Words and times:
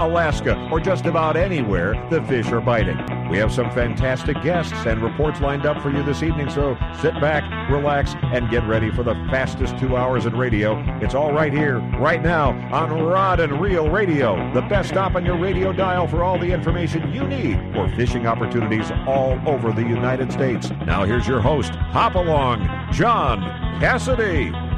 Alaska, 0.00 0.68
or 0.70 0.80
just 0.80 1.06
about 1.06 1.36
anywhere 1.36 1.94
the 2.10 2.22
fish 2.22 2.50
are 2.50 2.60
biting. 2.60 2.98
We 3.28 3.38
have 3.38 3.52
some 3.52 3.70
fantastic 3.70 4.42
guests 4.42 4.72
and 4.86 5.02
reports 5.02 5.40
lined 5.40 5.66
up 5.66 5.80
for 5.82 5.90
you 5.90 6.02
this 6.02 6.22
evening, 6.22 6.50
so 6.50 6.76
sit 7.00 7.14
back, 7.20 7.70
relax, 7.70 8.14
and 8.22 8.50
get 8.50 8.66
ready 8.66 8.90
for 8.90 9.02
the 9.02 9.14
fastest 9.30 9.78
two 9.78 9.96
hours 9.96 10.26
in 10.26 10.36
radio. 10.36 10.82
It's 11.00 11.14
all 11.14 11.32
right 11.32 11.52
here, 11.52 11.78
right 11.98 12.22
now, 12.22 12.50
on 12.72 12.90
Rod 13.02 13.40
and 13.40 13.60
Reel 13.60 13.88
Radio, 13.88 14.52
the 14.52 14.62
best 14.62 14.88
stop 14.88 15.14
on 15.14 15.24
your 15.24 15.38
radio 15.38 15.72
dial 15.72 16.08
for 16.08 16.24
all 16.24 16.38
the 16.38 16.50
information 16.50 17.12
you 17.12 17.26
need 17.26 17.58
for 17.74 17.88
fishing 17.96 18.26
opportunities 18.26 18.90
all 19.06 19.38
over 19.46 19.72
the 19.72 19.82
United 19.82 20.32
States. 20.32 20.70
Now 20.86 21.04
here's 21.04 21.26
your 21.26 21.40
host, 21.40 21.72
Hop 21.72 22.14
Along, 22.14 22.66
John 22.92 23.40
Cassidy. 23.80 24.69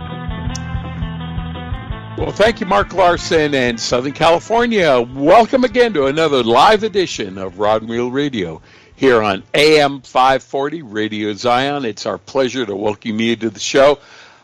Well, 2.18 2.30
thank 2.30 2.60
you, 2.60 2.66
Mark 2.66 2.92
Larson 2.92 3.54
and 3.54 3.80
Southern 3.80 4.12
California. 4.12 5.00
Welcome 5.00 5.64
again 5.64 5.94
to 5.94 6.06
another 6.06 6.44
live 6.44 6.82
edition 6.82 7.38
of 7.38 7.58
Rod 7.58 7.82
and 7.82 8.14
Radio 8.14 8.60
here 8.94 9.22
on 9.22 9.42
AM 9.54 10.02
540 10.02 10.82
Radio 10.82 11.32
Zion. 11.32 11.86
It's 11.86 12.04
our 12.04 12.18
pleasure 12.18 12.66
to 12.66 12.76
welcome 12.76 13.18
you 13.18 13.34
to 13.36 13.48
the 13.48 13.58
show. 13.58 13.98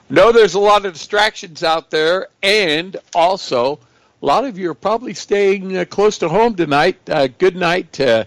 Know 0.09 0.33
there's 0.33 0.55
a 0.55 0.59
lot 0.59 0.87
of 0.87 0.95
distractions 0.95 1.63
out 1.63 1.91
there, 1.91 2.29
and 2.43 2.97
also 3.15 3.79
a 4.23 4.27
lot 4.27 4.47
of 4.47 4.59
you 4.59 4.71
are 4.71 4.75
probably 4.75 5.13
staying 5.13 5.77
uh, 5.77 5.85
close 5.85 6.17
to 6.19 6.29
home 6.31 6.55
tonight. 6.55 6.99
Uh, 7.07 7.29
good 7.29 7.55
night 7.55 7.93
to 7.93 8.27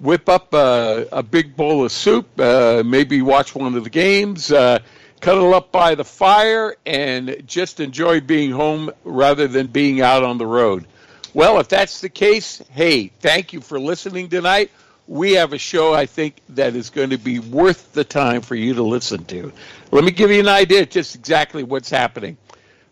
whip 0.00 0.28
up 0.28 0.52
uh, 0.52 1.04
a 1.12 1.22
big 1.22 1.56
bowl 1.56 1.84
of 1.84 1.92
soup, 1.92 2.28
uh, 2.38 2.82
maybe 2.84 3.22
watch 3.22 3.54
one 3.54 3.74
of 3.74 3.84
the 3.84 3.90
games 3.90 4.52
uh, 4.52 4.78
cuddle 5.22 5.54
up 5.54 5.70
by 5.70 5.94
the 5.94 6.04
fire 6.04 6.76
and 6.84 7.44
just 7.46 7.78
enjoy 7.78 8.20
being 8.20 8.50
home 8.50 8.90
rather 9.04 9.46
than 9.46 9.68
being 9.68 10.00
out 10.00 10.24
on 10.24 10.36
the 10.36 10.46
road. 10.46 10.84
Well, 11.32 11.60
if 11.60 11.68
that's 11.68 12.00
the 12.00 12.08
case, 12.08 12.60
hey, 12.72 13.06
thank 13.20 13.52
you 13.52 13.60
for 13.60 13.78
listening 13.78 14.28
tonight. 14.28 14.72
We 15.06 15.32
have 15.32 15.52
a 15.52 15.58
show 15.58 15.94
I 15.94 16.06
think 16.06 16.40
that 16.50 16.74
is 16.74 16.90
going 16.90 17.10
to 17.10 17.18
be 17.18 17.38
worth 17.38 17.92
the 17.92 18.02
time 18.02 18.40
for 18.42 18.56
you 18.56 18.74
to 18.74 18.82
listen 18.82 19.24
to. 19.26 19.52
Let 19.92 20.02
me 20.02 20.10
give 20.10 20.32
you 20.32 20.40
an 20.40 20.48
idea 20.48 20.84
just 20.86 21.14
exactly 21.14 21.62
what's 21.62 21.88
happening. 21.88 22.36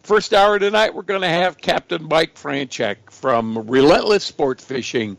First 0.04 0.32
hour 0.32 0.58
tonight, 0.58 0.94
we're 0.94 1.02
going 1.02 1.22
to 1.22 1.28
have 1.28 1.58
Captain 1.58 2.06
Mike 2.08 2.36
Franchek 2.36 2.96
from 3.10 3.68
Relentless 3.68 4.22
Sport 4.22 4.60
Fishing 4.60 5.16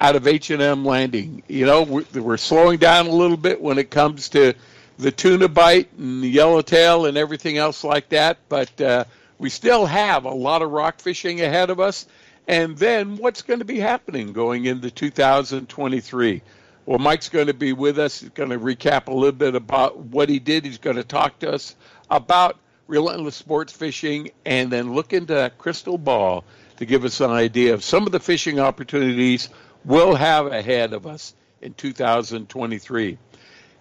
out 0.00 0.16
of 0.16 0.26
H&M 0.26 0.84
Landing. 0.86 1.42
You 1.48 1.66
know, 1.66 1.82
we're, 1.82 2.04
we're 2.14 2.36
slowing 2.38 2.78
down 2.78 3.08
a 3.08 3.12
little 3.12 3.36
bit 3.36 3.60
when 3.60 3.76
it 3.78 3.90
comes 3.90 4.30
to 4.30 4.54
the 4.98 5.10
tuna 5.10 5.48
bite 5.48 5.92
and 5.98 6.22
the 6.22 6.28
yellowtail 6.28 7.06
and 7.06 7.16
everything 7.16 7.58
else 7.58 7.84
like 7.84 8.08
that. 8.10 8.38
But 8.48 8.80
uh, 8.80 9.04
we 9.38 9.50
still 9.50 9.86
have 9.86 10.24
a 10.24 10.30
lot 10.30 10.62
of 10.62 10.70
rock 10.70 11.00
fishing 11.00 11.40
ahead 11.40 11.70
of 11.70 11.80
us. 11.80 12.06
And 12.48 12.76
then 12.78 13.16
what's 13.16 13.42
going 13.42 13.58
to 13.58 13.64
be 13.64 13.80
happening 13.80 14.32
going 14.32 14.66
into 14.66 14.90
2023? 14.90 16.42
Well, 16.86 16.98
Mike's 16.98 17.28
going 17.28 17.48
to 17.48 17.54
be 17.54 17.72
with 17.72 17.98
us. 17.98 18.20
He's 18.20 18.30
going 18.30 18.50
to 18.50 18.58
recap 18.58 19.08
a 19.08 19.12
little 19.12 19.32
bit 19.32 19.56
about 19.56 19.98
what 19.98 20.28
he 20.28 20.38
did. 20.38 20.64
He's 20.64 20.78
going 20.78 20.96
to 20.96 21.04
talk 21.04 21.40
to 21.40 21.52
us 21.52 21.74
about 22.08 22.56
relentless 22.86 23.34
sports 23.34 23.72
fishing 23.72 24.30
and 24.44 24.70
then 24.70 24.94
look 24.94 25.12
into 25.12 25.34
that 25.34 25.58
crystal 25.58 25.98
ball 25.98 26.44
to 26.76 26.86
give 26.86 27.04
us 27.04 27.20
an 27.20 27.30
idea 27.30 27.74
of 27.74 27.82
some 27.82 28.06
of 28.06 28.12
the 28.12 28.20
fishing 28.20 28.60
opportunities 28.60 29.48
we'll 29.84 30.14
have 30.14 30.46
ahead 30.46 30.92
of 30.92 31.06
us 31.06 31.34
in 31.60 31.74
2023. 31.74 33.18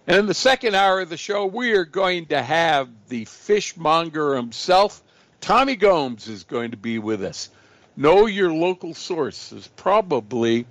And 0.07 0.17
in 0.17 0.25
the 0.27 0.35
second 0.35 0.75
hour 0.75 0.99
of 0.99 1.09
the 1.09 1.17
show, 1.17 1.47
we 1.47 1.73
are 1.73 1.85
going 1.85 2.27
to 2.27 2.41
have 2.41 2.89
the 3.09 3.25
fishmonger 3.25 4.35
himself. 4.35 5.01
Tommy 5.41 5.75
Gomes 5.75 6.27
is 6.27 6.43
going 6.43 6.71
to 6.71 6.77
be 6.77 6.99
with 6.99 7.23
us. 7.23 7.49
Know 7.97 8.27
your 8.27 8.53
local 8.53 8.93
source 8.93 9.51
is 9.51 9.67
probably 9.67 10.67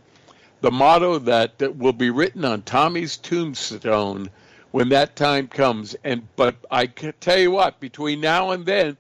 the 0.61 0.71
motto 0.71 1.19
that, 1.21 1.59
that 1.59 1.77
will 1.77 1.93
be 1.93 2.11
written 2.11 2.45
on 2.45 2.63
Tommy's 2.63 3.17
tombstone 3.17 4.31
when 4.71 4.91
that 4.91 5.17
time 5.17 5.49
comes. 5.49 5.97
And 6.05 6.29
but 6.37 6.55
I 6.71 6.87
can 6.87 7.15
tell 7.19 7.39
you 7.39 7.51
what, 7.51 7.81
between 7.81 8.21
now 8.21 8.53
and 8.53 8.65
then, 8.65 8.97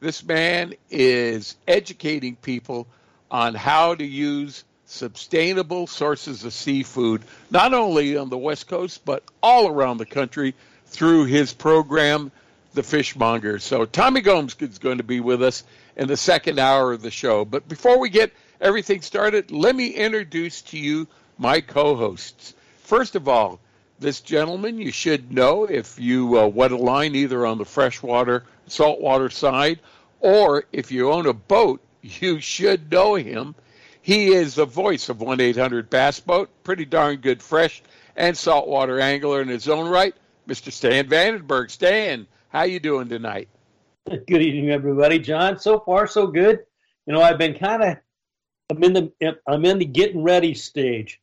this 0.00 0.22
man 0.22 0.74
is 0.90 1.56
educating 1.66 2.36
people 2.36 2.86
on 3.30 3.54
how 3.54 3.94
to 3.94 4.04
use 4.04 4.64
sustainable 4.88 5.86
sources 5.86 6.44
of 6.44 6.52
seafood, 6.52 7.22
not 7.50 7.74
only 7.74 8.16
on 8.16 8.30
the 8.30 8.38
West 8.38 8.66
Coast, 8.66 9.04
but 9.04 9.22
all 9.42 9.68
around 9.68 9.98
the 9.98 10.06
country 10.06 10.54
through 10.86 11.26
his 11.26 11.52
program, 11.52 12.32
The 12.72 12.82
Fishmonger. 12.82 13.58
So 13.58 13.84
Tommy 13.84 14.22
Gomes 14.22 14.56
is 14.60 14.78
going 14.78 14.96
to 14.96 15.04
be 15.04 15.20
with 15.20 15.42
us 15.42 15.62
in 15.94 16.08
the 16.08 16.16
second 16.16 16.58
hour 16.58 16.92
of 16.92 17.02
the 17.02 17.10
show. 17.10 17.44
But 17.44 17.68
before 17.68 17.98
we 17.98 18.08
get 18.08 18.32
everything 18.62 19.02
started, 19.02 19.50
let 19.50 19.76
me 19.76 19.88
introduce 19.88 20.62
to 20.62 20.78
you 20.78 21.06
my 21.36 21.60
co 21.60 21.94
hosts. 21.94 22.54
First 22.84 23.14
of 23.14 23.28
all, 23.28 23.60
this 23.98 24.20
gentleman 24.20 24.78
you 24.78 24.90
should 24.90 25.30
know 25.30 25.64
if 25.64 25.98
you 26.00 26.38
uh, 26.38 26.46
wet 26.46 26.72
a 26.72 26.76
line 26.76 27.14
either 27.14 27.44
on 27.44 27.58
the 27.58 27.64
freshwater, 27.66 28.44
saltwater 28.66 29.28
side, 29.28 29.80
or 30.20 30.64
if 30.72 30.90
you 30.90 31.12
own 31.12 31.26
a 31.26 31.34
boat, 31.34 31.82
you 32.00 32.40
should 32.40 32.90
know 32.90 33.16
him. 33.16 33.54
He 34.08 34.28
is 34.28 34.54
the 34.54 34.64
voice 34.64 35.10
of 35.10 35.20
1 35.20 35.38
800 35.38 35.90
Bass 35.90 36.18
Boat, 36.18 36.48
pretty 36.64 36.86
darn 36.86 37.16
good 37.16 37.42
fresh 37.42 37.82
and 38.16 38.34
saltwater 38.34 38.98
angler 38.98 39.42
in 39.42 39.48
his 39.48 39.68
own 39.68 39.86
right, 39.86 40.14
Mr. 40.48 40.72
Stan 40.72 41.10
Vandenberg. 41.10 41.70
Stan, 41.70 42.26
how 42.48 42.62
you 42.62 42.80
doing 42.80 43.10
tonight? 43.10 43.50
Good 44.08 44.40
evening, 44.40 44.70
everybody. 44.70 45.18
John, 45.18 45.58
so 45.58 45.80
far 45.80 46.06
so 46.06 46.26
good. 46.26 46.60
You 47.04 47.12
know, 47.12 47.20
I've 47.20 47.36
been 47.36 47.52
kind 47.52 47.82
of 47.82 47.96
I'm 48.70 48.82
in 48.82 48.94
the 48.94 49.12
I'm 49.46 49.66
in 49.66 49.78
the 49.78 49.84
getting 49.84 50.22
ready 50.22 50.54
stage. 50.54 51.20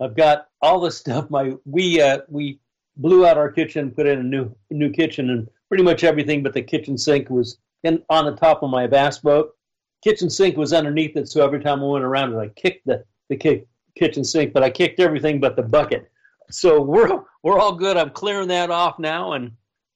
I've 0.00 0.14
got 0.14 0.46
all 0.62 0.78
the 0.78 0.92
stuff. 0.92 1.30
My 1.30 1.56
we 1.64 2.00
uh, 2.00 2.18
we 2.28 2.60
blew 2.96 3.26
out 3.26 3.36
our 3.36 3.50
kitchen, 3.50 3.90
put 3.90 4.06
in 4.06 4.20
a 4.20 4.22
new 4.22 4.54
new 4.70 4.90
kitchen, 4.90 5.30
and 5.30 5.48
pretty 5.66 5.82
much 5.82 6.04
everything 6.04 6.44
but 6.44 6.54
the 6.54 6.62
kitchen 6.62 6.98
sink 6.98 7.30
was 7.30 7.58
in 7.82 8.04
on 8.08 8.26
the 8.26 8.36
top 8.36 8.62
of 8.62 8.70
my 8.70 8.86
bass 8.86 9.18
boat 9.18 9.56
kitchen 10.02 10.30
sink 10.30 10.56
was 10.56 10.72
underneath 10.72 11.16
it, 11.16 11.28
so 11.28 11.44
every 11.44 11.60
time 11.60 11.80
I 11.80 11.86
went 11.86 12.04
around 12.04 12.34
it, 12.34 12.38
I 12.38 12.48
kicked 12.48 12.86
the 12.86 13.04
the 13.28 13.36
kick, 13.36 13.66
kitchen 13.94 14.24
sink, 14.24 14.52
but 14.52 14.62
I 14.62 14.70
kicked 14.70 15.00
everything 15.00 15.40
but 15.40 15.56
the 15.56 15.62
bucket. 15.62 16.10
So 16.50 16.80
we're 16.80 17.22
we're 17.42 17.58
all 17.58 17.74
good. 17.74 17.96
I'm 17.96 18.10
clearing 18.10 18.48
that 18.48 18.70
off 18.70 18.98
now 18.98 19.32
and 19.32 19.52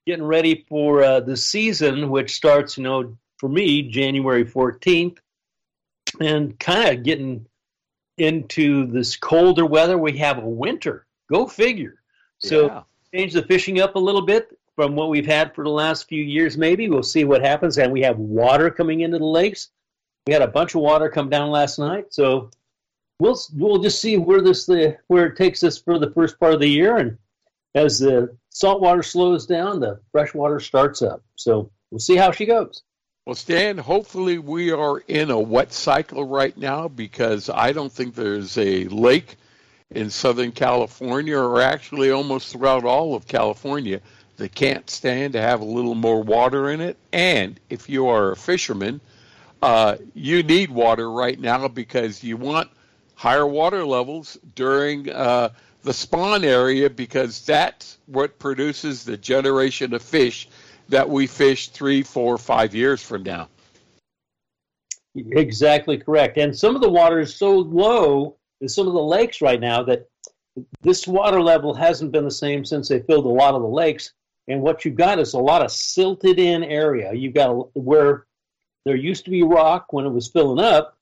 getting 0.06 0.24
ready 0.24 0.66
for 0.68 1.02
uh, 1.02 1.20
the 1.20 1.36
season, 1.36 2.10
which 2.10 2.34
starts, 2.34 2.76
you 2.76 2.84
know, 2.84 3.16
for 3.38 3.48
me 3.48 3.82
January 3.82 4.44
14th, 4.44 5.18
and 6.20 6.58
kind 6.58 6.96
of 6.96 7.04
getting 7.04 7.46
into 8.18 8.86
this 8.86 9.16
colder 9.16 9.64
weather. 9.64 9.96
We 9.96 10.18
have 10.18 10.38
a 10.38 10.48
winter. 10.48 11.06
Go 11.30 11.46
figure. 11.46 12.00
So 12.38 12.66
yeah. 12.66 12.82
change 13.14 13.32
the 13.32 13.42
fishing 13.42 13.80
up 13.80 13.94
a 13.94 14.00
little 14.00 14.22
bit 14.22 14.58
from 14.74 14.94
what 14.96 15.08
we've 15.08 15.26
had 15.26 15.54
for 15.54 15.64
the 15.64 15.70
last 15.70 16.08
few 16.08 16.22
years. 16.22 16.58
Maybe 16.58 16.88
we'll 16.88 17.02
see 17.02 17.24
what 17.24 17.42
happens, 17.42 17.78
and 17.78 17.92
we 17.92 18.02
have 18.02 18.18
water 18.18 18.70
coming 18.70 19.00
into 19.00 19.18
the 19.18 19.24
lakes 19.24 19.70
we 20.26 20.32
had 20.32 20.42
a 20.42 20.48
bunch 20.48 20.74
of 20.74 20.80
water 20.80 21.08
come 21.08 21.28
down 21.28 21.50
last 21.50 21.78
night, 21.78 22.12
so 22.14 22.50
we'll 23.18 23.38
we'll 23.54 23.78
just 23.78 24.00
see 24.00 24.16
where 24.16 24.40
this 24.40 24.66
the 24.66 24.96
where 25.08 25.26
it 25.26 25.36
takes 25.36 25.62
us 25.62 25.78
for 25.78 25.98
the 25.98 26.10
first 26.10 26.38
part 26.38 26.54
of 26.54 26.60
the 26.60 26.68
year, 26.68 26.96
and 26.96 27.18
as 27.74 27.98
the 27.98 28.36
salt 28.50 28.80
water 28.80 29.02
slows 29.02 29.46
down, 29.46 29.80
the 29.80 30.00
fresh 30.12 30.34
water 30.34 30.60
starts 30.60 31.02
up. 31.02 31.22
So 31.36 31.70
we'll 31.90 31.98
see 31.98 32.16
how 32.16 32.30
she 32.30 32.46
goes. 32.46 32.82
Well, 33.24 33.36
Stan, 33.36 33.78
hopefully 33.78 34.38
we 34.38 34.72
are 34.72 34.98
in 35.06 35.30
a 35.30 35.38
wet 35.38 35.72
cycle 35.72 36.24
right 36.24 36.56
now 36.56 36.88
because 36.88 37.48
I 37.48 37.72
don't 37.72 37.92
think 37.92 38.14
there's 38.14 38.58
a 38.58 38.84
lake 38.86 39.36
in 39.90 40.10
Southern 40.10 40.50
California 40.50 41.38
or 41.38 41.60
actually 41.60 42.10
almost 42.10 42.50
throughout 42.50 42.84
all 42.84 43.14
of 43.14 43.28
California 43.28 44.00
that 44.38 44.54
can't 44.54 44.90
stand 44.90 45.34
to 45.34 45.40
have 45.40 45.60
a 45.60 45.64
little 45.64 45.94
more 45.94 46.20
water 46.20 46.70
in 46.70 46.80
it. 46.80 46.96
And 47.12 47.60
if 47.70 47.88
you 47.88 48.08
are 48.08 48.32
a 48.32 48.36
fisherman, 48.36 49.00
uh, 49.62 49.96
you 50.12 50.42
need 50.42 50.70
water 50.70 51.10
right 51.10 51.38
now 51.38 51.68
because 51.68 52.22
you 52.22 52.36
want 52.36 52.68
higher 53.14 53.46
water 53.46 53.84
levels 53.84 54.36
during 54.56 55.08
uh, 55.10 55.48
the 55.84 55.92
spawn 55.92 56.44
area 56.44 56.90
because 56.90 57.44
that's 57.44 57.98
what 58.06 58.38
produces 58.38 59.04
the 59.04 59.16
generation 59.16 59.94
of 59.94 60.02
fish 60.02 60.48
that 60.88 61.08
we 61.08 61.26
fish 61.26 61.68
three, 61.68 62.02
four, 62.02 62.36
five 62.36 62.74
years 62.74 63.00
from 63.02 63.22
now. 63.22 63.48
Exactly 65.14 65.98
correct. 65.98 66.38
And 66.38 66.56
some 66.56 66.74
of 66.74 66.82
the 66.82 66.90
water 66.90 67.20
is 67.20 67.36
so 67.36 67.58
low 67.58 68.36
in 68.60 68.68
some 68.68 68.88
of 68.88 68.94
the 68.94 69.02
lakes 69.02 69.40
right 69.40 69.60
now 69.60 69.82
that 69.84 70.08
this 70.82 71.06
water 71.06 71.40
level 71.40 71.74
hasn't 71.74 72.12
been 72.12 72.24
the 72.24 72.30
same 72.30 72.64
since 72.64 72.88
they 72.88 73.00
filled 73.00 73.26
a 73.26 73.28
lot 73.28 73.54
of 73.54 73.62
the 73.62 73.68
lakes. 73.68 74.12
And 74.48 74.60
what 74.60 74.84
you've 74.84 74.96
got 74.96 75.18
is 75.18 75.34
a 75.34 75.38
lot 75.38 75.62
of 75.62 75.70
silted 75.70 76.38
in 76.38 76.64
area. 76.64 77.12
You've 77.14 77.34
got 77.34 77.76
where 77.76 78.26
there 78.84 78.96
used 78.96 79.24
to 79.24 79.30
be 79.30 79.42
rock 79.42 79.92
when 79.92 80.06
it 80.06 80.10
was 80.12 80.28
filling 80.28 80.64
up. 80.64 80.96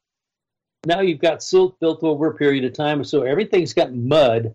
Now 0.86 1.00
you've 1.00 1.20
got 1.20 1.42
silt 1.42 1.78
built 1.80 2.02
over 2.02 2.28
a 2.28 2.34
period 2.34 2.64
of 2.64 2.72
time, 2.72 3.04
so 3.04 3.22
everything's 3.22 3.74
got 3.74 3.94
mud 3.94 4.54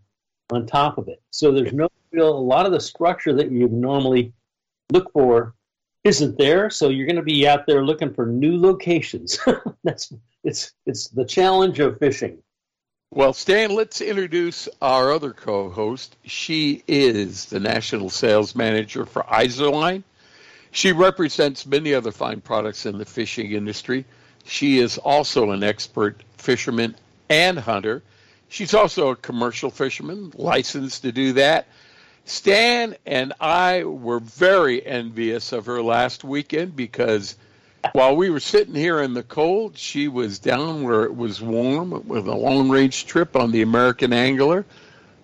on 0.51 0.65
top 0.65 0.97
of 0.97 1.07
it. 1.07 1.21
So 1.31 1.51
there's 1.51 1.73
no 1.73 1.89
real, 2.11 2.29
a 2.29 2.39
lot 2.39 2.65
of 2.65 2.71
the 2.71 2.79
structure 2.79 3.33
that 3.33 3.51
you 3.51 3.67
normally 3.67 4.33
look 4.91 5.11
for 5.11 5.53
isn't 6.03 6.37
there. 6.37 6.69
So 6.69 6.89
you're 6.89 7.07
going 7.07 7.15
to 7.15 7.21
be 7.21 7.47
out 7.47 7.65
there 7.65 7.85
looking 7.85 8.13
for 8.13 8.25
new 8.25 8.59
locations. 8.59 9.39
That's 9.83 10.13
it's 10.43 10.73
it's 10.85 11.09
the 11.09 11.25
challenge 11.25 11.79
of 11.79 11.99
fishing. 11.99 12.39
Well, 13.11 13.33
Stan, 13.33 13.73
let's 13.73 14.01
introduce 14.01 14.67
our 14.81 15.11
other 15.11 15.31
co-host. 15.31 16.17
She 16.25 16.83
is 16.87 17.45
the 17.45 17.59
national 17.59 18.09
sales 18.09 18.55
manager 18.55 19.05
for 19.05 19.23
Izorline. 19.23 20.03
She 20.75 20.91
represents 20.91 21.65
many 21.65 21.93
other 21.93 22.11
fine 22.11 22.41
products 22.41 22.85
in 22.85 22.97
the 22.97 23.05
fishing 23.05 23.53
industry. 23.53 24.03
She 24.43 24.79
is 24.79 24.97
also 24.97 25.51
an 25.51 25.63
expert 25.63 26.21
fisherman 26.35 26.97
and 27.29 27.57
hunter. 27.57 28.03
She's 28.49 28.73
also 28.73 29.11
a 29.11 29.15
commercial 29.15 29.69
fisherman, 29.69 30.33
licensed 30.35 31.03
to 31.03 31.13
do 31.13 31.31
that. 31.31 31.67
Stan 32.25 32.97
and 33.05 33.31
I 33.39 33.85
were 33.85 34.19
very 34.19 34.85
envious 34.85 35.53
of 35.53 35.65
her 35.67 35.81
last 35.81 36.25
weekend 36.25 36.75
because 36.75 37.37
while 37.93 38.17
we 38.17 38.29
were 38.29 38.41
sitting 38.41 38.75
here 38.75 39.01
in 39.01 39.13
the 39.13 39.23
cold, 39.23 39.77
she 39.77 40.09
was 40.09 40.39
down 40.39 40.83
where 40.83 41.05
it 41.05 41.15
was 41.15 41.41
warm 41.41 42.05
with 42.05 42.27
a 42.27 42.35
long 42.35 42.67
range 42.67 43.05
trip 43.05 43.37
on 43.37 43.53
the 43.53 43.61
American 43.61 44.11
Angler. 44.11 44.65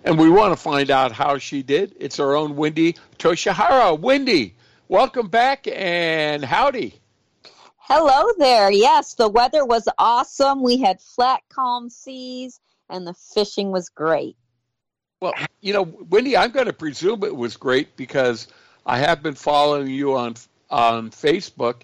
And 0.02 0.18
we 0.18 0.30
want 0.30 0.54
to 0.54 0.56
find 0.56 0.90
out 0.90 1.12
how 1.12 1.36
she 1.36 1.62
did. 1.62 1.94
It's 2.00 2.18
our 2.20 2.34
own 2.34 2.56
Wendy 2.56 2.96
Toshihara. 3.18 4.00
Wendy, 4.00 4.54
welcome 4.92 5.26
back 5.26 5.66
and 5.66 6.44
howdy. 6.44 6.92
Hello 7.78 8.30
there. 8.36 8.70
Yes, 8.70 9.14
the 9.14 9.26
weather 9.26 9.64
was 9.64 9.88
awesome. 9.96 10.62
We 10.62 10.78
had 10.82 11.00
flat, 11.00 11.40
calm 11.48 11.88
seas, 11.88 12.60
and 12.90 13.06
the 13.06 13.14
fishing 13.14 13.72
was 13.72 13.88
great. 13.88 14.36
Well, 15.22 15.32
you 15.62 15.72
know, 15.72 15.84
Wendy, 16.10 16.36
I'm 16.36 16.50
going 16.50 16.66
to 16.66 16.74
presume 16.74 17.24
it 17.24 17.34
was 17.34 17.56
great 17.56 17.96
because 17.96 18.48
I 18.84 18.98
have 18.98 19.22
been 19.22 19.34
following 19.34 19.88
you 19.88 20.14
on 20.14 20.34
on 20.68 21.10
Facebook, 21.10 21.82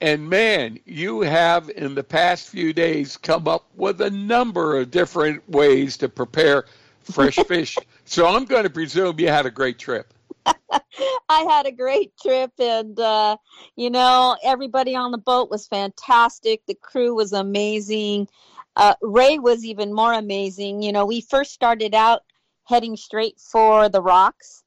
and 0.00 0.28
man, 0.28 0.80
you 0.86 1.20
have 1.20 1.70
in 1.70 1.94
the 1.94 2.02
past 2.02 2.48
few 2.48 2.72
days 2.72 3.16
come 3.16 3.46
up 3.46 3.64
with 3.76 4.00
a 4.00 4.10
number 4.10 4.76
of 4.76 4.90
different 4.90 5.48
ways 5.48 5.96
to 5.98 6.08
prepare 6.08 6.64
fresh 7.04 7.36
fish. 7.46 7.78
So 8.06 8.26
I'm 8.26 8.44
going 8.44 8.64
to 8.64 8.70
presume 8.70 9.20
you 9.20 9.28
had 9.28 9.46
a 9.46 9.52
great 9.52 9.78
trip. 9.78 10.12
I 11.28 11.42
had 11.42 11.66
a 11.66 11.72
great 11.72 12.12
trip, 12.16 12.52
and 12.58 12.98
uh, 12.98 13.36
you 13.76 13.90
know, 13.90 14.36
everybody 14.42 14.94
on 14.94 15.12
the 15.12 15.18
boat 15.18 15.50
was 15.50 15.66
fantastic. 15.66 16.62
The 16.66 16.74
crew 16.74 17.14
was 17.14 17.32
amazing. 17.32 18.28
Uh, 18.76 18.94
Ray 19.02 19.38
was 19.38 19.64
even 19.64 19.92
more 19.92 20.12
amazing. 20.12 20.82
You 20.82 20.92
know, 20.92 21.06
we 21.06 21.20
first 21.20 21.52
started 21.52 21.94
out 21.94 22.22
heading 22.64 22.96
straight 22.96 23.38
for 23.40 23.88
the 23.88 24.00
rocks. 24.00 24.62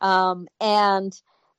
Um, 0.00 0.48
and 0.60 1.12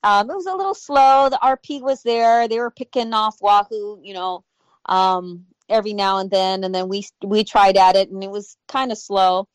um, 0.03 0.29
it 0.29 0.35
was 0.35 0.47
a 0.47 0.55
little 0.55 0.73
slow. 0.73 1.29
The 1.29 1.39
RP 1.41 1.81
was 1.81 2.03
there. 2.03 2.47
They 2.47 2.59
were 2.59 2.71
picking 2.71 3.13
off 3.13 3.37
Wahoo, 3.41 3.99
you 4.03 4.13
know, 4.13 4.43
um, 4.85 5.45
every 5.69 5.93
now 5.93 6.17
and 6.17 6.29
then. 6.29 6.63
And 6.63 6.73
then 6.73 6.89
we 6.89 7.05
we 7.23 7.43
tried 7.43 7.77
at 7.77 7.95
it, 7.95 8.09
and 8.09 8.23
it 8.23 8.31
was 8.31 8.57
kind 8.67 8.91
of 8.91 8.97
slow. 8.97 9.47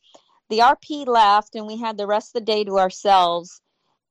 The 0.49 0.59
RP 0.59 1.05
left, 1.05 1.55
and 1.55 1.67
we 1.67 1.77
had 1.77 1.97
the 1.97 2.07
rest 2.07 2.29
of 2.29 2.41
the 2.41 2.51
day 2.51 2.63
to 2.63 2.79
ourselves. 2.79 3.61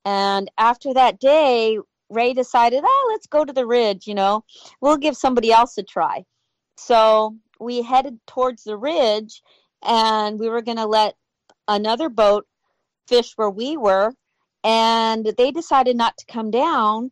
And 0.07 0.49
after 0.57 0.93
that 0.93 1.19
day, 1.19 1.77
Ray 2.09 2.33
decided, 2.33 2.81
oh, 2.85 3.07
let's 3.11 3.27
go 3.27 3.43
to 3.43 3.51
the 3.51 3.65
ridge. 3.65 4.07
You 4.07 4.15
know, 4.15 4.45
we'll 4.79 4.95
give 4.95 5.17
somebody 5.17 5.51
else 5.51 5.77
a 5.77 5.83
try. 5.83 6.23
So 6.77 7.35
we 7.59 7.81
headed 7.81 8.17
towards 8.25 8.63
the 8.63 8.77
ridge, 8.77 9.41
and 9.83 10.39
we 10.39 10.47
were 10.47 10.61
going 10.61 10.77
to 10.77 10.85
let 10.85 11.15
another 11.67 12.07
boat 12.07 12.47
fish 13.09 13.33
where 13.35 13.49
we 13.49 13.75
were 13.75 14.13
and 14.63 15.25
they 15.37 15.51
decided 15.51 15.97
not 15.97 16.17
to 16.17 16.25
come 16.25 16.51
down 16.51 17.11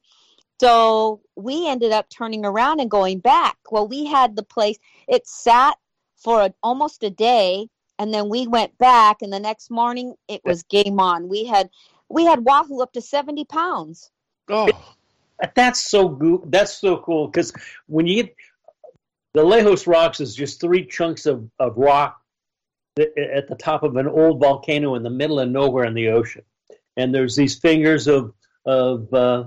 so 0.59 1.21
we 1.35 1.67
ended 1.67 1.91
up 1.91 2.07
turning 2.09 2.45
around 2.45 2.79
and 2.79 2.89
going 2.89 3.19
back 3.19 3.57
well 3.71 3.87
we 3.87 4.05
had 4.05 4.35
the 4.35 4.43
place 4.43 4.77
it 5.07 5.25
sat 5.27 5.77
for 6.17 6.41
a, 6.41 6.53
almost 6.63 7.03
a 7.03 7.09
day 7.09 7.67
and 7.99 8.13
then 8.13 8.29
we 8.29 8.47
went 8.47 8.77
back 8.77 9.17
and 9.21 9.31
the 9.31 9.39
next 9.39 9.69
morning 9.69 10.15
it 10.27 10.41
was 10.43 10.63
game 10.63 10.99
on 10.99 11.29
we 11.29 11.45
had 11.45 11.69
we 12.09 12.25
had 12.25 12.45
wahoo 12.45 12.81
up 12.81 12.93
to 12.93 13.01
70 13.01 13.45
pounds 13.45 14.11
oh 14.49 14.69
that's 15.53 15.89
so 15.89 16.07
good 16.07 16.41
that's 16.45 16.77
so 16.77 16.97
cool 16.97 17.27
because 17.27 17.51
when 17.87 18.07
you 18.07 18.23
get 18.23 18.35
the 19.35 19.43
Alijos 19.43 19.85
rocks 19.85 20.21
is 20.21 20.33
just 20.33 20.61
three 20.61 20.85
chunks 20.85 21.25
of, 21.25 21.49
of 21.59 21.75
rock 21.75 22.21
at 22.97 23.49
the 23.49 23.57
top 23.59 23.83
of 23.83 23.97
an 23.97 24.07
old 24.07 24.39
volcano 24.39 24.95
in 24.95 25.03
the 25.03 25.09
middle 25.09 25.41
of 25.41 25.49
nowhere 25.49 25.83
in 25.83 25.93
the 25.93 26.07
ocean. 26.07 26.41
And 26.95 27.13
there's 27.13 27.35
these 27.35 27.59
fingers 27.59 28.07
of 28.07 28.33
of 28.65 29.13
uh, 29.13 29.43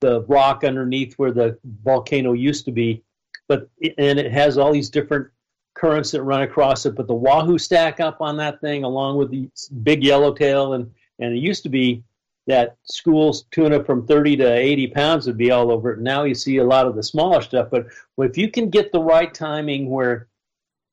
the 0.00 0.22
rock 0.22 0.62
underneath 0.62 1.14
where 1.14 1.32
the 1.32 1.58
volcano 1.82 2.32
used 2.32 2.64
to 2.66 2.72
be, 2.72 3.02
but 3.48 3.68
and 3.98 4.20
it 4.20 4.30
has 4.30 4.56
all 4.56 4.72
these 4.72 4.88
different 4.88 5.26
currents 5.74 6.12
that 6.12 6.22
run 6.22 6.42
across 6.42 6.86
it. 6.86 6.94
But 6.94 7.08
the 7.08 7.14
wahoo 7.14 7.58
stack 7.58 7.98
up 7.98 8.20
on 8.20 8.36
that 8.36 8.60
thing 8.60 8.84
along 8.84 9.18
with 9.18 9.30
the 9.32 9.50
big 9.82 10.04
yellowtail, 10.04 10.74
and 10.74 10.88
and 11.18 11.34
it 11.34 11.38
used 11.38 11.62
to 11.64 11.68
be 11.68 12.02
that 12.46 12.76
school's 12.84 13.44
tuna 13.50 13.82
from 13.84 14.06
30 14.06 14.36
to 14.36 14.52
80 14.52 14.88
pounds 14.88 15.26
would 15.26 15.38
be 15.38 15.50
all 15.50 15.70
over 15.70 15.92
it. 15.92 16.00
Now 16.00 16.24
you 16.24 16.34
see 16.34 16.58
a 16.58 16.64
lot 16.64 16.86
of 16.86 16.94
the 16.94 17.02
smaller 17.02 17.40
stuff, 17.40 17.68
but 17.70 17.86
if 18.18 18.36
you 18.36 18.50
can 18.50 18.68
get 18.68 18.92
the 18.92 19.00
right 19.00 19.32
timing 19.32 19.88
where 19.88 20.28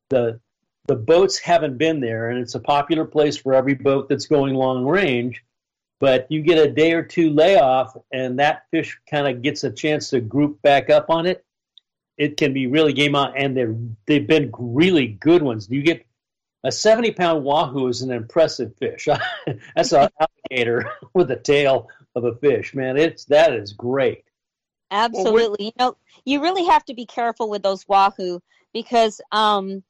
the 0.09 0.39
the 0.87 0.95
boats 0.95 1.37
haven't 1.37 1.77
been 1.77 1.99
there, 1.99 2.29
and 2.29 2.39
it's 2.39 2.55
a 2.55 2.59
popular 2.59 3.05
place 3.05 3.37
for 3.37 3.53
every 3.53 3.75
boat 3.75 4.09
that's 4.09 4.25
going 4.25 4.55
long 4.55 4.85
range. 4.85 5.43
But 5.99 6.25
you 6.31 6.41
get 6.41 6.57
a 6.57 6.71
day 6.71 6.93
or 6.93 7.03
two 7.03 7.29
layoff, 7.29 7.95
and 8.11 8.39
that 8.39 8.63
fish 8.71 8.99
kind 9.09 9.27
of 9.27 9.43
gets 9.43 9.63
a 9.63 9.71
chance 9.71 10.09
to 10.09 10.19
group 10.19 10.59
back 10.63 10.89
up 10.89 11.09
on 11.09 11.27
it. 11.27 11.45
It 12.17 12.37
can 12.37 12.53
be 12.53 12.65
really 12.65 12.91
game 12.91 13.15
on, 13.15 13.37
and 13.37 13.55
they're 13.55 13.75
they've 14.07 14.27
been 14.27 14.51
really 14.57 15.07
good 15.07 15.43
ones. 15.43 15.69
You 15.69 15.83
get 15.83 16.05
a 16.63 16.71
seventy 16.71 17.11
pound 17.11 17.43
wahoo 17.43 17.87
is 17.87 18.01
an 18.01 18.11
impressive 18.11 18.75
fish. 18.77 19.07
That's 19.75 19.91
an 19.91 20.09
alligator 20.19 20.91
with 21.13 21.27
the 21.27 21.35
tail 21.35 21.89
of 22.15 22.25
a 22.25 22.35
fish, 22.35 22.73
man. 22.73 22.97
It's 22.97 23.25
that 23.25 23.53
is 23.53 23.73
great. 23.73 24.25
Absolutely. 24.91 25.65
you 25.65 25.71
know, 25.79 25.95
you 26.25 26.41
really 26.41 26.65
have 26.65 26.83
to 26.85 26.93
be 26.93 27.05
careful 27.05 27.49
with 27.49 27.63
those 27.63 27.87
wahoo 27.87 28.41
because 28.73 29.21
um, 29.31 29.83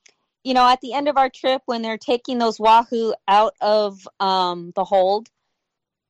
you 0.43 0.53
know, 0.53 0.67
at 0.67 0.81
the 0.81 0.93
end 0.93 1.07
of 1.07 1.17
our 1.17 1.29
trip, 1.29 1.61
when 1.65 1.81
they're 1.81 1.97
taking 1.97 2.39
those 2.39 2.59
wahoo 2.59 3.13
out 3.27 3.53
of 3.61 4.07
um, 4.19 4.71
the 4.75 4.83
hold 4.83 5.29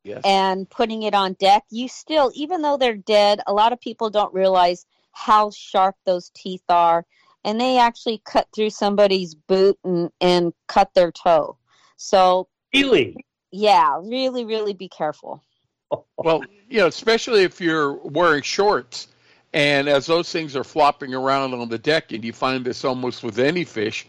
yes. 0.03 0.21
and 0.23 0.69
putting 0.69 1.03
it 1.03 1.13
on 1.13 1.33
deck, 1.33 1.63
you 1.69 1.87
still, 1.87 2.31
even 2.33 2.61
though 2.61 2.77
they're 2.77 2.95
dead, 2.95 3.41
a 3.45 3.53
lot 3.53 3.73
of 3.73 3.79
people 3.79 4.09
don't 4.09 4.33
realize 4.33 4.85
how 5.11 5.51
sharp 5.51 5.95
those 6.05 6.31
teeth 6.33 6.63
are. 6.69 7.05
And 7.43 7.59
they 7.59 7.77
actually 7.79 8.21
cut 8.23 8.47
through 8.53 8.69
somebody's 8.69 9.33
boot 9.35 9.77
and, 9.83 10.09
and 10.21 10.53
cut 10.67 10.93
their 10.93 11.11
toe. 11.11 11.57
So, 11.97 12.47
really? 12.73 13.25
Yeah, 13.51 13.99
really, 14.03 14.45
really 14.45 14.73
be 14.73 14.89
careful. 14.89 15.43
Well, 16.17 16.43
you 16.69 16.77
know, 16.77 16.87
especially 16.87 17.43
if 17.43 17.59
you're 17.59 17.93
wearing 17.93 18.43
shorts. 18.43 19.07
And 19.53 19.89
as 19.89 20.05
those 20.05 20.31
things 20.31 20.55
are 20.55 20.63
flopping 20.63 21.13
around 21.13 21.53
on 21.53 21.67
the 21.67 21.77
deck, 21.77 22.11
and 22.13 22.23
you 22.23 22.31
find 22.31 22.63
this 22.63 22.85
almost 22.85 23.23
with 23.23 23.39
any 23.39 23.65
fish, 23.65 24.05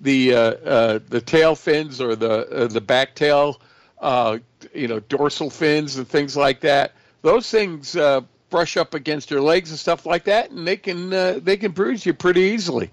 the 0.00 0.34
uh, 0.34 0.38
uh, 0.38 0.98
the 1.08 1.20
tail 1.20 1.54
fins 1.54 2.00
or 2.00 2.16
the 2.16 2.48
uh, 2.48 2.66
the 2.68 2.80
back 2.80 3.14
tail, 3.14 3.60
uh, 4.00 4.38
you 4.74 4.88
know, 4.88 5.00
dorsal 5.00 5.50
fins 5.50 5.96
and 5.96 6.08
things 6.08 6.36
like 6.36 6.60
that. 6.60 6.92
Those 7.22 7.50
things 7.50 7.96
uh, 7.96 8.22
brush 8.50 8.76
up 8.76 8.94
against 8.94 9.30
your 9.30 9.40
legs 9.40 9.70
and 9.70 9.78
stuff 9.78 10.06
like 10.06 10.24
that, 10.24 10.50
and 10.50 10.66
they 10.66 10.76
can 10.76 11.12
uh, 11.12 11.40
they 11.42 11.56
can 11.56 11.72
bruise 11.72 12.04
you 12.04 12.14
pretty 12.14 12.42
easily. 12.42 12.90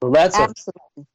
Well, 0.00 0.12
that's 0.12 0.36
Absolutely. 0.36 1.06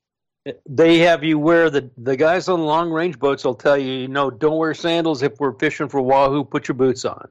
A, 0.47 0.53
they 0.65 0.99
have 0.99 1.23
you 1.23 1.37
wear 1.39 1.69
the 1.69 1.89
the 1.97 2.15
guys 2.15 2.47
on 2.47 2.61
long 2.61 2.89
range 2.89 3.19
boats 3.19 3.43
will 3.43 3.55
tell 3.55 3.77
you, 3.77 3.91
you 3.91 4.07
know, 4.07 4.29
don't 4.29 4.57
wear 4.57 4.73
sandals 4.73 5.21
if 5.23 5.39
we're 5.39 5.53
fishing 5.53 5.89
for 5.89 6.01
wahoo. 6.01 6.43
Put 6.43 6.67
your 6.67 6.75
boots 6.75 7.05
on. 7.05 7.27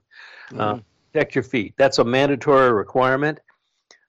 Mm-hmm. 0.51 0.81
protect 1.13 1.35
your 1.35 1.45
feet. 1.45 1.75
That's 1.77 1.99
a 1.99 2.05
mandatory 2.05 2.73
requirement. 2.73 3.41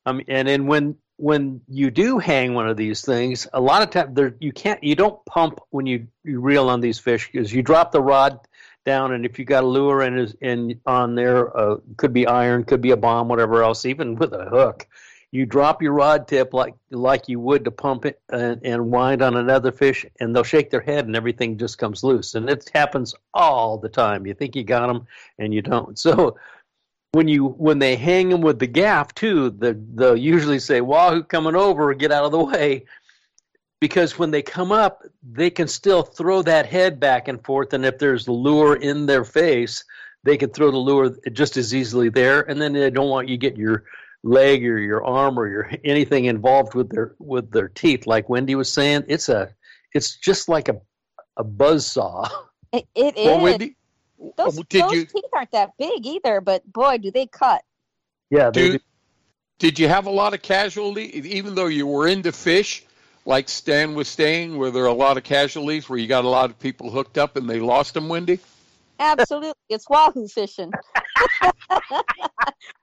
Um, 0.06 0.22
and 0.28 0.48
then 0.48 0.68
when 0.68 0.96
when 1.18 1.62
you 1.68 1.90
do 1.90 2.20
hang 2.20 2.54
one 2.54 2.70
of 2.70 2.78
these 2.78 3.02
things, 3.02 3.48
a 3.54 3.60
lot 3.60 3.82
of 3.82 3.90
times 3.90 4.34
you 4.40 4.52
can't 4.52 4.84
you 4.84 4.96
don't 4.96 5.24
pump 5.26 5.60
when 5.72 5.86
you, 5.86 6.08
you 6.24 6.40
reel 6.40 6.70
on 6.70 6.80
these 6.80 7.00
fish 7.00 7.30
because 7.32 7.52
you 7.52 7.64
drop 7.64 7.92
the 7.92 8.02
rod 8.02 8.40
down 8.88 9.12
and 9.12 9.26
if 9.26 9.38
you 9.38 9.46
got 9.46 9.64
a 9.64 9.68
lure 9.68 10.02
in 10.02 10.34
in 10.42 10.80
on 10.88 11.14
there 11.14 11.56
uh, 11.56 11.76
could 11.98 12.14
be 12.14 12.26
iron, 12.26 12.64
could 12.64 12.82
be 12.82 12.92
a 12.92 12.98
bomb, 12.98 13.28
whatever 13.28 13.62
else, 13.62 13.86
even 13.86 14.16
with 14.16 14.34
a 14.34 14.46
hook, 14.46 14.88
you 15.32 15.46
drop 15.46 15.82
your 15.82 15.92
rod 15.92 16.28
tip 16.28 16.54
like 16.54 16.74
like 16.90 17.28
you 17.28 17.40
would 17.40 17.66
to 17.66 17.72
pump 17.72 18.06
it 18.06 18.20
and, 18.30 18.62
and 18.64 18.90
wind 18.90 19.22
on 19.22 19.36
another 19.36 19.72
fish, 19.72 20.06
and 20.20 20.34
they'll 20.34 20.44
shake 20.44 20.72
their 20.72 20.82
head 20.82 21.06
and 21.06 21.16
everything 21.16 21.58
just 21.58 21.78
comes 21.78 22.04
loose. 22.04 22.34
And 22.34 22.50
it 22.50 22.72
happens 22.74 23.14
all 23.34 23.78
the 23.78 23.90
time. 23.90 24.26
You 24.26 24.34
think 24.34 24.56
you 24.56 24.64
got 24.64 24.88
them 24.88 25.06
and 25.38 25.54
you 25.54 25.62
don't. 25.62 26.00
So 26.00 26.38
when 27.12 27.28
you 27.28 27.48
when 27.48 27.80
they 27.80 27.96
hang 27.98 28.30
them 28.30 28.42
with 28.42 28.60
the 28.60 28.68
gaff 28.68 29.14
too, 29.14 29.50
the 29.50 29.78
they'll 29.96 30.16
usually 30.16 30.60
say 30.60 30.80
"Wahoo 30.80 31.24
coming 31.24 31.56
over, 31.56 31.94
get 31.94 32.12
out 32.14 32.26
of 32.26 32.32
the 32.32 32.44
way," 32.44 32.86
because 33.80 34.18
when 34.18 34.32
they 34.32 34.42
come 34.42 34.72
up, 34.72 35.04
they 35.24 35.50
can 35.50 35.68
still 35.68 36.04
throw 36.04 36.42
that 36.44 36.66
head 36.66 37.00
back 37.00 37.28
and 37.28 37.44
forth, 37.44 37.74
and 37.74 37.86
if 37.86 38.00
there's 38.00 38.28
lure 38.28 38.76
in 38.76 39.06
their 39.06 39.24
face, 39.24 39.84
they 40.24 40.38
can 40.38 40.50
throw 40.50 40.72
the 40.72 40.78
lure 40.78 41.16
just 41.32 41.58
as 41.58 41.74
easily 41.76 42.10
there, 42.10 42.42
and 42.50 42.62
then 42.62 42.74
they 42.74 42.90
don't 42.90 43.10
want 43.10 43.30
you 43.30 43.38
get 43.38 43.56
your 43.58 43.84
leg 44.24 44.66
or 44.66 44.80
your 44.80 45.06
arm 45.06 45.38
or 45.40 45.48
your 45.48 45.72
anything 45.84 46.26
involved 46.26 46.74
with 46.74 46.90
their 46.90 47.16
with 47.20 47.52
their 47.52 47.70
teeth. 47.70 48.08
Like 48.08 48.30
Wendy 48.30 48.56
was 48.56 48.72
saying, 48.72 49.06
it's 49.08 49.30
a 49.30 49.54
it's 49.94 50.18
just 50.18 50.50
like 50.50 50.70
a 50.70 50.82
a 51.38 51.44
buzz 51.44 51.86
saw. 51.86 52.28
It, 52.74 52.86
it 52.96 53.16
Well, 53.16 53.38
is. 53.38 53.44
Wendy, 53.44 53.76
those 54.36 54.58
did 54.70 54.82
those 54.84 54.94
you- 54.94 55.06
teeth 55.06 55.24
aren't 55.32 55.52
that 55.52 55.72
big 55.78 56.06
either, 56.06 56.42
but 56.42 56.70
boy, 56.74 56.98
do 56.98 57.12
they 57.12 57.28
cut. 57.28 57.62
Yeah, 58.30 58.50
they 58.50 58.62
do, 58.62 58.72
do. 58.74 58.80
did 59.60 59.80
you 59.80 59.88
have 59.88 60.06
a 60.08 60.10
lot 60.10 60.34
of 60.34 60.42
casualty, 60.42 61.16
even 61.36 61.56
though 61.56 61.68
you 61.68 61.88
were 61.88 62.08
into 62.10 62.32
fish, 62.34 62.86
like 63.28 63.50
Stan 63.50 63.94
was 63.94 64.08
saying, 64.08 64.58
were 64.58 64.72
there 64.72 64.86
are 64.86 64.88
a 64.88 64.94
lot 64.94 65.18
of 65.18 65.24
casualties 65.24 65.90
where 65.90 66.00
you 66.00 66.08
got 66.08 66.24
a 66.24 66.30
lot 66.30 66.50
of 66.50 66.58
people 66.60 66.90
hooked 66.90 67.18
up 67.18 67.36
and 67.36 67.48
they 67.48 67.60
lost 67.60 67.94
them, 67.94 68.08
Wendy? 68.08 68.40
Absolutely, 69.00 69.54
it's 69.70 69.88
wahoo 69.90 70.28
fishing. 70.30 70.72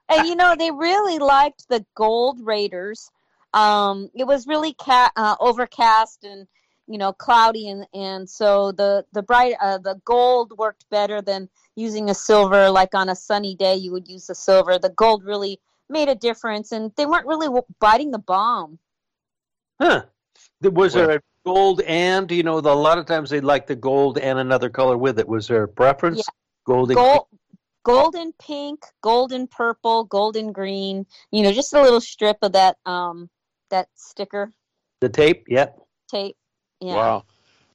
and 0.09 0.29
you 0.29 0.37
know 0.37 0.55
they 0.55 0.71
really 0.71 1.19
liked 1.19 1.67
the 1.69 1.85
gold 1.97 2.39
raiders. 2.43 3.11
Um, 3.55 4.11
it 4.15 4.27
was 4.27 4.47
really 4.47 4.75
ca- 4.75 5.11
uh, 5.17 5.37
overcast 5.41 6.25
and 6.25 6.47
you 6.87 6.99
know 6.99 7.15
cloudy, 7.15 7.69
and 7.69 7.87
and 7.95 8.29
so 8.29 8.71
the 8.71 9.07
the 9.13 9.23
bright 9.23 9.55
uh, 9.63 9.79
the 9.79 9.99
gold 10.05 10.53
worked 10.59 10.85
better 10.91 11.23
than 11.23 11.49
using 11.75 12.11
a 12.11 12.15
silver. 12.15 12.71
Like 12.71 12.95
on 12.95 13.09
a 13.09 13.17
sunny 13.17 13.57
day, 13.57 13.77
you 13.77 13.93
would 13.93 14.09
use 14.09 14.27
the 14.27 14.35
silver. 14.35 14.79
The 14.79 14.91
gold 14.91 15.25
really 15.25 15.59
made 15.89 16.11
a 16.11 16.15
difference, 16.15 16.71
and 16.71 16.93
they 16.97 17.07
weren't 17.07 17.27
really 17.27 17.49
biting 17.81 18.11
the 18.11 18.19
bomb. 18.19 18.79
Huh. 19.81 20.05
There- 20.61 20.71
Was 20.71 20.95
Well- 20.95 21.07
there 21.09 21.17
a 21.17 21.21
gold 21.45 21.83
and 21.83 22.31
you 22.31 22.43
know 22.43 22.61
the, 22.61 22.71
a 22.71 22.75
lot 22.75 22.99
of 22.99 23.07
times 23.07 23.31
they 23.31 23.41
like 23.41 23.67
the 23.67 23.77
gold 23.77 24.19
and 24.19 24.39
another 24.39 24.71
color 24.71 24.97
with 24.97 25.19
it. 25.19 25.29
Was 25.29 25.49
there 25.49 25.65
a 25.65 25.69
preference? 25.69 26.19
Yeah. 26.19 26.33
Gold 26.67 26.91
and 26.91 26.97
Gold, 26.97 27.27
golden 27.83 28.33
pink, 28.41 28.85
golden 29.03 29.47
purple, 29.47 30.05
golden 30.05 30.53
green. 30.53 31.07
You 31.31 31.43
know, 31.43 31.53
just 31.53 31.75
a 31.75 31.83
little 31.83 32.01
strip 32.01 32.39
of 32.43 32.53
that 32.53 32.79
um 32.87 33.29
that 33.71 33.89
sticker 33.95 34.53
the 35.01 35.09
tape. 35.09 35.45
Yep. 35.49 35.79
tape. 36.09 36.37
Yeah. 36.81 36.95
Wow. 36.95 37.25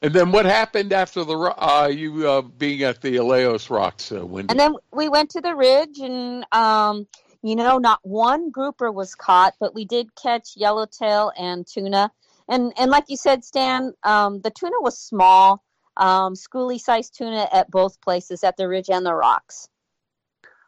And 0.01 0.13
then 0.13 0.31
what 0.31 0.45
happened 0.45 0.93
after 0.93 1.24
the 1.24 1.38
uh, 1.38 1.88
you 1.88 2.27
uh, 2.27 2.41
being 2.41 2.83
at 2.83 3.01
the 3.01 3.17
Alijos 3.17 3.69
Rocks, 3.69 4.12
uh, 4.12 4.25
Wendy? 4.25 4.50
And 4.51 4.59
then 4.59 4.75
we 4.93 5.09
went 5.09 5.29
to 5.31 5.41
the 5.41 5.53
ridge, 5.53 6.00
and 6.00 6.45
um, 6.53 7.05
you 7.43 7.55
know, 7.55 7.77
not 7.77 8.00
one 8.03 8.50
grouper 8.50 8.91
was 8.91 9.13
caught, 9.13 9.55
but 9.59 9.75
we 9.75 9.83
did 9.86 10.15
catch 10.15 10.55
yellowtail 10.55 11.31
and 11.38 11.67
tuna. 11.67 12.12
And 12.50 12.74
and 12.77 12.89
like 12.89 13.06
you 13.08 13.15
said, 13.18 13.46
Stan, 13.46 13.94
um, 14.03 14.41
the 14.41 14.50
tuna 14.50 14.82
was 14.82 14.98
small, 14.98 15.63
um, 15.96 16.34
schooly 16.34 16.79
sized 16.79 17.15
tuna 17.15 17.48
at 17.53 17.70
both 17.70 18.01
places, 18.01 18.44
at 18.44 18.58
the 18.58 18.68
ridge 18.68 18.89
and 18.89 19.06
the 19.06 19.13
rocks. 19.13 19.70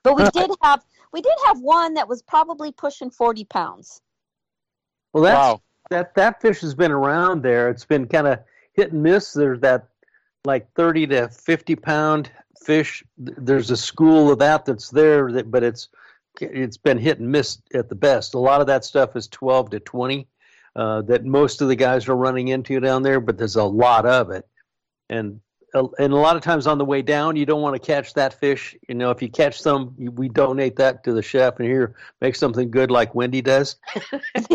But 0.04 0.16
we 0.16 0.24
Huh. 0.24 0.32
did 0.32 0.52
have 0.62 0.86
we 1.12 1.22
did 1.22 1.34
have 1.48 1.60
one 1.60 1.96
that 1.96 2.08
was 2.08 2.22
probably 2.22 2.72
pushing 2.72 3.10
forty 3.10 3.46
pounds. 3.46 4.00
Well, 5.12 5.24
that's 5.24 5.36
wow. 5.36 5.62
that 5.90 6.14
that 6.16 6.40
fish 6.42 6.62
has 6.62 6.76
been 6.76 6.92
around 6.92 7.42
there. 7.42 7.70
It's 7.70 7.86
been 7.86 8.08
kind 8.08 8.28
of 8.28 8.40
hit 8.74 8.94
and 8.94 9.02
miss. 9.02 9.34
There's 9.34 9.60
that 9.62 9.88
like 10.46 10.72
30 10.74 11.08
to 11.08 11.30
50 11.30 11.76
pound 11.76 12.32
fish. 12.64 13.04
There's 13.18 13.72
a 13.72 13.78
school 13.78 14.32
of 14.32 14.40
that 14.40 14.66
that's 14.66 14.90
there, 14.90 15.32
that, 15.34 15.52
but 15.52 15.64
it's 15.64 15.90
it's 16.40 16.78
been 16.78 16.98
hit 16.98 17.20
and 17.20 17.32
miss 17.32 17.58
at 17.74 17.90
the 17.90 17.96
best. 17.96 18.36
A 18.36 18.40
lot 18.40 18.62
of 18.62 18.68
that 18.68 18.86
stuff 18.86 19.16
is 19.16 19.28
12 19.28 19.72
to 19.72 19.80
20 19.80 20.28
uh, 20.76 21.02
that 21.04 21.26
most 21.26 21.62
of 21.62 21.68
the 21.68 21.76
guys 21.76 22.08
are 22.08 22.16
running 22.16 22.48
into 22.50 22.80
down 22.80 23.04
there, 23.04 23.20
but 23.20 23.38
there's 23.38 23.56
a 23.56 23.64
lot 23.64 24.06
of 24.06 24.30
it. 24.32 24.48
And 25.10 25.42
uh, 25.74 25.88
and 26.00 26.12
a 26.12 26.18
lot 26.18 26.36
of 26.36 26.42
times 26.42 26.68
on 26.68 26.78
the 26.78 26.86
way 26.86 27.02
down, 27.02 27.36
you 27.38 27.46
don't 27.46 27.62
want 27.62 27.76
to 27.76 27.86
catch 27.86 28.14
that 28.16 28.34
fish. 28.34 28.76
You 28.90 28.96
know, 28.96 29.10
if 29.12 29.22
you 29.22 29.30
catch 29.30 29.62
some, 29.62 29.94
we 29.98 30.28
donate 30.30 30.76
that 30.78 31.04
to 31.06 31.14
the 31.14 31.22
chef, 31.22 31.60
and 31.60 31.68
here 31.68 31.96
make 32.20 32.36
something 32.36 32.70
good 32.72 32.92
like 32.92 33.16
Wendy 33.16 33.42
does. 33.42 33.76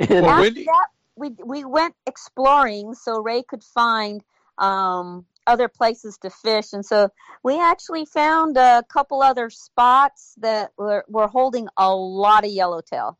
And- 0.00 0.24
Well, 0.24 0.40
Wendy- 0.40 0.64
that, 0.64 0.86
we 1.16 1.30
we 1.44 1.64
went 1.64 1.94
exploring 2.06 2.94
so 2.94 3.20
Ray 3.20 3.42
could 3.42 3.64
find 3.64 4.22
um, 4.58 5.24
other 5.46 5.66
places 5.68 6.18
to 6.18 6.30
fish, 6.30 6.72
and 6.72 6.86
so 6.86 7.10
we 7.42 7.60
actually 7.60 8.04
found 8.04 8.56
a 8.56 8.84
couple 8.88 9.22
other 9.22 9.50
spots 9.50 10.34
that 10.38 10.70
were, 10.76 11.04
were 11.08 11.26
holding 11.26 11.66
a 11.76 11.92
lot 11.92 12.44
of 12.44 12.50
yellowtail, 12.52 13.18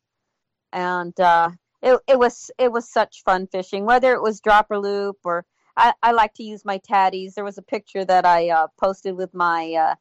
and 0.73 1.19
uh, 1.21 1.51
it 1.83 1.99
it 2.07 2.19
was 2.19 2.51
it 2.59 2.71
was 2.71 2.91
such 2.91 3.23
fun 3.25 3.47
fishing. 3.47 3.85
Whether 3.85 4.13
it 4.15 4.23
was 4.23 4.41
dropper 4.41 4.79
loop 4.79 5.19
or 5.25 5.45
I, 5.77 5.93
I 6.03 6.13
like 6.13 6.35
to 6.35 6.43
use 6.43 6.65
my 6.65 6.79
Tadys. 6.79 7.35
There 7.35 7.45
was 7.45 7.59
a 7.59 7.63
picture 7.63 8.05
that 8.05 8.27
I 8.27 8.51
uh, 8.51 8.67
posted 8.81 9.17
with 9.17 9.33
my 9.33 9.75
uh, 9.75 9.95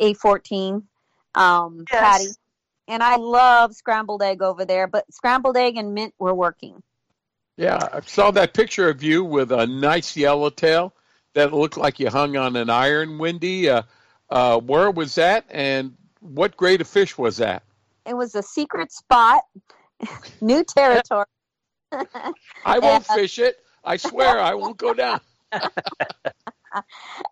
A14 0.00 0.82
um, 1.34 1.84
Yes. 1.90 2.22
Tady 2.22 2.34
and 2.88 3.02
I 3.02 3.16
love 3.16 3.74
scrambled 3.74 4.22
egg 4.22 4.42
over 4.42 4.64
there, 4.64 4.86
but 4.86 5.12
scrambled 5.12 5.56
egg 5.56 5.76
and 5.76 5.94
mint 5.94 6.14
were 6.18 6.34
working. 6.34 6.82
Yeah, 7.56 7.88
I 7.92 8.00
saw 8.00 8.30
that 8.32 8.52
picture 8.52 8.88
of 8.88 9.02
you 9.02 9.24
with 9.24 9.52
a 9.52 9.66
nice 9.66 10.16
yellowtail 10.16 10.92
that 11.34 11.52
looked 11.52 11.76
like 11.76 12.00
you 12.00 12.10
hung 12.10 12.36
on 12.36 12.56
an 12.56 12.68
iron, 12.68 13.18
Wendy. 13.18 13.70
Uh, 13.70 13.82
uh, 14.28 14.58
where 14.58 14.90
was 14.90 15.14
that, 15.14 15.44
and 15.50 15.94
what 16.20 16.56
grade 16.56 16.80
of 16.80 16.88
fish 16.88 17.16
was 17.16 17.36
that? 17.36 17.62
It 18.06 18.16
was 18.16 18.34
a 18.34 18.42
secret 18.42 18.92
spot, 18.92 19.44
new 20.40 20.64
territory. 20.64 21.26
I 22.64 22.78
won't 22.78 23.06
fish 23.06 23.38
it. 23.38 23.56
I 23.84 23.96
swear 23.96 24.38
I 24.38 24.54
won't 24.54 24.76
go 24.76 24.94
down. 24.94 25.20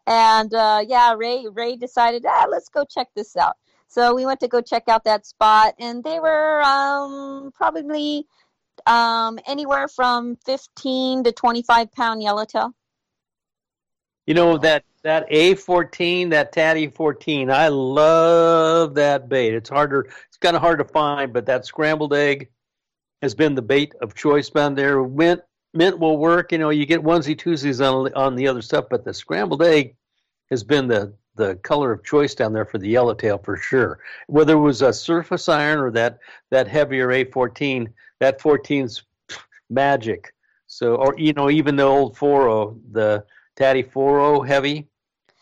and 0.07 0.55
uh, 0.55 0.85
yeah, 0.87 1.15
Ray 1.15 1.47
Ray 1.51 1.77
decided, 1.77 2.25
ah, 2.27 2.47
let's 2.49 2.69
go 2.69 2.85
check 2.85 3.09
this 3.17 3.37
out. 3.37 3.57
So 3.89 4.15
we 4.15 4.25
went 4.25 4.41
to 4.41 4.49
go 4.49 4.61
check 4.61 4.85
out 4.89 5.05
that 5.05 5.27
spot, 5.27 5.75
and 5.79 6.03
they 6.03 6.19
were 6.21 6.63
um, 6.63 7.53
probably 7.55 8.27
um, 8.87 9.39
anywhere 9.47 9.89
from 9.89 10.37
fifteen 10.37 11.25
to 11.25 11.33
twenty-five 11.33 11.93
pound 11.93 12.23
yellowtail. 12.23 12.75
You 14.27 14.35
know 14.35 14.57
that 14.59 14.85
that 15.03 15.27
A 15.29 15.57
fourteen, 15.57 16.31
that 16.31 16.53
Tady 16.53 16.89
fourteen. 16.95 17.51
I 17.51 17.69
love 17.69 18.95
that 18.95 19.29
bait. 19.29 19.55
It's 19.55 19.69
harder. 19.69 20.09
It's 20.29 20.39
kind 20.41 20.57
of 20.57 20.63
hard 20.63 20.79
to 20.79 20.85
find, 20.85 21.33
but 21.33 21.47
that 21.47 21.67
scrambled 21.67 22.15
egg 22.15 22.49
has 23.23 23.35
been 23.35 23.55
the 23.55 23.63
bait 23.63 23.95
of 24.03 24.15
choice 24.15 24.51
down 24.51 24.75
there. 24.75 25.03
Mint 25.03 25.41
mint 25.73 25.99
will 25.99 26.19
work. 26.19 26.53
You 26.53 26.59
know, 26.59 26.71
you 26.71 26.85
get 26.85 27.03
onesie 27.03 27.37
twosies 27.37 27.81
on 27.81 28.13
on 28.15 28.35
the 28.37 28.49
other 28.49 28.63
stuff, 28.63 28.87
but 28.91 29.05
the 29.05 29.15
scrambled 29.15 29.63
egg 29.63 29.97
has 30.51 30.63
been 30.63 30.89
the 30.89 31.15
the 31.37 31.55
color 31.57 31.93
of 31.93 32.05
choice 32.05 32.35
down 32.35 32.53
there 32.53 32.67
for 32.67 32.77
the 32.77 32.89
yellowtail 32.89 33.39
for 33.39 33.57
sure. 33.57 34.01
Whether 34.27 34.53
it 34.55 34.61
was 34.61 34.83
a 34.83 34.93
surface 34.93 35.49
iron 35.49 35.79
or 35.79 35.91
that 35.93 36.19
that 36.51 36.69
heavier 36.69 37.11
A 37.13 37.25
fourteen, 37.25 37.89
that 38.21 38.39
14's 38.39 39.03
magic. 39.71 40.35
So, 40.67 40.97
or 40.97 41.15
you 41.19 41.33
know, 41.33 41.51
even 41.51 41.77
the 41.77 41.83
old 41.85 42.17
40, 42.17 42.81
the 42.93 43.25
Tady 43.57 43.83
40 43.83 44.47
heavy. 44.49 44.89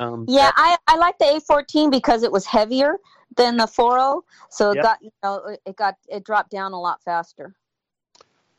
Um, 0.00 0.26
Yeah, 0.28 0.50
I, 0.56 0.76
I 0.86 0.96
like 0.96 1.18
the 1.18 1.26
A14 1.26 1.90
because 1.90 2.22
it 2.22 2.32
was 2.32 2.46
heavier 2.46 2.96
than 3.36 3.56
the 3.56 3.66
40, 3.66 4.26
so 4.50 4.72
it 4.72 4.76
Yep. 4.76 4.82
got 4.82 5.02
you 5.02 5.10
know 5.22 5.56
it 5.66 5.76
got 5.76 5.96
it 6.08 6.24
dropped 6.24 6.50
down 6.50 6.72
a 6.72 6.80
lot 6.80 7.02
faster. 7.02 7.54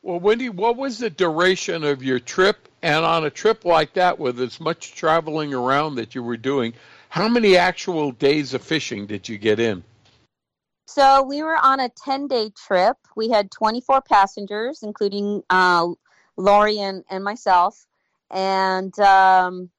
Well, 0.04 0.20
Wendy, 0.20 0.50
what 0.50 0.78
was 0.78 0.98
the 0.98 1.12
duration 1.12 1.84
of 1.84 2.02
your 2.02 2.20
trip? 2.20 2.68
And 2.82 3.06
on 3.06 3.26
a 3.26 3.30
trip 3.30 3.66
like 3.66 3.94
that, 3.94 4.18
with 4.18 4.40
as 4.40 4.60
much 4.60 4.96
traveling 4.96 5.54
around 5.54 5.96
that 5.96 6.16
you 6.16 6.24
were 6.24 6.38
doing, 6.38 6.74
how 7.10 7.28
many 7.28 7.56
actual 7.56 8.12
days 8.12 8.56
of 8.56 8.64
fishing 8.64 9.06
did 9.06 9.30
you 9.30 9.38
get 9.38 9.60
in? 9.60 9.84
So 10.88 11.22
we 11.22 11.44
were 11.44 11.56
on 11.56 11.80
a 11.80 11.90
10 11.90 12.28
day 12.28 12.50
trip. 12.50 12.98
We 13.16 13.30
had 13.30 13.52
24 13.52 14.02
passengers, 14.02 14.82
including 14.82 15.44
uh, 15.52 15.90
Lori 16.36 16.80
and, 16.80 17.04
and 17.10 17.24
myself. 17.24 17.86
And 18.32 18.98
um, 19.00 19.70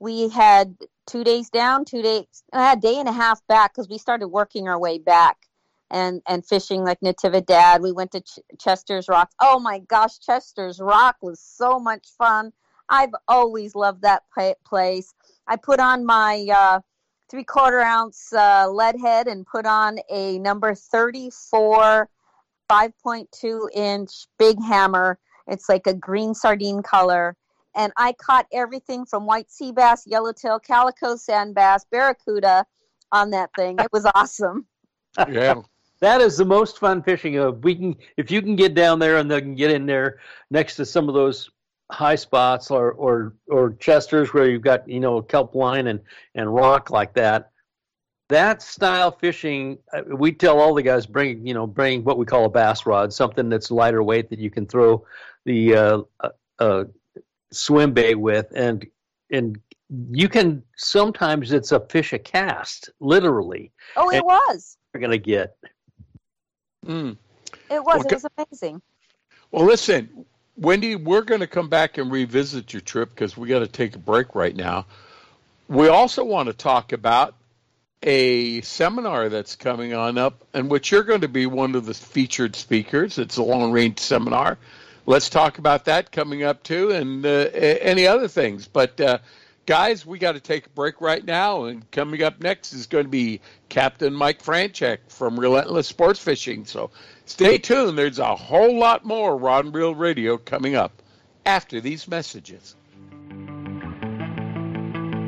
we 0.00 0.30
had 0.30 0.76
two 1.06 1.24
days 1.24 1.50
down, 1.50 1.84
two 1.84 2.00
days, 2.00 2.24
a 2.54 2.76
day 2.76 2.98
and 2.98 3.08
a 3.08 3.12
half 3.12 3.46
back 3.48 3.74
because 3.74 3.88
we 3.88 3.98
started 3.98 4.28
working 4.28 4.66
our 4.66 4.78
way 4.78 4.98
back 4.98 5.47
and, 5.90 6.22
and 6.28 6.46
fishing 6.46 6.84
like 6.84 7.00
Natividad. 7.00 7.80
We 7.80 7.92
went 7.92 8.12
to 8.12 8.20
Ch- 8.20 8.40
Chester's 8.60 9.08
Rock. 9.08 9.30
Oh 9.40 9.58
my 9.58 9.80
gosh, 9.80 10.18
Chester's 10.18 10.80
Rock 10.80 11.16
was 11.22 11.40
so 11.40 11.78
much 11.78 12.08
fun. 12.16 12.52
I've 12.88 13.14
always 13.26 13.74
loved 13.74 14.02
that 14.02 14.22
place. 14.66 15.12
I 15.46 15.56
put 15.56 15.80
on 15.80 16.06
my 16.06 16.46
uh, 16.54 16.80
three 17.30 17.44
quarter 17.44 17.80
ounce 17.80 18.32
uh, 18.32 18.68
lead 18.70 18.96
head 19.00 19.28
and 19.28 19.46
put 19.46 19.66
on 19.66 19.98
a 20.10 20.38
number 20.38 20.74
34 20.74 22.08
5.2 22.70 23.68
inch 23.74 24.26
big 24.38 24.62
hammer. 24.62 25.18
It's 25.46 25.68
like 25.68 25.86
a 25.86 25.94
green 25.94 26.34
sardine 26.34 26.82
color. 26.82 27.36
And 27.74 27.92
I 27.96 28.12
caught 28.12 28.46
everything 28.52 29.06
from 29.06 29.26
white 29.26 29.50
sea 29.50 29.72
bass, 29.72 30.04
yellowtail, 30.06 30.58
calico 30.58 31.16
sand 31.16 31.54
bass, 31.54 31.84
barracuda 31.90 32.66
on 33.12 33.30
that 33.30 33.50
thing. 33.56 33.78
It 33.78 33.92
was 33.92 34.06
awesome. 34.14 34.66
Yeah. 35.16 35.54
That 36.00 36.20
is 36.20 36.36
the 36.36 36.44
most 36.44 36.78
fun 36.78 37.02
fishing. 37.02 37.36
of 37.36 37.64
we 37.64 37.74
can, 37.74 37.96
if 38.16 38.30
you 38.30 38.40
can 38.40 38.56
get 38.56 38.74
down 38.74 38.98
there 38.98 39.16
and 39.16 39.30
then 39.30 39.54
get 39.54 39.70
in 39.70 39.86
there 39.86 40.20
next 40.50 40.76
to 40.76 40.86
some 40.86 41.08
of 41.08 41.14
those 41.14 41.50
high 41.90 42.16
spots 42.16 42.70
or 42.70 42.92
or 42.92 43.34
or 43.48 43.72
chesters 43.74 44.34
where 44.34 44.48
you've 44.48 44.62
got 44.62 44.88
you 44.88 45.00
know 45.00 45.22
kelp 45.22 45.54
line 45.54 45.86
and 45.86 46.00
and 46.34 46.54
rock 46.54 46.90
like 46.90 47.14
that. 47.14 47.50
That 48.28 48.60
style 48.60 49.10
fishing, 49.10 49.78
uh, 49.94 50.02
we 50.06 50.32
tell 50.32 50.60
all 50.60 50.74
the 50.74 50.82
guys 50.82 51.06
bring 51.06 51.46
you 51.46 51.54
know 51.54 51.66
bring 51.66 52.04
what 52.04 52.18
we 52.18 52.26
call 52.26 52.44
a 52.44 52.50
bass 52.50 52.84
rod, 52.84 53.12
something 53.12 53.48
that's 53.48 53.70
lighter 53.70 54.02
weight 54.02 54.28
that 54.30 54.38
you 54.38 54.50
can 54.50 54.66
throw 54.66 55.04
the 55.46 55.74
uh, 55.74 56.02
uh, 56.20 56.28
uh 56.58 56.84
swim 57.50 57.92
bait 57.92 58.16
with, 58.16 58.46
and 58.54 58.86
and 59.30 59.58
you 60.10 60.28
can 60.28 60.62
sometimes 60.76 61.52
it's 61.52 61.72
a 61.72 61.80
fish 61.80 62.12
a 62.12 62.18
cast, 62.18 62.90
literally. 63.00 63.72
Oh, 63.96 64.10
it 64.10 64.24
was. 64.24 64.76
You're 64.92 65.00
gonna 65.00 65.16
get. 65.16 65.56
Mm. 66.86 67.16
It 67.70 67.84
was. 67.84 67.98
Well, 67.98 68.06
it 68.06 68.12
was 68.12 68.26
amazing. 68.36 68.82
Well, 69.50 69.64
listen, 69.64 70.26
Wendy, 70.56 70.96
we're 70.96 71.22
going 71.22 71.40
to 71.40 71.46
come 71.46 71.68
back 71.68 71.98
and 71.98 72.10
revisit 72.10 72.72
your 72.72 72.80
trip 72.80 73.10
because 73.10 73.36
we 73.36 73.48
got 73.48 73.60
to 73.60 73.68
take 73.68 73.94
a 73.94 73.98
break 73.98 74.34
right 74.34 74.54
now. 74.54 74.86
We 75.68 75.88
also 75.88 76.24
want 76.24 76.48
to 76.48 76.52
talk 76.52 76.92
about 76.92 77.34
a 78.02 78.60
seminar 78.62 79.28
that's 79.28 79.56
coming 79.56 79.94
on 79.94 80.18
up, 80.18 80.44
in 80.54 80.68
which 80.68 80.90
you're 80.90 81.02
going 81.02 81.22
to 81.22 81.28
be 81.28 81.46
one 81.46 81.74
of 81.74 81.86
the 81.86 81.94
featured 81.94 82.56
speakers. 82.56 83.18
It's 83.18 83.36
a 83.36 83.42
long 83.42 83.72
range 83.72 83.98
seminar. 83.98 84.58
Let's 85.06 85.30
talk 85.30 85.58
about 85.58 85.86
that 85.86 86.12
coming 86.12 86.42
up 86.42 86.62
too, 86.62 86.90
and 86.90 87.24
uh, 87.24 87.48
any 87.54 88.06
other 88.06 88.28
things. 88.28 88.68
But 88.68 89.00
uh, 89.00 89.18
guys, 89.68 90.06
we 90.06 90.18
got 90.18 90.32
to 90.32 90.40
take 90.40 90.64
a 90.64 90.70
break 90.70 90.98
right 91.02 91.22
now, 91.22 91.64
and 91.64 91.88
coming 91.90 92.22
up 92.22 92.40
next 92.40 92.72
is 92.72 92.86
going 92.86 93.04
to 93.04 93.10
be 93.10 93.38
Captain 93.68 94.14
Mike 94.14 94.42
Franchek 94.42 94.96
from 95.08 95.38
Relentless 95.38 95.86
Sports 95.86 96.18
Fishing. 96.18 96.64
So 96.64 96.90
Stay 97.26 97.58
tuned. 97.58 97.98
There's 97.98 98.18
a 98.18 98.34
whole 98.34 98.78
lot 98.78 99.04
more 99.04 99.36
Rod 99.36 99.66
and 99.66 99.74
Reel 99.74 99.94
Radio 99.94 100.38
coming 100.38 100.74
up 100.74 101.02
after 101.44 101.82
these 101.82 102.08
messages. 102.08 102.76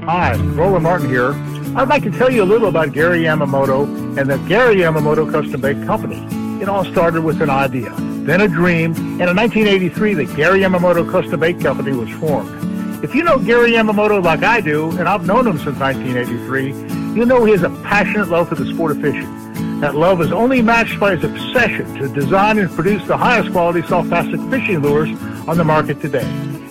Hi, 0.07 0.35
Roland 0.55 0.85
Martin 0.85 1.11
here. 1.11 1.33
I'd 1.77 1.89
like 1.89 2.03
to 2.05 2.11
tell 2.11 2.33
you 2.33 2.43
a 2.43 2.49
little 2.49 2.69
about 2.69 2.95
Gary 2.95 3.25
Yamamoto 3.25 3.85
and 4.19 4.31
the 4.31 4.39
Gary 4.49 4.77
Yamamoto 4.77 5.31
Custom 5.31 5.61
Bait 5.61 5.85
Company. 5.85 6.27
It 6.63 6.71
all 6.71 6.87
started 6.87 7.23
with 7.23 7.43
an 7.43 7.51
idea, 7.51 7.95
then 8.25 8.41
a 8.41 8.49
dream, 8.49 8.95
and 8.95 9.29
in 9.29 9.37
1983 9.37 10.15
the 10.15 10.25
Gary 10.25 10.61
Yamamoto 10.61 11.09
Custom 11.11 11.39
Bait 11.39 11.61
Company 11.61 11.93
was 11.93 12.09
formed. 12.13 12.70
If 13.03 13.15
you 13.15 13.23
know 13.25 13.39
Gary 13.39 13.73
Yamamoto 13.73 14.23
like 14.23 14.43
I 14.43 14.61
do, 14.61 14.91
and 14.99 15.09
I've 15.09 15.25
known 15.25 15.47
him 15.47 15.57
since 15.57 15.79
1983, 15.79 17.19
you 17.19 17.25
know 17.25 17.47
he 17.47 17.53
has 17.53 17.63
a 17.63 17.71
passionate 17.83 18.29
love 18.29 18.51
for 18.51 18.57
the 18.57 18.67
sport 18.67 18.91
of 18.91 19.01
fishing. 19.01 19.81
That 19.81 19.95
love 19.95 20.21
is 20.21 20.31
only 20.33 20.61
matched 20.61 21.01
by 21.01 21.17
his 21.17 21.25
obsession 21.25 21.95
to 21.95 22.09
design 22.09 22.59
and 22.59 22.71
produce 22.71 23.03
the 23.07 23.17
highest 23.17 23.53
quality 23.53 23.81
soft 23.89 24.11
plastic 24.11 24.39
fishing 24.51 24.81
lures 24.81 25.09
on 25.49 25.57
the 25.57 25.65
market 25.65 26.03
today. 26.03 26.27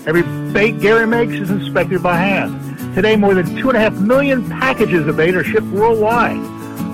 Every 0.06 0.22
bait 0.54 0.80
Gary 0.80 1.08
makes 1.08 1.34
is 1.34 1.50
inspected 1.50 2.04
by 2.04 2.18
hand. 2.18 2.94
Today, 2.94 3.16
more 3.16 3.34
than 3.34 3.56
two 3.56 3.70
and 3.70 3.78
a 3.78 3.80
half 3.80 3.94
million 3.94 4.48
packages 4.48 5.08
of 5.08 5.18
bait 5.18 5.36
are 5.36 5.44
shipped 5.44 5.66
worldwide. 5.68 6.38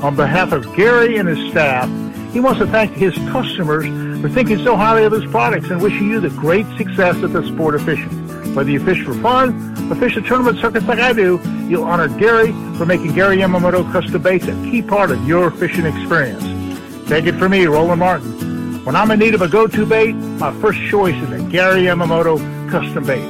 On 0.02 0.16
behalf 0.16 0.54
of 0.54 0.74
Gary 0.78 1.18
and 1.18 1.28
his 1.28 1.52
staff, 1.52 1.90
he 2.32 2.40
wants 2.40 2.60
to 2.60 2.68
thank 2.68 2.94
his 2.94 3.14
customers 3.30 3.86
for 4.22 4.30
thinking 4.30 4.64
so 4.64 4.78
highly 4.78 5.04
of 5.04 5.12
his 5.12 5.26
products 5.26 5.70
and 5.72 5.82
wishing 5.82 6.10
you 6.10 6.22
the 6.22 6.30
great 6.30 6.66
success 6.78 7.22
at 7.22 7.34
the 7.34 7.46
sport 7.46 7.76
of 7.76 7.84
fishing. 7.84 8.25
Whether 8.56 8.72
you 8.72 8.80
fish 8.80 9.04
for 9.04 9.14
fun 9.16 9.92
or 9.92 9.96
fish 9.96 10.16
a 10.16 10.22
tournament 10.22 10.60
circuits 10.60 10.86
like 10.86 11.00
I 11.00 11.12
do, 11.12 11.42
you'll 11.68 11.84
honor 11.84 12.08
Gary 12.08 12.54
for 12.78 12.86
making 12.86 13.14
Gary 13.14 13.36
Yamamoto 13.36 13.92
custom 13.92 14.22
baits 14.22 14.48
a 14.48 14.54
key 14.64 14.82
part 14.82 15.12
of 15.12 15.28
your 15.28 15.52
fishing 15.52 15.86
experience. 15.86 16.42
Take 17.10 17.26
it 17.26 17.36
from 17.36 17.52
me, 17.52 17.66
Roland 17.66 18.00
Martin. 18.00 18.86
When 18.86 18.96
I'm 18.96 19.12
in 19.12 19.20
need 19.20 19.36
of 19.36 19.42
a 19.42 19.50
go-to 19.50 19.86
bait, 19.86 20.14
my 20.14 20.54
first 20.62 20.80
choice 20.90 21.16
is 21.16 21.32
a 21.32 21.44
Gary 21.50 21.82
Yamamoto 21.82 22.40
custom 22.72 23.06
bait. 23.06 23.26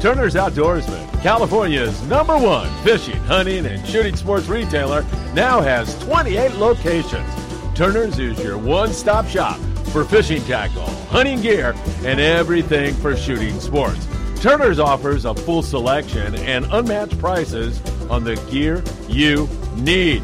Turner's 0.00 0.34
Outdoorsman, 0.34 1.22
California's 1.22 2.02
number 2.08 2.36
one 2.36 2.68
fishing, 2.82 3.22
hunting, 3.26 3.64
and 3.64 3.86
shooting 3.86 4.16
sports 4.16 4.48
retailer, 4.48 5.02
now 5.34 5.60
has 5.60 5.96
28 6.00 6.54
locations. 6.54 7.30
Turner's 7.76 8.18
is 8.18 8.42
your 8.42 8.58
one-stop 8.58 9.28
shop 9.28 9.60
for 9.92 10.04
fishing 10.04 10.42
tackle, 10.44 10.86
hunting 11.10 11.40
gear, 11.42 11.74
and 12.04 12.18
everything 12.18 12.94
for 12.94 13.14
shooting 13.16 13.60
sports. 13.60 14.08
Turner's 14.40 14.80
offers 14.80 15.24
a 15.24 15.34
full 15.34 15.62
selection 15.62 16.34
and 16.34 16.66
unmatched 16.72 17.18
prices 17.18 17.80
on 18.10 18.24
the 18.24 18.36
gear 18.50 18.82
you 19.06 19.48
need. 19.76 20.20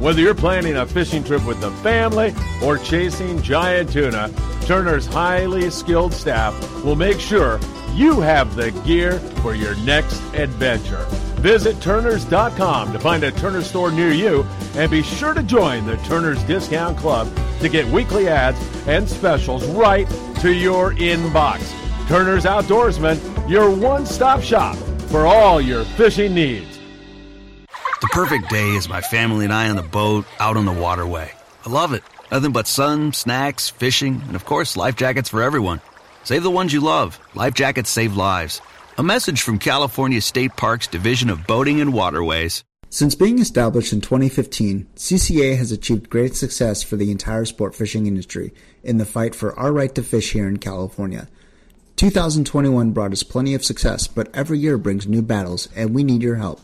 Whether 0.00 0.22
you're 0.22 0.34
planning 0.34 0.76
a 0.76 0.86
fishing 0.86 1.24
trip 1.24 1.44
with 1.44 1.60
the 1.60 1.72
family 1.82 2.32
or 2.62 2.78
chasing 2.78 3.42
giant 3.42 3.92
tuna, 3.92 4.30
Turner's 4.62 5.06
highly 5.06 5.68
skilled 5.70 6.14
staff 6.14 6.54
will 6.84 6.96
make 6.96 7.18
sure 7.18 7.58
you 7.94 8.20
have 8.20 8.54
the 8.54 8.70
gear 8.86 9.18
for 9.42 9.54
your 9.54 9.74
next 9.78 10.20
adventure. 10.34 11.06
Visit 11.38 11.80
Turners.com 11.80 12.92
to 12.92 12.98
find 12.98 13.22
a 13.24 13.30
Turner 13.30 13.62
store 13.62 13.90
near 13.90 14.10
you 14.10 14.44
and 14.74 14.90
be 14.90 15.02
sure 15.02 15.34
to 15.34 15.42
join 15.42 15.86
the 15.86 15.96
Turner's 15.98 16.42
Discount 16.44 16.98
Club 16.98 17.28
to 17.60 17.68
get 17.68 17.86
weekly 17.86 18.28
ads 18.28 18.58
and 18.86 19.08
specials 19.08 19.66
right 19.68 20.08
to 20.40 20.52
your 20.52 20.94
inbox. 20.94 21.72
Turner's 22.08 22.44
Outdoorsman, 22.44 23.48
your 23.48 23.70
one 23.70 24.04
stop 24.04 24.42
shop 24.42 24.76
for 25.08 25.26
all 25.26 25.60
your 25.60 25.84
fishing 25.84 26.34
needs. 26.34 26.78
The 28.00 28.08
perfect 28.08 28.48
day 28.50 28.70
is 28.70 28.88
my 28.88 29.00
family 29.00 29.44
and 29.44 29.52
I 29.52 29.68
on 29.68 29.76
the 29.76 29.82
boat 29.82 30.24
out 30.38 30.56
on 30.56 30.64
the 30.64 30.72
waterway. 30.72 31.32
I 31.66 31.70
love 31.70 31.92
it. 31.92 32.02
Nothing 32.30 32.52
but 32.52 32.66
sun, 32.66 33.12
snacks, 33.12 33.70
fishing, 33.70 34.22
and 34.26 34.36
of 34.36 34.44
course, 34.44 34.76
life 34.76 34.96
jackets 34.96 35.28
for 35.28 35.42
everyone. 35.42 35.80
Save 36.24 36.42
the 36.42 36.50
ones 36.50 36.72
you 36.72 36.80
love. 36.80 37.18
Life 37.34 37.54
jackets 37.54 37.90
save 37.90 38.16
lives. 38.16 38.60
A 38.98 39.02
message 39.04 39.42
from 39.42 39.60
California 39.60 40.20
State 40.20 40.56
Parks 40.56 40.88
Division 40.88 41.30
of 41.30 41.46
Boating 41.46 41.80
and 41.80 41.92
Waterways. 41.92 42.64
Since 42.90 43.14
being 43.14 43.38
established 43.38 43.92
in 43.92 44.00
2015, 44.00 44.88
CCA 44.96 45.56
has 45.56 45.70
achieved 45.70 46.10
great 46.10 46.34
success 46.34 46.82
for 46.82 46.96
the 46.96 47.12
entire 47.12 47.44
sport 47.44 47.76
fishing 47.76 48.08
industry 48.08 48.52
in 48.82 48.98
the 48.98 49.06
fight 49.06 49.36
for 49.36 49.56
our 49.56 49.72
right 49.72 49.94
to 49.94 50.02
fish 50.02 50.32
here 50.32 50.48
in 50.48 50.56
California. 50.56 51.28
2021 51.94 52.90
brought 52.90 53.12
us 53.12 53.22
plenty 53.22 53.54
of 53.54 53.64
success, 53.64 54.08
but 54.08 54.34
every 54.34 54.58
year 54.58 54.76
brings 54.76 55.06
new 55.06 55.22
battles, 55.22 55.68
and 55.76 55.94
we 55.94 56.02
need 56.02 56.20
your 56.20 56.34
help. 56.34 56.60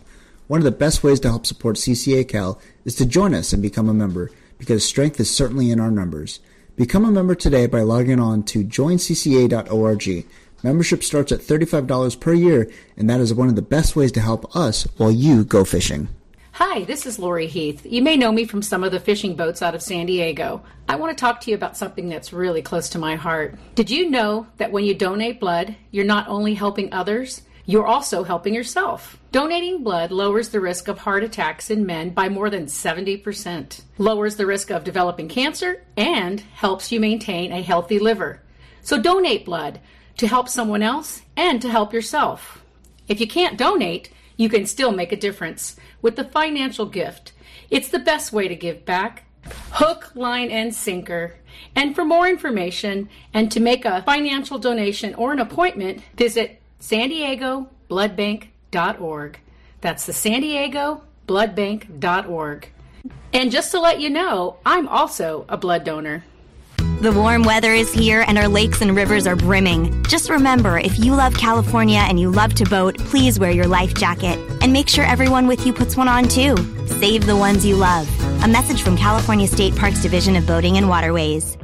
One 0.49 0.59
of 0.59 0.65
the 0.65 0.73
best 0.73 1.05
ways 1.05 1.21
to 1.21 1.29
help 1.29 1.47
support 1.47 1.77
CCA 1.77 2.27
Cal 2.27 2.61
is 2.85 2.97
to 2.97 3.07
join 3.07 3.33
us 3.33 3.53
and 3.53 3.63
become 3.63 3.89
a 3.89 3.95
member, 3.95 4.33
because 4.59 4.85
strength 4.85 5.21
is 5.21 5.33
certainly 5.33 5.71
in 5.71 5.79
our 5.79 5.93
numbers. 5.93 6.41
Become 6.75 7.05
a 7.05 7.13
member 7.13 7.37
today 7.37 7.69
by 7.69 7.83
logging 7.83 8.19
on 8.19 8.43
to 8.47 8.65
joincca.org. 8.65 10.27
Membership 10.65 11.05
starts 11.05 11.31
at 11.31 11.41
$35 11.41 12.19
per 12.19 12.33
year, 12.33 12.71
and 12.97 13.11
that 13.11 13.21
is 13.21 13.35
one 13.35 13.49
of 13.49 13.55
the 13.55 13.61
best 13.61 13.95
ways 13.95 14.11
to 14.13 14.21
help 14.23 14.57
us 14.57 14.85
while 14.97 15.11
you 15.11 15.45
go 15.45 15.63
fishing. 15.63 16.09
Hi, 16.53 16.85
this 16.85 17.05
is 17.05 17.19
Lori 17.19 17.49
Heath. 17.49 17.85
You 17.85 18.01
may 18.01 18.17
know 18.17 18.33
me 18.33 18.47
from 18.47 18.63
some 18.63 18.83
of 18.83 18.91
the 18.91 18.99
fishing 18.99 19.37
boats 19.37 19.61
out 19.61 19.75
of 19.75 19.83
San 19.83 20.07
Diego. 20.07 20.63
I 20.89 20.97
want 20.97 21.15
to 21.15 21.21
talk 21.21 21.43
to 21.43 21.51
you 21.51 21.55
about 21.55 21.77
something 21.77 22.09
that's 22.09 22.33
really 22.33 22.63
close 22.63 22.89
to 22.91 22.99
my 22.99 23.15
heart. 23.15 23.59
Did 23.75 23.91
you 23.91 24.09
know 24.09 24.47
that 24.57 24.73
when 24.73 24.85
you 24.85 24.95
donate 24.95 25.39
blood, 25.39 25.77
you're 25.91 26.07
not 26.07 26.29
only 26.29 26.55
helping 26.55 26.91
others, 26.95 27.43
you're 27.67 27.85
also 27.85 28.25
helping 28.25 28.55
yourself? 28.55 29.19
Donating 29.33 29.85
blood 29.85 30.13
lowers 30.13 30.49
the 30.49 30.61
risk 30.61 30.89
of 30.89 30.97
heart 30.97 31.25
attacks 31.25 31.69
in 31.69 31.85
men 31.85 32.09
by 32.09 32.31
more 32.31 32.49
than 32.49 32.67
70%, 32.67 33.83
lowers 33.99 34.37
the 34.37 34.47
risk 34.47 34.71
of 34.71 34.83
developing 34.83 35.29
cancer, 35.29 35.85
and 35.95 36.41
helps 36.41 36.91
you 36.91 37.01
maintain 37.01 37.53
a 37.53 37.61
healthy 37.61 37.99
liver. 37.99 38.41
So 38.81 39.01
donate 39.01 39.45
blood 39.47 39.81
to 40.17 40.27
help 40.27 40.49
someone 40.49 40.83
else 40.83 41.23
and 41.37 41.61
to 41.63 41.69
help 41.69 41.93
yourself. 41.93 42.63
If 43.09 43.21
you 43.21 43.27
can't 43.27 43.59
donate, 43.59 44.11
you 44.37 44.49
can 44.49 44.67
still 44.67 44.93
make 44.93 45.13
a 45.13 45.17
difference 45.17 45.77
with 46.03 46.17
the 46.17 46.25
financial 46.25 46.87
gift. 46.87 47.33
It's 47.71 47.89
the 47.89 47.99
best 47.99 48.33
way 48.33 48.49
to 48.49 48.57
give 48.57 48.85
back. 48.85 49.25
Hook, 49.73 50.11
line, 50.15 50.51
and 50.51 50.75
sinker. 50.75 51.37
And 51.77 51.95
for 51.95 52.05
more 52.05 52.27
information 52.29 53.09
and 53.33 53.51
to 53.53 53.61
make 53.61 53.85
a 53.85 54.03
financial 54.03 54.59
donation 54.59 55.15
or 55.15 55.33
an 55.33 55.39
appointment, 55.39 56.03
visit 56.17 56.61
san 56.79 57.11
diego 57.11 57.69
bloodbank.org. 57.89 59.39
That's 59.81 60.07
the 60.07 60.13
San 60.13 60.41
Diego 60.41 61.03
bloodbank.org. 61.29 62.69
And 63.33 63.51
just 63.51 63.71
to 63.73 63.81
let 63.81 64.01
you 64.01 64.11
know, 64.11 64.57
I'm 64.65 64.89
also 64.89 65.45
a 65.49 65.57
blood 65.57 65.85
donor. 65.85 66.25
The 67.01 67.13
warm 67.13 67.43
weather 67.43 67.73
is 67.73 67.93
here 67.93 68.25
and 68.27 68.39
our 68.39 68.49
lakes 68.49 68.81
and 68.81 68.97
rivers 68.97 69.27
are 69.27 69.37
brimming. 69.37 70.03
Just 70.05 70.31
remember, 70.31 70.79
if 70.79 70.99
you 70.99 71.15
love 71.15 71.35
California 71.35 71.99
and 71.99 72.19
you 72.19 72.31
love 72.31 72.55
to 72.55 72.65
boat, 72.65 72.97
please 72.97 73.39
wear 73.39 73.51
your 73.51 73.67
life 73.67 73.95
jacket. 73.95 74.39
And 74.63 74.73
make 74.73 74.89
sure 74.89 75.05
everyone 75.05 75.47
with 75.47 75.67
you 75.67 75.73
puts 75.73 75.97
one 75.97 76.09
on 76.09 76.29
too. 76.29 76.57
Save 76.87 77.27
the 77.27 77.37
ones 77.37 77.67
you 77.67 77.77
love. 77.77 78.09
A 78.43 78.49
message 78.49 78.83
from 78.83 78.97
California 78.97 79.47
State 79.47 79.77
Parks 79.77 80.01
Division 80.01 80.37
of 80.37 80.47
Boating 80.47 80.79
and 80.79 80.89
Waterways. 80.89 81.59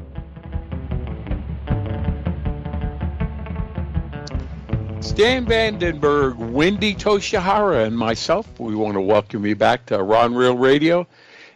Stan 5.01 5.47
Vandenberg, 5.47 6.37
Wendy 6.37 6.95
Toshihara, 6.95 7.87
and 7.87 7.97
myself, 7.97 8.47
we 8.59 8.75
want 8.75 8.95
to 8.95 9.01
welcome 9.01 9.47
you 9.47 9.57
back 9.57 9.87
to 9.87 10.03
Ron 10.03 10.35
Real 10.35 10.57
Radio. 10.57 11.07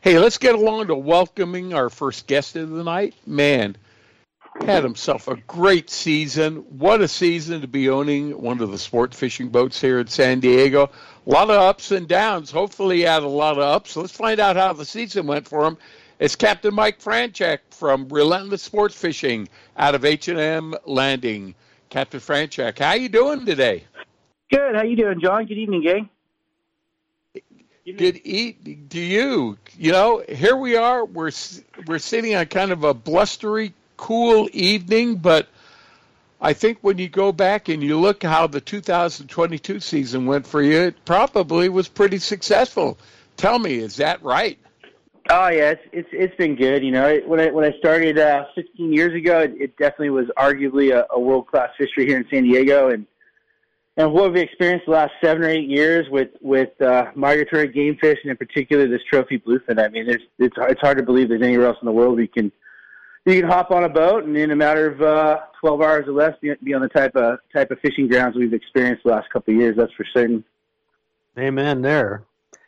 Hey, 0.05 0.19
let's 0.19 0.37
get 0.37 0.55
along 0.55 0.89
to 0.89 0.95
welcoming 0.95 1.73
our 1.73 1.89
first 1.89 2.27
guest 2.27 2.57
of 2.57 2.69
the 2.69 2.85
night. 2.85 3.15
Man, 3.27 3.75
had 4.61 4.85
himself 4.85 5.29
a 5.29 5.37
great 5.37 5.89
season. 5.89 6.57
What 6.79 7.01
a 7.01 7.09
season 7.09 7.63
to 7.63 7.67
be 7.67 7.89
owning 7.89 8.39
one 8.39 8.61
of 8.61 8.71
the 8.71 8.77
sport 8.77 9.15
fishing 9.15 9.49
boats 9.49 9.81
here 9.81 10.01
in 10.01 10.09
San 10.09 10.41
Diego. 10.41 10.91
A 11.27 11.31
lot 11.31 11.49
of 11.49 11.57
ups 11.57 11.91
and 11.91 12.07
downs. 12.07 12.51
Hopefully, 12.51 12.97
he 12.97 13.03
had 13.05 13.23
a 13.23 13.29
lot 13.29 13.57
of 13.57 13.63
ups. 13.63 13.97
Let's 13.97 14.13
find 14.13 14.41
out 14.41 14.57
how 14.57 14.75
the 14.75 14.85
season 14.85 15.27
went 15.27 15.49
for 15.49 15.65
him. 15.65 15.79
It's 16.19 16.37
Captain 16.37 16.75
Mike 16.75 17.01
Franchek 17.01 17.61
from 17.71 18.07
Relentless 18.11 18.61
Sports 18.61 18.95
Fishing 18.95 19.49
out 19.75 19.95
of 19.95 20.05
H&M 20.05 20.75
Landing. 20.85 21.55
Captain 21.89 22.21
Franchek, 22.21 22.79
how 22.79 22.93
you 22.93 23.09
doing 23.09 23.47
today? 23.47 23.85
Good. 24.51 24.77
How 24.77 24.83
you 24.83 24.97
doing, 24.97 25.19
John? 25.19 25.47
Good 25.47 25.57
evening, 25.57 25.83
gang. 25.83 26.11
Good 27.85 28.23
eat 28.25 28.91
to 28.91 29.01
you. 29.01 29.59
You 29.77 29.93
know, 29.93 30.25
here 30.27 30.57
we 30.57 30.75
are. 30.75 31.05
We're 31.05 31.31
we're 31.87 31.99
sitting 31.99 32.35
on 32.35 32.47
kind 32.47 32.73
of 32.73 32.83
a 32.83 32.95
blustery, 32.95 33.75
cool 33.99 34.49
evening, 34.55 35.17
but 35.17 35.49
I 36.41 36.55
think 36.55 36.79
when 36.81 36.97
you 36.97 37.11
go 37.11 37.31
back 37.31 37.69
and 37.69 37.83
you 37.83 38.01
look 38.01 38.23
how 38.23 38.47
the 38.47 38.63
2022 38.63 39.81
season 39.81 40.25
went 40.25 40.47
for 40.47 40.63
you, 40.63 40.81
it 40.81 41.05
probably 41.05 41.69
was 41.69 41.87
pretty 41.89 42.19
successful. 42.19 42.97
Tell 43.37 43.59
me, 43.59 43.75
is 43.75 43.97
that 43.97 44.23
right? 44.23 44.59
Oh 45.29 45.49
yeah, 45.49 45.73
it's 45.73 45.83
it's 45.93 46.09
it's 46.13 46.37
been 46.37 46.55
good. 46.57 46.83
You 46.83 46.91
know, 46.91 47.19
when 47.27 47.39
I 47.39 47.51
when 47.51 47.71
I 47.71 47.77
started 47.77 48.19
uh, 48.19 48.47
16 48.55 48.95
years 48.95 49.15
ago, 49.15 49.41
it, 49.41 49.55
it 49.61 49.77
definitely 49.77 50.11
was 50.11 50.29
arguably 50.39 50.95
a, 50.95 51.07
a 51.11 51.21
world 51.21 51.49
class 51.49 51.69
fishery 51.77 52.07
here 52.07 52.17
in 52.17 52.27
San 52.31 52.45
Diego, 52.45 52.89
and 52.89 53.07
and 53.97 54.13
what 54.13 54.33
we've 54.33 54.43
experienced 54.43 54.87
the 54.87 54.93
last 54.93 55.13
seven 55.23 55.45
or 55.45 55.49
eight 55.49 55.69
years 55.69 56.09
with 56.11 56.31
with 56.41 56.81
uh, 56.81 57.07
migratory 57.15 57.69
game 57.69 57.97
fish, 58.01 58.19
and 58.23 58.31
in 58.31 58.37
particular 58.37 58.89
this 58.89 59.03
trophy 59.09 59.39
bluefin. 59.39 59.79
I 59.79 59.89
mean, 59.89 60.07
there's 60.07 60.23
it's 60.39 60.57
it's 60.59 60.81
hard 60.81 60.99
to 60.99 61.05
believe 61.05 61.29
there's 61.29 61.43
anywhere 61.43 61.69
else 61.69 61.79
in 61.81 61.87
the 61.87 61.93
world 61.93 62.17
we 62.17 62.27
can 62.27 62.51
you 63.27 63.41
can 63.41 63.49
hop 63.49 63.71
on 63.71 63.85
a 63.85 63.89
boat 63.89 64.25
and 64.25 64.37
in 64.37 64.51
a 64.51 64.57
matter 64.57 64.87
of 64.87 65.01
uh, 65.01 65.39
12 65.61 65.81
hours 65.81 66.05
or 66.07 66.13
less 66.13 66.37
be, 66.41 66.53
be 66.63 66.75
on 66.75 66.83
the 66.83 66.89
type 66.89 67.17
of 67.17 67.39
type 67.53 67.71
of 67.71 67.81
fishing 67.81 68.09
grounds 68.09 68.37
we've 68.37 68.53
experienced 68.53 69.05
the 69.05 69.11
last 69.11 69.31
couple 69.31 69.55
of 69.55 69.61
years. 69.61 69.77
That's 69.77 69.93
for 69.93 70.05
certain. 70.13 70.45
Amen. 71.39 71.83
There. 71.83 72.23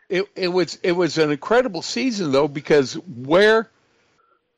It 0.09 0.27
it 0.37 0.49
was 0.49 0.79
it 0.83 0.93
was 0.93 1.19
an 1.19 1.31
incredible 1.31 1.83
season 1.83 2.31
though 2.33 2.49
because 2.49 2.95
where 2.95 3.69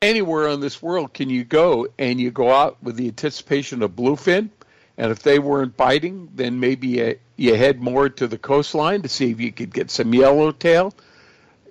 anywhere 0.01 0.47
on 0.47 0.61
this 0.61 0.81
world 0.81 1.13
can 1.13 1.29
you 1.29 1.43
go 1.43 1.87
and 1.97 2.21
you 2.21 2.31
go 2.31 2.51
out 2.51 2.81
with 2.83 2.95
the 2.95 3.07
anticipation 3.07 3.81
of 3.81 3.91
bluefin 3.91 4.49
and 4.99 5.11
if 5.11 5.23
they 5.23 5.39
weren't 5.39 5.75
biting 5.75 6.29
then 6.35 6.59
maybe 6.59 6.87
you, 6.87 7.19
you 7.37 7.55
head 7.55 7.81
more 7.81 8.07
to 8.09 8.27
the 8.27 8.37
coastline 8.37 9.01
to 9.01 9.09
see 9.09 9.31
if 9.31 9.41
you 9.41 9.51
could 9.51 9.73
get 9.73 9.89
some 9.89 10.13
yellowtail 10.13 10.93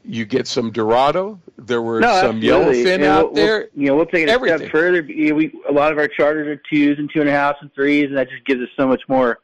you 0.04 0.24
get 0.24 0.48
some 0.48 0.72
dorado 0.72 1.38
there 1.58 1.82
were 1.82 2.00
no, 2.00 2.20
some 2.20 2.36
absolutely. 2.36 2.84
yellowfin 2.84 3.04
out 3.04 3.32
we'll, 3.32 3.34
there 3.34 3.68
you 3.74 3.86
know, 3.86 3.96
we'll 3.96 4.06
take 4.06 4.22
it 4.22 4.28
a 4.28 4.32
Everything. 4.32 4.58
step 4.58 4.70
further. 4.70 5.00
You 5.02 5.30
know, 5.30 5.34
we 5.34 5.52
a 5.68 5.72
lot 5.72 5.92
of 5.92 5.98
our 5.98 6.08
charters 6.08 6.46
are 6.46 6.62
twos 6.70 6.98
and 6.98 7.10
two 7.12 7.20
and 7.20 7.28
a 7.28 7.32
halfs 7.32 7.58
and 7.60 7.72
threes, 7.74 8.06
and 8.06 8.16
that 8.16 8.30
just 8.30 8.44
gives 8.44 8.62
us 8.62 8.68
so 8.76 8.86
much 8.86 9.02
more 9.08 9.40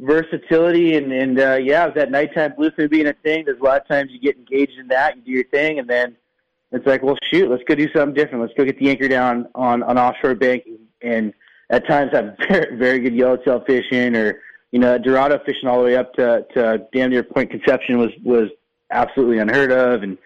versatility. 0.00 0.96
And 0.96 1.12
and 1.12 1.38
uh, 1.38 1.58
yeah, 1.62 1.86
with 1.86 1.94
that 1.96 2.10
nighttime 2.10 2.52
bluefin 2.52 2.90
being 2.90 3.06
a 3.06 3.12
thing, 3.12 3.44
there's 3.44 3.60
a 3.60 3.62
lot 3.62 3.80
of 3.80 3.88
times 3.88 4.10
you 4.12 4.18
get 4.18 4.36
engaged 4.36 4.78
in 4.78 4.88
that, 4.88 5.16
you 5.16 5.22
do 5.22 5.30
your 5.30 5.44
thing, 5.44 5.78
and 5.78 5.88
then 5.88 6.16
it's 6.70 6.86
like, 6.86 7.02
well, 7.02 7.16
shoot, 7.30 7.50
let's 7.50 7.62
go 7.64 7.74
do 7.74 7.88
something 7.92 8.14
different. 8.14 8.40
Let's 8.42 8.54
go 8.54 8.64
get 8.64 8.78
the 8.78 8.88
anchor 8.88 9.08
down 9.08 9.46
on 9.54 9.82
on 9.82 9.98
offshore 9.98 10.34
bank, 10.34 10.64
and 11.02 11.34
at 11.72 11.88
times 11.88 12.12
have 12.12 12.36
very, 12.48 12.76
very 12.76 12.98
good 13.00 13.14
yellowtail 13.14 13.64
fishing, 13.66 14.14
or 14.14 14.40
you 14.70 14.78
know, 14.78 14.96
Dorado 14.98 15.40
fishing 15.44 15.68
all 15.68 15.78
the 15.78 15.86
way 15.86 15.96
up 15.96 16.14
to 16.14 16.46
to 16.54 16.86
damn 16.92 17.10
near 17.10 17.24
Point 17.24 17.50
Conception 17.50 17.98
was 17.98 18.10
was 18.22 18.48
absolutely 18.90 19.38
unheard 19.38 19.72
of, 19.72 20.02
and 20.04 20.16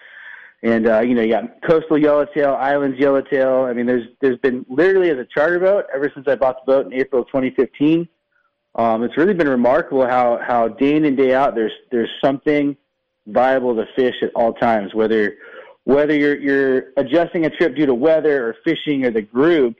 and 0.63 0.89
uh, 0.89 1.01
you 1.01 1.15
know, 1.15 1.23
you 1.23 1.31
got 1.31 1.63
coastal 1.63 1.97
yellowtail, 1.97 2.55
islands 2.55 2.99
yellowtail. 2.99 3.63
I 3.63 3.73
mean, 3.73 3.87
there's 3.87 4.07
there's 4.21 4.39
been 4.39 4.67
literally 4.69 5.11
as 5.11 5.19
a 5.19 5.27
charter 5.33 5.61
boat 5.61 5.87
ever 5.95 6.11
since 6.15 6.27
I 6.29 6.35
bought 6.35 6.67
the 6.67 6.73
boat 6.73 6.87
in 6.87 6.93
April 6.93 7.23
of 7.23 7.29
2015. 7.29 8.09
Um, 8.75 9.03
it's 9.05 9.17
really 9.17 9.35
been 9.35 9.49
remarkable 9.49 10.07
how 10.07 10.39
how 10.47 10.69
day 10.69 10.97
in 10.97 11.05
and 11.05 11.17
day 11.17 11.35
out 11.35 11.55
there's 11.55 11.73
there's 11.91 12.11
something 12.23 12.77
viable 13.27 13.75
to 13.75 13.87
fish 13.97 14.17
at 14.23 14.31
all 14.35 14.53
times, 14.53 14.95
whether 14.95 15.37
whether 15.85 16.15
you're 16.15 16.37
you're 16.37 16.85
adjusting 16.97 17.47
a 17.47 17.51
trip 17.51 17.77
due 17.77 17.87
to 17.87 17.95
weather 17.95 18.49
or 18.49 18.57
fishing 18.65 19.05
or 19.05 19.11
the 19.11 19.23
group. 19.23 19.77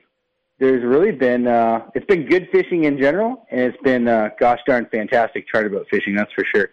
There's 0.59 0.83
really 0.83 1.13
been 1.13 1.47
uh, 1.47 1.87
it's 1.95 2.07
been 2.07 2.27
good 2.27 2.49
fishing 2.51 2.85
in 2.85 2.99
general, 2.99 3.47
and 3.51 3.61
it's 3.61 3.83
been 3.83 4.09
uh, 4.09 4.31
gosh 4.39 4.61
darn 4.67 4.87
fantastic 4.87 5.47
charter 5.49 5.69
boat 5.69 5.87
fishing. 5.91 6.15
That's 6.15 6.33
for 6.33 6.45
sure. 6.45 6.71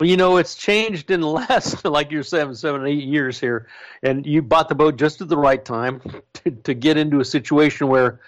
Well, 0.00 0.08
you 0.08 0.16
know, 0.16 0.36
it's 0.36 0.54
changed 0.54 1.10
in 1.10 1.20
the 1.20 1.26
last, 1.28 1.84
like 1.84 2.10
you're 2.10 2.22
seven, 2.22 2.54
seven, 2.54 2.86
eight 2.86 3.04
years 3.04 3.38
here, 3.38 3.66
and 4.02 4.26
you 4.26 4.42
bought 4.42 4.68
the 4.68 4.74
boat 4.74 4.96
just 4.96 5.20
at 5.20 5.28
the 5.28 5.36
right 5.36 5.64
time 5.64 6.00
to, 6.34 6.50
to 6.50 6.74
get 6.74 6.96
into 6.96 7.20
a 7.20 7.24
situation 7.24 7.88
where 7.88 8.20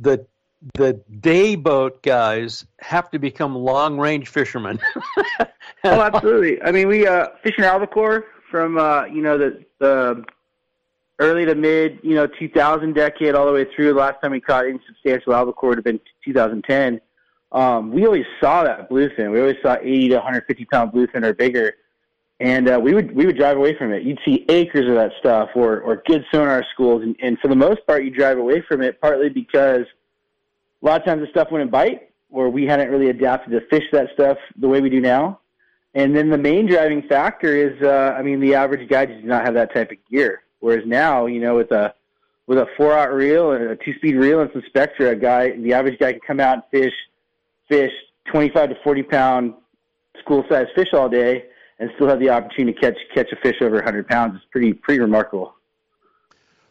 the 0.00 0.26
the 0.74 0.94
day 1.20 1.56
boat 1.56 2.02
guys 2.02 2.64
have 2.80 3.10
to 3.10 3.18
become 3.18 3.54
long 3.54 3.98
range 3.98 4.28
fishermen. 4.28 4.80
oh, 5.84 6.00
absolutely. 6.00 6.62
I 6.62 6.72
mean, 6.72 6.88
we 6.88 7.06
uh, 7.06 7.28
fishing 7.42 7.64
albacore 7.64 8.24
from 8.50 8.78
uh, 8.78 9.04
you 9.04 9.22
know 9.22 9.36
the 9.36 9.64
the 9.78 10.24
early 11.18 11.44
to 11.44 11.54
mid 11.54 11.98
you 12.02 12.14
know 12.14 12.26
2000 12.26 12.94
decade 12.94 13.34
all 13.34 13.46
the 13.46 13.52
way 13.52 13.66
through. 13.74 13.92
The 13.92 14.00
last 14.00 14.20
time 14.22 14.32
we 14.32 14.40
caught 14.40 14.66
any 14.66 14.80
substantial 14.86 15.34
albacore 15.34 15.70
would 15.70 15.78
have 15.78 15.84
been 15.84 16.00
2010 16.24 17.00
um, 17.54 17.92
we 17.92 18.04
always 18.04 18.26
saw 18.40 18.64
that 18.64 18.90
bluefin. 18.90 19.30
We 19.30 19.40
always 19.40 19.56
saw 19.62 19.76
80 19.80 20.08
to 20.08 20.14
150 20.16 20.64
pound 20.66 20.92
bluefin 20.92 21.24
or 21.24 21.32
bigger, 21.32 21.74
and 22.40 22.68
uh, 22.68 22.80
we 22.82 22.94
would 22.94 23.14
we 23.14 23.26
would 23.26 23.38
drive 23.38 23.56
away 23.56 23.78
from 23.78 23.92
it. 23.92 24.02
You'd 24.02 24.18
see 24.24 24.44
acres 24.48 24.88
of 24.88 24.96
that 24.96 25.12
stuff, 25.20 25.50
or 25.54 25.80
or 25.80 26.02
good 26.04 26.24
sonar 26.32 26.64
schools, 26.74 27.02
and, 27.04 27.14
and 27.22 27.38
for 27.38 27.46
the 27.46 27.54
most 27.54 27.86
part, 27.86 28.04
you 28.04 28.10
drive 28.10 28.38
away 28.38 28.60
from 28.66 28.82
it 28.82 29.00
partly 29.00 29.28
because 29.28 29.86
a 30.82 30.84
lot 30.84 31.00
of 31.00 31.06
times 31.06 31.22
the 31.22 31.30
stuff 31.30 31.48
wouldn't 31.52 31.70
bite, 31.70 32.10
or 32.28 32.50
we 32.50 32.66
hadn't 32.66 32.90
really 32.90 33.08
adapted 33.08 33.52
to 33.52 33.60
fish 33.68 33.84
that 33.92 34.08
stuff 34.14 34.36
the 34.58 34.68
way 34.68 34.80
we 34.80 34.90
do 34.90 35.00
now. 35.00 35.38
And 35.94 36.14
then 36.14 36.28
the 36.28 36.38
main 36.38 36.66
driving 36.66 37.02
factor 37.02 37.54
is, 37.54 37.80
uh, 37.80 38.16
I 38.18 38.22
mean, 38.22 38.40
the 38.40 38.56
average 38.56 38.88
guy 38.90 39.06
does 39.06 39.22
not 39.22 39.44
have 39.44 39.54
that 39.54 39.72
type 39.72 39.92
of 39.92 39.98
gear. 40.10 40.42
Whereas 40.64 40.86
now, 40.86 41.26
you 41.26 41.40
know, 41.40 41.56
with 41.56 41.72
a 41.72 41.92
with 42.46 42.56
a 42.56 42.66
four 42.74 42.94
out 42.94 43.12
reel 43.12 43.52
and 43.52 43.64
a 43.64 43.76
two 43.76 43.92
speed 43.96 44.16
reel 44.16 44.40
and 44.40 44.50
some 44.54 44.62
Spectra, 44.66 45.10
a 45.10 45.14
guy, 45.14 45.50
the 45.50 45.74
average 45.74 45.98
guy 45.98 46.12
can 46.12 46.22
come 46.26 46.40
out 46.40 46.54
and 46.54 46.62
fish 46.70 46.94
fish 47.68 47.92
25 48.32 48.70
to 48.70 48.76
40 48.82 49.02
pound 49.02 49.54
school 50.20 50.42
sized 50.48 50.70
fish 50.74 50.88
all 50.94 51.10
day 51.10 51.44
and 51.78 51.90
still 51.96 52.08
have 52.08 52.18
the 52.18 52.30
opportunity 52.30 52.72
to 52.72 52.80
catch 52.80 52.96
catch 53.14 53.30
a 53.30 53.36
fish 53.42 53.56
over 53.60 53.74
100 53.74 54.08
pounds. 54.08 54.36
It's 54.36 54.44
pretty 54.50 54.72
pretty 54.72 55.00
remarkable. 55.00 55.54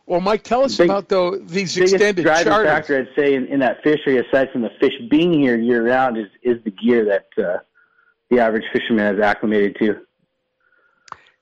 Well, 0.08 0.22
Mike, 0.22 0.42
tell 0.42 0.64
us 0.64 0.76
Big- 0.76 0.90
about 0.90 1.10
though 1.10 1.38
these 1.38 1.76
Biggest 1.76 1.94
extended 1.94 2.24
driving 2.24 2.52
charters. 2.52 2.72
factor, 2.72 2.98
I'd 2.98 3.16
say, 3.16 3.36
in, 3.36 3.46
in 3.46 3.60
that 3.60 3.84
fishery, 3.84 4.18
aside 4.18 4.52
from 4.52 4.64
the 4.64 4.72
fish 4.80 4.94
being 5.12 5.34
here 5.34 5.56
year 5.56 5.86
round, 5.86 6.18
is 6.18 6.30
is 6.42 6.58
the 6.64 6.72
gear 6.72 7.06
that 7.06 7.28
uh, 7.38 7.60
the 8.32 8.40
average 8.40 8.66
fisherman 8.74 9.06
has 9.06 9.24
acclimated 9.24 9.76
to. 9.76 9.86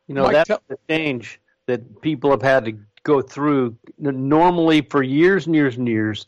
You 0.08 0.16
know, 0.16 0.24
Mike, 0.24 0.34
that's 0.34 0.48
tell- 0.50 0.62
the 0.68 0.78
change 0.90 1.40
that 1.71 2.01
people 2.01 2.29
have 2.29 2.41
had 2.41 2.65
to 2.65 2.73
go 3.03 3.21
through 3.21 3.77
normally 3.97 4.81
for 4.81 5.03
years 5.03 5.45
and 5.47 5.55
years 5.55 5.77
and 5.77 5.88
years. 5.88 6.27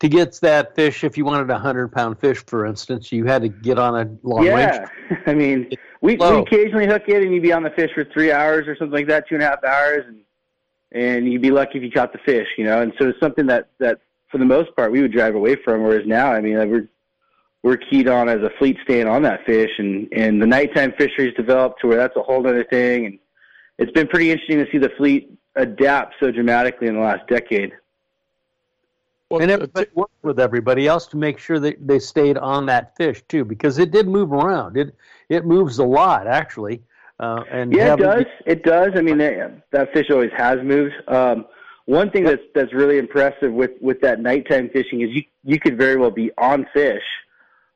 To 0.00 0.08
get 0.08 0.38
that 0.42 0.76
fish, 0.76 1.02
if 1.02 1.18
you 1.18 1.24
wanted 1.24 1.50
a 1.50 1.58
hundred 1.58 1.88
pound 1.88 2.20
fish, 2.20 2.44
for 2.46 2.64
instance, 2.64 3.10
you 3.10 3.24
had 3.24 3.42
to 3.42 3.48
get 3.48 3.80
on 3.80 3.96
a 3.96 4.26
long 4.26 4.44
yeah, 4.44 4.78
range. 4.78 5.22
I 5.26 5.34
mean, 5.34 5.70
we, 6.00 6.16
we 6.16 6.24
occasionally 6.24 6.86
hook 6.86 7.02
it, 7.08 7.22
and 7.24 7.34
you'd 7.34 7.42
be 7.42 7.52
on 7.52 7.64
the 7.64 7.70
fish 7.70 7.90
for 7.94 8.04
three 8.04 8.30
hours 8.30 8.68
or 8.68 8.76
something 8.76 8.94
like 8.94 9.08
that, 9.08 9.28
two 9.28 9.34
and 9.34 9.42
a 9.42 9.46
half 9.48 9.64
hours, 9.64 10.04
and 10.06 10.20
and 10.92 11.30
you'd 11.30 11.42
be 11.42 11.50
lucky 11.50 11.78
if 11.78 11.84
you 11.84 11.90
caught 11.90 12.12
the 12.12 12.18
fish, 12.18 12.46
you 12.56 12.64
know. 12.64 12.80
And 12.80 12.92
so 12.96 13.08
it's 13.08 13.18
something 13.18 13.46
that 13.46 13.70
that 13.80 13.98
for 14.30 14.38
the 14.38 14.44
most 14.44 14.74
part 14.76 14.92
we 14.92 15.02
would 15.02 15.12
drive 15.12 15.34
away 15.34 15.56
from. 15.56 15.82
Whereas 15.82 16.06
now, 16.06 16.32
I 16.32 16.40
mean, 16.40 16.58
like 16.58 16.68
we're 16.68 16.88
we're 17.64 17.76
keyed 17.76 18.06
on 18.06 18.28
as 18.28 18.40
a 18.42 18.50
fleet 18.58 18.76
staying 18.84 19.08
on 19.08 19.22
that 19.22 19.44
fish, 19.46 19.72
and 19.78 20.06
and 20.12 20.40
the 20.40 20.46
nighttime 20.46 20.92
fisheries 20.96 21.34
developed 21.34 21.80
to 21.80 21.88
where 21.88 21.96
that's 21.96 22.16
a 22.16 22.22
whole 22.22 22.46
other 22.46 22.64
thing, 22.64 23.06
and 23.06 23.18
it's 23.78 23.92
been 23.92 24.06
pretty 24.08 24.30
interesting 24.30 24.64
to 24.64 24.70
see 24.70 24.78
the 24.78 24.90
fleet 24.96 25.30
adapt 25.56 26.14
so 26.20 26.30
dramatically 26.30 26.88
in 26.88 26.94
the 26.94 27.00
last 27.00 27.26
decade. 27.28 27.72
Well, 29.30 29.42
and 29.42 29.50
everybody 29.50 29.88
worked 29.94 30.12
with 30.22 30.40
everybody 30.40 30.86
else 30.86 31.06
to 31.08 31.16
make 31.18 31.38
sure 31.38 31.58
that 31.60 31.86
they 31.86 31.98
stayed 31.98 32.38
on 32.38 32.66
that 32.66 32.96
fish 32.96 33.22
too, 33.28 33.44
because 33.44 33.78
it 33.78 33.90
did 33.90 34.08
move 34.08 34.32
around. 34.32 34.76
It 34.76 34.94
it 35.28 35.44
moves 35.44 35.78
a 35.78 35.84
lot 35.84 36.26
actually. 36.26 36.82
Uh, 37.20 37.42
and 37.50 37.72
Yeah, 37.72 37.82
it 37.82 37.88
having- 37.88 38.04
does. 38.06 38.24
It 38.46 38.62
does. 38.62 38.92
I 38.94 39.02
mean, 39.02 39.18
that, 39.18 39.62
that 39.72 39.92
fish 39.92 40.06
always 40.10 40.30
has 40.36 40.62
moved. 40.62 40.94
Um, 41.08 41.46
one 41.86 42.10
thing 42.10 42.24
that's 42.24 42.42
that's 42.54 42.72
really 42.72 42.96
impressive 42.98 43.52
with 43.52 43.72
with 43.82 44.00
that 44.00 44.20
nighttime 44.20 44.70
fishing 44.70 45.02
is 45.02 45.10
you 45.10 45.24
you 45.44 45.58
could 45.60 45.76
very 45.76 45.96
well 45.96 46.10
be 46.10 46.30
on 46.38 46.66
fish, 46.72 47.02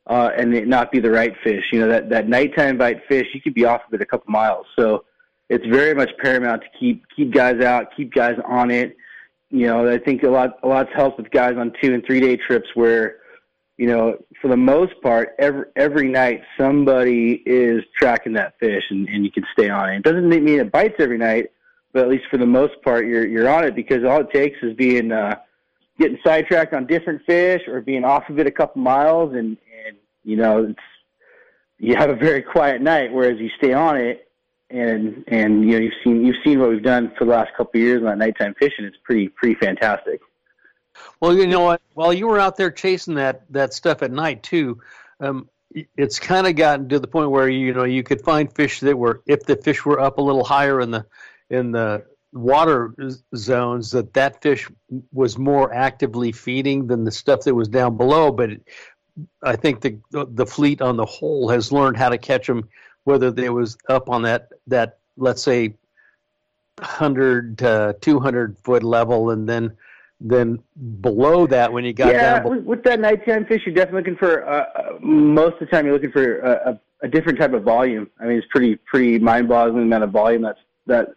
uh, 0.07 0.31
and 0.37 0.55
it 0.55 0.67
not 0.69 0.91
be 0.91 1.01
the 1.01 1.11
right 1.11 1.35
fish. 1.45 1.65
You 1.73 1.81
know 1.81 1.89
that 1.89 2.09
that 2.11 2.29
nighttime 2.29 2.79
bite 2.79 3.03
fish, 3.09 3.27
you 3.35 3.43
could 3.43 3.55
be 3.55 3.67
off 3.67 3.83
of 3.87 3.93
it 3.95 4.01
a 4.01 4.07
couple 4.07 4.31
miles. 4.31 4.67
So 4.79 5.05
it's 5.53 5.67
very 5.67 5.95
much 5.95 6.11
paramount 6.19 6.63
to 6.63 6.69
keep 6.81 7.05
keep 7.15 7.31
guys 7.31 7.61
out, 7.61 7.95
keep 7.95 8.11
guys 8.15 8.39
on 8.47 8.71
it. 8.71 8.97
You 9.51 9.67
know, 9.67 9.87
I 9.87 9.99
think 9.99 10.23
a 10.23 10.31
lot 10.31 10.59
a 10.63 10.67
lot's 10.67 10.89
helped 10.95 11.19
with 11.19 11.31
guys 11.31 11.57
on 11.59 11.75
two 11.83 11.93
and 11.93 12.03
three 12.07 12.21
day 12.21 12.37
trips 12.37 12.69
where, 12.73 13.17
you 13.77 13.87
know, 13.87 14.17
for 14.41 14.49
the 14.49 14.57
most 14.57 14.95
part, 15.03 15.35
every 15.39 15.67
every 15.77 16.09
night 16.09 16.41
somebody 16.59 17.43
is 17.45 17.83
tracking 17.99 18.33
that 18.33 18.55
fish 18.61 18.85
and, 18.89 19.07
and 19.11 19.27
you 19.27 19.31
can 19.31 19.45
stay 19.53 19.69
on 19.69 19.91
it. 19.91 19.97
It 19.97 20.05
doesn't 20.05 20.27
mean 20.27 20.59
it 20.59 20.73
bites 20.73 20.95
every 20.99 21.19
night, 21.19 21.51
but 21.93 22.03
at 22.03 22.09
least 22.09 22.25
for 22.31 22.39
the 22.39 22.47
most 22.47 22.81
part, 22.83 23.07
you're 23.07 23.27
you're 23.27 23.51
on 23.51 23.65
it 23.65 23.77
because 23.77 24.05
all 24.05 24.23
it 24.23 24.31
takes 24.33 24.57
is 24.63 24.75
being 24.75 25.13
uh, 25.13 25.35
getting 25.99 26.19
sidetracked 26.25 26.73
on 26.73 26.87
different 26.87 27.21
fish 27.27 27.61
or 27.69 27.83
being 27.83 28.05
off 28.05 28.27
of 28.31 28.39
it 28.39 28.47
a 28.47 28.51
couple 28.51 28.81
miles, 28.81 29.35
and 29.35 29.59
and 29.87 29.99
you 30.25 30.37
know 30.37 30.65
it's 30.65 30.79
you 31.79 31.95
have 31.95 32.09
a 32.09 32.17
very 32.17 32.41
quiet 32.41 32.81
night. 32.81 33.13
Whereas 33.13 33.39
you 33.39 33.51
stay 33.59 33.75
on 33.75 33.99
it, 33.99 34.32
and 34.73 35.25
and 35.29 35.65
you 35.65 35.73
know 35.73 35.79
you've 35.79 35.93
seen 36.03 36.25
you've 36.25 36.37
seen 36.45 36.59
what 36.59 36.71
we've 36.71 36.83
done 36.83 37.13
for 37.19 37.25
the 37.25 37.31
last 37.31 37.51
couple 37.57 37.81
of 37.81 37.85
years 37.85 37.99
on 37.99 38.07
that 38.07 38.19
nighttime 38.19 38.55
fishing. 38.59 38.85
It's 38.85 38.97
pretty 39.05 39.29
pretty 39.29 39.55
fantastic. 39.55 40.21
Well, 41.21 41.35
you 41.35 41.47
know 41.47 41.61
what? 41.61 41.83
While 41.95 42.13
you 42.13 42.27
were 42.27 42.39
out 42.39 42.57
there 42.57 42.71
chasing 42.71 43.15
that 43.15 43.45
that 43.53 43.75
stuff 43.75 44.03
at 44.03 44.11
night 44.11 44.43
too, 44.43 44.81
um, 45.21 45.49
it's 45.97 46.19
kind 46.19 46.47
of 46.47 46.57
gotten 46.57 46.89
to 46.89 46.99
the 46.99 47.07
point 47.07 47.31
where 47.31 47.49
you 47.49 47.75
know 47.75 47.85
you 47.85 48.03
could 48.03 48.23
find 48.23 48.53
fish 48.53 48.81
that 48.81 48.97
were 48.97 49.23
if 49.27 49.45
the 49.45 49.57
fish 49.57 49.85
were 49.85 50.01
up 50.01 50.19
a 50.19 50.23
little 50.23 50.45
higher 50.45 50.81
in 50.81 50.91
the 50.91 51.07
in 51.51 51.73
the 51.73 52.05
water 52.33 52.95
zones 53.37 53.91
that 53.91 54.15
that 54.15 54.41
fish 54.41 54.69
was 55.13 55.37
more 55.37 55.73
actively 55.73 56.33
feeding 56.33 56.87
than 56.87 57.05
the 57.05 57.11
stuff 57.11 57.43
that 57.43 57.55
was 57.55 57.69
down 57.69 57.99
below 57.99 58.33
but 58.33 58.51
it, 58.53 58.69
i 59.43 59.55
think 59.55 59.83
the 59.83 59.99
the 60.11 60.47
fleet 60.47 60.81
on 60.81 60.97
the 60.97 61.05
whole 61.05 61.51
has 61.51 61.71
learned 61.73 61.95
how 61.95 62.09
to 62.09 62.17
catch 62.17 62.47
them 62.47 62.67
whether 63.05 63.31
they 63.31 63.49
was 63.49 63.77
up 63.89 64.09
on 64.09 64.23
that 64.23 64.49
that 64.67 64.99
let's 65.17 65.43
say 65.43 65.75
100 66.79 67.59
to 67.59 67.97
200 68.01 68.59
foot 68.59 68.83
level 68.83 69.31
and 69.31 69.49
then 69.49 69.77
then 70.21 70.59
below 71.01 71.47
that 71.47 71.73
when 71.73 71.85
you 71.85 71.93
got 71.93 72.13
yeah, 72.13 72.39
down 72.39 72.49
with, 72.49 72.65
with 72.65 72.83
that 72.85 73.01
nighttime 73.01 73.45
fish 73.45 73.63
you're 73.67 73.75
definitely 73.75 74.01
looking 74.01 74.17
for 74.17 74.47
uh, 74.49 74.65
uh, 74.77 74.99
most 75.01 75.55
of 75.55 75.61
the 75.61 75.67
time 75.67 75.85
you're 75.85 75.95
looking 75.95 76.13
for 76.13 76.39
a, 76.41 76.71
a, 76.71 76.81
a 77.07 77.09
different 77.09 77.39
type 77.39 77.53
of 77.53 77.63
volume 77.63 78.09
i 78.21 78.25
mean 78.25 78.39
it's 78.39 78.47
pretty 78.51 78.77
pretty 78.77 79.19
mind-boggling 79.19 79.83
amount 79.83 80.05
of 80.05 80.11
volume 80.11 80.43
that's 80.43 80.61
that 80.87 81.15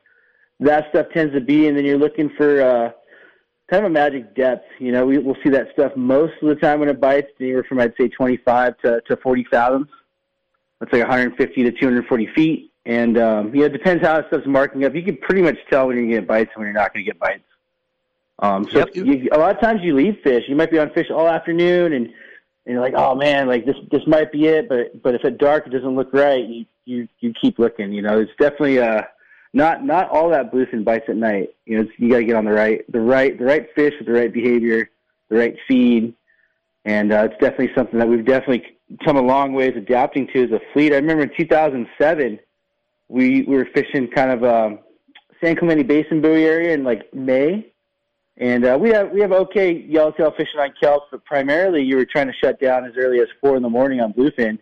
that 0.59 0.89
stuff 0.89 1.07
tends 1.13 1.33
to 1.33 1.41
be, 1.41 1.67
and 1.67 1.77
then 1.77 1.85
you're 1.85 1.97
looking 1.97 2.29
for 2.29 2.61
uh, 2.61 2.91
kind 3.69 3.85
of 3.85 3.91
a 3.91 3.93
magic 3.93 4.35
depth. 4.35 4.65
You 4.79 4.91
know, 4.91 5.05
we, 5.05 5.17
we'll 5.17 5.37
see 5.43 5.49
that 5.49 5.67
stuff 5.73 5.95
most 5.95 6.33
of 6.41 6.47
the 6.47 6.55
time 6.55 6.79
when 6.79 6.89
it 6.89 6.99
bites, 6.99 7.29
anywhere 7.39 7.63
from 7.63 7.79
I'd 7.79 7.93
say 7.99 8.07
25 8.07 8.77
to, 8.79 9.01
to 9.07 9.17
40 9.17 9.45
fathoms. 9.51 9.87
That's 10.85 10.93
like 10.93 11.09
150 11.09 11.63
to 11.63 11.71
240 11.71 12.29
feet. 12.35 12.71
And 12.85 13.17
um, 13.17 13.53
you 13.53 13.61
know, 13.61 13.65
it 13.65 13.73
depends 13.73 14.03
how 14.05 14.25
stuff's 14.27 14.45
marking 14.45 14.85
up. 14.85 14.93
You 14.93 15.01
can 15.03 15.17
pretty 15.17 15.41
much 15.41 15.57
tell 15.69 15.87
when 15.87 15.95
you're 15.95 16.05
going 16.05 16.15
to 16.15 16.21
get 16.21 16.27
bites 16.27 16.51
and 16.53 16.61
when 16.61 16.67
you're 16.67 16.79
not 16.79 16.93
going 16.93 17.03
to 17.03 17.11
get 17.11 17.19
bites. 17.19 17.43
Um, 18.39 18.67
so 18.71 18.79
Yep. 18.79 18.89
you, 18.95 19.29
a 19.31 19.39
lot 19.39 19.55
of 19.55 19.61
times 19.61 19.79
you 19.81 19.95
leave 19.95 20.17
fish. 20.23 20.43
You 20.47 20.55
might 20.55 20.69
be 20.69 20.77
on 20.77 20.91
fish 20.91 21.07
all 21.09 21.27
afternoon, 21.27 21.93
and, 21.93 22.05
and 22.05 22.13
you're 22.67 22.81
like, 22.81 22.93
oh 22.95 23.15
man, 23.15 23.47
like 23.47 23.65
this 23.65 23.77
this 23.91 24.05
might 24.05 24.31
be 24.31 24.45
it. 24.47 24.69
But 24.69 25.01
but 25.01 25.15
if 25.15 25.21
it's 25.23 25.37
dark, 25.37 25.65
it 25.65 25.71
doesn't 25.71 25.95
look 25.95 26.13
right. 26.13 26.45
You 26.45 26.65
you 26.85 27.07
you 27.21 27.33
keep 27.41 27.57
looking. 27.57 27.91
You 27.91 28.03
know, 28.03 28.19
it's 28.19 28.31
definitely 28.39 28.79
uh 28.79 29.01
not 29.53 29.83
not 29.83 30.09
all 30.09 30.29
that 30.29 30.51
bluefin 30.51 30.83
bites 30.83 31.05
at 31.07 31.15
night. 31.15 31.55
You 31.65 31.77
know, 31.77 31.83
it's, 31.83 31.91
you 31.97 32.09
got 32.09 32.17
to 32.17 32.25
get 32.25 32.35
on 32.35 32.45
the 32.45 32.51
right 32.51 32.89
the 32.91 32.99
right 32.99 33.35
the 33.39 33.45
right 33.45 33.67
fish 33.73 33.93
with 33.97 34.07
the 34.07 34.13
right 34.13 34.31
behavior, 34.31 34.91
the 35.29 35.37
right 35.37 35.55
feed, 35.67 36.13
and 36.83 37.11
uh, 37.11 37.29
it's 37.31 37.39
definitely 37.41 37.71
something 37.73 37.97
that 37.97 38.07
we've 38.07 38.25
definitely 38.25 38.74
come 39.03 39.17
a 39.17 39.21
long 39.21 39.53
ways 39.53 39.73
adapting 39.75 40.27
to 40.27 40.43
as 40.43 40.51
a 40.51 40.59
fleet. 40.73 40.93
I 40.93 40.97
remember 40.97 41.23
in 41.23 41.31
2007, 41.37 42.39
we 43.07 43.43
we 43.43 43.55
were 43.55 43.67
fishing 43.73 44.09
kind 44.09 44.31
of 44.31 44.43
um, 44.43 44.79
San 45.43 45.55
Clemente 45.55 45.83
Basin 45.83 46.21
buoy 46.21 46.43
area 46.43 46.73
in 46.73 46.83
like 46.83 47.13
May, 47.13 47.71
and 48.37 48.65
uh, 48.65 48.77
we 48.79 48.89
have 48.89 49.11
we 49.11 49.21
have 49.21 49.31
okay 49.31 49.73
yellowtail 49.87 50.31
fishing 50.31 50.59
on 50.59 50.73
kelp, 50.81 51.03
but 51.11 51.23
primarily 51.25 51.83
you 51.83 51.97
were 51.97 52.05
trying 52.05 52.27
to 52.27 52.33
shut 52.43 52.59
down 52.59 52.85
as 52.85 52.93
early 52.97 53.19
as 53.19 53.27
four 53.41 53.55
in 53.55 53.63
the 53.63 53.69
morning 53.69 54.01
on 54.01 54.13
bluefin, 54.13 54.59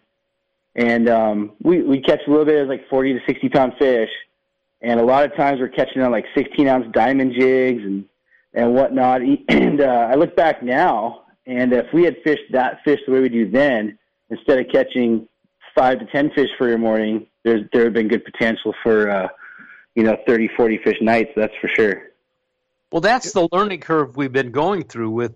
and 0.75 1.09
um, 1.09 1.51
we 1.62 1.81
we 1.81 2.01
catch 2.01 2.21
a 2.27 2.29
little 2.29 2.45
bit 2.45 2.62
of 2.62 2.67
like 2.67 2.88
40 2.89 3.13
to 3.13 3.19
60 3.25 3.49
pound 3.49 3.73
fish 3.79 4.09
and 4.83 4.99
a 4.99 5.03
lot 5.03 5.23
of 5.23 5.36
times 5.36 5.59
we're 5.59 5.69
catching 5.69 6.01
on 6.01 6.12
like 6.12 6.25
16 6.36 6.67
ounce 6.67 6.86
diamond 6.91 7.33
jigs 7.33 7.81
and 7.83 8.05
and 8.53 8.75
whatnot. 8.75 9.21
And 9.49 9.81
uh, 9.81 10.09
I 10.12 10.15
look 10.15 10.36
back 10.36 10.62
now, 10.62 11.23
and 11.47 11.73
if 11.73 11.91
we 11.93 12.03
had 12.03 12.17
fished 12.23 12.51
that 12.51 12.83
fish 12.83 12.99
the 13.07 13.13
way 13.13 13.21
we 13.21 13.29
do 13.29 13.49
then, 13.49 13.97
instead 14.33 14.59
of 14.59 14.65
catching 14.71 15.27
five 15.75 15.99
to 15.99 16.05
10 16.05 16.31
fish 16.35 16.49
for 16.57 16.67
your 16.67 16.77
morning, 16.77 17.27
there's 17.43 17.61
there 17.73 17.85
have 17.85 17.93
been 17.93 18.07
good 18.07 18.23
potential 18.25 18.73
for 18.83 19.09
uh, 19.09 19.27
you 19.95 20.03
know 20.03 20.17
30, 20.27 20.49
40 20.55 20.79
fish 20.83 20.97
nights. 21.01 21.31
That's 21.35 21.53
for 21.61 21.69
sure. 21.75 22.03
Well, 22.91 23.01
that's 23.01 23.31
the 23.31 23.47
learning 23.51 23.79
curve 23.79 24.15
we've 24.15 24.31
been 24.31 24.51
going 24.51 24.83
through 24.83 25.09
with 25.09 25.33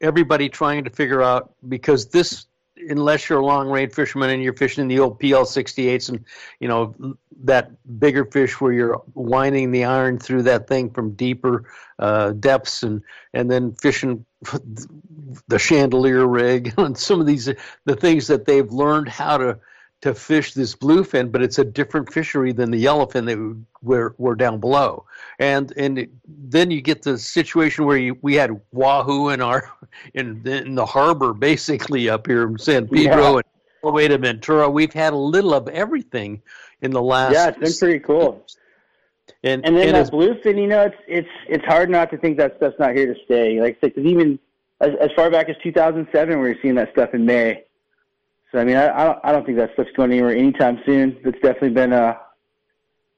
everybody 0.00 0.48
trying 0.48 0.84
to 0.84 0.90
figure 0.90 1.22
out 1.22 1.54
because 1.68 2.08
this, 2.08 2.46
unless 2.88 3.28
you're 3.28 3.40
a 3.40 3.44
long 3.44 3.68
range 3.68 3.92
fisherman 3.92 4.30
and 4.30 4.42
you're 4.42 4.52
fishing 4.52 4.82
in 4.82 4.88
the 4.88 4.98
old 4.98 5.18
PL 5.18 5.44
68s 5.44 6.08
and 6.08 6.24
you 6.60 6.68
know 6.68 7.16
that 7.44 7.70
bigger 7.98 8.24
fish 8.24 8.60
where 8.60 8.72
you're 8.72 9.02
winding 9.14 9.70
the 9.70 9.84
iron 9.84 10.18
through 10.18 10.42
that 10.42 10.66
thing 10.66 10.90
from 10.90 11.12
deeper 11.12 11.64
uh, 11.98 12.32
depths 12.32 12.82
and 12.82 13.02
and 13.34 13.50
then 13.50 13.72
fishing 13.72 14.24
the 15.48 15.58
chandelier 15.58 16.26
rig 16.26 16.74
and 16.78 16.96
some 16.96 17.20
of 17.20 17.26
these 17.26 17.46
the 17.84 17.96
things 17.96 18.26
that 18.26 18.44
they've 18.44 18.70
learned 18.70 19.08
how 19.08 19.38
to 19.38 19.58
to 20.00 20.14
fish 20.14 20.54
this 20.54 20.76
bluefin, 20.76 21.32
but 21.32 21.42
it's 21.42 21.58
a 21.58 21.64
different 21.64 22.12
fishery 22.12 22.52
than 22.52 22.70
the 22.70 22.84
yellowfin 22.84 23.26
that 23.26 23.64
were 23.82 24.14
were 24.18 24.36
down 24.36 24.60
below. 24.60 25.04
And 25.38 25.72
and 25.76 25.98
it, 25.98 26.10
then 26.26 26.70
you 26.70 26.80
get 26.80 27.02
the 27.02 27.18
situation 27.18 27.84
where 27.84 27.96
you, 27.96 28.16
we 28.22 28.34
had 28.34 28.60
wahoo 28.72 29.30
in 29.30 29.40
our 29.40 29.70
in 30.14 30.42
the, 30.42 30.62
in 30.62 30.74
the 30.74 30.86
harbor 30.86 31.32
basically 31.32 32.08
up 32.08 32.26
here 32.26 32.46
in 32.46 32.58
San 32.58 32.86
Pedro 32.88 33.02
Yeah. 33.02 33.28
and 33.28 33.36
oh, 33.36 33.42
all 33.82 33.90
the 33.90 33.96
way 33.96 34.08
to 34.08 34.18
Ventura. 34.18 34.70
We've 34.70 34.92
had 34.92 35.12
a 35.12 35.16
little 35.16 35.54
of 35.54 35.68
everything 35.68 36.42
in 36.80 36.92
the 36.92 37.02
last. 37.02 37.32
Yeah, 37.34 37.48
it's 37.48 37.58
been 37.58 37.88
pretty 37.88 38.04
cool. 38.04 38.44
And 39.42 39.64
And 39.64 39.76
then 39.76 39.94
and 39.94 39.96
that 39.96 40.12
bluefin, 40.12 40.58
you 40.60 40.66
know, 40.68 40.82
it's 40.82 40.96
it's 41.06 41.28
it's 41.48 41.64
hard 41.64 41.90
not 41.90 42.10
to 42.10 42.18
think 42.18 42.36
that 42.38 42.56
stuff's 42.56 42.78
not 42.78 42.94
here 42.94 43.12
to 43.12 43.20
stay. 43.24 43.60
Like 43.60 43.78
I 43.78 43.86
said, 43.86 43.94
'cause 43.96 44.04
even 44.04 44.38
as, 44.80 44.90
as 45.00 45.10
far 45.16 45.28
back 45.30 45.48
as 45.48 45.56
2007, 45.62 46.40
we 46.40 46.48
were 46.48 46.56
seeing 46.62 46.76
that 46.76 46.92
stuff 46.92 47.14
in 47.14 47.26
May. 47.26 47.64
So 48.52 48.58
I 48.58 48.64
mean, 48.64 48.76
I 48.76 49.18
I 49.22 49.32
don't, 49.32 49.44
think 49.44 49.58
that 49.58 49.72
stuff's 49.74 49.90
going 49.92 50.10
anywhere 50.10 50.34
anytime 50.34 50.80
soon. 50.86 51.16
It's 51.24 51.40
definitely 51.40 51.70
been 51.70 51.92
a, 51.92 52.18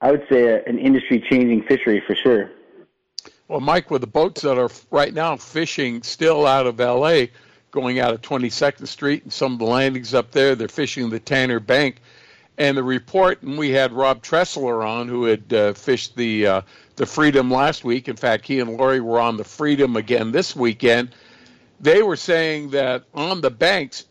I 0.01 0.11
would 0.11 0.27
say, 0.29 0.49
a, 0.49 0.65
an 0.65 0.79
industry-changing 0.79 1.63
fishery 1.65 2.03
for 2.07 2.17
sure. 2.17 2.51
Well, 3.47 3.61
Mike, 3.61 3.91
with 3.91 4.01
the 4.01 4.07
boats 4.07 4.43
that 4.43 4.59
are 4.59 4.71
right 4.91 5.13
now 5.13 5.37
fishing 5.37 6.03
still 6.03 6.47
out 6.47 6.67
of 6.67 6.81
L.A., 6.81 7.31
going 7.71 8.01
out 8.01 8.13
of 8.13 8.21
22nd 8.23 8.87
Street 8.87 9.23
and 9.23 9.33
some 9.33 9.53
of 9.53 9.59
the 9.59 9.65
landings 9.65 10.15
up 10.15 10.33
there, 10.33 10.55
they're 10.55 10.69
fishing 10.69 11.11
the 11.11 11.21
Tanner 11.21 11.61
Bank. 11.61 11.97
And 12.59 12.77
the 12.77 12.83
report, 12.83 13.43
and 13.43 13.57
we 13.57 13.71
had 13.71 13.93
Rob 13.93 14.23
Tressler 14.23 14.87
on, 14.87 15.09
who 15.09 15.25
had 15.25 15.53
uh, 15.53 15.73
fished 15.73 16.15
the 16.17 16.47
uh, 16.47 16.61
the 16.97 17.07
Freedom 17.07 17.51
last 17.51 17.85
week. 17.85 18.09
In 18.09 18.17
fact, 18.17 18.45
he 18.45 18.61
and 18.61 18.77
Lori 18.77 19.01
were 19.01 19.19
on 19.19 19.39
the 19.39 19.45
Freedom 19.45 19.97
again 19.97 20.33
this 20.33 20.55
weekend. 20.55 21.15
They 21.81 22.03
were 22.03 22.17
saying 22.17 22.71
that 22.71 23.05
on 23.15 23.41
the 23.41 23.51
banks, 23.51 24.05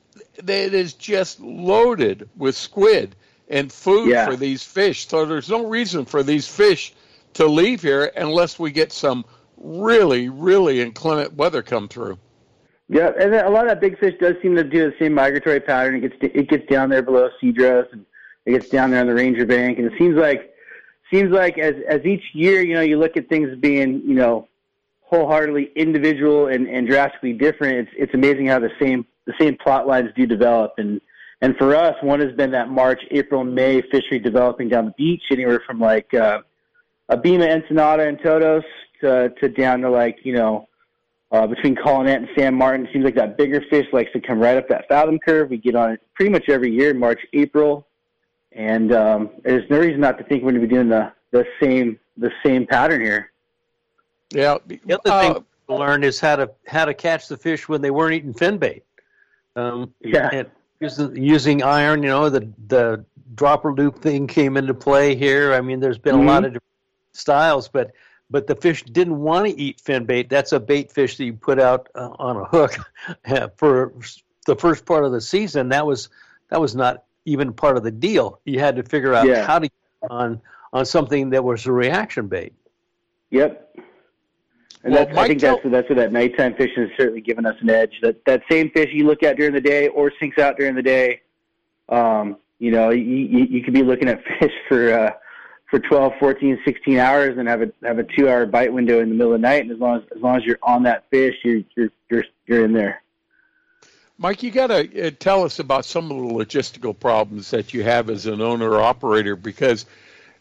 that 0.43 0.65
it 0.67 0.73
is 0.73 0.93
just 0.93 1.39
loaded 1.39 2.29
with 2.37 2.55
squid 2.55 3.15
and 3.49 3.71
food 3.71 4.09
Yeah. 4.09 4.25
for 4.25 4.35
these 4.35 4.63
fish. 4.63 5.07
So 5.07 5.25
there's 5.25 5.49
no 5.49 5.65
reason 5.67 6.05
for 6.05 6.23
these 6.23 6.47
fish 6.47 6.93
to 7.33 7.45
leave 7.45 7.81
here 7.81 8.11
unless 8.15 8.59
we 8.59 8.71
get 8.71 8.91
some 8.91 9.25
really, 9.57 10.29
really 10.29 10.81
inclement 10.81 11.33
weather 11.33 11.61
come 11.61 11.87
through. 11.87 12.17
Yeah, 12.87 13.11
and 13.19 13.35
a 13.35 13.49
lot 13.49 13.63
of 13.65 13.69
that 13.69 13.81
big 13.81 13.99
fish 13.99 14.15
does 14.19 14.35
seem 14.41 14.55
to 14.55 14.63
do 14.63 14.89
the 14.89 14.95
same 14.97 15.13
migratory 15.13 15.59
pattern. 15.59 16.03
It 16.03 16.19
gets 16.19 16.33
it 16.35 16.49
gets 16.49 16.67
down 16.67 16.89
there 16.89 17.03
below 17.03 17.29
Cedros, 17.41 17.91
and 17.91 18.03
it 18.45 18.51
gets 18.51 18.69
down 18.69 18.89
there 18.89 19.01
on 19.01 19.07
the 19.07 19.13
Ranger 19.13 19.45
Bank, 19.45 19.77
and 19.77 19.91
it 19.91 19.97
seems 19.99 20.15
like 20.15 20.51
seems 21.11 21.29
like 21.31 21.59
as 21.59 21.75
as 21.87 22.03
each 22.03 22.23
year, 22.33 22.61
you 22.61 22.73
know, 22.73 22.81
you 22.81 22.97
look 22.97 23.15
at 23.15 23.29
things 23.29 23.55
being 23.59 24.01
you 24.05 24.15
know 24.15 24.47
wholeheartedly 25.01 25.71
individual 25.75 26.47
and, 26.47 26.67
and 26.67 26.87
drastically 26.87 27.33
different. 27.33 27.77
It's 27.77 27.91
it's 27.95 28.13
amazing 28.15 28.47
how 28.47 28.57
the 28.57 28.71
same 28.81 29.05
the 29.29 29.33
same 29.43 29.55
plot 29.63 29.87
lines 29.87 30.09
do 30.15 30.25
develop, 30.25 30.73
and 30.77 30.99
and 31.41 31.55
for 31.57 31.75
us, 31.75 31.95
one 32.01 32.19
has 32.19 32.33
been 32.35 32.51
that 32.51 32.69
March, 32.69 33.01
April, 33.11 33.43
May 33.43 33.81
fishery 33.93 34.19
developing 34.19 34.67
down 34.67 34.85
the 34.85 34.95
beach, 34.97 35.23
anywhere 35.31 35.61
from 35.65 35.79
like 35.79 36.13
uh, 36.13 36.39
Abima, 37.09 37.47
Ensenada, 37.55 38.07
and 38.07 38.17
Todos 38.21 38.63
to 39.01 39.29
to 39.39 39.47
down 39.47 39.81
to 39.81 39.89
like 39.89 40.17
you 40.23 40.33
know 40.33 40.67
uh, 41.31 41.45
between 41.47 41.75
Colonet 41.75 42.17
and 42.17 42.27
San 42.37 42.55
Martin. 42.55 42.85
It 42.85 42.93
seems 42.93 43.05
like 43.05 43.15
that 43.15 43.37
bigger 43.37 43.61
fish 43.69 43.85
likes 43.93 44.11
to 44.13 44.19
come 44.19 44.39
right 44.39 44.57
up 44.57 44.67
that 44.69 44.85
fathom 44.89 45.19
curve. 45.19 45.49
We 45.49 45.57
get 45.57 45.75
on 45.75 45.91
it 45.91 46.01
pretty 46.15 46.31
much 46.31 46.49
every 46.49 46.71
year, 46.71 46.93
March, 46.93 47.21
April, 47.33 47.87
and 48.51 48.91
um, 48.93 49.29
there's 49.43 49.69
no 49.69 49.79
reason 49.79 50.01
not 50.01 50.17
to 50.17 50.23
think 50.25 50.43
we're 50.43 50.51
going 50.51 50.61
to 50.61 50.67
be 50.67 50.73
doing 50.73 50.89
the, 50.89 51.11
the 51.31 51.45
same 51.61 51.99
the 52.17 52.31
same 52.45 52.65
pattern 52.65 53.01
here. 53.01 53.31
Yeah. 54.31 54.57
The 54.67 54.79
other 54.89 55.01
Uh, 55.05 55.21
thing 55.21 55.45
to 55.69 55.75
learn 55.75 56.03
is 56.03 56.19
how 56.19 56.35
to 56.35 56.49
how 56.67 56.85
to 56.85 56.93
catch 56.93 57.27
the 57.29 57.37
fish 57.37 57.69
when 57.69 57.81
they 57.81 57.91
weren't 57.91 58.15
eating 58.15 58.33
fin 58.33 58.57
bait. 58.57 58.83
Um, 59.55 59.93
Yeah. 60.01 60.43
Using, 60.81 61.15
using 61.21 61.61
iron. 61.63 62.03
You 62.03 62.09
know, 62.09 62.29
the 62.29 62.49
the 62.67 63.03
dropper 63.35 63.73
loop 63.73 64.01
thing 64.01 64.27
came 64.27 64.55
into 64.55 64.73
play 64.73 65.13
here. 65.15 65.53
I 65.53 65.59
mean, 65.61 65.79
there's 65.81 65.97
been 65.97 66.15
Mhm. 66.15 66.23
a 66.23 66.25
lot 66.27 66.37
of 66.45 66.53
different 66.53 66.63
styles, 67.13 67.67
but 67.67 67.91
but 68.31 68.47
the 68.47 68.55
fish 68.55 68.83
didn't 68.83 69.19
want 69.19 69.45
to 69.47 69.59
eat 69.59 69.81
fin 69.81 70.05
bait. 70.05 70.29
That's 70.29 70.51
a 70.53 70.59
bait 70.59 70.91
fish 70.91 71.17
that 71.17 71.25
you 71.25 71.33
put 71.33 71.59
out 71.59 71.89
uh, 71.95 72.11
on 72.19 72.37
a 72.37 72.45
hook 72.45 72.77
for 73.57 73.93
the 74.45 74.55
first 74.55 74.85
part 74.85 75.03
of 75.03 75.11
the 75.11 75.19
season. 75.19 75.67
That 75.69 75.85
was 75.85 76.07
that 76.49 76.61
was 76.61 76.75
not 76.75 77.03
even 77.25 77.51
part 77.51 77.75
of 77.75 77.83
the 77.83 77.91
deal. 77.91 78.39
You 78.45 78.59
had 78.59 78.77
to 78.77 78.83
figure 78.83 79.13
out 79.13 79.27
Yeah. 79.27 79.45
how 79.45 79.59
to 79.59 79.67
get 79.67 80.09
on 80.11 80.39
on 80.71 80.85
something 80.85 81.31
that 81.31 81.43
was 81.43 81.65
a 81.65 81.71
reaction 81.73 82.27
bait. 82.27 82.53
Yep. 83.31 83.75
And 84.83 84.93
Well, 84.93 85.05
that's, 85.05 85.17
I 85.17 85.27
think 85.27 85.41
that's 85.41 85.61
that's 85.65 85.89
where 85.89 85.97
that 85.97 86.13
nighttime 86.13 86.55
fishing 86.55 86.83
has 86.83 86.91
certainly 86.97 87.21
given 87.21 87.45
us 87.45 87.55
an 87.61 87.69
edge. 87.69 87.99
That 88.01 88.23
that 88.25 88.43
same 88.49 88.71
fish 88.71 88.89
you 88.93 89.05
look 89.05 89.23
at 89.23 89.35
during 89.35 89.53
the 89.53 89.61
day 89.61 89.89
or 89.89 90.11
sinks 90.19 90.37
out 90.37 90.57
during 90.57 90.75
the 90.75 90.81
day, 90.81 91.21
um, 91.89 92.37
you 92.59 92.71
know, 92.71 92.89
you, 92.91 93.03
you, 93.03 93.45
you 93.45 93.63
could 93.63 93.73
be 93.73 93.83
looking 93.83 94.07
at 94.07 94.23
fish 94.39 94.53
for 94.69 94.93
uh, 94.93 95.11
for 95.69 95.79
12, 95.79 96.13
14, 96.19 96.59
16 96.65 96.97
hours 96.97 97.37
and 97.37 97.47
have 97.47 97.61
a 97.61 97.71
have 97.83 97.99
a 97.99 98.03
two 98.03 98.29
hour 98.29 98.45
bite 98.45 98.71
window 98.71 99.01
in 99.01 99.09
the 99.09 99.15
middle 99.15 99.33
of 99.33 99.41
the 99.41 99.47
night. 99.47 99.63
And 99.63 99.71
as 99.71 99.79
long 99.79 99.97
as 99.97 100.03
as 100.15 100.21
long 100.21 100.37
as 100.37 100.45
you're 100.45 100.59
on 100.63 100.83
that 100.83 101.09
fish, 101.09 101.35
you're 101.43 101.61
you're 101.75 101.89
you're, 102.09 102.23
you're 102.47 102.65
in 102.65 102.73
there. 102.73 103.01
Mike, 104.17 104.43
you 104.43 104.51
got 104.51 104.67
to 104.67 105.07
uh, 105.07 105.11
tell 105.17 105.43
us 105.43 105.59
about 105.59 105.85
some 105.85 106.11
of 106.11 106.17
the 106.17 106.33
logistical 106.33 106.97
problems 106.97 107.51
that 107.51 107.73
you 107.73 107.83
have 107.83 108.09
as 108.09 108.25
an 108.25 108.41
owner 108.41 108.75
operator 108.81 109.37
because 109.37 109.85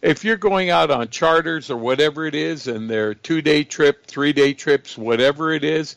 if 0.02 0.24
you're 0.24 0.36
going 0.36 0.70
out 0.70 0.90
on 0.90 1.08
charters 1.08 1.70
or 1.70 1.76
whatever 1.76 2.26
it 2.26 2.34
is 2.34 2.68
and 2.68 2.88
they're 2.88 3.14
two 3.14 3.42
day 3.42 3.64
trip, 3.64 4.06
three 4.06 4.32
day 4.32 4.54
trips, 4.54 4.96
whatever 4.96 5.52
it 5.52 5.64
is, 5.64 5.96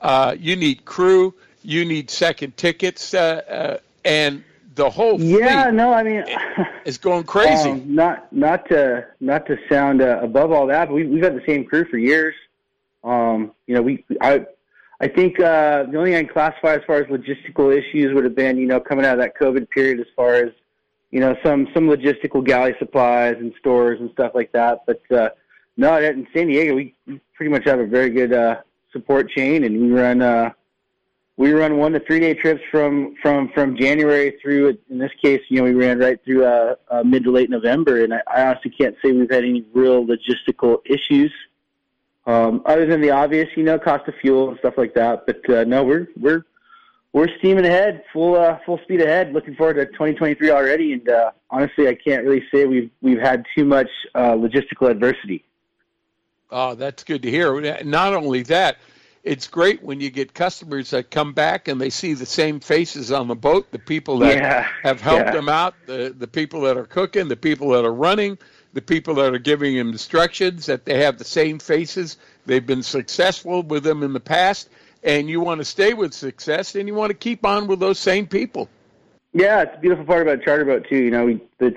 uh, 0.00 0.34
you 0.38 0.56
need 0.56 0.84
crew, 0.84 1.34
you 1.62 1.84
need 1.84 2.10
second 2.10 2.56
tickets, 2.56 3.14
uh, 3.14 3.42
uh, 3.48 3.78
and 4.04 4.44
the 4.74 4.90
whole 4.90 5.20
Yeah, 5.20 5.70
no, 5.70 5.92
I 5.92 6.02
mean, 6.02 6.24
it's 6.84 6.98
going 6.98 7.24
crazy. 7.24 7.70
Um, 7.70 7.94
not 7.94 8.32
not 8.32 8.68
to 8.68 9.06
not 9.20 9.46
to 9.46 9.58
sound 9.68 10.02
uh, 10.02 10.18
above 10.20 10.52
all 10.52 10.66
that, 10.66 10.88
but 10.88 10.94
we, 10.94 11.06
we've 11.06 11.22
had 11.22 11.34
the 11.34 11.44
same 11.46 11.64
crew 11.64 11.84
for 11.84 11.96
years. 11.96 12.34
Um, 13.02 13.52
you 13.66 13.74
know, 13.74 13.82
we 13.82 14.04
I 14.20 14.46
I 15.00 15.08
think 15.08 15.38
uh, 15.38 15.84
the 15.84 15.96
only 15.96 16.10
thing 16.10 16.16
I 16.16 16.24
can 16.24 16.32
classify 16.32 16.74
as 16.74 16.82
far 16.86 16.96
as 16.96 17.06
logistical 17.06 17.76
issues 17.76 18.14
would 18.14 18.24
have 18.24 18.34
been 18.34 18.58
you 18.58 18.66
know 18.66 18.80
coming 18.80 19.04
out 19.04 19.12
of 19.12 19.20
that 19.20 19.36
COVID 19.36 19.70
period 19.70 20.00
as 20.00 20.06
far 20.16 20.34
as 20.34 20.52
you 21.14 21.20
know 21.20 21.36
some 21.44 21.68
some 21.72 21.86
logistical 21.86 22.44
galley 22.44 22.74
supplies 22.80 23.36
and 23.38 23.54
stores 23.60 24.00
and 24.00 24.10
stuff 24.10 24.32
like 24.34 24.50
that. 24.50 24.84
But 24.84 25.00
uh, 25.12 25.28
no, 25.76 25.96
in 26.02 26.26
San 26.34 26.48
Diego 26.48 26.74
we, 26.74 26.92
pretty 27.34 27.52
much 27.52 27.64
have 27.66 27.78
a 27.78 27.86
very 27.86 28.10
good 28.10 28.32
uh, 28.32 28.56
support 28.92 29.30
chain, 29.30 29.62
and 29.62 29.80
we 29.80 29.92
run. 29.92 30.20
Uh, 30.20 30.50
we 31.36 31.52
run 31.52 31.78
one 31.78 31.92
to 31.92 32.00
three 32.00 32.18
day 32.18 32.34
trips 32.34 32.62
from 32.68 33.14
from 33.22 33.48
from 33.54 33.76
January 33.76 34.36
through. 34.42 34.76
In 34.90 34.98
this 34.98 35.12
case, 35.22 35.40
you 35.48 35.58
know, 35.58 35.62
we 35.62 35.72
ran 35.72 36.00
right 36.00 36.18
through 36.24 36.46
uh, 36.46 36.74
uh, 36.90 37.04
mid 37.04 37.22
to 37.24 37.30
late 37.30 37.48
November, 37.48 38.02
and 38.02 38.12
I, 38.12 38.20
I 38.26 38.46
honestly 38.46 38.72
can't 38.72 38.96
say 39.00 39.12
we've 39.12 39.30
had 39.30 39.44
any 39.44 39.64
real 39.72 40.04
logistical 40.04 40.78
issues, 40.84 41.32
um, 42.26 42.60
other 42.66 42.86
than 42.86 43.00
the 43.00 43.10
obvious, 43.10 43.48
you 43.54 43.62
know, 43.62 43.78
cost 43.78 44.08
of 44.08 44.14
fuel 44.20 44.48
and 44.48 44.58
stuff 44.58 44.74
like 44.76 44.94
that. 44.94 45.26
But 45.26 45.48
uh, 45.48 45.62
no, 45.62 45.84
we're 45.84 46.08
we're 46.20 46.44
we're 47.14 47.28
steaming 47.38 47.64
ahead, 47.64 48.02
full 48.12 48.34
uh, 48.34 48.58
full 48.66 48.78
speed 48.82 49.00
ahead. 49.00 49.32
Looking 49.32 49.54
forward 49.54 49.74
to 49.74 49.86
2023 49.86 50.50
already, 50.50 50.92
and 50.92 51.08
uh, 51.08 51.30
honestly, 51.48 51.88
I 51.88 51.94
can't 51.94 52.24
really 52.24 52.44
say 52.52 52.66
we've 52.66 52.90
we've 53.00 53.20
had 53.20 53.46
too 53.56 53.64
much 53.64 53.88
uh, 54.14 54.32
logistical 54.32 54.90
adversity. 54.90 55.44
Oh, 56.50 56.74
that's 56.74 57.04
good 57.04 57.22
to 57.22 57.30
hear. 57.30 57.82
Not 57.84 58.14
only 58.14 58.42
that, 58.42 58.78
it's 59.22 59.46
great 59.46 59.82
when 59.82 60.00
you 60.00 60.10
get 60.10 60.34
customers 60.34 60.90
that 60.90 61.10
come 61.10 61.32
back 61.32 61.68
and 61.68 61.80
they 61.80 61.88
see 61.88 62.14
the 62.14 62.26
same 62.26 62.60
faces 62.60 63.10
on 63.10 63.28
the 63.28 63.34
boat, 63.34 63.70
the 63.70 63.78
people 63.78 64.18
that 64.18 64.36
Yeah, 64.36 64.68
have 64.82 65.00
helped 65.00 65.26
yeah. 65.26 65.32
them 65.32 65.48
out, 65.48 65.74
the, 65.86 66.14
the 66.16 66.28
people 66.28 66.60
that 66.62 66.76
are 66.76 66.84
cooking, 66.84 67.28
the 67.28 67.36
people 67.36 67.70
that 67.70 67.84
are 67.84 67.94
running, 67.94 68.38
the 68.74 68.82
people 68.82 69.14
that 69.14 69.32
are 69.32 69.38
giving 69.38 69.76
them 69.76 69.90
instructions, 69.90 70.66
that 70.66 70.84
they 70.84 71.02
have 71.02 71.16
the 71.18 71.24
same 71.24 71.58
faces. 71.58 72.18
They've 72.44 72.64
been 72.64 72.82
successful 72.82 73.62
with 73.62 73.82
them 73.82 74.02
in 74.02 74.12
the 74.12 74.20
past, 74.20 74.68
and 75.04 75.28
you 75.28 75.40
want 75.40 75.60
to 75.60 75.64
stay 75.64 75.94
with 75.94 76.12
success, 76.14 76.74
and 76.74 76.88
you 76.88 76.94
want 76.94 77.10
to 77.10 77.14
keep 77.14 77.44
on 77.44 77.66
with 77.66 77.78
those 77.78 77.98
same 77.98 78.26
people. 78.26 78.68
Yeah, 79.32 79.62
it's 79.62 79.72
a 79.76 79.80
beautiful 79.80 80.04
part 80.04 80.22
about 80.22 80.42
charter 80.42 80.64
boat 80.64 80.86
too. 80.88 80.96
You 80.96 81.10
know, 81.10 81.38
it's 81.60 81.76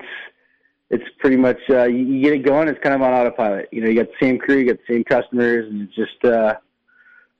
it's 0.90 1.04
pretty 1.18 1.36
much 1.36 1.58
uh, 1.68 1.84
you, 1.84 2.22
get 2.22 2.32
it 2.32 2.44
going. 2.44 2.68
It's 2.68 2.80
kind 2.82 2.94
of 2.94 3.02
on 3.02 3.12
autopilot. 3.12 3.68
You 3.70 3.82
know, 3.82 3.88
you 3.88 3.96
got 3.96 4.06
the 4.06 4.26
same 4.26 4.38
crew, 4.38 4.58
you 4.58 4.66
got 4.66 4.78
the 4.86 4.94
same 4.94 5.04
customers, 5.04 5.68
and 5.70 5.82
it's 5.82 5.94
just 5.94 6.24
uh, 6.24 6.56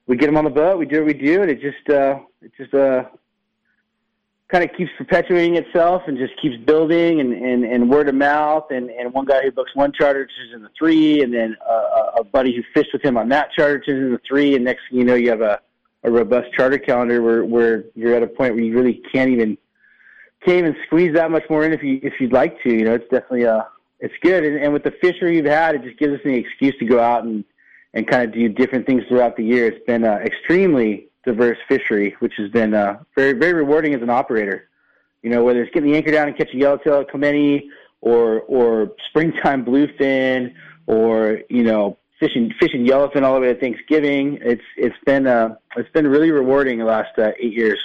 we 0.07 0.17
get 0.17 0.27
them 0.27 0.37
on 0.37 0.45
the 0.45 0.51
boat. 0.51 0.79
We 0.79 0.87
do 0.87 0.99
what 0.99 1.07
we 1.07 1.15
do, 1.15 1.43
and 1.43 1.51
it 1.51 1.61
just 1.61 1.89
uh, 1.89 2.21
it 2.43 2.53
just 2.57 2.75
uh, 2.75 3.05
kind 4.49 4.65
of 4.65 4.77
keeps 4.77 4.91
perpetuating 4.97 5.57
itself 5.57 6.03
and 6.07 6.17
just 6.17 6.33
keeps 6.41 6.57
building 6.65 7.21
and, 7.21 7.33
and, 7.33 7.65
and 7.65 7.91
word 7.91 8.09
of 8.09 8.15
mouth. 8.15 8.65
And, 8.71 8.91
and 8.91 9.13
one 9.13 9.27
guy 9.27 9.43
who 9.43 9.51
books 9.53 9.75
one 9.75 9.93
charter 9.93 10.27
turns 10.27 10.55
into 10.55 10.69
three, 10.77 11.23
and 11.23 11.33
then 11.33 11.57
uh, 11.69 12.13
a 12.19 12.25
buddy 12.25 12.57
who 12.57 12.63
fished 12.75 12.93
with 12.93 13.03
him 13.03 13.17
on 13.17 13.29
that 13.29 13.53
charter 13.53 13.79
turns 13.79 14.05
into 14.05 14.21
three, 14.27 14.57
and 14.57 14.65
next 14.65 14.83
thing 14.91 14.99
you 14.99 15.05
know, 15.05 15.15
you 15.15 15.31
have 15.31 15.43
a, 15.43 15.61
a 16.05 16.11
robust 16.11 16.53
charter 16.53 16.79
calendar 16.79 17.23
where, 17.23 17.45
where 17.45 17.85
you're 17.95 18.15
at 18.15 18.23
a 18.23 18.27
point 18.27 18.55
where 18.55 18.65
you 18.65 18.75
really 18.75 19.03
can't 19.13 19.31
even 19.31 19.59
can't 20.45 20.59
even 20.59 20.77
squeeze 20.87 21.13
that 21.15 21.31
much 21.31 21.43
more 21.51 21.65
in 21.65 21.73
if 21.73 21.83
you 21.83 21.99
if 22.03 22.21
you'd 22.21 22.33
like 22.33 22.63
to. 22.63 22.73
You 22.73 22.85
know, 22.85 22.95
it's 22.95 23.09
definitely 23.11 23.47
uh 23.47 23.63
it's 24.01 24.15
good. 24.23 24.45
And, 24.45 24.57
and 24.59 24.73
with 24.73 24.85
the 24.85 24.93
fishery 24.93 25.37
we've 25.37 25.45
had, 25.45 25.75
it 25.75 25.83
just 25.83 25.99
gives 25.99 26.15
us 26.15 26.21
an 26.25 26.35
excuse 26.35 26.77
to 26.79 26.85
go 26.85 27.01
out 27.01 27.25
and 27.25 27.45
and 27.95 28.07
kind 28.07 28.25
of 28.25 28.33
do 28.33 28.49
different 28.49 28.87
things 28.87 29.05
throughout 29.09 29.37
the 29.37 29.45
year. 29.45 29.67
It's 29.67 29.85
been 29.87 30.05
uh, 30.05 30.21
extremely 30.25 31.09
diverse 31.25 31.59
fishery, 31.69 32.15
which 32.21 32.35
has 32.37 32.51
been 32.51 32.75
uh, 32.75 33.01
very 33.17 33.33
very 33.33 33.55
rewarding 33.55 33.95
as 33.95 34.03
an 34.03 34.11
operator. 34.11 34.69
You 35.23 35.31
know, 35.31 35.43
whether 35.43 35.63
it's 35.63 35.75
getting 35.75 35.91
the 35.91 35.97
anchor 35.97 36.13
down 36.13 36.29
and 36.29 36.37
catching 36.37 36.61
yellowtail 36.61 37.05
Clemente, 37.05 37.69
or 38.01 38.43
or 38.43 38.93
springtime 39.09 39.65
bluefin, 39.65 40.55
or 40.87 41.41
you 41.51 41.65
know 41.65 41.99
fishing 42.19 42.53
fishing 42.61 42.87
yellowfin 42.87 43.23
all 43.23 43.35
the 43.35 43.41
way 43.41 43.53
to 43.55 43.61
Thanksgiving. 43.61 44.39
It's 44.43 44.63
it's 44.77 44.97
been 45.07 45.27
uh, 45.27 45.57
it's 45.77 45.91
been 45.91 46.07
really 46.07 46.31
rewarding 46.31 46.79
the 46.79 46.85
last 46.85 47.19
uh, 47.19 47.33
eight 47.39 47.53
years. 47.53 47.79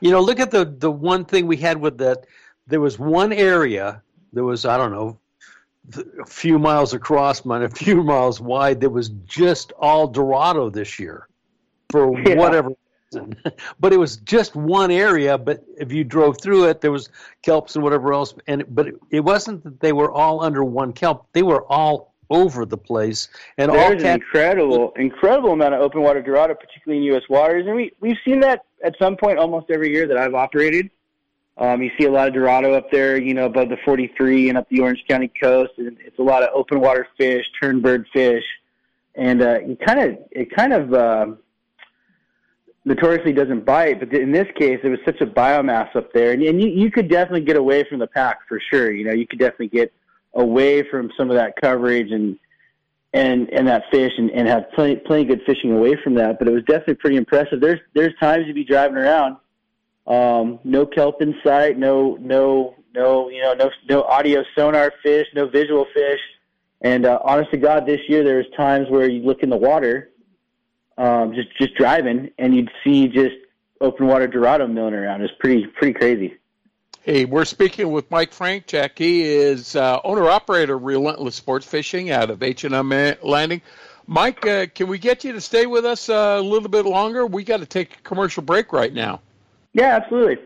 You 0.00 0.10
know, 0.10 0.20
look 0.20 0.40
at 0.40 0.50
the 0.50 0.64
the 0.64 0.90
one 0.90 1.24
thing 1.24 1.46
we 1.46 1.56
had 1.56 1.80
with 1.80 1.98
that. 1.98 2.26
There 2.66 2.80
was 2.80 2.98
one 2.98 3.32
area. 3.32 4.02
There 4.32 4.44
was 4.44 4.64
I 4.64 4.76
don't 4.76 4.92
know, 4.92 5.18
a 6.20 6.26
few 6.26 6.58
miles 6.58 6.94
across, 6.94 7.40
but 7.40 7.62
a 7.62 7.68
few 7.68 8.02
miles 8.12 8.40
wide. 8.40 8.80
That 8.80 8.90
was 8.90 9.10
just 9.26 9.72
all 9.78 10.06
Dorado 10.06 10.70
this 10.70 10.98
year, 10.98 11.28
for 11.90 12.18
Yeah. 12.26 12.34
whatever 12.36 12.70
reason. 13.12 13.36
but 13.80 13.92
it 13.92 13.98
was 13.98 14.16
just 14.18 14.54
one 14.54 14.90
area. 14.90 15.38
But 15.38 15.64
if 15.78 15.92
you 15.92 16.04
drove 16.04 16.40
through 16.40 16.68
it, 16.68 16.80
there 16.80 16.92
was 16.92 17.08
kelps 17.44 17.74
and 17.74 17.84
whatever 17.84 18.12
else. 18.12 18.34
And 18.46 18.64
but 18.68 18.88
it, 18.88 18.94
it 19.10 19.20
wasn't 19.20 19.64
that 19.64 19.80
they 19.80 19.92
were 19.92 20.10
all 20.10 20.42
under 20.42 20.64
one 20.64 20.92
kelp. 20.92 21.28
They 21.32 21.42
were 21.42 21.64
all 21.64 22.13
over 22.30 22.64
the 22.64 22.76
place 22.76 23.28
and 23.58 23.70
all 23.70 23.76
There's 23.76 24.02
an 24.02 24.08
cat- 24.08 24.14
incredible, 24.16 24.92
incredible 24.96 25.52
amount 25.52 25.74
of 25.74 25.80
open 25.80 26.02
water 26.02 26.22
Dorado, 26.22 26.54
particularly 26.54 26.98
in 26.98 27.12
U.S. 27.14 27.22
waters, 27.28 27.66
and 27.66 27.76
we 27.76 27.92
we've 28.00 28.18
seen 28.24 28.40
that 28.40 28.64
at 28.82 28.94
some 28.98 29.16
point 29.16 29.38
almost 29.38 29.70
every 29.70 29.90
year 29.90 30.06
that 30.06 30.16
I've 30.16 30.34
operated. 30.34 30.90
Um, 31.56 31.82
you 31.82 31.90
see 31.98 32.06
a 32.06 32.10
lot 32.10 32.26
of 32.26 32.34
Dorado 32.34 32.74
up 32.74 32.90
there, 32.90 33.16
you 33.16 33.32
know, 33.32 33.46
above 33.46 33.68
the 33.68 33.76
43 33.84 34.48
and 34.48 34.58
up 34.58 34.68
the 34.70 34.80
Orange 34.80 35.04
County 35.08 35.30
coast, 35.40 35.72
and 35.78 35.96
it's 36.04 36.18
a 36.18 36.22
lot 36.22 36.42
of 36.42 36.48
open 36.52 36.80
water 36.80 37.06
fish, 37.16 37.46
turnbird 37.62 38.06
fish, 38.12 38.42
and 39.14 39.40
uh, 39.40 39.58
it 39.60 39.78
kind 39.86 40.00
of 40.00 40.18
it 40.32 40.54
kind 40.54 40.72
of 40.72 40.92
um 40.94 41.38
notoriously 42.84 43.32
doesn't 43.32 43.64
bite, 43.64 43.98
but 43.98 44.12
in 44.12 44.30
this 44.30 44.46
case, 44.58 44.78
it 44.82 44.88
was 44.88 44.98
such 45.04 45.20
a 45.20 45.26
biomass 45.26 45.94
up 45.96 46.12
there, 46.12 46.32
and, 46.32 46.42
and 46.42 46.60
you, 46.60 46.68
you 46.68 46.90
could 46.90 47.08
definitely 47.08 47.40
get 47.40 47.56
away 47.56 47.84
from 47.88 47.98
the 47.98 48.06
pack 48.06 48.40
for 48.46 48.60
sure. 48.70 48.92
You 48.92 49.04
know, 49.04 49.12
you 49.12 49.26
could 49.26 49.38
definitely 49.38 49.68
get 49.68 49.92
away 50.34 50.88
from 50.88 51.10
some 51.16 51.30
of 51.30 51.36
that 51.36 51.54
coverage 51.60 52.10
and 52.10 52.38
and 53.12 53.48
and 53.50 53.68
that 53.68 53.84
fish 53.90 54.12
and, 54.18 54.30
and 54.32 54.48
have 54.48 54.70
plenty 54.72 54.96
plenty 54.96 55.24
good 55.24 55.42
fishing 55.46 55.72
away 55.72 55.96
from 56.02 56.14
that. 56.14 56.38
But 56.38 56.48
it 56.48 56.52
was 56.52 56.64
definitely 56.64 56.96
pretty 56.96 57.16
impressive. 57.16 57.60
There's 57.60 57.80
there's 57.94 58.12
times 58.20 58.44
you'd 58.46 58.54
be 58.54 58.64
driving 58.64 58.96
around, 58.96 59.36
um, 60.06 60.58
no 60.64 60.84
kelp 60.84 61.22
in 61.22 61.34
sight, 61.44 61.78
no 61.78 62.18
no 62.20 62.74
no 62.94 63.30
you 63.30 63.40
know 63.40 63.54
no 63.54 63.70
no 63.88 64.02
audio 64.02 64.42
sonar 64.56 64.92
fish, 65.02 65.26
no 65.34 65.48
visual 65.48 65.86
fish. 65.94 66.20
And 66.80 67.06
uh, 67.06 67.18
honest 67.24 67.50
to 67.52 67.56
God, 67.56 67.86
this 67.86 68.00
year 68.08 68.24
there 68.24 68.36
was 68.36 68.46
times 68.56 68.90
where 68.90 69.08
you 69.08 69.22
look 69.22 69.42
in 69.42 69.48
the 69.48 69.56
water, 69.56 70.10
um, 70.98 71.32
just 71.34 71.48
just 71.56 71.74
driving, 71.76 72.30
and 72.38 72.54
you'd 72.54 72.70
see 72.82 73.06
just 73.08 73.36
open 73.80 74.06
water 74.06 74.26
Dorado 74.26 74.66
milling 74.66 74.94
around. 74.94 75.22
It's 75.22 75.32
pretty 75.38 75.66
pretty 75.68 75.94
crazy. 75.94 76.34
Hey, 77.04 77.26
we're 77.26 77.44
speaking 77.44 77.92
with 77.92 78.10
Mike 78.10 78.32
Frankcheck. 78.32 78.92
He 78.96 79.24
is 79.24 79.76
uh, 79.76 80.00
owner 80.04 80.26
operator 80.30 80.76
of 80.76 80.84
Relentless 80.84 81.34
Sports 81.34 81.66
Fishing 81.66 82.10
out 82.10 82.30
of 82.30 82.42
H 82.42 82.64
and 82.64 82.74
M 82.74 82.88
Landing. 83.22 83.60
Mike, 84.06 84.46
uh, 84.46 84.64
can 84.74 84.88
we 84.88 84.96
get 84.96 85.22
you 85.22 85.32
to 85.32 85.40
stay 85.42 85.66
with 85.66 85.84
us 85.84 86.08
uh, 86.08 86.36
a 86.38 86.40
little 86.40 86.70
bit 86.70 86.86
longer? 86.86 87.26
We 87.26 87.44
got 87.44 87.60
to 87.60 87.66
take 87.66 87.98
a 87.98 88.00
commercial 88.00 88.42
break 88.42 88.72
right 88.72 88.92
now. 88.92 89.20
Yeah, 89.74 89.96
absolutely. 89.96 90.38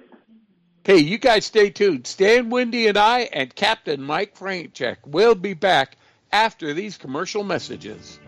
Hey, 0.83 0.99
you 0.99 1.17
guys 1.17 1.45
stay 1.45 1.71
tuned. 1.71 2.09
Stan 2.09 2.51
Wendy 2.51 2.89
and 2.89 2.99
I 2.99 3.21
and 3.33 3.55
Captain 3.55 4.03
Mike 4.03 4.37
Frankcheck 4.37 4.97
will 5.07 5.37
be 5.37 5.55
back 5.55 5.97
after 6.33 6.75
these 6.75 6.97
commercial 6.97 7.45
messages. 7.45 8.19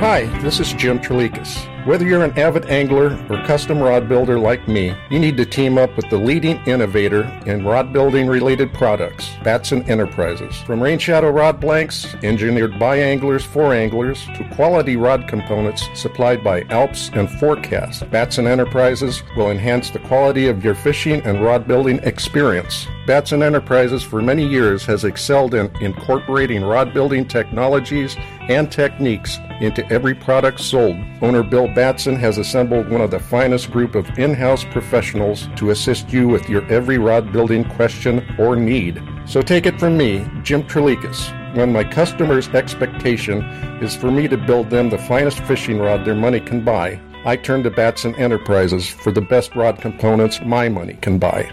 Hi, 0.00 0.24
this 0.40 0.58
is 0.58 0.72
Jim 0.72 0.98
Trelikas. 0.98 1.71
Whether 1.84 2.06
you're 2.06 2.22
an 2.22 2.38
avid 2.38 2.66
angler 2.66 3.18
or 3.28 3.44
custom 3.44 3.80
rod 3.80 4.08
builder 4.08 4.38
like 4.38 4.68
me, 4.68 4.94
you 5.10 5.18
need 5.18 5.36
to 5.36 5.44
team 5.44 5.78
up 5.78 5.96
with 5.96 6.08
the 6.10 6.16
leading 6.16 6.64
innovator 6.64 7.24
in 7.44 7.64
rod 7.64 7.92
building 7.92 8.28
related 8.28 8.72
products, 8.72 9.28
Batson 9.42 9.82
Enterprises. 9.90 10.54
From 10.58 10.80
Rainshadow 10.80 11.34
rod 11.34 11.58
blanks, 11.58 12.14
engineered 12.22 12.78
by 12.78 12.98
anglers 12.98 13.44
for 13.44 13.74
anglers, 13.74 14.24
to 14.36 14.48
quality 14.54 14.94
rod 14.94 15.26
components 15.26 15.88
supplied 15.94 16.44
by 16.44 16.62
Alps 16.70 17.10
and 17.14 17.28
Forecast, 17.28 18.08
Batson 18.12 18.46
Enterprises 18.46 19.24
will 19.36 19.50
enhance 19.50 19.90
the 19.90 19.98
quality 19.98 20.46
of 20.46 20.64
your 20.64 20.76
fishing 20.76 21.20
and 21.22 21.42
rod 21.42 21.66
building 21.66 21.98
experience. 22.04 22.86
Batson 23.08 23.42
Enterprises 23.42 24.04
for 24.04 24.22
many 24.22 24.46
years 24.46 24.86
has 24.86 25.02
excelled 25.02 25.54
in 25.54 25.68
incorporating 25.80 26.62
rod 26.62 26.94
building 26.94 27.26
technologies 27.26 28.16
and 28.42 28.70
techniques 28.70 29.38
into 29.60 29.84
every 29.92 30.14
product 30.14 30.60
sold. 30.60 30.96
Owner 31.20 31.42
Bill 31.42 31.71
Batson 31.74 32.16
has 32.16 32.38
assembled 32.38 32.88
one 32.88 33.00
of 33.00 33.10
the 33.10 33.18
finest 33.18 33.70
group 33.70 33.94
of 33.94 34.18
in-house 34.18 34.64
professionals 34.64 35.48
to 35.56 35.70
assist 35.70 36.12
you 36.12 36.28
with 36.28 36.48
your 36.48 36.64
every 36.70 36.98
rod 36.98 37.32
building 37.32 37.64
question 37.64 38.24
or 38.38 38.56
need. 38.56 39.02
So 39.24 39.40
take 39.40 39.66
it 39.66 39.78
from 39.80 39.96
me, 39.96 40.26
Jim 40.42 40.64
Trelikas. 40.64 41.30
When 41.56 41.72
my 41.72 41.84
customers' 41.84 42.48
expectation 42.48 43.42
is 43.82 43.94
for 43.94 44.10
me 44.10 44.28
to 44.28 44.36
build 44.36 44.70
them 44.70 44.90
the 44.90 44.98
finest 44.98 45.40
fishing 45.40 45.78
rod 45.78 46.04
their 46.04 46.14
money 46.14 46.40
can 46.40 46.64
buy, 46.64 47.00
I 47.24 47.36
turn 47.36 47.62
to 47.62 47.70
Batson 47.70 48.14
Enterprises 48.16 48.88
for 48.88 49.12
the 49.12 49.20
best 49.20 49.54
rod 49.54 49.80
components 49.80 50.40
my 50.44 50.68
money 50.68 50.98
can 51.00 51.18
buy. 51.18 51.50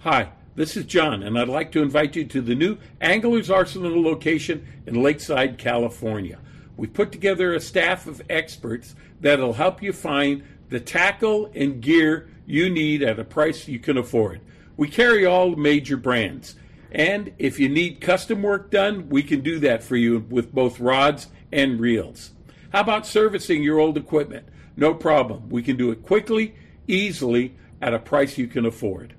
Hi, 0.00 0.30
this 0.56 0.74
is 0.74 0.86
John, 0.86 1.22
and 1.22 1.38
I'd 1.38 1.48
like 1.48 1.70
to 1.72 1.82
invite 1.82 2.16
you 2.16 2.24
to 2.24 2.40
the 2.40 2.54
new 2.54 2.78
Anglers 2.98 3.50
Arsenal 3.50 4.02
location 4.02 4.66
in 4.86 5.02
Lakeside, 5.02 5.58
California. 5.58 6.38
We've 6.78 6.92
put 6.92 7.12
together 7.12 7.52
a 7.52 7.60
staff 7.60 8.06
of 8.06 8.22
experts 8.30 8.94
that'll 9.20 9.52
help 9.52 9.82
you 9.82 9.92
find 9.92 10.42
the 10.70 10.80
tackle 10.80 11.50
and 11.54 11.82
gear 11.82 12.30
you 12.46 12.70
need 12.70 13.02
at 13.02 13.18
a 13.18 13.24
price 13.24 13.68
you 13.68 13.78
can 13.78 13.98
afford. 13.98 14.40
We 14.78 14.88
carry 14.88 15.26
all 15.26 15.56
major 15.56 15.98
brands, 15.98 16.56
and 16.90 17.34
if 17.38 17.60
you 17.60 17.68
need 17.68 18.00
custom 18.00 18.42
work 18.42 18.70
done, 18.70 19.10
we 19.10 19.22
can 19.22 19.42
do 19.42 19.58
that 19.58 19.82
for 19.82 19.96
you 19.96 20.24
with 20.30 20.54
both 20.54 20.80
rods 20.80 21.28
and 21.52 21.78
reels. 21.78 22.30
How 22.72 22.80
about 22.80 23.06
servicing 23.06 23.62
your 23.62 23.78
old 23.78 23.98
equipment? 23.98 24.48
No 24.74 24.94
problem. 24.94 25.50
We 25.50 25.62
can 25.62 25.76
do 25.76 25.90
it 25.90 26.02
quickly, 26.02 26.54
easily, 26.88 27.54
at 27.82 27.92
a 27.92 27.98
price 27.98 28.38
you 28.38 28.46
can 28.46 28.64
afford. 28.64 29.14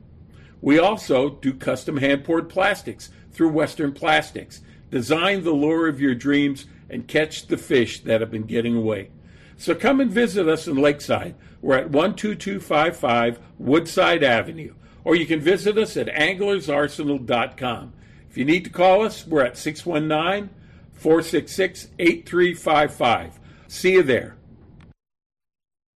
We 0.62 0.80
also 0.80 1.30
do 1.30 1.54
custom 1.54 1.98
hand 1.98 2.24
poured 2.24 2.50
plastics 2.50 3.10
through 3.32 3.50
Western 3.50 3.94
Plastics. 3.94 4.62
Design 4.90 5.44
the 5.44 5.52
lure 5.52 5.88
of 5.88 6.02
your 6.02 6.16
dreams 6.16 6.66
and 6.90 7.08
catch 7.08 7.48
the 7.48 7.58
fish 7.58 8.02
that 8.02 8.22
have 8.22 8.32
been 8.32 8.44
getting 8.44 8.76
away. 8.76 9.10
So 9.58 9.76
come 9.76 10.00
and 10.00 10.12
visit 10.12 10.48
us 10.48 10.68
in 10.68 10.78
Lakeside. 10.78 11.36
We're 11.62 11.78
at 11.78 11.92
12255 11.92 13.40
Woodside 13.58 14.24
Avenue. 14.24 14.76
Or 15.04 15.16
you 15.16 15.26
can 15.26 15.40
visit 15.40 15.78
us 15.78 15.98
at 15.98 16.08
anglersarsenal.com. 16.08 17.94
If 18.30 18.38
you 18.38 18.46
need 18.46 18.64
to 18.66 18.70
call 18.70 19.04
us, 19.04 19.26
we're 19.26 19.46
at 19.46 19.58
619 19.58 20.50
466 20.94 21.88
8355. 21.98 23.40
See 23.68 23.94
you 23.94 24.04
there. 24.04 24.37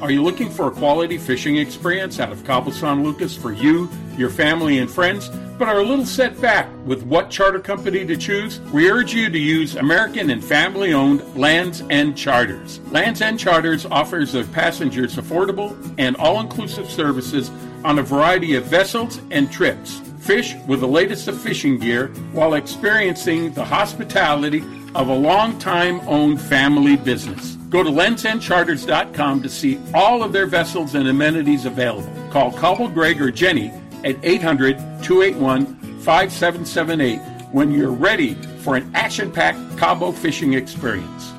Are 0.00 0.12
you 0.12 0.22
looking 0.22 0.48
for 0.48 0.68
a 0.68 0.70
quality 0.70 1.18
fishing 1.18 1.56
experience 1.56 2.20
out 2.20 2.30
of 2.30 2.72
San 2.72 3.02
Lucas 3.02 3.36
for 3.36 3.52
you, 3.52 3.90
your 4.16 4.30
family, 4.30 4.78
and 4.78 4.88
friends, 4.88 5.28
but 5.58 5.66
are 5.66 5.80
a 5.80 5.82
little 5.82 6.06
set 6.06 6.40
back 6.40 6.68
with 6.84 7.02
what 7.02 7.30
charter 7.30 7.58
company 7.58 8.06
to 8.06 8.16
choose? 8.16 8.60
We 8.72 8.88
urge 8.88 9.12
you 9.12 9.28
to 9.28 9.38
use 9.38 9.74
American 9.74 10.30
and 10.30 10.42
family 10.42 10.92
owned 10.92 11.36
Lands 11.36 11.82
End 11.90 12.16
Charters. 12.16 12.78
Lands 12.92 13.20
End 13.20 13.40
Charters 13.40 13.86
offers 13.86 14.30
their 14.30 14.44
passengers 14.44 15.16
affordable 15.16 15.76
and 15.98 16.14
all 16.18 16.38
inclusive 16.38 16.88
services 16.88 17.50
on 17.82 17.98
a 17.98 18.02
variety 18.02 18.54
of 18.54 18.66
vessels 18.66 19.20
and 19.32 19.50
trips. 19.50 20.00
Fish 20.20 20.54
with 20.68 20.78
the 20.78 20.86
latest 20.86 21.26
of 21.26 21.40
fishing 21.40 21.76
gear 21.76 22.08
while 22.30 22.54
experiencing 22.54 23.52
the 23.52 23.64
hospitality 23.64 24.62
of 24.94 25.08
a 25.08 25.14
long 25.14 25.58
time 25.58 26.00
owned 26.06 26.40
family 26.40 26.96
business. 26.96 27.57
Go 27.68 27.82
to 27.82 27.90
landsendcharters.com 27.90 29.42
to 29.42 29.48
see 29.48 29.78
all 29.92 30.22
of 30.22 30.32
their 30.32 30.46
vessels 30.46 30.94
and 30.94 31.08
amenities 31.08 31.66
available. 31.66 32.10
Call 32.30 32.50
Cobble 32.52 32.88
Greg 32.88 33.20
or 33.20 33.30
Jenny 33.30 33.70
at 34.04 34.16
800 34.22 34.78
281 35.02 35.74
5778 36.00 37.18
when 37.52 37.70
you're 37.72 37.90
ready 37.90 38.34
for 38.34 38.76
an 38.76 38.90
action 38.94 39.30
packed 39.30 39.58
Cabo 39.76 40.12
fishing 40.12 40.54
experience. 40.54 41.32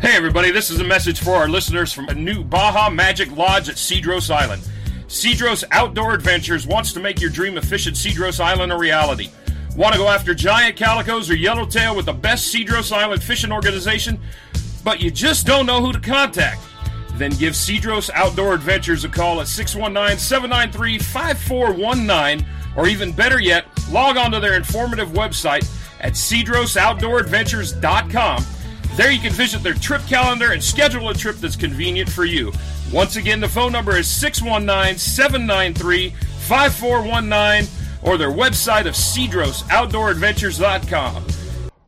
Hey, 0.00 0.16
everybody, 0.16 0.50
this 0.50 0.70
is 0.70 0.80
a 0.80 0.84
message 0.84 1.20
for 1.20 1.34
our 1.34 1.48
listeners 1.48 1.92
from 1.92 2.08
a 2.08 2.14
new 2.14 2.42
Baja 2.42 2.90
Magic 2.90 3.30
Lodge 3.36 3.68
at 3.68 3.76
Cedros 3.76 4.34
Island. 4.34 4.62
Cedros 5.06 5.62
Outdoor 5.70 6.14
Adventures 6.14 6.66
wants 6.66 6.92
to 6.94 7.00
make 7.00 7.20
your 7.20 7.30
dream 7.30 7.56
of 7.56 7.64
fishing 7.64 7.92
Cedros 7.92 8.40
Island 8.40 8.72
a 8.72 8.76
reality. 8.76 9.30
Want 9.76 9.92
to 9.94 9.98
go 9.98 10.08
after 10.08 10.34
giant 10.34 10.76
calicos 10.76 11.30
or 11.30 11.34
yellowtail 11.34 11.96
with 11.96 12.04
the 12.04 12.12
best 12.12 12.54
Cedros 12.54 12.92
Island 12.92 13.22
fishing 13.22 13.50
organization, 13.50 14.20
but 14.84 15.00
you 15.00 15.10
just 15.10 15.46
don't 15.46 15.64
know 15.64 15.80
who 15.80 15.92
to 15.92 16.00
contact? 16.00 16.60
Then 17.14 17.30
give 17.32 17.54
Cedros 17.54 18.10
Outdoor 18.10 18.52
Adventures 18.52 19.04
a 19.04 19.08
call 19.08 19.40
at 19.40 19.48
619 19.48 20.18
793 20.18 20.98
5419, 20.98 22.46
or 22.76 22.86
even 22.86 23.12
better 23.12 23.40
yet, 23.40 23.64
log 23.90 24.18
on 24.18 24.30
to 24.32 24.40
their 24.40 24.56
informative 24.56 25.08
website 25.10 25.66
at 26.00 26.12
cedrosoutdooradventures.com. 26.12 28.44
There 28.96 29.10
you 29.10 29.20
can 29.20 29.32
visit 29.32 29.62
their 29.62 29.72
trip 29.72 30.02
calendar 30.06 30.52
and 30.52 30.62
schedule 30.62 31.08
a 31.08 31.14
trip 31.14 31.36
that's 31.36 31.56
convenient 31.56 32.10
for 32.10 32.26
you. 32.26 32.52
Once 32.92 33.16
again, 33.16 33.40
the 33.40 33.48
phone 33.48 33.72
number 33.72 33.96
is 33.96 34.06
619 34.06 34.98
793 34.98 36.10
5419 36.10 37.81
or 38.02 38.18
their 38.18 38.30
website 38.30 38.86
of 38.86 38.94
cedrosoutdooradventures.com. 38.94 41.24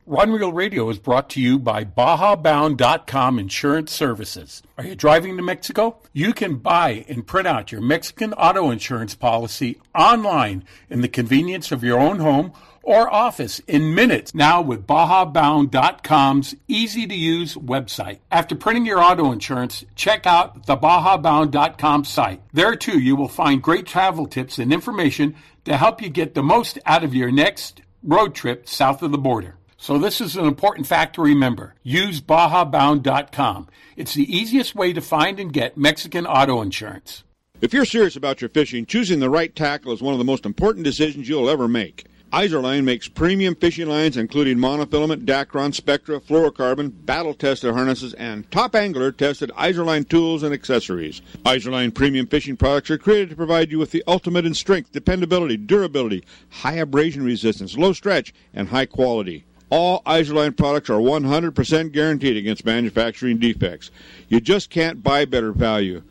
Rod 0.07 0.29
and 0.29 0.35
Reel 0.35 0.53
Radio 0.53 0.91
is 0.91 0.99
brought 0.99 1.31
to 1.31 1.41
you 1.41 1.59
by 1.59 1.83
BajaBound.com 1.83 3.39
Insurance 3.39 3.91
Services. 3.91 4.62
Are 4.77 4.85
you 4.85 4.95
driving 4.95 5.39
to 5.39 5.43
Mexico? 5.43 5.97
You 6.12 6.35
can 6.35 6.57
buy 6.57 7.07
and 7.09 7.27
print 7.27 7.49
out 7.49 7.73
your 7.73 7.81
Mexican 7.81 8.35
auto 8.35 8.71
insurance 8.71 9.15
policy 9.15 9.81
online 9.95 10.65
in 10.91 11.01
the 11.01 11.09
convenience 11.09 11.73
of 11.73 11.83
your 11.83 11.99
own 11.99 12.19
home 12.19 12.53
or 12.85 13.12
office 13.12 13.61
in 13.61 13.95
minutes 13.95 14.35
now 14.35 14.61
with 14.61 14.87
BajaBound.com's 14.87 16.55
easy 16.69 17.07
to 17.07 17.15
use 17.15 17.55
website. 17.55 18.19
After 18.31 18.55
printing 18.55 18.85
your 18.85 19.03
auto 19.03 19.33
insurance, 19.33 19.87
check 19.95 20.27
out 20.27 20.67
the 20.67 20.77
BajaBound.com 20.77 22.05
site. 22.05 22.43
There 22.53 22.77
too, 22.77 22.99
you 22.99 23.17
will 23.17 23.29
find 23.29 23.62
great 23.62 23.87
travel 23.87 24.27
tips 24.27 24.59
and 24.59 24.71
information 24.71 25.35
to 25.65 25.77
help 25.77 26.03
you 26.03 26.09
get 26.09 26.35
the 26.35 26.43
most 26.43 26.79
out 26.87 27.05
of 27.05 27.15
your 27.15 27.31
next 27.31 27.83
road 28.03 28.35
trip 28.35 28.69
south 28.69 29.03
of 29.03 29.11
the 29.11 29.19
border. 29.19 29.57
So 29.77 29.99
this 29.99 30.21
is 30.21 30.37
an 30.37 30.47
important 30.47 30.87
fact 30.87 31.15
to 31.17 31.23
remember. 31.23 31.75
Use 31.83 32.21
BajaBound.com. 32.21 33.69
It's 33.97 34.15
the 34.15 34.35
easiest 34.35 34.75
way 34.75 34.93
to 34.93 35.01
find 35.01 35.39
and 35.39 35.53
get 35.53 35.77
Mexican 35.77 36.27
auto 36.27 36.62
insurance. 36.62 37.23
If 37.61 37.73
you're 37.73 37.85
serious 37.85 38.17
about 38.17 38.41
your 38.41 38.51
fishing, 38.51 38.87
choosing 38.87 39.21
the 39.21 39.31
right 39.31 39.55
tackle 39.55 39.93
is 39.93 40.03
one 40.03 40.15
of 40.15 40.19
the 40.19 40.25
most 40.25 40.47
important 40.47 40.85
decisions 40.85 41.29
you'll 41.29 41.51
ever 41.51 41.69
make. 41.69 42.07
Izorline 42.35 42.82
makes 42.82 43.07
premium 43.07 43.55
fishing 43.55 43.87
lines 43.87 44.16
including 44.16 44.59
monofilament, 44.59 45.24
Dacron, 45.24 45.72
Spectra, 45.72 46.18
fluorocarbon, 46.18 46.93
battle-tested 47.07 47.72
harnesses, 47.72 48.12
and 48.14 48.51
top 48.51 48.74
angler 48.74 49.12
tested 49.12 49.53
Izorline 49.57 50.09
tools 50.09 50.43
and 50.43 50.53
accessories. 50.53 51.22
Izorline 51.45 51.95
premium 51.95 52.26
fishing 52.26 52.57
products 52.57 52.91
are 52.91 52.99
created 52.99 53.30
to 53.30 53.37
provide 53.37 53.70
you 53.70 53.78
with 53.78 53.93
the 53.93 54.03
ultimate 54.09 54.45
in 54.45 54.53
strength, 54.53 54.91
dependability, 54.91 55.57
durability, 55.57 56.24
high 56.51 56.74
abrasion 56.74 57.24
resistance, 57.24 57.78
low 57.78 57.93
stretch, 57.93 58.35
and 58.53 58.66
high 58.66 58.87
quality. 58.87 59.45
All 59.70 60.03
Izorline 60.03 60.57
products 60.57 60.91
are 60.91 60.99
100% 60.99 61.93
guaranteed 61.93 62.37
against 62.37 62.64
manufacturing 62.64 63.39
defects. 63.39 63.93
You 64.26 64.41
just 64.41 64.70
can't 64.70 65.05
buy 65.05 65.24
better 65.24 65.53
value. 65.53 66.03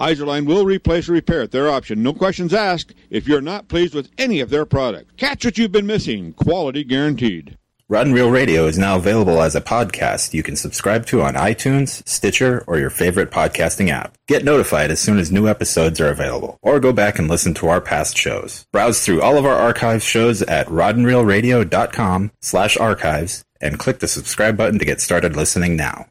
Izorline 0.00 0.46
will 0.46 0.64
replace 0.64 1.08
or 1.08 1.12
repair 1.12 1.42
at 1.42 1.50
their 1.50 1.68
option. 1.70 2.02
No 2.02 2.14
questions 2.14 2.54
asked 2.54 2.94
if 3.10 3.28
you're 3.28 3.40
not 3.40 3.68
pleased 3.68 3.94
with 3.94 4.10
any 4.16 4.40
of 4.40 4.50
their 4.50 4.64
products. 4.64 5.12
Catch 5.16 5.44
what 5.44 5.58
you've 5.58 5.72
been 5.72 5.86
missing. 5.86 6.32
Quality 6.32 6.84
guaranteed. 6.84 7.58
Rod 7.90 8.06
and 8.06 8.14
Reel 8.14 8.30
Radio 8.30 8.66
is 8.66 8.78
now 8.78 8.94
available 8.96 9.42
as 9.42 9.56
a 9.56 9.60
podcast 9.60 10.32
you 10.32 10.44
can 10.44 10.54
subscribe 10.54 11.06
to 11.06 11.22
on 11.22 11.34
iTunes, 11.34 12.06
Stitcher, 12.08 12.62
or 12.68 12.78
your 12.78 12.88
favorite 12.88 13.32
podcasting 13.32 13.90
app. 13.90 14.16
Get 14.28 14.44
notified 14.44 14.92
as 14.92 15.00
soon 15.00 15.18
as 15.18 15.32
new 15.32 15.48
episodes 15.48 16.00
are 16.00 16.08
available, 16.08 16.56
or 16.62 16.78
go 16.78 16.92
back 16.92 17.18
and 17.18 17.26
listen 17.26 17.52
to 17.54 17.66
our 17.66 17.80
past 17.80 18.16
shows. 18.16 18.64
Browse 18.72 19.04
through 19.04 19.22
all 19.22 19.36
of 19.36 19.44
our 19.44 19.56
archive 19.56 20.04
shows 20.04 20.40
at 20.42 20.68
rodandreelradio.com 20.68 22.30
slash 22.40 22.76
archives 22.76 23.42
and 23.60 23.80
click 23.80 23.98
the 23.98 24.06
subscribe 24.06 24.56
button 24.56 24.78
to 24.78 24.84
get 24.84 25.00
started 25.00 25.34
listening 25.34 25.74
now. 25.74 26.06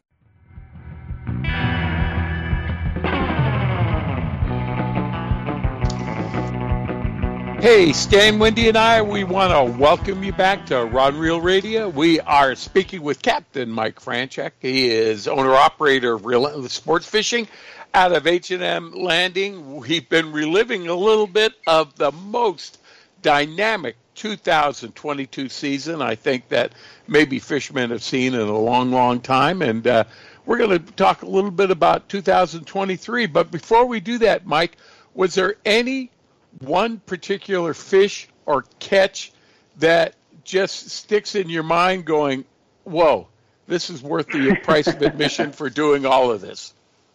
Hey, 7.60 7.92
Stan, 7.92 8.38
Wendy, 8.38 8.68
and 8.68 8.78
I, 8.78 9.02
we 9.02 9.22
want 9.22 9.52
to 9.52 9.78
welcome 9.78 10.24
you 10.24 10.32
back 10.32 10.64
to 10.66 10.86
Rod 10.86 11.12
Reel 11.12 11.42
Radio. 11.42 11.90
We 11.90 12.18
are 12.20 12.54
speaking 12.54 13.02
with 13.02 13.20
Captain 13.20 13.68
Mike 13.68 14.00
Franchek. 14.00 14.52
He 14.60 14.88
is 14.88 15.28
owner-operator 15.28 16.14
of 16.14 16.24
Relentless 16.24 16.72
Sports 16.72 17.06
Fishing 17.06 17.46
out 17.92 18.12
of 18.12 18.26
H&M 18.26 18.92
Landing. 18.92 19.76
We've 19.76 20.08
been 20.08 20.32
reliving 20.32 20.88
a 20.88 20.94
little 20.94 21.26
bit 21.26 21.52
of 21.66 21.94
the 21.96 22.12
most 22.12 22.78
dynamic 23.20 23.96
2022 24.14 25.50
season 25.50 26.00
I 26.00 26.14
think 26.14 26.48
that 26.48 26.72
maybe 27.08 27.38
fishermen 27.38 27.90
have 27.90 28.02
seen 28.02 28.32
in 28.32 28.40
a 28.40 28.58
long, 28.58 28.90
long 28.90 29.20
time. 29.20 29.60
And 29.60 29.86
uh, 29.86 30.04
we're 30.46 30.56
going 30.56 30.82
to 30.82 30.92
talk 30.92 31.20
a 31.20 31.28
little 31.28 31.50
bit 31.50 31.70
about 31.70 32.08
2023. 32.08 33.26
But 33.26 33.50
before 33.50 33.84
we 33.84 34.00
do 34.00 34.16
that, 34.16 34.46
Mike, 34.46 34.78
was 35.12 35.34
there 35.34 35.56
any 35.66 36.10
one 36.58 36.98
particular 37.00 37.74
fish 37.74 38.28
or 38.46 38.64
catch 38.78 39.32
that 39.78 40.14
just 40.44 40.90
sticks 40.90 41.34
in 41.34 41.48
your 41.48 41.62
mind 41.62 42.04
going, 42.04 42.44
whoa, 42.84 43.28
this 43.66 43.88
is 43.90 44.02
worth 44.02 44.26
the 44.28 44.56
price 44.62 44.88
of 44.88 45.00
admission 45.02 45.52
for 45.52 45.70
doing 45.70 46.04
all 46.04 46.30
of 46.30 46.40
this? 46.40 46.74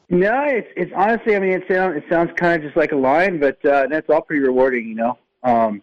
No, 0.10 0.44
it's 0.44 0.68
it's 0.76 0.92
honestly. 0.96 1.36
I 1.36 1.40
mean, 1.40 1.52
it 1.52 1.64
sounds 1.68 1.98
it 1.98 2.04
sounds 2.10 2.32
kind 2.36 2.56
of 2.56 2.62
just 2.62 2.78
like 2.78 2.92
a 2.92 2.96
line, 2.96 3.40
but 3.40 3.64
uh, 3.66 3.88
that's 3.88 4.08
all 4.10 4.22
pretty 4.22 4.44
rewarding. 4.44 4.88
You 4.88 4.96
know, 4.96 5.18
um, 5.44 5.82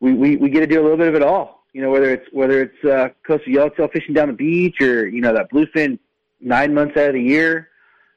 we, 0.00 0.14
we 0.14 0.36
we 0.36 0.48
get 0.48 0.60
to 0.60 0.66
do 0.66 0.80
a 0.80 0.82
little 0.82 0.96
bit 0.96 1.08
of 1.08 1.14
it 1.14 1.22
all. 1.22 1.62
You 1.74 1.82
know, 1.82 1.90
whether 1.90 2.10
it's 2.10 2.26
whether 2.32 2.62
it's 2.62 2.84
uh, 2.84 3.10
coastal 3.26 3.52
yellowtail 3.52 3.88
fishing 3.88 4.14
down 4.14 4.28
the 4.28 4.34
beach, 4.34 4.80
or 4.80 5.06
you 5.06 5.20
know 5.20 5.34
that 5.34 5.50
bluefin 5.50 5.98
nine 6.40 6.72
months 6.72 6.96
out 6.96 7.08
of 7.08 7.14
the 7.14 7.22
year. 7.22 7.68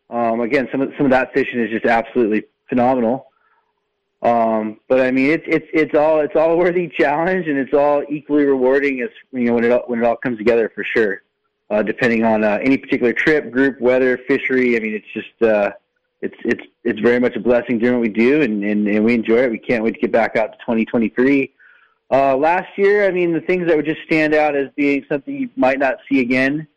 Um, 0.10 0.40
again, 0.40 0.70
some 0.72 0.80
of 0.80 0.94
some 0.96 1.06
of 1.06 1.12
that 1.12 1.34
fishing 1.34 1.60
is 1.60 1.70
just 1.70 1.86
absolutely 1.86 2.46
phenomenal. 2.70 3.31
Um, 4.22 4.80
but 4.88 5.02
I 5.02 5.10
mean, 5.10 5.32
it's 5.32 5.46
it's 5.48 5.68
it's 5.74 5.96
all 5.96 6.20
it's 6.20 6.36
all 6.36 6.52
a 6.52 6.56
worthy 6.56 6.88
challenge, 6.88 7.48
and 7.48 7.58
it's 7.58 7.74
all 7.74 8.04
equally 8.10 8.46
rewarding 8.46 9.02
as 9.02 9.10
you 9.32 9.46
know 9.46 9.54
when 9.54 9.64
it 9.64 9.72
all, 9.72 9.84
when 9.88 10.00
it 10.00 10.06
all 10.06 10.16
comes 10.16 10.38
together 10.38 10.72
for 10.74 10.84
sure. 10.84 11.24
Uh, 11.72 11.82
depending 11.82 12.26
on 12.26 12.44
uh, 12.44 12.60
any 12.62 12.78
particular 12.78 13.14
trip, 13.14 13.50
group, 13.50 13.80
weather, 13.80 14.20
fishery. 14.28 14.76
I 14.76 14.82
mean, 14.82 14.94
it's 14.94 15.08
just 15.14 15.42
uh, 15.42 15.72
it's 16.22 16.36
it's 16.44 16.64
it's 16.84 17.00
very 17.00 17.20
much 17.20 17.36
a 17.36 17.40
blessing 17.40 17.80
doing 17.80 17.94
what 17.94 18.02
we 18.02 18.10
do, 18.10 18.42
and, 18.42 18.64
and 18.64 18.88
and 18.88 19.04
we 19.04 19.14
enjoy 19.14 19.44
it. 19.44 19.52
We 19.52 19.58
can't 19.58 19.84
wait 19.84 19.96
to 19.96 20.00
get 20.00 20.12
back 20.12 20.36
out 20.36 20.52
to 20.52 20.58
2023. 20.60 21.52
Uh, 22.12 22.36
last 22.36 22.68
year, 22.78 23.08
I 23.08 23.12
mean, 23.12 23.34
the 23.34 23.40
things 23.40 23.68
that 23.68 23.76
would 23.78 23.86
just 23.86 24.02
stand 24.06 24.36
out 24.36 24.56
as 24.56 24.68
being 24.76 25.06
something 25.10 25.34
you 25.34 25.50
might 25.56 25.80
not 25.80 25.96
see 26.10 26.20
again 26.20 26.68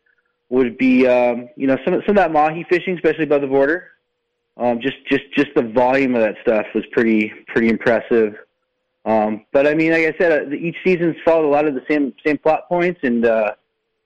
would 0.49 0.77
be, 0.77 1.05
um, 1.05 1.49
you 1.57 1.67
know, 1.67 1.77
some 1.83 2.01
some 2.05 2.11
of 2.11 2.15
that 2.15 2.31
mahi 2.31 2.65
fishing, 2.69 2.95
especially 2.95 3.25
above 3.25 3.41
the 3.41 3.47
border. 3.47 3.91
Um, 4.57 4.79
just 4.79 4.97
just 5.09 5.23
just 5.35 5.49
the 5.55 5.63
volume 5.63 6.15
of 6.15 6.21
that 6.21 6.35
stuff 6.41 6.65
was 6.73 6.85
pretty 6.91 7.33
pretty 7.47 7.69
impressive. 7.69 8.35
Um, 9.05 9.45
but 9.51 9.67
I 9.67 9.73
mean, 9.75 9.91
like 9.91 10.15
I 10.15 10.17
said, 10.17 10.47
uh, 10.47 10.55
each 10.55 10.77
season's 10.83 11.15
followed 11.23 11.45
a 11.45 11.51
lot 11.51 11.67
of 11.67 11.75
the 11.75 11.83
same 11.89 12.13
same 12.25 12.37
plot 12.37 12.67
points, 12.67 13.01
and 13.03 13.25
uh, 13.25 13.53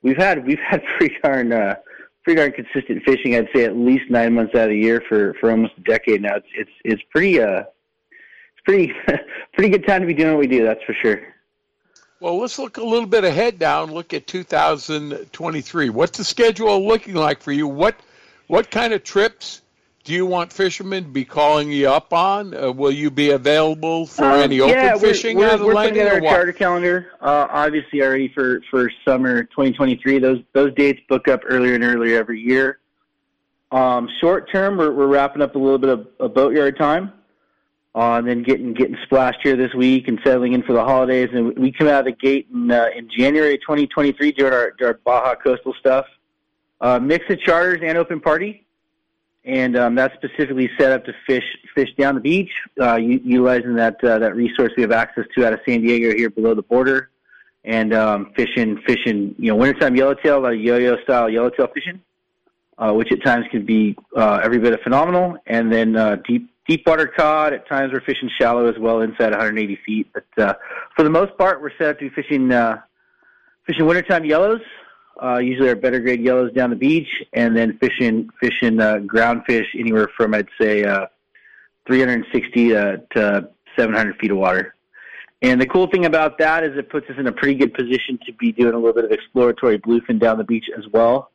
we've 0.01 0.17
had 0.17 0.45
we've 0.45 0.59
had 0.59 0.81
pretty 0.97 1.15
darn 1.23 1.53
uh, 1.53 1.75
pretty 2.23 2.37
darn 2.37 2.51
consistent 2.51 3.03
fishing. 3.05 3.35
I'd 3.35 3.47
say 3.55 3.63
at 3.63 3.77
least 3.77 4.09
nine 4.09 4.33
months 4.33 4.55
out 4.55 4.63
of 4.63 4.69
the 4.69 4.77
year 4.77 5.01
for 5.07 5.35
for 5.39 5.51
almost 5.51 5.73
a 5.77 5.81
decade 5.81 6.21
now. 6.21 6.35
It's 6.35 6.47
it's 6.55 6.71
it's 6.83 7.01
pretty 7.11 7.39
uh 7.39 7.59
it's 7.61 8.63
pretty 8.65 8.93
pretty 9.53 9.69
good 9.69 9.87
time 9.87 10.01
to 10.01 10.07
be 10.07 10.13
doing 10.13 10.31
what 10.31 10.39
we 10.39 10.47
do. 10.47 10.63
That's 10.63 10.83
for 10.83 10.93
sure. 10.93 11.21
Well, 12.19 12.37
let's 12.37 12.59
look 12.59 12.77
a 12.77 12.83
little 12.83 13.07
bit 13.07 13.23
ahead 13.23 13.61
now 13.61 13.83
and 13.83 13.93
look 13.93 14.13
at 14.13 14.27
2023. 14.27 15.89
What's 15.89 16.17
the 16.17 16.25
schedule 16.25 16.85
looking 16.85 17.13
like 17.13 17.41
for 17.41 17.53
you? 17.53 17.67
What 17.67 17.95
what 18.47 18.69
kind 18.69 18.91
of 18.93 19.03
trips 19.05 19.61
do 20.09 20.15
you 20.15 20.25
want 20.25 20.51
fishermen 20.51 21.03
to 21.03 21.09
be 21.11 21.23
calling 21.23 21.71
you 21.71 21.87
up 21.87 22.11
on? 22.13 22.55
Uh, 22.55 22.71
will 22.71 22.91
you 22.91 23.11
be 23.11 23.29
available 23.29 24.07
for 24.07 24.25
Um, 24.25 24.39
any 24.39 24.55
yeah, 24.55 24.93
open 24.95 24.99
fishing 24.99 25.37
we're, 25.37 25.45
out 25.45 25.49
we're, 25.49 25.53
of 25.53 25.59
the 25.59 25.65
we're 25.67 25.73
putting 25.73 25.91
or 25.91 26.03
together 26.03 26.17
a 26.17 26.23
what? 26.23 26.31
charter 26.31 26.51
calendar. 26.51 27.11
Uh, 27.21 27.47
obviously, 27.51 28.01
already 28.01 28.27
for 28.29 28.59
for 28.71 28.91
summer 29.05 29.43
2023. 29.43 30.17
Those 30.17 30.39
those 30.53 30.73
dates 30.73 30.99
book 31.09 31.27
up 31.27 31.41
earlier 31.45 31.75
and 31.75 31.83
earlier 31.83 32.17
every 32.17 32.41
year. 32.41 32.79
Um, 33.71 34.09
short 34.19 34.51
term, 34.51 34.77
we're, 34.77 34.91
we're 34.91 35.05
wrapping 35.05 35.43
up 35.43 35.53
a 35.53 35.59
little 35.59 35.77
bit 35.77 35.91
of, 35.91 36.07
of 36.19 36.33
boatyard 36.33 36.75
time, 36.79 37.13
uh, 37.93 38.13
and 38.13 38.27
then 38.27 38.41
getting 38.41 38.73
getting 38.73 38.97
splashed 39.03 39.41
here 39.43 39.55
this 39.55 39.75
week 39.75 40.07
and 40.07 40.19
settling 40.23 40.53
in 40.53 40.63
for 40.63 40.73
the 40.73 40.83
holidays. 40.83 41.29
And 41.31 41.55
we 41.55 41.71
come 41.71 41.87
out 41.87 41.99
of 41.99 42.05
the 42.05 42.13
gate 42.13 42.47
in, 42.51 42.71
uh, 42.71 42.87
in 42.95 43.11
January 43.15 43.59
2023 43.59 44.31
doing 44.31 44.53
our, 44.53 44.73
our 44.81 44.95
Baja 45.05 45.35
coastal 45.35 45.75
stuff. 45.79 46.07
Uh, 46.81 46.97
mix 46.97 47.29
of 47.29 47.39
charters 47.41 47.81
and 47.83 47.95
open 47.95 48.19
party 48.19 48.65
and 49.45 49.77
um, 49.77 49.95
that's 49.95 50.13
specifically 50.15 50.69
set 50.77 50.91
up 50.91 51.05
to 51.05 51.13
fish 51.25 51.43
fish 51.73 51.89
down 51.97 52.15
the 52.15 52.21
beach, 52.21 52.51
uh, 52.81 52.95
utilizing 52.95 53.75
that 53.75 54.03
uh, 54.03 54.19
that 54.19 54.35
resource 54.35 54.71
we 54.75 54.81
have 54.83 54.91
access 54.91 55.25
to 55.35 55.45
out 55.45 55.53
of 55.53 55.59
San 55.67 55.81
Diego 55.81 56.15
here 56.15 56.29
below 56.29 56.53
the 56.53 56.61
border, 56.61 57.09
and 57.63 57.93
um, 57.93 58.31
fishing 58.35 58.81
fishing 58.85 59.35
you 59.37 59.49
know 59.49 59.55
wintertime 59.55 59.95
yellowtail, 59.95 60.41
like 60.41 60.59
yo-yo 60.59 61.01
style 61.03 61.29
yellowtail 61.29 61.67
fishing, 61.73 62.01
uh, 62.77 62.91
which 62.91 63.11
at 63.11 63.23
times 63.23 63.45
can 63.49 63.65
be 63.65 63.95
uh, 64.15 64.41
every 64.43 64.59
bit 64.59 64.73
of 64.73 64.81
phenomenal, 64.81 65.37
and 65.47 65.71
then 65.71 65.95
uh, 65.95 66.17
deep 66.27 66.49
deep 66.67 66.85
water 66.85 67.07
cod. 67.07 67.53
At 67.53 67.67
times 67.67 67.93
we're 67.93 68.01
fishing 68.01 68.29
shallow 68.39 68.67
as 68.67 68.77
well, 68.77 69.01
inside 69.01 69.31
180 69.31 69.79
feet. 69.85 70.07
But 70.13 70.43
uh, 70.43 70.53
for 70.95 71.03
the 71.03 71.09
most 71.09 71.37
part, 71.37 71.61
we're 71.61 71.75
set 71.77 71.87
up 71.87 71.99
to 71.99 72.09
be 72.09 72.15
fishing 72.15 72.51
uh, 72.51 72.81
fishing 73.65 73.85
wintertime 73.85 74.25
yellows 74.25 74.61
uh, 75.21 75.37
usually 75.37 75.69
our 75.69 75.75
better 75.75 75.99
grade 75.99 76.21
yellows 76.21 76.51
down 76.53 76.69
the 76.69 76.75
beach, 76.75 77.07
and 77.33 77.55
then 77.55 77.77
fishing 77.79 78.29
fishing 78.41 78.79
uh, 78.79 78.99
ground 78.99 79.43
fish 79.47 79.67
anywhere 79.77 80.09
from 80.15 80.33
I'd 80.33 80.47
say 80.59 80.83
uh, 80.83 81.07
360 81.87 82.75
uh, 82.75 82.97
to 83.15 83.49
700 83.77 84.17
feet 84.17 84.31
of 84.31 84.37
water. 84.37 84.75
And 85.41 85.59
the 85.59 85.65
cool 85.65 85.87
thing 85.87 86.05
about 86.05 86.37
that 86.39 86.63
is 86.63 86.77
it 86.77 86.89
puts 86.89 87.09
us 87.09 87.15
in 87.17 87.27
a 87.27 87.31
pretty 87.31 87.55
good 87.55 87.73
position 87.73 88.19
to 88.25 88.33
be 88.33 88.51
doing 88.51 88.73
a 88.73 88.77
little 88.77 88.93
bit 88.93 89.05
of 89.05 89.11
exploratory 89.11 89.79
bluefin 89.79 90.19
down 90.19 90.37
the 90.37 90.43
beach 90.43 90.65
as 90.77 90.83
well. 90.91 91.31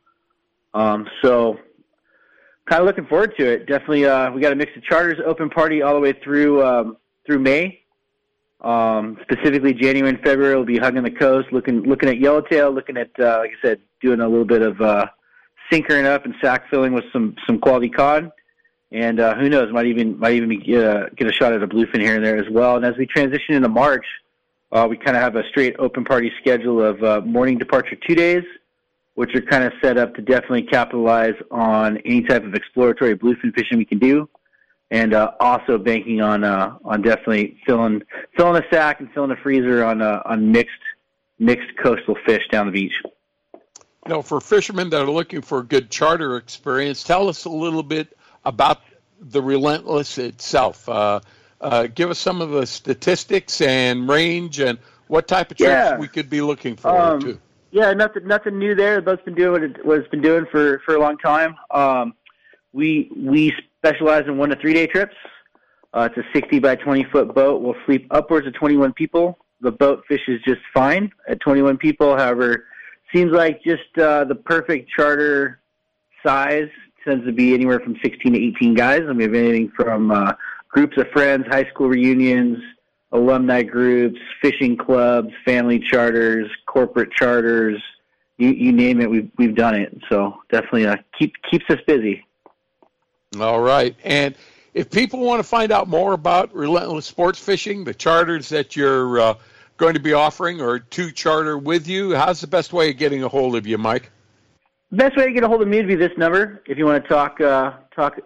Um, 0.75 1.07
so, 1.23 1.57
kind 2.69 2.81
of 2.81 2.85
looking 2.85 3.07
forward 3.07 3.35
to 3.37 3.45
it. 3.45 3.65
Definitely, 3.65 4.05
uh, 4.05 4.31
we 4.31 4.41
got 4.41 4.51
a 4.51 4.55
mix 4.55 4.75
of 4.75 4.83
charters, 4.83 5.17
open 5.25 5.49
party 5.49 5.81
all 5.81 5.95
the 5.95 5.99
way 5.99 6.13
through 6.13 6.63
um, 6.63 6.97
through 7.25 7.39
May. 7.39 7.81
Um, 8.61 9.17
specifically, 9.21 9.73
January 9.73 10.09
and 10.09 10.19
February 10.23 10.55
will 10.55 10.65
be 10.65 10.77
hugging 10.77 11.03
the 11.03 11.11
coast, 11.11 11.51
looking 11.51 11.83
looking 11.83 12.09
at 12.09 12.19
yellowtail, 12.19 12.71
looking 12.71 12.97
at 12.97 13.11
uh, 13.19 13.39
like 13.39 13.51
I 13.51 13.67
said, 13.67 13.81
doing 14.01 14.21
a 14.21 14.27
little 14.27 14.45
bit 14.45 14.61
of 14.61 14.79
uh, 14.81 15.07
sinkering 15.71 16.05
up 16.05 16.25
and 16.25 16.33
sack 16.41 16.69
filling 16.69 16.93
with 16.93 17.03
some 17.11 17.35
some 17.45 17.59
quality 17.59 17.89
cod, 17.89 18.31
and 18.91 19.19
uh, 19.19 19.35
who 19.35 19.49
knows, 19.49 19.71
might 19.71 19.85
even 19.87 20.17
might 20.17 20.35
even 20.35 20.59
get 20.59 20.83
a, 20.83 21.09
get 21.15 21.27
a 21.27 21.33
shot 21.33 21.53
at 21.53 21.61
a 21.61 21.67
bluefin 21.67 22.01
here 22.01 22.15
and 22.15 22.25
there 22.25 22.37
as 22.37 22.49
well. 22.49 22.77
And 22.77 22.85
as 22.85 22.95
we 22.97 23.05
transition 23.05 23.55
into 23.55 23.69
March, 23.69 24.05
uh, 24.71 24.87
we 24.89 24.97
kind 24.97 25.17
of 25.17 25.21
have 25.21 25.35
a 25.35 25.43
straight 25.49 25.75
open 25.77 26.05
party 26.05 26.31
schedule 26.41 26.81
of 26.81 27.03
uh, 27.03 27.21
morning 27.21 27.57
departure 27.57 27.97
two 28.07 28.15
days, 28.15 28.43
which 29.15 29.35
are 29.35 29.41
kind 29.41 29.63
of 29.65 29.73
set 29.81 29.97
up 29.97 30.15
to 30.15 30.21
definitely 30.21 30.63
capitalize 30.63 31.35
on 31.51 31.97
any 31.97 32.21
type 32.21 32.45
of 32.45 32.53
exploratory 32.53 33.15
bluefin 33.17 33.53
fishing 33.53 33.77
we 33.77 33.85
can 33.85 33.99
do 33.99 34.29
and 34.91 35.13
uh, 35.13 35.31
also 35.39 35.77
banking 35.77 36.21
on 36.21 36.43
uh, 36.43 36.77
on 36.85 37.01
definitely 37.01 37.57
filling 37.65 38.01
filling 38.37 38.61
a 38.61 38.65
sack 38.69 38.99
and 38.99 39.11
filling 39.13 39.31
a 39.31 39.35
freezer 39.37 39.83
on 39.83 40.01
uh, 40.01 40.21
on 40.25 40.51
mixed 40.51 40.73
mixed 41.39 41.75
coastal 41.81 42.15
fish 42.25 42.43
down 42.51 42.67
the 42.67 42.71
beach. 42.71 42.93
No, 44.07 44.21
for 44.21 44.39
fishermen 44.39 44.89
that 44.91 45.01
are 45.01 45.09
looking 45.09 45.41
for 45.41 45.59
a 45.59 45.63
good 45.63 45.89
charter 45.89 46.37
experience, 46.37 47.03
tell 47.03 47.27
us 47.27 47.45
a 47.45 47.49
little 47.49 47.81
bit 47.83 48.15
about 48.43 48.81
the 49.19 49.41
Relentless 49.41 50.19
itself. 50.19 50.87
Uh, 50.87 51.21
uh, 51.59 51.87
give 51.87 52.11
us 52.11 52.19
some 52.19 52.41
of 52.41 52.51
the 52.51 52.67
statistics 52.67 53.61
and 53.61 54.07
range 54.07 54.59
and 54.59 54.77
what 55.07 55.27
type 55.27 55.49
of 55.49 55.57
trips 55.57 55.69
Yeah. 55.69 55.97
we 55.97 56.07
could 56.07 56.29
be 56.29 56.41
looking 56.41 56.75
forward 56.75 56.99
Um, 56.99 57.19
to. 57.21 57.39
Yeah, 57.71 57.91
nothing 57.93 58.27
nothing 58.27 58.59
new 58.59 58.75
there. 58.75 58.97
The 58.97 59.01
boat's 59.01 59.23
been 59.23 59.35
doing 59.35 59.51
what 59.51 59.63
it 59.63 59.85
was 59.85 60.07
been 60.07 60.21
doing 60.21 60.45
for 60.51 60.79
for 60.85 60.95
a 60.95 60.99
long 60.99 61.17
time. 61.17 61.55
Um, 61.71 62.13
we 62.71 63.11
we 63.15 63.53
specialize 63.85 64.23
in 64.27 64.37
one 64.37 64.49
to 64.49 64.55
three 64.55 64.73
day 64.73 64.87
trips. 64.87 65.15
Uh, 65.93 66.09
it's 66.11 66.17
a 66.17 66.29
60 66.33 66.59
by 66.59 66.75
20 66.75 67.05
foot 67.11 67.33
boat. 67.33 67.61
We'll 67.61 67.75
sleep 67.85 68.07
upwards 68.11 68.47
of 68.47 68.53
21 68.55 68.93
people. 68.93 69.37
The 69.61 69.71
boat 69.71 70.03
fishes 70.07 70.41
just 70.45 70.61
fine 70.73 71.11
at 71.29 71.39
21 71.39 71.77
people. 71.77 72.17
However, 72.17 72.65
seems 73.13 73.31
like 73.31 73.63
just 73.63 73.97
uh, 73.97 74.25
the 74.25 74.35
perfect 74.35 74.89
charter 74.89 75.59
size 76.25 76.69
tends 77.05 77.25
to 77.25 77.31
be 77.31 77.53
anywhere 77.53 77.79
from 77.79 77.95
16 78.03 78.33
to 78.33 78.39
18 78.39 78.73
guys. 78.73 79.01
Mean, 79.01 79.17
we 79.17 79.23
have 79.23 79.33
anything 79.35 79.71
from 79.75 80.11
uh, 80.11 80.33
groups 80.67 80.97
of 80.97 81.07
friends, 81.11 81.45
high 81.47 81.65
school 81.69 81.87
reunions, 81.87 82.57
alumni 83.11 83.61
groups, 83.61 84.19
fishing 84.41 84.75
clubs, 84.75 85.29
family 85.45 85.79
charters, 85.79 86.49
corporate 86.65 87.11
charters. 87.13 87.81
You, 88.37 88.49
you 88.49 88.73
name 88.73 88.99
it, 88.99 89.09
we've 89.09 89.31
we've 89.37 89.55
done 89.55 89.75
it. 89.75 89.97
So 90.09 90.41
definitely 90.51 90.87
uh, 90.87 90.97
keep 91.17 91.33
keeps 91.49 91.65
us 91.69 91.79
busy. 91.87 92.24
All 93.41 93.61
right. 93.61 93.95
And 94.03 94.35
if 94.73 94.91
people 94.91 95.21
want 95.21 95.39
to 95.39 95.43
find 95.43 95.71
out 95.71 95.87
more 95.87 96.13
about 96.13 96.53
Relentless 96.53 97.05
Sports 97.05 97.39
Fishing, 97.39 97.83
the 97.83 97.93
charters 97.93 98.49
that 98.49 98.75
you're 98.75 99.19
uh, 99.19 99.35
going 99.77 99.93
to 99.93 99.99
be 99.99 100.13
offering 100.13 100.61
or 100.61 100.79
to 100.79 101.11
charter 101.11 101.57
with 101.57 101.87
you, 101.87 102.13
how's 102.13 102.41
the 102.41 102.47
best 102.47 102.73
way 102.73 102.89
of 102.89 102.97
getting 102.97 103.23
a 103.23 103.29
hold 103.29 103.55
of 103.55 103.65
you, 103.65 103.77
Mike? 103.77 104.11
Best 104.91 105.17
way 105.17 105.25
to 105.25 105.31
get 105.31 105.43
a 105.43 105.47
hold 105.47 105.61
of 105.61 105.67
me 105.67 105.77
would 105.77 105.87
be 105.87 105.95
this 105.95 106.15
number. 106.17 106.61
If 106.67 106.77
you 106.77 106.85
want 106.85 107.03
to 107.03 107.09
talk 107.09 107.41
uh, 107.41 107.73
talk, 107.95 108.19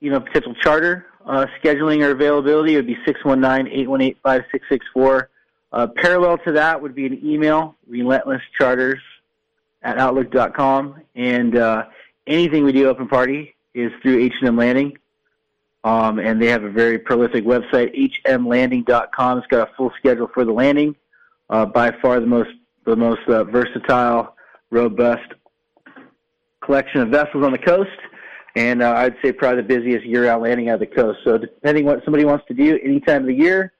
you 0.00 0.10
know, 0.10 0.20
potential 0.20 0.54
charter 0.54 1.06
uh, 1.26 1.46
scheduling 1.62 2.04
or 2.04 2.12
availability, 2.12 2.74
it 2.74 2.76
would 2.76 2.86
be 2.86 2.96
619-818-5664. 3.06 5.26
Uh, 5.70 5.86
parallel 5.86 6.38
to 6.38 6.52
that 6.52 6.80
would 6.80 6.94
be 6.94 7.04
an 7.06 7.20
email, 7.24 7.76
relentlesscharters 7.90 9.00
at 9.82 9.98
outlook.com. 9.98 11.02
And 11.14 11.56
uh, 11.56 11.84
anything 12.26 12.64
we 12.64 12.72
do 12.72 12.88
open 12.88 13.06
party 13.06 13.54
is 13.78 13.92
through 14.02 14.18
H&M 14.20 14.56
Landing. 14.56 14.96
Um, 15.84 16.18
and 16.18 16.42
they 16.42 16.48
have 16.48 16.64
a 16.64 16.70
very 16.70 16.98
prolific 16.98 17.44
website, 17.44 17.94
hmlanding.com. 18.26 19.38
It's 19.38 19.46
got 19.46 19.70
a 19.70 19.72
full 19.76 19.92
schedule 19.98 20.28
for 20.34 20.44
the 20.44 20.52
landing. 20.52 20.96
Uh, 21.50 21.64
by 21.64 21.90
far 22.02 22.20
the 22.20 22.26
most 22.26 22.50
the 22.84 22.96
most 22.96 23.26
uh, 23.28 23.44
versatile, 23.44 24.34
robust 24.70 25.32
collection 26.62 27.00
of 27.00 27.08
vessels 27.08 27.44
on 27.44 27.52
the 27.52 27.58
coast, 27.58 27.90
and 28.56 28.82
uh, 28.82 28.92
I'd 28.96 29.16
say 29.22 29.32
probably 29.32 29.62
the 29.62 29.68
busiest 29.68 30.04
year-round 30.04 30.42
landing 30.42 30.68
out 30.68 30.74
of 30.74 30.80
the 30.80 30.86
coast. 30.86 31.20
So 31.24 31.38
depending 31.38 31.84
what 31.84 32.04
somebody 32.04 32.24
wants 32.24 32.46
to 32.48 32.54
do 32.54 32.78
any 32.82 33.00
time 33.00 33.22
of 33.22 33.28
the 33.28 33.34
year, 33.34 33.72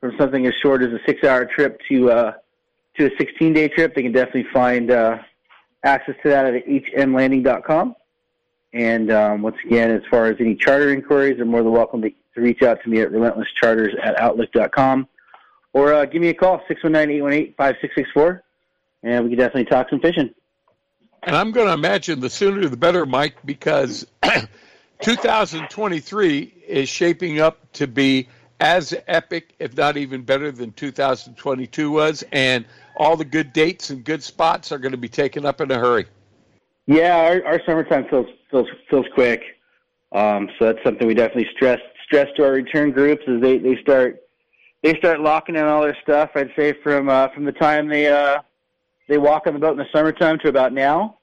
from 0.00 0.16
something 0.18 0.46
as 0.46 0.54
short 0.60 0.82
as 0.82 0.88
a 0.88 0.98
six-hour 1.06 1.46
trip 1.54 1.80
to 1.88 2.10
uh, 2.10 2.32
to 2.98 3.06
a 3.06 3.10
16-day 3.10 3.68
trip, 3.68 3.94
they 3.94 4.02
can 4.02 4.12
definitely 4.12 4.46
find 4.52 4.90
uh, 4.90 5.18
access 5.84 6.14
to 6.22 6.28
that 6.28 6.54
at 6.54 6.66
hmlanding.com. 6.66 7.94
And 8.72 9.10
um, 9.10 9.42
once 9.42 9.56
again, 9.64 9.90
as 9.90 10.02
far 10.10 10.26
as 10.26 10.36
any 10.40 10.54
charter 10.54 10.92
inquiries, 10.92 11.36
they're 11.36 11.44
more 11.44 11.62
than 11.62 11.72
welcome 11.72 12.02
to, 12.02 12.10
to 12.10 12.40
reach 12.40 12.62
out 12.62 12.82
to 12.82 12.88
me 12.88 13.00
at 13.00 13.10
relentlesscharters 13.10 13.90
at 14.02 14.18
outlook.com 14.18 15.08
or 15.72 15.94
uh, 15.94 16.04
give 16.04 16.20
me 16.20 16.28
a 16.28 16.34
call, 16.34 16.60
619-818-5664, 16.70 18.40
and 19.02 19.24
we 19.24 19.30
can 19.30 19.38
definitely 19.38 19.64
talk 19.64 19.88
some 19.90 20.00
fishing. 20.00 20.30
And 21.22 21.36
I'm 21.36 21.52
going 21.52 21.68
to 21.68 21.72
imagine 21.72 22.20
the 22.20 22.30
sooner 22.30 22.66
the 22.68 22.76
better, 22.76 23.06
Mike, 23.06 23.36
because 23.44 24.06
2023 25.02 26.54
is 26.66 26.88
shaping 26.88 27.40
up 27.40 27.72
to 27.74 27.86
be 27.86 28.28
as 28.60 28.94
epic, 29.08 29.54
if 29.58 29.76
not 29.76 29.96
even 29.96 30.22
better 30.22 30.52
than 30.52 30.72
2022 30.72 31.90
was, 31.90 32.24
and 32.32 32.64
all 32.96 33.16
the 33.16 33.24
good 33.24 33.52
dates 33.52 33.90
and 33.90 34.04
good 34.04 34.22
spots 34.22 34.72
are 34.72 34.78
going 34.78 34.92
to 34.92 34.98
be 34.98 35.08
taken 35.08 35.46
up 35.46 35.60
in 35.60 35.70
a 35.70 35.78
hurry. 35.78 36.06
Yeah, 36.86 37.16
our, 37.16 37.44
our 37.44 37.60
summertime 37.66 38.06
feels 38.10 38.26
feels 38.50 38.68
feels 38.90 39.06
quick. 39.14 39.42
Um, 40.12 40.48
so 40.58 40.66
that's 40.66 40.84
something 40.84 41.06
we 41.06 41.14
definitely 41.14 41.48
stress 41.54 41.80
stress 42.04 42.28
to 42.36 42.44
our 42.44 42.52
return 42.52 42.90
groups 42.90 43.22
as 43.26 43.40
they, 43.40 43.58
they 43.58 43.76
start 43.80 44.22
they 44.82 44.96
start 44.96 45.20
locking 45.20 45.56
in 45.56 45.64
all 45.64 45.82
their 45.82 45.96
stuff. 46.02 46.30
I'd 46.34 46.50
say 46.56 46.74
from 46.82 47.08
uh, 47.08 47.28
from 47.28 47.44
the 47.44 47.52
time 47.52 47.88
they 47.88 48.08
uh, 48.08 48.42
they 49.08 49.18
walk 49.18 49.46
on 49.46 49.54
the 49.54 49.60
boat 49.60 49.72
in 49.72 49.78
the 49.78 49.86
summertime 49.92 50.38
to 50.40 50.48
about 50.48 50.72
now, 50.72 51.18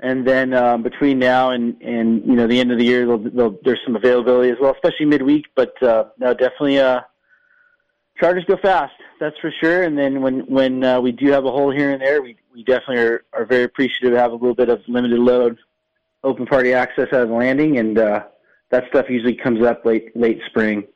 and 0.00 0.26
then 0.26 0.52
um, 0.52 0.82
between 0.82 1.18
now 1.18 1.50
and 1.50 1.80
and 1.80 2.24
you 2.26 2.34
know 2.34 2.46
the 2.46 2.58
end 2.58 2.72
of 2.72 2.78
the 2.78 2.84
year, 2.84 3.06
they'll, 3.06 3.18
they'll, 3.18 3.58
there's 3.64 3.80
some 3.86 3.96
availability 3.96 4.50
as 4.50 4.56
well, 4.60 4.72
especially 4.74 5.06
midweek. 5.06 5.46
But 5.54 5.80
uh, 5.82 6.06
no, 6.18 6.34
definitely 6.34 6.80
uh, 6.80 7.00
charters 8.18 8.44
go 8.46 8.56
fast. 8.56 8.94
That's 9.22 9.38
for 9.38 9.52
sure. 9.52 9.84
And 9.84 9.96
then 9.96 10.20
when 10.20 10.40
when 10.46 10.82
uh, 10.82 11.00
we 11.00 11.12
do 11.12 11.30
have 11.30 11.44
a 11.44 11.50
hole 11.52 11.70
here 11.70 11.92
and 11.92 12.02
there, 12.02 12.20
we 12.20 12.34
we 12.52 12.64
definitely 12.64 12.98
are, 13.04 13.24
are 13.32 13.44
very 13.44 13.62
appreciative 13.62 14.10
to 14.10 14.18
have 14.18 14.32
a 14.32 14.34
little 14.34 14.52
bit 14.52 14.68
of 14.68 14.82
limited 14.88 15.20
load, 15.20 15.58
open 16.24 16.44
party 16.44 16.72
access 16.72 17.06
out 17.12 17.20
of 17.20 17.28
the 17.28 17.34
landing, 17.36 17.78
and 17.78 17.98
uh, 17.98 18.24
that 18.70 18.82
stuff 18.88 19.06
usually 19.08 19.36
comes 19.36 19.64
up 19.64 19.84
late 19.84 20.16
late 20.16 20.40
spring. 20.46 20.88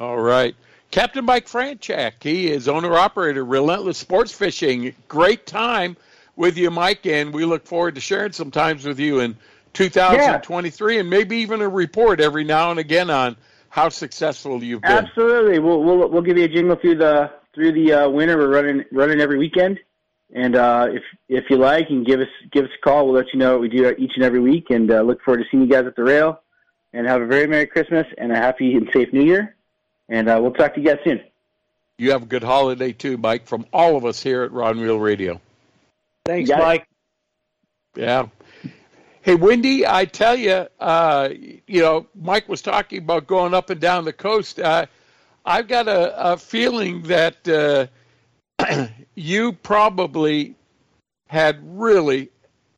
All 0.00 0.18
right. 0.18 0.56
Captain 0.90 1.24
Mike 1.24 1.46
Franchak, 1.46 2.14
he 2.20 2.50
is 2.50 2.66
owner 2.66 2.94
operator, 2.96 3.44
Relentless 3.44 3.96
Sports 3.96 4.32
Fishing. 4.32 4.92
Great 5.06 5.46
time 5.46 5.96
with 6.34 6.58
you, 6.58 6.68
Mike, 6.68 7.06
and 7.06 7.32
we 7.32 7.44
look 7.44 7.64
forward 7.64 7.94
to 7.94 8.00
sharing 8.00 8.32
some 8.32 8.50
times 8.50 8.84
with 8.84 8.98
you 8.98 9.20
in 9.20 9.36
2023 9.74 10.98
and 10.98 11.08
maybe 11.08 11.36
even 11.36 11.62
a 11.62 11.68
report 11.68 12.20
every 12.20 12.42
now 12.42 12.72
and 12.72 12.80
again 12.80 13.08
on 13.08 13.36
how 13.68 13.88
successful 13.88 14.64
you've 14.64 14.82
been. 14.82 14.90
Absolutely, 14.90 15.60
we'll 15.60 15.80
we'll 15.84 16.08
we'll 16.08 16.22
give 16.22 16.36
you 16.36 16.44
a 16.46 16.48
jingle 16.48 16.74
through 16.74 16.96
the 16.96 17.30
through 17.54 17.72
the 17.72 17.92
uh, 17.92 18.08
winter. 18.08 18.36
We're 18.38 18.48
running 18.52 18.84
running 18.92 19.20
every 19.20 19.38
weekend, 19.38 19.78
and 20.34 20.56
uh, 20.56 20.88
if 20.90 21.02
if 21.28 21.50
you 21.50 21.56
like, 21.56 21.90
you 21.90 21.96
can 21.96 22.04
give 22.04 22.20
us 22.20 22.28
give 22.50 22.64
us 22.64 22.70
a 22.76 22.84
call. 22.84 23.06
We'll 23.06 23.14
let 23.14 23.32
you 23.32 23.38
know 23.38 23.52
what 23.52 23.60
we 23.60 23.68
do 23.68 23.88
each 23.98 24.12
and 24.16 24.24
every 24.24 24.40
week, 24.40 24.70
and 24.70 24.90
uh, 24.90 25.02
look 25.02 25.22
forward 25.22 25.38
to 25.38 25.44
seeing 25.50 25.62
you 25.62 25.68
guys 25.68 25.86
at 25.86 25.96
the 25.96 26.04
rail. 26.04 26.40
And 26.94 27.06
have 27.06 27.22
a 27.22 27.26
very 27.26 27.46
merry 27.46 27.64
Christmas 27.66 28.06
and 28.18 28.30
a 28.30 28.36
happy 28.36 28.74
and 28.74 28.86
safe 28.92 29.14
New 29.14 29.24
Year. 29.24 29.56
And 30.10 30.28
uh, 30.28 30.38
we'll 30.42 30.52
talk 30.52 30.74
to 30.74 30.80
you 30.80 30.86
guys 30.86 30.98
soon. 31.04 31.22
You 31.96 32.10
have 32.10 32.24
a 32.24 32.26
good 32.26 32.42
holiday 32.42 32.92
too, 32.92 33.16
Mike, 33.16 33.46
from 33.46 33.64
all 33.72 33.96
of 33.96 34.04
us 34.04 34.22
here 34.22 34.42
at 34.42 34.52
Rod 34.52 34.76
Reel 34.76 35.00
Radio. 35.00 35.40
Thanks, 36.26 36.50
You 36.50 36.56
got 36.56 36.60
it. 36.60 36.64
Mike. 36.64 36.86
Yeah. 37.96 38.26
Hey, 39.22 39.36
Wendy, 39.36 39.86
I 39.86 40.04
tell 40.04 40.36
you, 40.36 40.66
uh, 40.80 41.30
you 41.32 41.80
know, 41.80 42.06
Mike 42.14 42.46
was 42.46 42.60
talking 42.60 42.98
about 42.98 43.26
going 43.26 43.54
up 43.54 43.70
and 43.70 43.80
down 43.80 44.04
the 44.04 44.12
coast. 44.12 44.58
Uh, 44.58 44.84
I've 45.44 45.68
got 45.68 45.88
a, 45.88 46.32
a 46.32 46.36
feeling 46.36 47.02
that 47.02 47.48
uh, 47.48 48.86
you 49.14 49.52
probably 49.52 50.54
had 51.26 51.58
really 51.62 52.30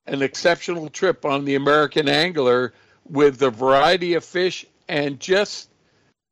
an 0.06 0.22
exceptional 0.22 0.88
trip 0.88 1.24
on 1.24 1.44
the 1.44 1.54
American 1.54 2.08
Angler 2.08 2.72
with 3.08 3.38
the 3.38 3.50
variety 3.50 4.14
of 4.14 4.24
fish 4.24 4.64
and 4.88 5.20
just 5.20 5.70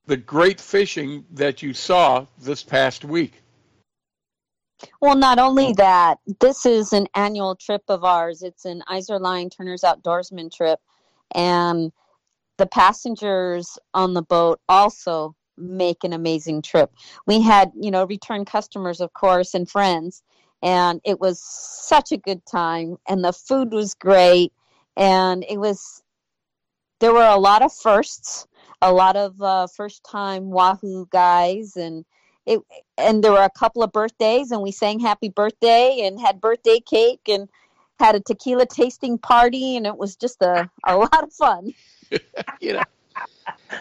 the 0.06 0.16
great 0.16 0.60
fishing 0.60 1.24
that 1.32 1.62
you 1.62 1.74
saw 1.74 2.26
this 2.40 2.62
past 2.62 3.04
week. 3.04 3.42
Well, 5.00 5.16
not 5.16 5.38
only 5.38 5.72
that, 5.74 6.18
this 6.40 6.66
is 6.66 6.92
an 6.92 7.06
annual 7.14 7.54
trip 7.54 7.82
of 7.88 8.04
ours. 8.04 8.42
It's 8.42 8.64
an 8.64 8.82
Izorline 8.88 9.50
Turner's 9.54 9.82
Outdoorsman 9.82 10.52
trip. 10.52 10.80
And 11.34 11.92
the 12.58 12.66
passengers 12.66 13.78
on 13.94 14.14
the 14.14 14.22
boat 14.22 14.60
also 14.68 15.34
make 15.62 16.04
an 16.04 16.12
amazing 16.12 16.62
trip. 16.62 16.90
We 17.26 17.40
had, 17.40 17.72
you 17.78 17.90
know, 17.90 18.04
return 18.04 18.44
customers, 18.44 19.00
of 19.00 19.12
course, 19.12 19.54
and 19.54 19.68
friends. 19.68 20.22
And 20.62 21.00
it 21.04 21.20
was 21.20 21.40
such 21.40 22.12
a 22.12 22.16
good 22.16 22.44
time. 22.46 22.96
And 23.08 23.24
the 23.24 23.32
food 23.32 23.72
was 23.72 23.94
great. 23.94 24.52
And 24.96 25.44
it 25.48 25.58
was, 25.58 26.02
there 27.00 27.12
were 27.12 27.26
a 27.26 27.38
lot 27.38 27.62
of 27.62 27.72
firsts, 27.72 28.46
a 28.80 28.92
lot 28.92 29.16
of 29.16 29.40
uh, 29.40 29.66
first 29.66 30.04
time 30.04 30.50
Wahoo 30.50 31.06
guys. 31.10 31.76
And, 31.76 32.04
it 32.44 32.60
and 32.98 33.22
there 33.22 33.32
were 33.32 33.44
a 33.44 33.50
couple 33.50 33.84
of 33.84 33.92
birthdays 33.92 34.50
and 34.50 34.62
we 34.62 34.72
sang 34.72 34.98
happy 34.98 35.28
birthday 35.28 36.00
and 36.04 36.20
had 36.20 36.40
birthday 36.40 36.80
cake 36.80 37.28
and 37.28 37.48
had 38.00 38.16
a 38.16 38.20
tequila 38.20 38.66
tasting 38.66 39.16
party 39.16 39.76
and 39.76 39.86
it 39.86 39.96
was 39.96 40.16
just 40.16 40.42
a, 40.42 40.68
a 40.84 40.96
lot 40.96 41.22
of 41.22 41.32
fun 41.32 41.72
you 42.60 42.72
know, 42.72 42.82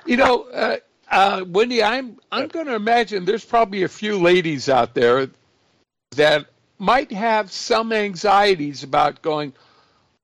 you 0.05 0.17
know, 0.17 0.43
uh, 0.49 0.77
uh, 1.11 1.43
Wendy, 1.47 1.83
I'm 1.83 2.17
I'm 2.31 2.47
going 2.47 2.67
to 2.67 2.75
imagine 2.75 3.25
there's 3.25 3.45
probably 3.45 3.83
a 3.83 3.89
few 3.89 4.17
ladies 4.17 4.69
out 4.69 4.93
there 4.93 5.29
that 6.11 6.47
might 6.79 7.11
have 7.11 7.51
some 7.51 7.93
anxieties 7.93 8.83
about 8.83 9.21
going. 9.21 9.53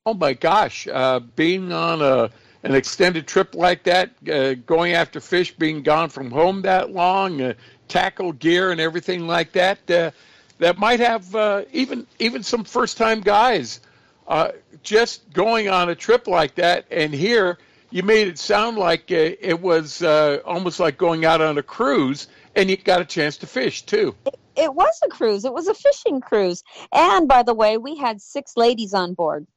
Oh 0.06 0.14
my 0.14 0.34
gosh, 0.34 0.88
uh, 0.88 1.20
being 1.20 1.74
on 1.74 2.02
a 2.02 2.30
an 2.64 2.74
extended 2.74 3.28
trip 3.28 3.54
like 3.54 3.84
that, 3.84 4.12
uh, 4.32 4.54
going 4.66 4.94
after 4.94 5.20
fish, 5.20 5.54
being 5.54 5.84
gone 5.84 6.10
from 6.10 6.32
home 6.32 6.62
that 6.64 6.92
long, 6.92 7.42
uh, 7.42 7.54
tackle 7.88 8.32
gear 8.32 8.72
and 8.72 8.82
everything 8.82 9.28
like 9.28 9.52
that. 9.52 9.90
Uh, 9.92 10.12
that 10.60 10.78
might 10.78 11.00
have 11.00 11.36
uh, 11.36 11.64
even 11.72 12.08
even 12.20 12.44
some 12.44 12.64
first 12.64 12.98
time 12.98 13.22
guys 13.22 13.82
uh, 14.28 14.52
just 14.84 15.32
going 15.34 15.70
on 15.70 15.90
a 15.90 15.96
trip 15.96 16.28
like 16.28 16.56
that. 16.56 16.86
And 16.90 17.14
here 17.14 17.58
you 17.90 18.04
made 18.04 18.28
it 18.28 18.38
sound 18.38 18.78
like 18.78 19.12
uh, 19.12 19.36
it 19.40 19.62
was 19.62 20.02
uh, 20.02 20.40
almost 20.46 20.80
like 20.80 20.98
going 20.98 21.26
out 21.26 21.42
on 21.42 21.58
a 21.58 21.64
cruise, 21.64 22.28
and 22.56 22.70
you 22.70 22.78
got 22.78 23.02
a 23.02 23.06
chance 23.06 23.38
to 23.38 23.48
fish 23.48 23.84
too. 23.84 24.16
it 24.56 24.74
was 24.74 25.00
a 25.04 25.08
cruise. 25.08 25.46
It 25.46 25.54
was 25.54 25.68
a 25.68 25.74
fishing 25.74 26.20
cruise. 26.20 26.64
And 26.92 27.28
by 27.28 27.44
the 27.44 27.54
way, 27.54 27.78
we 27.78 27.96
had 27.96 28.22
six 28.22 28.54
ladies 28.58 28.94
on 28.94 29.14
board. 29.14 29.48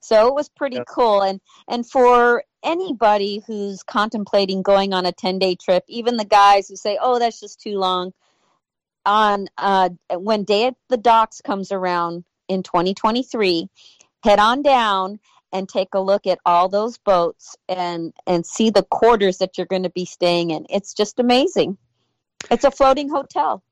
So 0.00 0.28
it 0.28 0.34
was 0.34 0.48
pretty 0.48 0.76
yeah. 0.76 0.84
cool. 0.88 1.22
And 1.22 1.40
and 1.68 1.88
for 1.88 2.44
anybody 2.62 3.42
who's 3.46 3.82
contemplating 3.82 4.62
going 4.62 4.92
on 4.92 5.06
a 5.06 5.12
10-day 5.12 5.56
trip, 5.56 5.84
even 5.88 6.16
the 6.16 6.24
guys 6.24 6.68
who 6.68 6.76
say, 6.76 6.98
"Oh, 7.00 7.18
that's 7.18 7.40
just 7.40 7.60
too 7.60 7.78
long." 7.78 8.12
On 9.06 9.48
uh, 9.56 9.90
when 10.12 10.44
Day 10.44 10.66
at 10.66 10.74
the 10.88 10.96
Docks 10.96 11.40
comes 11.40 11.72
around 11.72 12.24
in 12.48 12.62
2023, 12.62 13.68
head 14.22 14.38
on 14.38 14.62
down 14.62 15.18
and 15.52 15.68
take 15.68 15.88
a 15.94 16.00
look 16.00 16.26
at 16.26 16.38
all 16.46 16.68
those 16.68 16.98
boats 16.98 17.56
and 17.68 18.12
and 18.26 18.44
see 18.44 18.70
the 18.70 18.82
quarters 18.84 19.38
that 19.38 19.56
you're 19.56 19.66
going 19.66 19.82
to 19.82 19.90
be 19.90 20.04
staying 20.04 20.50
in. 20.50 20.66
It's 20.70 20.94
just 20.94 21.18
amazing. 21.18 21.76
It's 22.50 22.64
a 22.64 22.70
floating 22.70 23.08
hotel. 23.08 23.62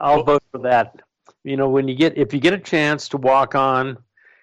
I'll 0.00 0.22
vote 0.22 0.42
for 0.50 0.58
that. 0.58 1.00
You 1.44 1.56
know, 1.56 1.68
when 1.68 1.88
you 1.88 1.94
get 1.94 2.16
if 2.16 2.32
you 2.32 2.40
get 2.40 2.52
a 2.52 2.58
chance 2.58 3.08
to 3.10 3.16
walk 3.16 3.54
on 3.54 3.98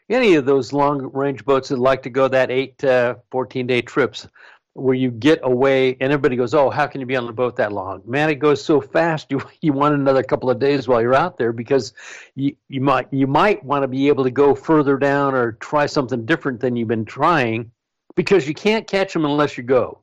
any 0.10 0.36
of 0.36 0.46
those 0.46 0.74
long 0.74 1.10
range 1.14 1.46
boats 1.46 1.70
that 1.70 1.78
like 1.78 2.04
to 2.04 2.10
go 2.10 2.28
that 2.28 2.52
eight 2.52 2.78
to 2.80 3.20
fourteen 3.32 3.68
day 3.68 3.82
trips, 3.82 4.28
where 4.74 4.96
you 4.96 5.12
get 5.12 5.40
away 5.44 5.98
and 6.00 6.14
everybody 6.14 6.36
goes, 6.36 6.54
"Oh, 6.54 6.70
how 6.70 6.88
can 6.88 7.02
you 7.02 7.08
be 7.08 7.16
on 7.16 7.26
the 7.26 7.34
boat 7.34 7.56
that 7.58 7.74
long?" 7.74 8.02
Man, 8.06 8.30
it 8.30 8.36
goes 8.36 8.64
so 8.64 8.80
fast. 8.82 9.28
You 9.30 9.42
you 9.62 9.74
want 9.74 9.96
another 9.96 10.24
couple 10.24 10.50
of 10.50 10.60
days 10.60 10.88
while 10.88 11.02
you're 11.02 11.16
out 11.16 11.38
there 11.38 11.52
because 11.54 11.94
you 12.36 12.56
you 12.70 12.82
might 12.82 13.08
you 13.12 13.28
might 13.28 13.64
want 13.64 13.84
to 13.84 13.88
be 13.88 14.08
able 14.08 14.24
to 14.24 14.32
go 14.32 14.56
further 14.56 14.98
down 14.98 15.36
or 15.36 15.54
try 15.54 15.86
something 15.86 16.26
different 16.26 16.60
than 16.60 16.76
you've 16.76 16.88
been 16.88 17.06
trying 17.06 17.72
because 18.16 18.48
you 18.48 18.54
can't 18.54 18.88
catch 18.88 19.14
them 19.14 19.26
unless 19.26 19.58
you 19.58 19.64
go. 19.64 20.02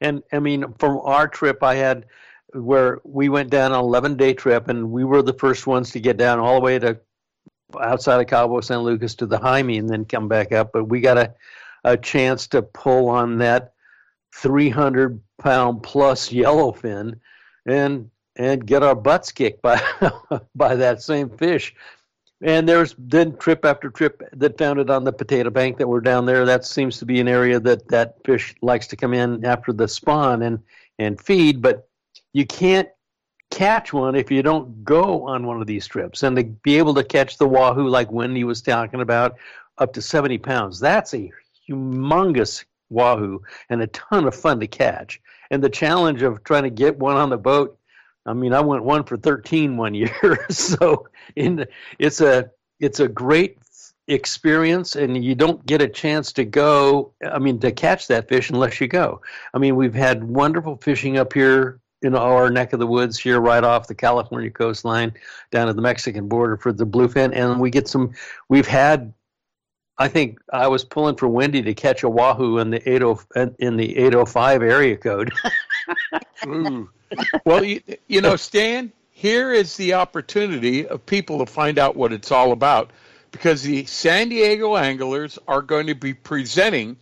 And 0.00 0.22
I 0.32 0.38
mean, 0.38 0.72
from 0.78 0.98
our 0.98 1.28
trip, 1.28 1.62
I 1.62 1.76
had 1.76 2.06
where 2.52 3.00
we 3.04 3.28
went 3.28 3.50
down 3.50 3.72
an 3.72 3.78
11 3.78 4.16
day 4.16 4.34
trip 4.34 4.68
and 4.68 4.90
we 4.90 5.04
were 5.04 5.22
the 5.22 5.32
first 5.34 5.66
ones 5.66 5.90
to 5.92 6.00
get 6.00 6.16
down 6.16 6.38
all 6.38 6.54
the 6.54 6.60
way 6.60 6.78
to 6.78 6.98
outside 7.80 8.20
of 8.20 8.26
Cabo 8.28 8.60
San 8.60 8.80
Lucas 8.80 9.14
to 9.16 9.26
the 9.26 9.38
Jaime 9.38 9.78
and 9.78 9.88
then 9.88 10.04
come 10.04 10.28
back 10.28 10.52
up. 10.52 10.72
But 10.72 10.84
we 10.84 11.00
got 11.00 11.18
a, 11.18 11.34
a 11.86 11.96
chance 11.96 12.48
to 12.48 12.60
pull 12.60 13.08
on 13.08 13.38
that 13.38 13.72
300 14.34 15.18
pound 15.38 15.82
plus 15.82 16.28
yellowfin 16.30 17.18
and 17.64 18.10
and 18.34 18.66
get 18.66 18.82
our 18.82 18.94
butts 18.94 19.32
kicked 19.32 19.62
by 19.62 19.80
by 20.54 20.74
that 20.74 21.00
same 21.00 21.30
fish. 21.30 21.74
And 22.42 22.68
there's 22.68 22.94
then 22.98 23.38
trip 23.38 23.64
after 23.64 23.88
trip 23.88 24.22
that 24.32 24.58
found 24.58 24.78
it 24.78 24.90
on 24.90 25.04
the 25.04 25.12
potato 25.12 25.48
bank 25.48 25.78
that 25.78 25.88
we're 25.88 26.02
down 26.02 26.26
there. 26.26 26.44
That 26.44 26.66
seems 26.66 26.98
to 26.98 27.06
be 27.06 27.18
an 27.18 27.28
area 27.28 27.58
that 27.60 27.88
that 27.88 28.16
fish 28.26 28.54
likes 28.60 28.86
to 28.88 28.96
come 28.96 29.14
in 29.14 29.46
after 29.46 29.72
the 29.72 29.88
spawn 29.88 30.42
and 30.42 30.58
and 30.98 31.18
feed. 31.18 31.62
But 31.62 31.88
you 32.34 32.44
can't 32.44 32.88
catch 33.50 33.92
one 33.92 34.16
if 34.16 34.30
you 34.30 34.42
don't 34.42 34.84
go 34.84 35.24
on 35.26 35.46
one 35.46 35.60
of 35.60 35.66
these 35.66 35.86
trips. 35.86 36.24
And 36.24 36.36
to 36.36 36.44
be 36.44 36.76
able 36.76 36.94
to 36.94 37.04
catch 37.04 37.38
the 37.38 37.48
wahoo 37.48 37.88
like 37.88 38.10
Wendy 38.10 38.44
was 38.44 38.60
talking 38.60 39.00
about, 39.00 39.36
up 39.78 39.92
to 39.94 40.02
70 40.02 40.38
pounds, 40.38 40.80
that's 40.80 41.14
a 41.14 41.30
humongous 41.68 42.64
wahoo 42.90 43.42
and 43.68 43.82
a 43.82 43.86
ton 43.88 44.26
of 44.26 44.34
fun 44.34 44.60
to 44.60 44.66
catch. 44.66 45.20
And 45.50 45.62
the 45.62 45.70
challenge 45.70 46.22
of 46.22 46.44
trying 46.44 46.64
to 46.64 46.70
get 46.70 46.98
one 46.98 47.16
on 47.16 47.30
the 47.30 47.36
boat, 47.36 47.78
I 48.24 48.32
mean, 48.32 48.52
I 48.52 48.60
went 48.60 48.84
one 48.84 49.04
for 49.04 49.16
13 49.16 49.76
one 49.76 49.94
year. 49.94 50.46
so 50.50 51.08
in 51.34 51.66
it's 51.98 52.20
a 52.20 52.50
it's 52.80 53.00
a 53.00 53.08
great 53.08 53.58
experience 54.08 54.94
and 54.94 55.24
you 55.24 55.34
don't 55.34 55.66
get 55.66 55.82
a 55.82 55.88
chance 55.88 56.32
to 56.32 56.44
go 56.44 57.12
i 57.28 57.40
mean 57.40 57.58
to 57.58 57.72
catch 57.72 58.06
that 58.06 58.28
fish 58.28 58.50
unless 58.50 58.80
you 58.80 58.86
go 58.86 59.20
i 59.52 59.58
mean 59.58 59.74
we've 59.74 59.96
had 59.96 60.22
wonderful 60.22 60.76
fishing 60.76 61.18
up 61.18 61.32
here 61.32 61.80
in 62.02 62.14
our 62.14 62.50
neck 62.50 62.72
of 62.72 62.78
the 62.78 62.86
woods 62.86 63.18
here, 63.18 63.40
right 63.40 63.64
off 63.64 63.88
the 63.88 63.94
California 63.94 64.50
coastline, 64.50 65.12
down 65.50 65.66
to 65.66 65.72
the 65.72 65.82
Mexican 65.82 66.28
border 66.28 66.56
for 66.56 66.72
the 66.72 66.86
bluefin, 66.86 67.34
and 67.34 67.60
we 67.60 67.70
get 67.70 67.88
some. 67.88 68.12
We've 68.48 68.66
had, 68.66 69.12
I 69.98 70.08
think, 70.08 70.38
I 70.52 70.68
was 70.68 70.84
pulling 70.84 71.16
for 71.16 71.26
Wendy 71.28 71.62
to 71.62 71.74
catch 71.74 72.02
a 72.02 72.08
wahoo 72.08 72.58
in 72.58 72.70
the 72.70 72.88
eight 72.88 73.02
oh 73.02 73.20
in 73.58 73.76
the 73.76 73.96
eight 73.96 74.14
oh 74.14 74.26
five 74.26 74.62
area 74.62 74.96
code. 74.96 75.32
well, 77.44 77.64
you, 77.64 77.80
you 78.06 78.20
know, 78.20 78.36
Stan, 78.36 78.92
here 79.10 79.52
is 79.52 79.76
the 79.76 79.94
opportunity 79.94 80.86
of 80.86 81.06
people 81.06 81.38
to 81.38 81.46
find 81.46 81.78
out 81.78 81.96
what 81.96 82.12
it's 82.12 82.30
all 82.30 82.52
about, 82.52 82.90
because 83.32 83.62
the 83.62 83.86
San 83.86 84.28
Diego 84.28 84.76
Anglers 84.76 85.38
are 85.48 85.62
going 85.62 85.86
to 85.86 85.94
be 85.94 86.12
presenting 86.12 86.96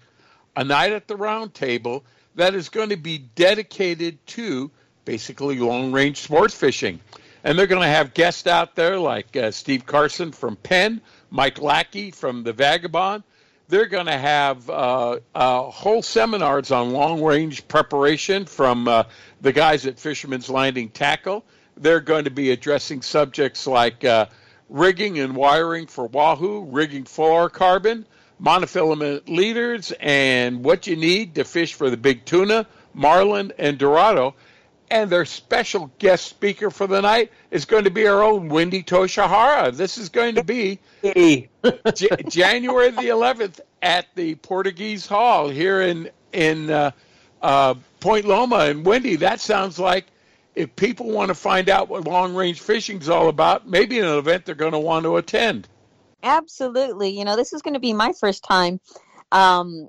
a 0.57 0.63
night 0.63 0.93
at 0.93 1.09
the 1.09 1.17
round 1.17 1.55
table 1.55 2.05
that 2.37 2.55
is 2.55 2.69
going 2.69 2.91
to 2.91 2.97
be 2.97 3.19
dedicated 3.19 4.25
to 4.27 4.71
basically 5.05 5.59
long 5.59 5.93
range 5.93 6.19
sports 6.19 6.55
fishing. 6.55 7.01
And 7.43 7.59
they're 7.59 7.67
going 7.67 7.83
to 7.83 7.89
have 7.89 8.15
guests 8.15 8.47
out 8.47 8.75
there 8.75 8.99
like 8.99 9.37
uh, 9.37 9.51
Steve 9.51 9.85
Carson 9.85 10.33
from 10.33 10.57
Penn, 10.57 11.01
Mike 11.31 11.61
Lackey 11.61 12.11
from 12.11 12.43
the 12.43 12.53
Vagabond. 12.53 13.23
They're 13.69 13.87
going 13.87 14.07
to 14.07 14.19
have 14.19 14.69
uh, 14.69 15.21
uh, 15.35 15.63
whole 15.63 16.03
seminars 16.03 16.71
on 16.71 16.93
long 16.93 17.23
range 17.23 17.67
preparation 17.67 18.45
from 18.45 18.87
uh, 18.87 19.05
the 19.41 19.53
guys 19.53 19.87
at 19.87 19.99
Fisherman's 19.99 20.51
Landing 20.51 20.91
Tackle. 20.91 21.45
They're 21.77 22.01
going 22.01 22.25
to 22.25 22.31
be 22.31 22.51
addressing 22.51 23.03
subjects 23.03 23.67
like 23.67 24.05
uh, 24.05 24.27
rigging 24.69 25.19
and 25.19 25.35
wiring 25.35 25.87
for 25.87 26.07
Wahoo, 26.07 26.65
rigging 26.65 27.05
fluorocarbon, 27.05 28.05
monofilament 28.41 29.29
leaders, 29.29 29.93
and 29.99 30.63
what 30.63 30.87
you 30.87 30.97
need 30.97 31.37
to 31.37 31.45
fish 31.45 31.75
for 31.75 31.89
the 31.89 31.97
big 31.97 32.25
tuna, 32.25 32.67
marlin, 32.93 33.53
and 33.59 33.79
dorado. 33.79 34.35
And 34.91 35.11
their 35.11 35.25
special 35.25 35.91
guest 35.99 36.27
speaker 36.27 36.71
for 36.71 36.87
the 36.87 37.01
night 37.01 37.33
is 37.51 37.65
going 37.65 37.85
to 37.85 37.91
be 37.91 38.07
our 38.07 38.23
own 38.23 38.49
Wendy 38.49 38.83
Tochihara. 38.83 39.75
This 39.75 39.99
is 39.99 40.09
going 40.09 40.35
to 40.35 40.45
be 40.45 40.79
J- 41.03 41.49
January 42.29 42.91
the 42.91 43.09
11th 43.09 43.61
at 43.83 44.07
the 44.15 44.35
Portuguese 44.37 45.07
Hall 45.07 45.49
here 45.49 45.81
in 45.81 46.11
in 46.33 46.71
uh, 46.71 46.91
uh, 47.41 47.75
Point 48.01 48.27
Loma. 48.27 48.57
And 48.57 48.85
Wendy, 48.85 49.17
that 49.17 49.41
sounds 49.41 49.79
like 49.79 50.07
if 50.55 50.75
people 50.77 51.11
want 51.11 51.29
to 51.29 51.35
find 51.35 51.69
out 51.69 51.89
what 51.89 52.05
long 52.05 52.35
range 52.35 52.61
fishing 52.61 53.01
is 53.01 53.09
all 53.09 53.29
about, 53.29 53.69
maybe 53.69 53.99
an 53.99 54.07
event 54.07 54.45
they're 54.45 54.55
going 54.55 54.73
to 54.73 54.79
want 54.79 55.05
to 55.05 55.17
attend. 55.17 55.69
Absolutely. 56.23 57.11
You 57.11 57.25
know, 57.25 57.37
this 57.37 57.53
is 57.53 57.63
going 57.63 57.75
to 57.75 57.81
be 57.81 57.93
my 57.93 58.13
first 58.13 58.45
time 58.45 58.81
um, 59.33 59.89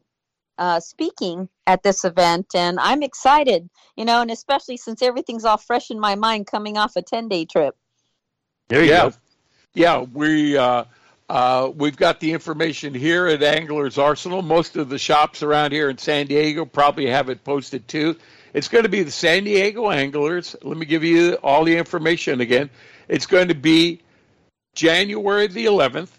uh, 0.57 0.79
speaking 0.79 1.49
at 1.67 1.83
this 1.83 2.05
event, 2.05 2.47
and 2.55 2.79
I'm 2.79 3.03
excited, 3.03 3.69
you 3.95 4.05
know, 4.05 4.21
and 4.21 4.31
especially 4.31 4.77
since 4.77 5.01
everything's 5.01 5.45
all 5.45 5.57
fresh 5.57 5.91
in 5.91 5.99
my 5.99 6.15
mind 6.15 6.47
coming 6.47 6.77
off 6.77 6.95
a 6.95 7.01
10 7.01 7.27
day 7.27 7.45
trip. 7.45 7.75
There 8.67 8.83
you 8.83 8.89
yeah. 8.89 9.09
go. 9.09 9.15
Yeah, 9.73 10.01
we. 10.01 10.57
Uh, 10.57 10.85
uh, 11.27 11.71
we've 11.75 11.97
got 11.97 12.19
the 12.19 12.31
information 12.33 12.93
here 12.93 13.25
at 13.25 13.41
Anglers 13.41 13.97
Arsenal. 13.97 14.43
Most 14.43 14.75
of 14.75 14.89
the 14.89 14.99
shops 14.99 15.41
around 15.41 15.71
here 15.71 15.89
in 15.89 15.97
San 15.97 16.27
Diego 16.27 16.65
probably 16.65 17.07
have 17.07 17.29
it 17.29 17.43
posted 17.43 17.87
too. 17.87 18.15
It's 18.53 18.67
going 18.67 18.83
to 18.83 18.89
be 18.89 19.01
the 19.01 19.11
San 19.11 19.43
Diego 19.43 19.89
Anglers. 19.89 20.55
Let 20.61 20.77
me 20.77 20.85
give 20.85 21.03
you 21.03 21.33
all 21.43 21.63
the 21.63 21.75
information 21.75 22.41
again. 22.41 22.69
It's 23.07 23.25
going 23.25 23.47
to 23.47 23.55
be 23.55 24.01
January 24.75 25.47
the 25.47 25.65
11th. 25.65 26.09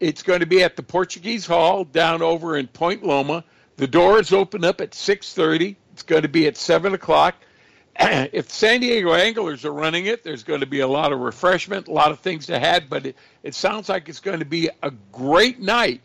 It's 0.00 0.22
going 0.22 0.40
to 0.40 0.46
be 0.46 0.64
at 0.64 0.74
the 0.74 0.82
Portuguese 0.82 1.46
Hall 1.46 1.84
down 1.84 2.20
over 2.20 2.56
in 2.56 2.66
Point 2.66 3.04
Loma. 3.04 3.44
The 3.82 3.88
doors 3.88 4.32
open 4.32 4.64
up 4.64 4.80
at 4.80 4.92
6:30. 4.92 5.74
It's 5.92 6.04
going 6.04 6.22
to 6.22 6.28
be 6.28 6.46
at 6.46 6.56
7 6.56 6.94
o'clock. 6.94 7.34
if 7.98 8.48
San 8.48 8.78
Diego 8.78 9.12
Anglers 9.12 9.64
are 9.64 9.72
running 9.72 10.06
it, 10.06 10.22
there's 10.22 10.44
going 10.44 10.60
to 10.60 10.66
be 10.66 10.78
a 10.78 10.86
lot 10.86 11.10
of 11.10 11.18
refreshment, 11.18 11.88
a 11.88 11.90
lot 11.90 12.12
of 12.12 12.20
things 12.20 12.46
to 12.46 12.60
have, 12.60 12.88
but 12.88 13.06
it, 13.06 13.16
it 13.42 13.56
sounds 13.56 13.88
like 13.88 14.08
it's 14.08 14.20
going 14.20 14.38
to 14.38 14.44
be 14.44 14.70
a 14.84 14.92
great 15.10 15.58
night 15.58 16.00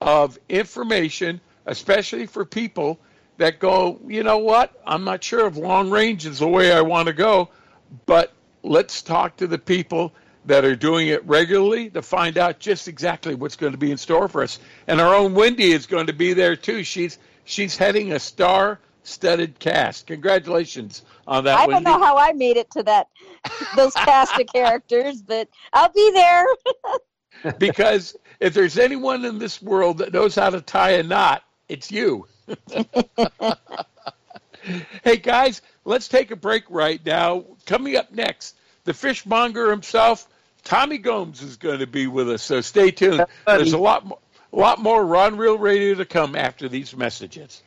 of 0.00 0.38
information, 0.48 1.40
especially 1.66 2.26
for 2.26 2.44
people 2.44 2.96
that 3.38 3.58
go, 3.58 3.98
you 4.06 4.22
know 4.22 4.38
what, 4.38 4.80
I'm 4.86 5.02
not 5.02 5.24
sure 5.24 5.48
if 5.48 5.56
long 5.56 5.90
range 5.90 6.26
is 6.26 6.38
the 6.38 6.46
way 6.46 6.70
I 6.70 6.80
want 6.80 7.08
to 7.08 7.12
go, 7.12 7.48
but 8.06 8.32
let's 8.62 9.02
talk 9.02 9.36
to 9.38 9.48
the 9.48 9.58
people 9.58 10.14
that 10.46 10.64
are 10.64 10.76
doing 10.76 11.08
it 11.08 11.24
regularly 11.26 11.90
to 11.90 12.02
find 12.02 12.38
out 12.38 12.58
just 12.58 12.88
exactly 12.88 13.34
what's 13.34 13.56
going 13.56 13.72
to 13.72 13.78
be 13.78 13.90
in 13.90 13.98
store 13.98 14.28
for 14.28 14.42
us. 14.42 14.58
And 14.86 15.00
our 15.00 15.14
own 15.14 15.34
Wendy 15.34 15.72
is 15.72 15.86
going 15.86 16.06
to 16.06 16.12
be 16.12 16.32
there 16.32 16.56
too. 16.56 16.82
She's 16.82 17.18
she's 17.44 17.76
heading 17.76 18.12
a 18.12 18.18
star-studded 18.18 19.58
cast. 19.58 20.06
Congratulations 20.06 21.02
on 21.26 21.44
that. 21.44 21.58
I 21.58 21.66
don't 21.66 21.84
Wendy. 21.84 21.90
know 21.90 21.98
how 21.98 22.16
I 22.16 22.32
made 22.32 22.56
it 22.56 22.70
to 22.72 22.82
that 22.84 23.08
those 23.76 23.92
cast 23.94 24.38
of 24.40 24.46
characters, 24.46 25.20
but 25.22 25.48
I'll 25.72 25.92
be 25.92 26.10
there. 26.12 26.46
because 27.58 28.16
if 28.40 28.54
there's 28.54 28.78
anyone 28.78 29.24
in 29.24 29.38
this 29.38 29.60
world 29.60 29.98
that 29.98 30.12
knows 30.12 30.34
how 30.34 30.50
to 30.50 30.60
tie 30.60 30.92
a 30.92 31.02
knot, 31.02 31.42
it's 31.68 31.90
you. 31.90 32.26
hey 35.04 35.16
guys, 35.16 35.62
let's 35.84 36.08
take 36.08 36.30
a 36.30 36.36
break 36.36 36.64
right 36.68 37.04
now. 37.04 37.44
Coming 37.66 37.96
up 37.96 38.10
next 38.12 38.56
the 38.90 38.94
fishmonger 38.94 39.70
himself, 39.70 40.26
Tommy 40.64 40.98
Gomes, 40.98 41.42
is 41.42 41.56
going 41.56 41.78
to 41.78 41.86
be 41.86 42.08
with 42.08 42.28
us. 42.28 42.42
So 42.42 42.60
stay 42.60 42.90
tuned. 42.90 43.24
There's 43.46 43.72
a 43.72 43.78
lot, 43.78 44.04
more, 44.04 44.18
a 44.52 44.56
lot 44.56 44.80
more 44.80 45.06
Rod 45.06 45.30
and 45.32 45.40
Reel 45.40 45.58
Radio 45.58 45.94
to 45.94 46.04
come 46.04 46.34
after 46.34 46.68
these 46.68 46.96
messages. 46.96 47.62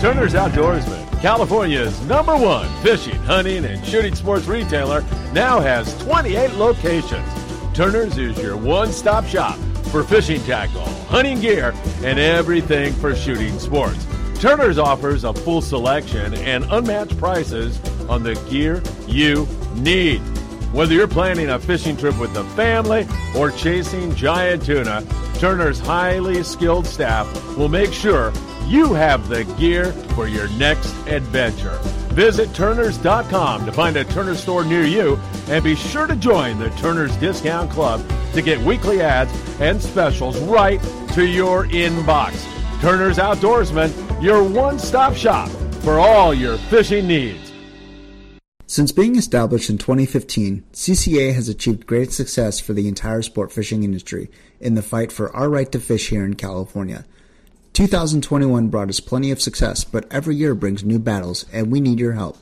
Turner's 0.00 0.32
Outdoorsman, 0.32 1.20
California's 1.20 2.00
number 2.06 2.34
one 2.34 2.66
fishing, 2.82 3.18
hunting, 3.24 3.66
and 3.66 3.84
shooting 3.84 4.14
sports 4.14 4.46
retailer, 4.46 5.02
now 5.34 5.60
has 5.60 5.94
28 6.02 6.52
locations. 6.52 7.28
Turner's 7.74 8.16
is 8.16 8.38
your 8.38 8.56
one 8.56 8.90
stop 8.90 9.26
shop 9.26 9.58
for 9.90 10.02
fishing 10.02 10.40
tackle, 10.44 10.86
hunting 11.10 11.42
gear, 11.42 11.74
and 12.02 12.18
everything 12.18 12.94
for 12.94 13.14
shooting 13.14 13.58
sports. 13.58 14.06
Turner's 14.42 14.76
offers 14.76 15.22
a 15.22 15.32
full 15.32 15.62
selection 15.62 16.34
and 16.34 16.64
unmatched 16.72 17.16
prices 17.16 17.78
on 18.08 18.24
the 18.24 18.34
gear 18.50 18.82
you 19.06 19.46
need. 19.76 20.18
Whether 20.72 20.94
you're 20.94 21.06
planning 21.06 21.50
a 21.50 21.60
fishing 21.60 21.96
trip 21.96 22.18
with 22.18 22.34
the 22.34 22.42
family 22.56 23.06
or 23.36 23.52
chasing 23.52 24.12
giant 24.16 24.64
tuna, 24.64 25.06
Turner's 25.38 25.78
highly 25.78 26.42
skilled 26.42 26.88
staff 26.88 27.32
will 27.56 27.68
make 27.68 27.92
sure 27.92 28.32
you 28.66 28.94
have 28.94 29.28
the 29.28 29.44
gear 29.60 29.92
for 30.16 30.26
your 30.26 30.48
next 30.58 30.92
adventure. 31.06 31.78
Visit 32.10 32.52
Turners.com 32.52 33.64
to 33.64 33.70
find 33.70 33.96
a 33.96 34.02
Turner 34.02 34.34
store 34.34 34.64
near 34.64 34.82
you 34.82 35.20
and 35.50 35.62
be 35.62 35.76
sure 35.76 36.08
to 36.08 36.16
join 36.16 36.58
the 36.58 36.70
Turner's 36.70 37.16
Discount 37.18 37.70
Club 37.70 38.04
to 38.32 38.42
get 38.42 38.58
weekly 38.58 39.02
ads 39.02 39.32
and 39.60 39.80
specials 39.80 40.36
right 40.40 40.82
to 41.12 41.24
your 41.24 41.68
inbox. 41.68 42.44
Turner's 42.80 43.18
Outdoorsman, 43.18 44.11
your 44.22 44.44
one 44.44 44.78
stop 44.78 45.14
shop 45.14 45.48
for 45.82 45.98
all 45.98 46.32
your 46.32 46.56
fishing 46.56 47.08
needs. 47.08 47.52
Since 48.68 48.92
being 48.92 49.16
established 49.16 49.68
in 49.68 49.78
2015, 49.78 50.62
CCA 50.72 51.34
has 51.34 51.48
achieved 51.48 51.88
great 51.88 52.12
success 52.12 52.60
for 52.60 52.72
the 52.72 52.86
entire 52.86 53.22
sport 53.22 53.50
fishing 53.50 53.82
industry 53.82 54.30
in 54.60 54.76
the 54.76 54.80
fight 54.80 55.10
for 55.10 55.34
our 55.34 55.50
right 55.50 55.70
to 55.72 55.80
fish 55.80 56.10
here 56.10 56.24
in 56.24 56.34
California. 56.34 57.04
2021 57.72 58.68
brought 58.68 58.88
us 58.88 59.00
plenty 59.00 59.32
of 59.32 59.42
success, 59.42 59.82
but 59.82 60.06
every 60.12 60.36
year 60.36 60.54
brings 60.54 60.84
new 60.84 61.00
battles, 61.00 61.44
and 61.52 61.72
we 61.72 61.80
need 61.80 61.98
your 61.98 62.12
help. 62.12 62.38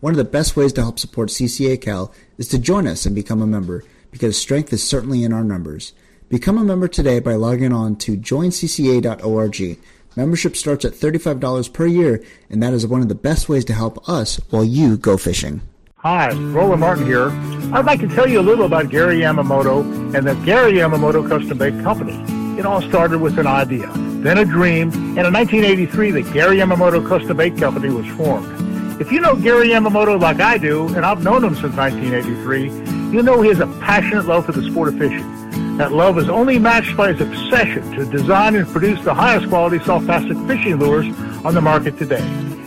One 0.00 0.12
of 0.12 0.18
the 0.18 0.24
best 0.24 0.56
ways 0.56 0.72
to 0.74 0.82
help 0.82 1.00
support 1.00 1.30
CCA 1.30 1.80
Cal 1.80 2.14
is 2.38 2.46
to 2.48 2.58
join 2.58 2.86
us 2.86 3.06
and 3.06 3.14
become 3.14 3.42
a 3.42 3.46
member, 3.46 3.82
because 4.12 4.38
strength 4.38 4.72
is 4.72 4.86
certainly 4.86 5.24
in 5.24 5.32
our 5.32 5.44
numbers. 5.44 5.94
Become 6.28 6.58
a 6.58 6.64
member 6.64 6.86
today 6.86 7.18
by 7.18 7.34
logging 7.34 7.72
on 7.72 7.96
to 7.96 8.16
joincca.org. 8.16 9.78
Membership 10.16 10.54
starts 10.56 10.84
at 10.84 10.92
$35 10.92 11.72
per 11.72 11.86
year, 11.86 12.22
and 12.48 12.62
that 12.62 12.72
is 12.72 12.86
one 12.86 13.00
of 13.00 13.08
the 13.08 13.14
best 13.14 13.48
ways 13.48 13.64
to 13.64 13.72
help 13.72 14.08
us 14.08 14.36
while 14.50 14.64
you 14.64 14.96
go 14.96 15.16
fishing. 15.16 15.60
Hi, 15.96 16.30
Roland 16.32 16.80
Martin 16.80 17.06
here. 17.06 17.30
I'd 17.72 17.86
like 17.86 18.00
to 18.00 18.08
tell 18.08 18.28
you 18.28 18.38
a 18.38 18.42
little 18.42 18.66
about 18.66 18.90
Gary 18.90 19.20
Yamamoto 19.20 19.82
and 20.14 20.26
the 20.26 20.34
Gary 20.44 20.74
Yamamoto 20.74 21.26
Custom 21.28 21.58
Bait 21.58 21.72
Company. 21.82 22.14
It 22.58 22.66
all 22.66 22.82
started 22.82 23.20
with 23.20 23.38
an 23.38 23.48
idea, 23.48 23.90
then 24.22 24.38
a 24.38 24.44
dream, 24.44 24.92
and 24.92 25.26
in 25.26 25.32
1983 25.32 26.10
the 26.12 26.22
Gary 26.32 26.58
Yamamoto 26.58 27.06
Custom 27.08 27.36
Bait 27.36 27.56
Company 27.56 27.88
was 27.88 28.06
formed. 28.08 29.00
If 29.00 29.10
you 29.10 29.20
know 29.20 29.34
Gary 29.34 29.70
Yamamoto 29.70 30.20
like 30.20 30.40
I 30.40 30.58
do, 30.58 30.86
and 30.94 31.04
I've 31.04 31.24
known 31.24 31.42
him 31.42 31.54
since 31.56 31.74
1983, 31.74 32.64
you 33.10 33.22
know 33.22 33.40
he 33.40 33.48
has 33.48 33.58
a 33.58 33.66
passionate 33.80 34.26
love 34.26 34.46
for 34.46 34.52
the 34.52 34.62
sport 34.70 34.88
of 34.88 34.98
fishing. 34.98 35.43
That 35.76 35.90
love 35.90 36.18
is 36.18 36.28
only 36.28 36.60
matched 36.60 36.96
by 36.96 37.12
his 37.12 37.20
obsession 37.20 37.90
to 37.96 38.06
design 38.06 38.54
and 38.54 38.64
produce 38.68 39.02
the 39.02 39.12
highest 39.12 39.48
quality 39.48 39.84
soft 39.84 40.06
plastic 40.06 40.36
fishing 40.46 40.76
lures 40.76 41.06
on 41.44 41.52
the 41.52 41.60
market 41.60 41.98
today. 41.98 42.22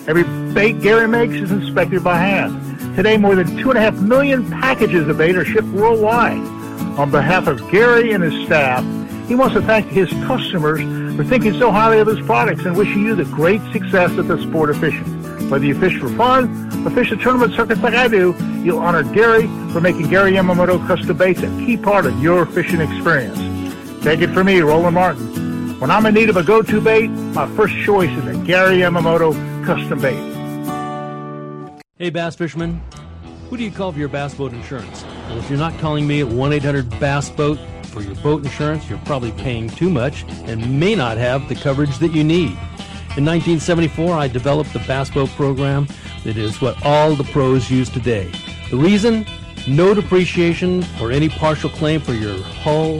Every 0.07 0.23
bait 0.53 0.81
Gary 0.81 1.07
makes 1.07 1.35
is 1.35 1.49
inspected 1.49 2.03
by 2.03 2.17
hand. 2.17 2.97
Today, 2.97 3.15
more 3.15 3.33
than 3.35 3.55
two 3.55 3.69
and 3.69 3.77
a 3.77 3.81
half 3.81 3.93
million 3.93 4.49
packages 4.51 5.07
of 5.07 5.17
bait 5.17 5.37
are 5.37 5.45
shipped 5.45 5.69
worldwide. 5.69 6.37
On 6.99 7.09
behalf 7.09 7.47
of 7.47 7.59
Gary 7.71 8.11
and 8.11 8.21
his 8.21 8.45
staff, 8.45 8.83
he 9.29 9.35
wants 9.35 9.55
to 9.55 9.61
thank 9.61 9.87
his 9.87 10.09
customers 10.27 10.81
for 11.15 11.23
thinking 11.23 11.57
so 11.57 11.71
highly 11.71 11.99
of 11.99 12.07
his 12.07 12.19
products 12.25 12.65
and 12.65 12.75
wishing 12.75 13.03
you 13.03 13.15
the 13.15 13.23
great 13.23 13.61
success 13.71 14.11
of 14.17 14.27
the 14.27 14.37
sport 14.41 14.69
of 14.69 14.79
fishing. 14.81 15.16
Whether 15.49 15.65
you 15.65 15.79
fish 15.79 15.97
for 15.97 16.09
fun 16.09 16.85
or 16.85 16.89
fish 16.89 17.09
the 17.09 17.15
tournament 17.15 17.53
circuits 17.53 17.81
like 17.81 17.93
I 17.93 18.09
do, 18.09 18.35
you'll 18.63 18.79
honor 18.79 19.03
Gary 19.03 19.47
for 19.71 19.79
making 19.79 20.09
Gary 20.09 20.33
Yamamoto 20.33 20.85
custom 20.85 21.15
baits 21.15 21.41
a 21.41 21.47
key 21.59 21.77
part 21.77 22.05
of 22.05 22.21
your 22.21 22.45
fishing 22.45 22.81
experience. 22.81 23.37
Take 24.03 24.19
it 24.19 24.33
from 24.33 24.47
me, 24.47 24.59
Roland 24.59 24.95
Martin. 24.95 25.79
When 25.79 25.89
I'm 25.89 26.05
in 26.05 26.15
need 26.15 26.29
of 26.29 26.35
a 26.35 26.43
go-to 26.43 26.81
bait, 26.81 27.07
my 27.07 27.47
first 27.55 27.75
choice 27.85 28.09
is 28.09 28.25
a 28.25 28.43
Gary 28.45 28.79
Yamamoto 28.79 29.33
custom 29.65 30.01
bait. 30.01 30.37
Hey, 31.97 32.09
bass 32.09 32.35
fishermen. 32.35 32.81
Who 33.49 33.55
do 33.55 33.63
you 33.63 33.71
call 33.71 33.93
for 33.93 33.99
your 33.99 34.09
bass 34.09 34.33
boat 34.35 34.51
insurance? 34.51 35.05
Well, 35.29 35.37
if 35.37 35.49
you're 35.49 35.57
not 35.57 35.79
calling 35.79 36.05
me 36.05 36.19
at 36.19 36.27
1 36.27 36.51
800 36.51 36.89
Bass 36.99 37.29
Boat 37.29 37.57
for 37.85 38.01
your 38.01 38.15
boat 38.15 38.43
insurance, 38.43 38.89
you're 38.89 38.99
probably 38.99 39.31
paying 39.31 39.69
too 39.69 39.89
much 39.89 40.25
and 40.45 40.77
may 40.77 40.93
not 40.93 41.17
have 41.17 41.47
the 41.47 41.55
coverage 41.55 41.97
that 41.99 42.11
you 42.11 42.25
need. 42.25 42.57
In 43.17 43.25
1974, 43.25 44.13
I 44.13 44.27
developed 44.27 44.73
the 44.73 44.79
Bass 44.87 45.09
Boat 45.09 45.29
program 45.29 45.87
that 46.23 46.37
is 46.37 46.61
what 46.61 46.77
all 46.85 47.15
the 47.15 47.23
pros 47.23 47.67
use 47.71 47.89
today. 47.89 48.31
The 48.69 48.77
reason? 48.77 49.25
No 49.67 49.95
depreciation 49.95 50.85
or 51.01 51.11
any 51.11 51.27
partial 51.27 51.71
claim 51.71 51.99
for 51.99 52.13
your 52.13 52.39
hull, 52.43 52.99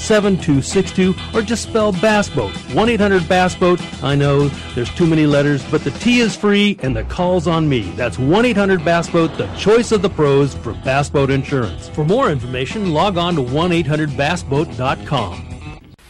7262 0.00 1.14
or 1.34 1.42
just 1.42 1.62
spell 1.62 1.92
Bass 1.92 2.28
Boat. 2.28 2.52
1 2.74 2.88
800 2.88 3.28
Bass 3.28 3.54
Boat. 3.54 3.80
I 4.02 4.14
know 4.14 4.48
there's 4.74 4.92
too 4.94 5.06
many 5.06 5.26
letters, 5.26 5.64
but 5.70 5.84
the 5.84 5.90
T 5.92 6.20
is 6.20 6.34
free 6.34 6.78
and 6.82 6.96
the 6.96 7.04
call's 7.04 7.46
on 7.46 7.68
me. 7.68 7.82
That's 7.96 8.18
1 8.18 8.44
800 8.44 8.84
Bass 8.84 9.08
Boat, 9.10 9.36
the 9.36 9.46
choice 9.56 9.92
of 9.92 10.02
the 10.02 10.10
pros 10.10 10.54
for 10.54 10.72
Bass 10.72 11.10
Boat 11.10 11.30
Insurance. 11.30 11.88
For 11.88 12.04
more 12.04 12.30
information, 12.30 12.92
log 12.92 13.18
on 13.18 13.34
to 13.36 13.42
1 13.42 13.72
800 13.72 14.10
BassBoat.com. 14.10 15.46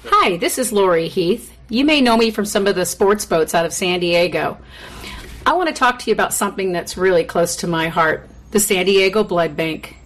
Hi, 0.04 0.36
this 0.36 0.58
is 0.58 0.72
Lori 0.72 1.08
Heath. 1.08 1.56
You 1.68 1.84
may 1.84 2.00
know 2.00 2.16
me 2.16 2.30
from 2.30 2.44
some 2.44 2.66
of 2.66 2.74
the 2.74 2.84
sports 2.84 3.24
boats 3.24 3.54
out 3.54 3.64
of 3.64 3.72
San 3.72 4.00
Diego. 4.00 4.58
I 5.46 5.54
want 5.54 5.68
to 5.68 5.74
talk 5.74 5.98
to 6.00 6.10
you 6.10 6.12
about 6.12 6.34
something 6.34 6.72
that's 6.72 6.96
really 6.96 7.24
close 7.24 7.56
to 7.56 7.66
my 7.66 7.88
heart 7.88 8.28
the 8.50 8.60
San 8.60 8.86
Diego 8.86 9.22
Blood 9.22 9.56
Bank. 9.56 9.96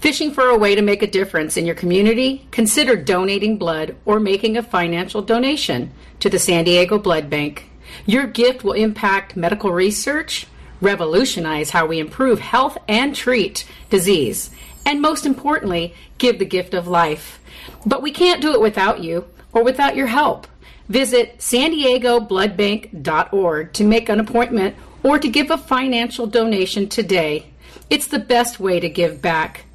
Fishing 0.00 0.32
for 0.32 0.48
a 0.48 0.56
way 0.56 0.74
to 0.74 0.80
make 0.80 1.02
a 1.02 1.06
difference 1.06 1.58
in 1.58 1.66
your 1.66 1.74
community? 1.74 2.48
Consider 2.52 2.96
donating 2.96 3.58
blood 3.58 3.94
or 4.06 4.18
making 4.18 4.56
a 4.56 4.62
financial 4.62 5.20
donation 5.20 5.92
to 6.20 6.30
the 6.30 6.38
San 6.38 6.64
Diego 6.64 6.98
Blood 6.98 7.28
Bank. 7.28 7.68
Your 8.06 8.26
gift 8.26 8.64
will 8.64 8.72
impact 8.72 9.36
medical 9.36 9.72
research, 9.72 10.46
revolutionize 10.80 11.68
how 11.68 11.84
we 11.84 11.98
improve 11.98 12.40
health 12.40 12.78
and 12.88 13.14
treat 13.14 13.66
disease, 13.90 14.50
and 14.86 15.02
most 15.02 15.26
importantly, 15.26 15.94
give 16.16 16.38
the 16.38 16.46
gift 16.46 16.72
of 16.72 16.88
life. 16.88 17.38
But 17.84 18.00
we 18.00 18.10
can't 18.10 18.40
do 18.40 18.54
it 18.54 18.60
without 18.62 19.04
you 19.04 19.26
or 19.52 19.62
without 19.62 19.96
your 19.96 20.06
help. 20.06 20.46
Visit 20.88 21.42
san 21.42 21.72
to 21.72 23.84
make 23.84 24.08
an 24.08 24.20
appointment 24.20 24.76
or 25.02 25.18
to 25.18 25.28
give 25.28 25.50
a 25.50 25.58
financial 25.58 26.26
donation 26.26 26.88
today. 26.88 27.52
It's 27.90 28.06
the 28.06 28.18
best 28.18 28.58
way 28.58 28.80
to 28.80 28.88
give 28.88 29.20
back. 29.20 29.66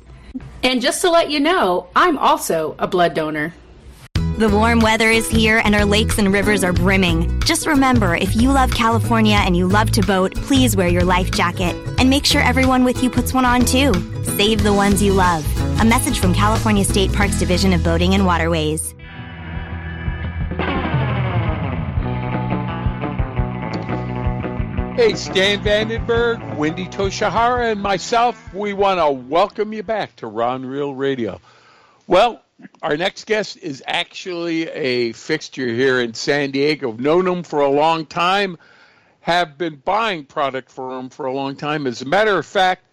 And 0.64 0.82
just 0.82 1.02
to 1.02 1.10
let 1.10 1.30
you 1.30 1.40
know, 1.40 1.88
I'm 1.96 2.18
also 2.18 2.76
a 2.80 2.88
blood 2.88 3.14
donor. 3.14 3.54
The 4.38 4.50
warm 4.50 4.80
weather 4.80 5.10
is 5.10 5.30
here 5.30 5.62
and 5.64 5.74
our 5.76 5.86
lakes 5.86 6.18
and 6.18 6.34
rivers 6.34 6.64
are 6.64 6.74
brimming. 6.74 7.40
Just 7.42 7.68
remember 7.68 8.16
if 8.16 8.36
you 8.36 8.52
love 8.52 8.74
California 8.74 9.38
and 9.38 9.56
you 9.56 9.68
love 9.68 9.92
to 9.92 10.02
boat, 10.02 10.36
please 10.36 10.76
wear 10.76 10.88
your 10.90 11.06
life 11.06 11.32
jacket. 11.32 11.76
And 12.00 12.10
make 12.10 12.26
sure 12.26 12.42
everyone 12.42 12.84
with 12.84 13.04
you 13.04 13.10
puts 13.10 13.34
one 13.34 13.46
on 13.46 13.64
too. 13.64 13.94
Save 14.24 14.64
the 14.64 14.74
ones 14.74 15.02
you 15.02 15.14
love. 15.14 15.46
A 15.80 15.86
message 15.86 16.20
from 16.20 16.34
California 16.34 16.84
State 16.84 17.14
Parks 17.14 17.38
Division 17.38 17.74
of 17.74 17.84
Boating 17.84 18.14
and 18.14 18.26
Waterways. 18.26 18.95
Hey, 24.96 25.14
Stan 25.16 25.62
Vandenberg, 25.62 26.56
Wendy 26.56 26.86
Tochihara, 26.86 27.74
and 27.74 27.82
myself, 27.82 28.54
we 28.54 28.72
want 28.72 28.98
to 28.98 29.12
welcome 29.12 29.74
you 29.74 29.84
back 29.84 30.16
to 30.16 30.28
Rod 30.28 30.64
Reel 30.64 30.96
Radio. 30.96 31.41
Well, 32.08 32.41
our 32.82 32.96
next 32.96 33.26
guest 33.26 33.58
is 33.58 33.84
actually 33.86 34.70
a 34.70 35.12
fixture 35.12 35.68
here 35.68 36.00
in 36.00 36.14
San 36.14 36.52
Diego. 36.52 36.93
Known 36.93 37.28
him 37.28 37.43
for 37.43 37.60
a 37.60 37.70
long 37.70 38.06
time, 38.06 38.58
have 39.20 39.58
been 39.58 39.76
buying 39.76 40.24
product 40.24 40.72
for 40.72 40.98
him 40.98 41.10
for 41.10 41.26
a 41.26 41.34
long 41.34 41.58
time. 41.58 41.88
As 41.88 42.02
a 42.02 42.06
matter 42.06 42.39
of 42.39 42.46
fact, 42.46 42.86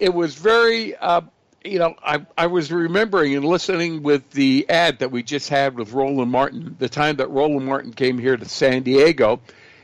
it 0.00 0.14
was 0.14 0.36
very, 0.36 0.94
uh, 0.94 1.22
you 1.64 1.80
know, 1.80 1.96
I, 2.00 2.24
I 2.38 2.46
was 2.46 2.70
remembering 2.70 3.34
and 3.34 3.44
listening 3.44 4.04
with 4.04 4.30
the 4.30 4.66
ad 4.68 5.00
that 5.00 5.10
we 5.10 5.24
just 5.24 5.48
had 5.48 5.76
with 5.76 5.92
Roland 5.92 6.30
Martin, 6.30 6.76
the 6.78 6.88
time 6.88 7.16
that 7.16 7.28
Roland 7.28 7.66
Martin 7.66 7.92
came 7.92 8.18
here 8.18 8.36
to 8.36 8.48
San 8.48 8.84
Diego 8.84 9.40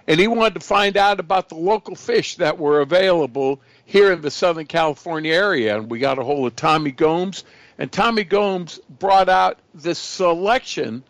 and 0.07 0.21
he 0.21 0.27
wanted 0.29 0.55
to 0.55 0.61
find 0.61 0.97
out 0.97 1.21
about 1.21 1.49
the 1.49 1.55
local 1.55 1.95
fish 1.95 2.37
that 2.37 2.59
were 2.59 2.81
available 2.81 3.61
here 3.87 4.13
in 4.13 4.21
the 4.21 4.31
Southern 4.31 4.67
California 4.67 5.33
area. 5.33 5.77
And 5.77 5.91
we 5.91 5.99
got 5.99 6.19
a 6.19 6.25
hold 6.25 6.47
of 6.47 6.57
Tommy 6.57 6.91
Gomes, 6.91 7.45
and 7.79 7.91
Tommy 7.91 8.25
Gomes 8.25 8.81
brought 8.99 9.29
out 9.29 9.59
this 9.75 9.99
selection 9.99 11.03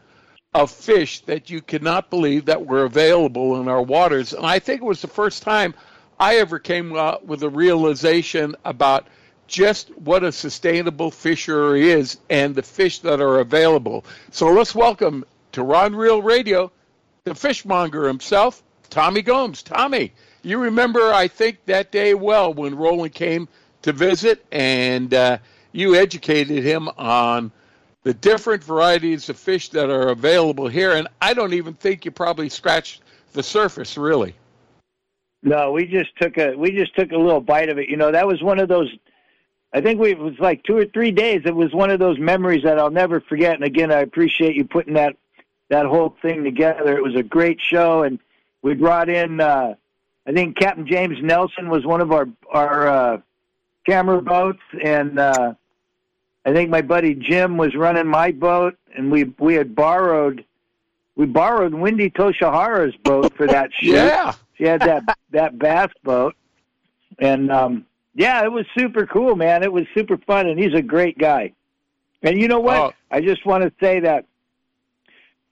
of 0.54 0.70
fish 0.70 1.20
that 1.22 1.50
you 1.50 1.60
could 1.60 1.82
not 1.82 2.10
believe 2.10 2.44
that 2.44 2.64
were 2.64 2.84
available 2.84 3.60
in 3.60 3.68
our 3.68 3.82
waters. 3.82 4.32
And 4.32 4.46
I 4.46 4.60
think 4.60 4.80
it 4.80 4.84
was 4.84 5.02
the 5.02 5.08
first 5.08 5.42
time 5.42 5.74
I 6.18 6.36
ever 6.36 6.60
came 6.60 6.94
up 6.94 7.24
with 7.24 7.42
a 7.42 7.48
realization 7.48 8.54
about 8.64 9.08
just 9.48 9.90
what 9.98 10.22
a 10.22 10.30
sustainable 10.30 11.10
fishery 11.10 11.90
is 11.90 12.18
and 12.30 12.54
the 12.54 12.62
fish 12.62 13.00
that 13.00 13.20
are 13.20 13.40
available. 13.40 14.04
So 14.30 14.46
let's 14.52 14.74
welcome 14.74 15.24
to 15.52 15.62
Rod 15.62 15.92
Reel 15.92 16.22
Radio 16.22 16.70
the 17.24 17.34
fishmonger 17.34 18.06
himself, 18.06 18.62
Tommy 18.94 19.22
Gomes. 19.22 19.64
Tommy, 19.64 20.12
you 20.42 20.56
remember, 20.56 21.12
I 21.12 21.26
think, 21.26 21.64
that 21.64 21.90
day 21.90 22.14
well 22.14 22.54
when 22.54 22.76
Roland 22.76 23.12
came 23.12 23.48
to 23.82 23.92
visit 23.92 24.46
and 24.52 25.12
uh, 25.12 25.38
you 25.72 25.96
educated 25.96 26.62
him 26.62 26.88
on 26.96 27.50
the 28.04 28.14
different 28.14 28.62
varieties 28.62 29.28
of 29.28 29.36
fish 29.36 29.70
that 29.70 29.90
are 29.90 30.10
available 30.10 30.68
here. 30.68 30.92
And 30.92 31.08
I 31.20 31.34
don't 31.34 31.54
even 31.54 31.74
think 31.74 32.04
you 32.04 32.12
probably 32.12 32.48
scratched 32.48 33.02
the 33.32 33.42
surface, 33.42 33.98
really. 33.98 34.36
No, 35.42 35.72
we 35.72 35.86
just 35.86 36.16
took 36.16 36.38
a 36.38 36.54
we 36.54 36.70
just 36.70 36.94
took 36.94 37.10
a 37.10 37.18
little 37.18 37.40
bite 37.40 37.70
of 37.70 37.78
it. 37.78 37.88
You 37.88 37.96
know, 37.96 38.12
that 38.12 38.28
was 38.28 38.44
one 38.44 38.60
of 38.60 38.68
those. 38.68 38.94
I 39.72 39.80
think 39.80 39.98
we, 39.98 40.12
it 40.12 40.18
was 40.18 40.38
like 40.38 40.62
two 40.62 40.76
or 40.76 40.84
three 40.84 41.10
days. 41.10 41.42
It 41.44 41.56
was 41.56 41.74
one 41.74 41.90
of 41.90 41.98
those 41.98 42.20
memories 42.20 42.62
that 42.62 42.78
I'll 42.78 42.90
never 42.90 43.20
forget. 43.20 43.56
And 43.56 43.64
again, 43.64 43.90
I 43.90 44.02
appreciate 44.02 44.54
you 44.54 44.64
putting 44.64 44.94
that 44.94 45.16
that 45.68 45.86
whole 45.86 46.14
thing 46.22 46.44
together. 46.44 46.96
It 46.96 47.02
was 47.02 47.16
a 47.16 47.24
great 47.24 47.60
show, 47.60 48.04
and 48.04 48.20
we 48.64 48.74
brought 48.74 49.08
in. 49.08 49.40
Uh, 49.40 49.74
I 50.26 50.32
think 50.32 50.56
Captain 50.56 50.86
James 50.86 51.18
Nelson 51.22 51.68
was 51.68 51.84
one 51.84 52.00
of 52.00 52.10
our 52.10 52.26
our 52.50 52.88
uh, 52.88 53.20
camera 53.86 54.20
boats, 54.20 54.62
and 54.82 55.18
uh, 55.18 55.54
I 56.44 56.52
think 56.52 56.70
my 56.70 56.82
buddy 56.82 57.14
Jim 57.14 57.56
was 57.56 57.76
running 57.76 58.08
my 58.08 58.32
boat, 58.32 58.76
and 58.96 59.12
we 59.12 59.24
we 59.38 59.54
had 59.54 59.76
borrowed 59.76 60.44
we 61.14 61.26
borrowed 61.26 61.74
Wendy 61.74 62.10
Tochihara's 62.10 62.96
boat 63.04 63.36
for 63.36 63.46
that 63.46 63.70
shoot. 63.80 63.92
yeah, 63.92 64.32
she 64.54 64.64
had 64.64 64.80
that 64.80 65.04
that 65.30 65.58
bass 65.58 65.90
boat, 66.02 66.34
and 67.18 67.52
um, 67.52 67.86
yeah, 68.14 68.42
it 68.44 68.50
was 68.50 68.64
super 68.76 69.06
cool, 69.06 69.36
man. 69.36 69.62
It 69.62 69.72
was 69.72 69.84
super 69.94 70.16
fun, 70.16 70.48
and 70.48 70.58
he's 70.58 70.74
a 70.74 70.82
great 70.82 71.18
guy. 71.18 71.52
And 72.22 72.40
you 72.40 72.48
know 72.48 72.60
what? 72.60 72.76
Oh. 72.76 72.92
I 73.10 73.20
just 73.20 73.44
want 73.44 73.62
to 73.62 73.72
say 73.78 74.00
that 74.00 74.24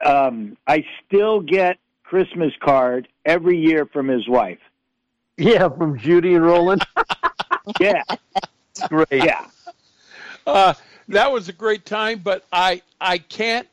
um, 0.03 0.57
I 0.67 0.87
still 1.07 1.41
get 1.41 1.77
Christmas 2.13 2.53
card 2.61 3.09
every 3.25 3.59
year 3.59 3.87
from 3.87 4.07
his 4.07 4.29
wife. 4.29 4.59
Yeah, 5.39 5.71
from 5.71 5.99
Judy 5.99 6.35
and 6.35 6.45
Roland. 6.45 6.85
yeah, 7.81 8.03
great. 8.91 9.07
Yeah. 9.11 9.47
Uh, 10.47 10.75
that 11.09 11.33
was 11.33 11.49
a 11.49 11.55
great 11.55 11.87
time, 11.87 12.19
but 12.19 12.45
I 12.53 12.83
I 13.01 13.17
can't. 13.17 13.67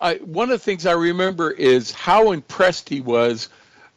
I, 0.00 0.14
one 0.14 0.44
of 0.44 0.58
the 0.58 0.64
things 0.64 0.86
I 0.86 0.92
remember 0.92 1.50
is 1.50 1.92
how 1.92 2.32
impressed 2.32 2.88
he 2.88 3.02
was 3.02 3.50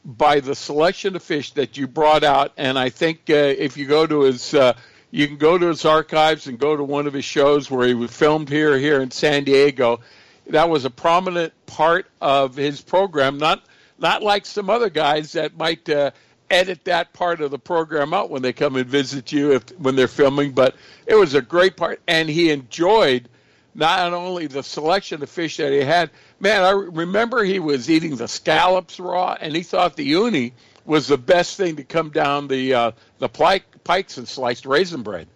by 0.04 0.42
the 0.42 0.54
selection 0.54 1.16
of 1.16 1.24
fish 1.24 1.54
that 1.54 1.78
you 1.78 1.88
brought 1.88 2.26
out, 2.26 2.52
and 2.58 2.78
I 2.78 2.90
think 2.90 3.30
uh, 3.30 3.36
if 3.36 3.78
you 3.78 3.86
go 3.86 4.06
to 4.06 4.24
his, 4.24 4.54
uh, 4.54 4.74
you 5.12 5.28
can 5.28 5.38
go 5.38 5.58
to 5.58 5.68
his 5.68 5.86
archives 5.86 6.48
and 6.48 6.60
go 6.60 6.76
to 6.76 6.84
one 6.84 7.08
of 7.08 7.14
his 7.14 7.24
shows 7.24 7.72
where 7.72 7.88
he 7.88 7.94
was 7.94 8.12
filmed 8.12 8.50
here 8.50 8.78
here 8.78 9.00
in 9.00 9.12
San 9.12 9.46
Diego. 9.46 10.02
That 10.48 10.70
was 10.70 10.84
a 10.84 10.90
prominent 10.90 11.54
part 11.68 12.08
of 12.20 12.58
his 12.58 12.82
program. 12.82 13.38
Not 13.38 13.64
not 14.00 14.24
like 14.24 14.46
some 14.46 14.70
other 14.70 14.90
guys 14.90 15.34
that 15.34 15.58
might 15.58 15.90
uh, 15.90 16.12
edit 16.50 16.84
that 16.86 17.14
part 17.14 17.42
of 17.42 17.52
the 17.52 17.60
program 17.60 18.14
out 18.14 18.30
when 18.30 18.42
they 18.42 18.54
come 18.54 18.76
and 18.76 18.88
visit 18.88 19.32
you 19.32 19.54
if 19.54 19.70
when 19.80 19.96
they're 19.96 20.08
filming, 20.08 20.52
but 20.52 20.76
it 21.06 21.16
was 21.16 21.34
a 21.34 21.42
great 21.42 21.76
part, 21.78 22.02
and 22.08 22.30
he 22.30 22.52
enjoyed 22.52 23.28
not 23.76 24.12
only 24.14 24.48
the 24.48 24.64
selection 24.64 25.22
of 25.22 25.30
fish 25.30 25.58
that 25.58 25.72
he 25.72 25.80
had. 25.80 26.10
Man, 26.40 26.64
I 26.64 26.72
remember 26.72 27.44
he 27.44 27.60
was 27.60 27.90
eating 27.90 28.16
the 28.16 28.28
scallops 28.28 29.00
raw, 29.00 29.38
and 29.40 29.56
he 29.56 29.64
thought 29.64 29.96
the 29.96 30.06
uni 30.06 30.54
was 30.86 31.08
the 31.08 31.18
best 31.18 31.58
thing 31.58 31.76
to 31.76 31.84
come 31.84 32.10
down 32.10 32.48
the 32.48 32.74
uh, 32.74 32.92
the 33.20 33.30
pike, 33.30 33.84
pikes 33.84 34.18
and 34.18 34.28
sliced 34.28 34.66
raisin 34.66 35.04
bread. 35.04 35.28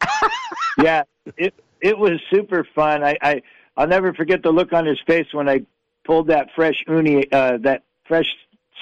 yeah, 0.82 1.02
it 1.36 1.54
it 1.80 1.98
was 1.98 2.20
super 2.30 2.66
fun. 2.74 3.02
I, 3.04 3.16
I 3.20 3.42
I'll 3.76 3.88
never 3.88 4.14
forget 4.14 4.42
the 4.42 4.50
look 4.50 4.72
on 4.72 4.86
his 4.86 5.00
face 5.06 5.26
when 5.32 5.48
I 5.48 5.62
pulled 6.04 6.28
that 6.28 6.48
fresh 6.54 6.82
uni, 6.88 7.30
uh, 7.30 7.58
that 7.58 7.82
fresh 8.04 8.26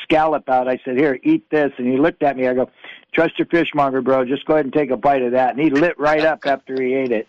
scallop 0.02 0.48
out. 0.48 0.68
I 0.68 0.80
said, 0.84 0.96
"Here, 0.96 1.18
eat 1.22 1.48
this," 1.50 1.72
and 1.76 1.86
he 1.86 1.98
looked 1.98 2.22
at 2.22 2.36
me. 2.36 2.48
I 2.48 2.54
go, 2.54 2.70
"Trust 3.12 3.38
your 3.38 3.46
fishmonger, 3.46 4.02
bro. 4.02 4.24
Just 4.24 4.44
go 4.44 4.54
ahead 4.54 4.66
and 4.66 4.72
take 4.72 4.90
a 4.90 4.96
bite 4.96 5.22
of 5.22 5.32
that." 5.32 5.50
And 5.50 5.60
he 5.60 5.70
lit 5.70 5.98
right 5.98 6.24
up 6.24 6.46
after 6.46 6.80
he 6.80 6.94
ate 6.94 7.12
it. 7.12 7.28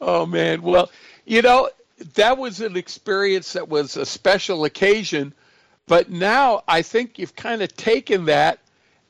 Oh 0.00 0.26
man, 0.26 0.62
well, 0.62 0.90
you 1.24 1.42
know 1.42 1.68
that 2.14 2.38
was 2.38 2.60
an 2.60 2.76
experience 2.76 3.54
that 3.54 3.68
was 3.68 3.96
a 3.96 4.06
special 4.06 4.64
occasion, 4.64 5.32
but 5.86 6.10
now 6.10 6.62
I 6.68 6.82
think 6.82 7.18
you've 7.18 7.34
kind 7.34 7.62
of 7.62 7.74
taken 7.76 8.26
that 8.26 8.60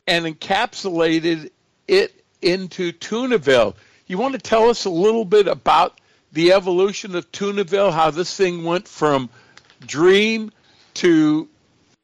and 0.06 0.24
encapsulated 0.24 1.50
it 1.86 2.24
into 2.40 2.92
Tunaville. 2.92 3.74
You 4.06 4.16
want 4.16 4.34
to 4.34 4.40
tell 4.40 4.70
us 4.70 4.86
a 4.86 4.90
little 4.90 5.26
bit 5.26 5.48
about 5.48 6.00
the 6.32 6.52
evolution 6.52 7.14
of 7.14 7.30
Tunaville, 7.30 7.92
how 7.92 8.10
this 8.10 8.34
thing 8.34 8.64
went 8.64 8.88
from 8.88 9.28
dream 9.86 10.50
to 10.98 11.48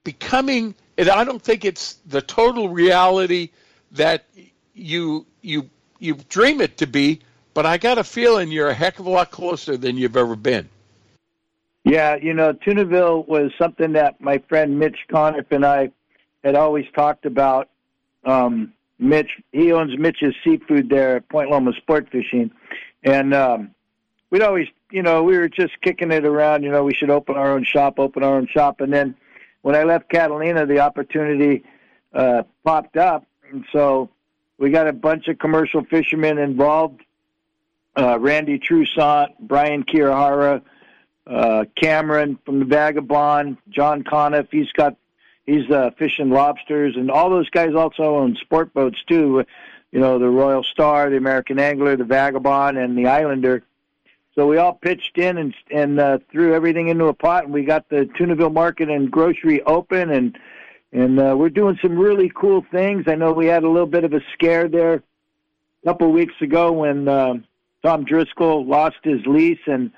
becoming 0.02 0.74
and 0.96 1.08
I 1.08 1.24
don't 1.24 1.42
think 1.42 1.64
it's 1.64 1.94
the 2.06 2.22
total 2.22 2.68
reality 2.68 3.50
that 3.92 4.26
you 4.74 5.26
you 5.42 5.68
you 5.98 6.14
dream 6.28 6.60
it 6.60 6.78
to 6.78 6.86
be, 6.86 7.20
but 7.54 7.66
I 7.66 7.78
got 7.78 7.98
a 7.98 8.04
feeling 8.04 8.50
you're 8.50 8.68
a 8.68 8.74
heck 8.74 8.98
of 8.98 9.06
a 9.06 9.10
lot 9.10 9.30
closer 9.30 9.76
than 9.76 9.96
you've 9.96 10.16
ever 10.16 10.36
been. 10.36 10.68
Yeah, 11.84 12.16
you 12.16 12.32
know, 12.32 12.52
Tunaville 12.52 13.26
was 13.28 13.52
something 13.58 13.92
that 13.92 14.20
my 14.20 14.38
friend 14.48 14.78
Mitch 14.78 14.98
Conniff 15.10 15.46
and 15.50 15.64
I 15.64 15.90
had 16.42 16.54
always 16.54 16.86
talked 16.94 17.26
about. 17.26 17.68
Um, 18.24 18.72
Mitch, 18.98 19.30
he 19.52 19.72
owns 19.72 19.98
Mitch's 19.98 20.34
Seafood 20.42 20.88
there 20.88 21.16
at 21.16 21.28
Point 21.28 21.50
Loma 21.50 21.72
Sport 21.74 22.08
Fishing, 22.10 22.50
and 23.02 23.34
um, 23.34 23.74
we'd 24.30 24.42
always, 24.42 24.68
you 24.90 25.02
know, 25.02 25.22
we 25.22 25.36
were 25.36 25.48
just 25.48 25.80
kicking 25.80 26.10
it 26.12 26.24
around. 26.24 26.62
You 26.62 26.70
know, 26.70 26.84
we 26.84 26.94
should 26.94 27.10
open 27.10 27.36
our 27.36 27.52
own 27.52 27.64
shop, 27.64 27.98
open 27.98 28.22
our 28.22 28.36
own 28.36 28.46
shop, 28.46 28.80
and 28.80 28.92
then 28.92 29.14
when 29.62 29.74
I 29.74 29.84
left 29.84 30.10
Catalina, 30.10 30.66
the 30.66 30.80
opportunity 30.80 31.64
uh, 32.12 32.42
popped 32.64 32.96
up, 32.96 33.26
and 33.50 33.64
so 33.72 34.10
we 34.58 34.70
got 34.70 34.86
a 34.86 34.92
bunch 34.92 35.28
of 35.28 35.38
commercial 35.38 35.84
fishermen 35.84 36.38
involved. 36.38 37.00
Uh, 37.96 38.18
Randy 38.18 38.58
Trusant, 38.58 39.28
Brian 39.40 39.84
Kirihara, 39.84 40.62
uh, 41.26 41.64
Cameron 41.76 42.38
from 42.44 42.58
the 42.58 42.64
Vagabond, 42.64 43.56
John 43.70 44.02
Conniff. 44.02 44.48
He's 44.50 44.70
got 44.72 44.96
he's 45.46 45.70
uh, 45.70 45.90
fishing 45.98 46.30
lobsters, 46.30 46.96
and 46.96 47.10
all 47.10 47.30
those 47.30 47.48
guys 47.50 47.74
also 47.74 48.16
own 48.16 48.36
sport 48.36 48.74
boats 48.74 49.02
too. 49.06 49.44
You 49.92 50.00
know, 50.00 50.18
the 50.18 50.28
Royal 50.28 50.64
Star, 50.64 51.08
the 51.08 51.16
American 51.16 51.58
Angler, 51.58 51.96
the 51.96 52.04
Vagabond, 52.04 52.76
and 52.76 52.98
the 52.98 53.06
Islander. 53.06 53.62
So 54.34 54.48
we 54.48 54.56
all 54.56 54.74
pitched 54.74 55.16
in 55.16 55.38
and 55.38 55.54
and 55.70 56.00
uh, 56.00 56.18
threw 56.30 56.54
everything 56.54 56.88
into 56.88 57.06
a 57.06 57.14
pot, 57.14 57.44
and 57.44 57.52
we 57.52 57.64
got 57.64 57.88
the 57.88 58.08
Tunaville 58.18 58.52
Market 58.52 58.90
and 58.90 59.10
Grocery 59.10 59.62
open, 59.62 60.10
and 60.10 60.36
and 60.92 61.20
uh, 61.20 61.34
we're 61.36 61.50
doing 61.50 61.78
some 61.80 61.96
really 61.96 62.30
cool 62.34 62.64
things. 62.70 63.04
I 63.06 63.14
know 63.14 63.32
we 63.32 63.46
had 63.46 63.62
a 63.62 63.68
little 63.68 63.86
bit 63.86 64.04
of 64.04 64.12
a 64.12 64.20
scare 64.32 64.68
there 64.68 64.94
a 64.94 65.86
couple 65.86 66.08
of 66.08 66.14
weeks 66.14 66.34
ago 66.40 66.72
when 66.72 67.06
uh, 67.06 67.34
Tom 67.84 68.04
Driscoll 68.04 68.66
lost 68.66 68.96
his 69.04 69.24
lease, 69.26 69.60
and 69.66 69.92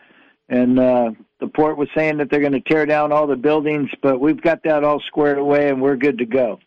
and 0.48 0.78
uh, 0.78 1.10
the 1.40 1.48
port 1.48 1.78
was 1.78 1.88
saying 1.94 2.18
that 2.18 2.30
they're 2.30 2.40
going 2.40 2.52
to 2.52 2.60
tear 2.60 2.84
down 2.84 3.12
all 3.12 3.26
the 3.26 3.36
buildings, 3.36 3.90
but 4.02 4.20
we've 4.20 4.40
got 4.40 4.62
that 4.64 4.84
all 4.84 5.00
squared 5.00 5.38
away, 5.38 5.68
and 5.68 5.80
we're 5.80 5.96
good 5.96 6.18
to 6.18 6.26
go. 6.26 6.60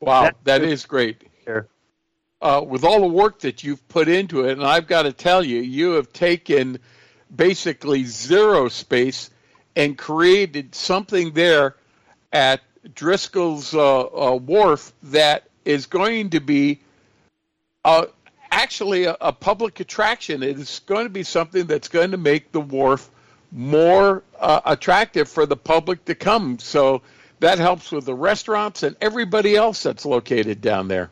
Wow, 0.00 0.22
That's 0.22 0.38
that 0.44 0.62
is 0.62 0.86
great. 0.86 1.24
Uh, 2.40 2.62
with 2.64 2.84
all 2.84 3.00
the 3.00 3.06
work 3.06 3.40
that 3.40 3.64
you've 3.64 3.86
put 3.88 4.08
into 4.08 4.44
it, 4.44 4.52
and 4.52 4.64
I've 4.64 4.86
got 4.86 5.02
to 5.02 5.12
tell 5.12 5.42
you, 5.42 5.60
you 5.60 5.92
have 5.92 6.12
taken 6.12 6.78
basically 7.34 8.04
zero 8.04 8.68
space 8.68 9.30
and 9.74 9.98
created 9.98 10.74
something 10.74 11.32
there 11.32 11.76
at 12.32 12.60
Driscoll's 12.94 13.74
uh, 13.74 14.00
uh, 14.00 14.36
Wharf 14.36 14.92
that 15.04 15.48
is 15.64 15.86
going 15.86 16.30
to 16.30 16.40
be 16.40 16.80
uh, 17.84 18.06
actually 18.50 19.04
a, 19.04 19.16
a, 19.20 19.32
public 19.32 19.80
attraction. 19.80 20.42
It 20.42 20.58
is 20.58 20.80
going 20.86 21.04
to 21.04 21.10
be 21.10 21.22
something 21.22 21.66
that's 21.66 21.88
going 21.88 22.10
to 22.12 22.16
make 22.16 22.52
the 22.52 22.60
wharf 22.60 23.10
more 23.52 24.22
uh, 24.38 24.60
attractive 24.64 25.28
for 25.28 25.46
the 25.46 25.56
public 25.56 26.04
to 26.06 26.14
come. 26.14 26.58
So 26.58 27.02
that 27.40 27.58
helps 27.58 27.92
with 27.92 28.04
the 28.04 28.14
restaurants 28.14 28.82
and 28.82 28.96
everybody 29.00 29.56
else 29.56 29.82
that's 29.82 30.04
located 30.04 30.60
down 30.60 30.88
there. 30.88 31.10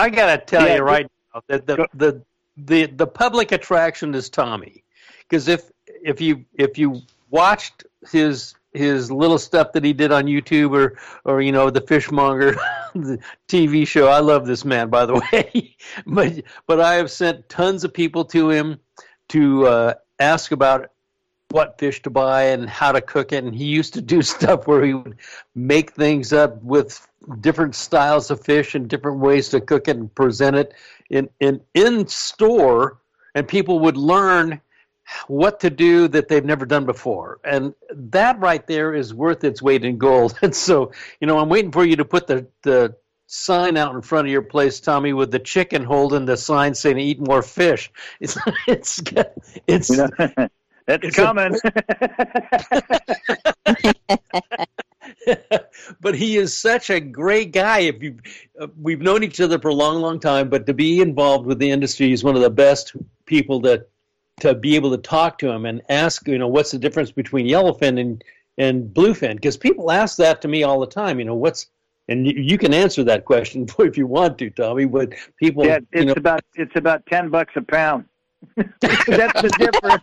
I 0.00 0.08
got 0.08 0.34
to 0.34 0.44
tell 0.44 0.66
yeah, 0.66 0.76
you 0.76 0.82
right 0.82 1.06
now 1.34 1.42
that 1.48 1.66
the, 1.66 1.86
the 1.94 2.22
the 2.56 2.86
the 2.86 3.06
public 3.06 3.52
attraction 3.52 4.14
is 4.14 4.30
Tommy, 4.30 4.84
because 5.18 5.48
if 5.48 5.70
if 6.02 6.20
you 6.20 6.44
if 6.54 6.78
you 6.78 7.02
watched 7.30 7.84
his 8.10 8.54
his 8.72 9.10
little 9.10 9.38
stuff 9.38 9.72
that 9.72 9.84
he 9.84 9.92
did 9.92 10.12
on 10.12 10.24
YouTube 10.24 10.72
or 10.72 10.98
or 11.24 11.42
you 11.42 11.52
know 11.52 11.70
the 11.70 11.80
Fishmonger 11.80 12.56
the 12.94 13.18
TV 13.48 13.86
show. 13.86 14.08
I 14.08 14.20
love 14.20 14.46
this 14.46 14.64
man, 14.64 14.88
by 14.88 15.06
the 15.06 15.14
way. 15.32 15.76
but 16.06 16.42
but 16.66 16.80
I 16.80 16.94
have 16.94 17.10
sent 17.10 17.48
tons 17.48 17.84
of 17.84 17.92
people 17.92 18.24
to 18.26 18.50
him 18.50 18.80
to 19.30 19.66
uh, 19.66 19.94
ask 20.18 20.52
about 20.52 20.90
what 21.50 21.78
fish 21.78 22.02
to 22.02 22.10
buy 22.10 22.44
and 22.44 22.68
how 22.68 22.92
to 22.92 23.00
cook 23.00 23.32
it. 23.32 23.44
And 23.44 23.54
he 23.54 23.64
used 23.64 23.94
to 23.94 24.00
do 24.00 24.22
stuff 24.36 24.66
where 24.66 24.84
he 24.84 24.94
would 24.94 25.16
make 25.54 25.92
things 25.92 26.32
up 26.32 26.62
with 26.62 27.06
different 27.40 27.74
styles 27.74 28.30
of 28.30 28.42
fish 28.42 28.74
and 28.74 28.88
different 28.88 29.18
ways 29.18 29.50
to 29.50 29.60
cook 29.60 29.88
it 29.88 29.96
and 29.96 30.14
present 30.14 30.56
it 30.56 30.74
in 31.10 31.28
in 31.40 31.60
in 31.74 32.06
store, 32.06 32.98
and 33.34 33.46
people 33.46 33.80
would 33.80 33.96
learn 33.96 34.60
what 35.26 35.60
to 35.60 35.70
do 35.70 36.08
that 36.08 36.28
they've 36.28 36.44
never 36.44 36.64
done 36.64 36.86
before. 36.86 37.40
And 37.44 37.74
that 37.92 38.38
right 38.38 38.64
there 38.66 38.94
is 38.94 39.12
worth 39.12 39.42
its 39.44 39.60
weight 39.60 39.84
in 39.84 39.98
gold. 39.98 40.38
And 40.42 40.54
so, 40.54 40.92
you 41.20 41.26
know, 41.26 41.38
I'm 41.38 41.48
waiting 41.48 41.72
for 41.72 41.84
you 41.84 41.96
to 41.96 42.04
put 42.04 42.28
the, 42.28 42.46
the 42.62 42.94
sign 43.26 43.76
out 43.76 43.94
in 43.94 44.02
front 44.02 44.26
of 44.26 44.32
your 44.32 44.42
place, 44.42 44.80
Tommy, 44.80 45.12
with 45.12 45.30
the 45.30 45.38
chicken 45.38 45.84
holding 45.84 46.26
the 46.26 46.36
sign 46.36 46.74
saying 46.74 46.98
"Eat 46.98 47.20
more 47.20 47.42
fish." 47.42 47.90
It's 48.20 48.38
it's 48.66 49.02
it's. 49.66 49.90
You 49.90 50.08
know, 50.18 50.48
it's, 50.88 51.06
it's 51.06 51.16
coming. 51.16 51.56
but 56.00 56.14
he 56.14 56.36
is 56.36 56.56
such 56.56 56.90
a 56.90 57.00
great 57.00 57.52
guy. 57.52 57.80
If 57.80 58.02
you, 58.02 58.18
uh, 58.60 58.68
we've 58.80 59.00
known 59.00 59.22
each 59.22 59.40
other 59.40 59.58
for 59.58 59.68
a 59.68 59.74
long, 59.74 60.00
long 60.00 60.20
time, 60.20 60.48
but 60.48 60.66
to 60.66 60.74
be 60.74 61.00
involved 61.00 61.46
with 61.46 61.58
the 61.58 61.70
industry, 61.70 62.08
he's 62.08 62.24
one 62.24 62.36
of 62.36 62.42
the 62.42 62.50
best 62.50 62.94
people 63.26 63.60
that 63.60 63.88
to 64.40 64.54
be 64.54 64.74
able 64.74 64.90
to 64.90 64.98
talk 64.98 65.38
to 65.38 65.50
him 65.50 65.66
and 65.66 65.82
ask, 65.88 66.26
you 66.26 66.38
know, 66.38 66.48
what's 66.48 66.70
the 66.70 66.78
difference 66.78 67.12
between 67.12 67.46
yellowfin 67.46 68.00
and 68.00 68.24
and 68.58 68.94
bluefin? 68.94 69.34
Because 69.34 69.56
people 69.56 69.90
ask 69.90 70.16
that 70.16 70.42
to 70.42 70.48
me 70.48 70.62
all 70.62 70.80
the 70.80 70.86
time. 70.86 71.18
You 71.18 71.26
know, 71.26 71.34
what's 71.34 71.66
and 72.08 72.26
you, 72.26 72.34
you 72.36 72.58
can 72.58 72.74
answer 72.74 73.04
that 73.04 73.24
question 73.24 73.66
if 73.78 73.96
you 73.96 74.06
want 74.06 74.38
to, 74.38 74.50
Tommy. 74.50 74.84
But 74.84 75.14
people, 75.38 75.64
yeah, 75.64 75.76
it's 75.76 75.86
you 75.92 76.04
know, 76.06 76.14
about 76.16 76.40
it's 76.54 76.74
about 76.74 77.06
ten 77.06 77.30
bucks 77.30 77.52
a 77.56 77.62
pound. 77.62 78.04
That's 78.80 79.42
the 79.42 79.50
difference. 79.58 80.02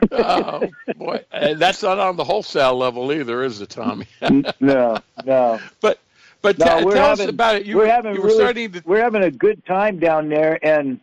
oh 0.12 0.68
boy, 0.96 1.24
and 1.32 1.58
that's 1.60 1.82
not 1.82 1.98
on 1.98 2.16
the 2.16 2.24
wholesale 2.24 2.76
level 2.76 3.12
either, 3.12 3.42
is 3.42 3.60
it, 3.60 3.70
Tommy? 3.70 4.06
no, 4.60 4.98
no. 5.24 5.60
But 5.80 5.98
but 6.40 6.58
no, 6.58 6.64
t- 6.64 6.90
tell 6.90 6.90
having, 6.92 7.26
us 7.26 7.30
about 7.30 7.56
it. 7.56 7.66
You, 7.66 7.76
we're 7.76 7.86
having 7.86 8.20
were 8.20 8.28
really, 8.28 8.68
to. 8.68 8.82
we're 8.84 9.02
having 9.02 9.22
a 9.22 9.30
good 9.30 9.64
time 9.66 9.98
down 9.98 10.28
there, 10.28 10.58
and 10.64 11.00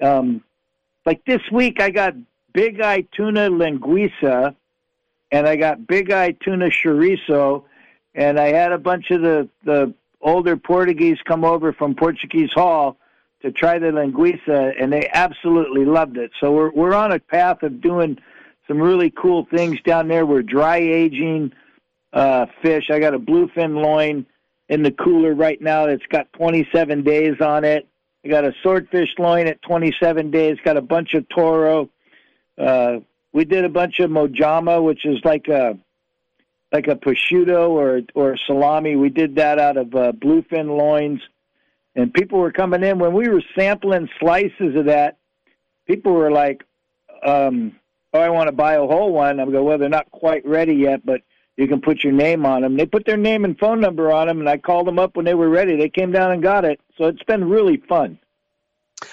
um, 0.00 0.42
like 1.06 1.24
this 1.24 1.42
week 1.50 1.80
I 1.80 1.90
got 1.90 2.14
big 2.52 2.80
eye 2.80 3.06
tuna 3.12 3.50
linguiça, 3.50 4.54
and 5.30 5.48
I 5.48 5.56
got 5.56 5.86
big 5.86 6.10
eye 6.10 6.32
tuna 6.32 6.66
chorizo, 6.66 7.64
and 8.14 8.38
I 8.38 8.48
had 8.48 8.72
a 8.72 8.78
bunch 8.78 9.10
of 9.10 9.22
the 9.22 9.48
the 9.64 9.94
older 10.22 10.56
Portuguese 10.56 11.18
come 11.24 11.44
over 11.44 11.72
from 11.72 11.94
Portuguese 11.94 12.52
Hall 12.52 12.96
to 13.42 13.50
try 13.50 13.78
the 13.78 13.88
linguiça, 13.88 14.72
and 14.80 14.92
they 14.92 15.08
absolutely 15.12 15.84
loved 15.84 16.16
it. 16.16 16.30
So 16.40 16.52
we're 16.52 16.70
we're 16.70 16.94
on 16.94 17.12
a 17.12 17.18
path 17.18 17.62
of 17.62 17.80
doing 17.80 18.18
some 18.68 18.80
really 18.80 19.10
cool 19.10 19.46
things 19.52 19.80
down 19.82 20.08
there. 20.08 20.24
We're 20.24 20.42
dry 20.42 20.78
aging 20.78 21.52
uh, 22.12 22.46
fish. 22.62 22.90
I 22.90 23.00
got 23.00 23.14
a 23.14 23.18
bluefin 23.18 23.82
loin 23.82 24.26
in 24.68 24.82
the 24.82 24.92
cooler 24.92 25.34
right 25.34 25.60
now 25.60 25.86
that's 25.86 26.06
got 26.08 26.32
27 26.34 27.02
days 27.02 27.40
on 27.40 27.64
it. 27.64 27.88
I 28.24 28.28
got 28.28 28.44
a 28.44 28.52
swordfish 28.62 29.08
loin 29.18 29.48
at 29.48 29.60
27 29.62 30.30
days. 30.30 30.56
Got 30.64 30.76
a 30.76 30.82
bunch 30.82 31.14
of 31.14 31.28
toro. 31.28 31.90
Uh, 32.56 32.98
we 33.32 33.44
did 33.44 33.64
a 33.64 33.68
bunch 33.68 33.98
of 33.98 34.10
mojama, 34.10 34.82
which 34.82 35.04
is 35.04 35.18
like 35.24 35.48
a 35.48 35.76
like 36.72 36.88
a 36.88 36.96
prosciutto 36.96 37.68
or 37.68 38.00
or 38.14 38.36
salami. 38.46 38.96
We 38.96 39.10
did 39.10 39.36
that 39.36 39.58
out 39.58 39.76
of 39.76 39.94
uh, 39.94 40.12
bluefin 40.12 40.76
loins, 40.76 41.20
and 41.94 42.12
people 42.12 42.38
were 42.38 42.52
coming 42.52 42.82
in 42.82 42.98
when 42.98 43.12
we 43.12 43.28
were 43.28 43.42
sampling 43.56 44.08
slices 44.18 44.74
of 44.74 44.86
that. 44.86 45.18
People 45.86 46.12
were 46.12 46.30
like, 46.30 46.64
um, 47.24 47.76
"Oh, 48.14 48.20
I 48.20 48.30
want 48.30 48.48
to 48.48 48.52
buy 48.52 48.74
a 48.74 48.86
whole 48.86 49.12
one." 49.12 49.38
I'm 49.38 49.52
going, 49.52 49.64
"Well, 49.64 49.78
they're 49.78 49.88
not 49.88 50.10
quite 50.10 50.44
ready 50.46 50.74
yet, 50.74 51.04
but 51.04 51.20
you 51.56 51.68
can 51.68 51.80
put 51.80 52.02
your 52.02 52.14
name 52.14 52.46
on 52.46 52.62
them." 52.62 52.76
They 52.76 52.86
put 52.86 53.04
their 53.04 53.18
name 53.18 53.44
and 53.44 53.58
phone 53.58 53.80
number 53.80 54.10
on 54.10 54.26
them, 54.26 54.40
and 54.40 54.48
I 54.48 54.56
called 54.56 54.86
them 54.86 54.98
up 54.98 55.16
when 55.16 55.26
they 55.26 55.34
were 55.34 55.50
ready. 55.50 55.76
They 55.76 55.90
came 55.90 56.10
down 56.10 56.32
and 56.32 56.42
got 56.42 56.64
it, 56.64 56.80
so 56.96 57.04
it's 57.04 57.22
been 57.24 57.48
really 57.48 57.76
fun. 57.76 58.18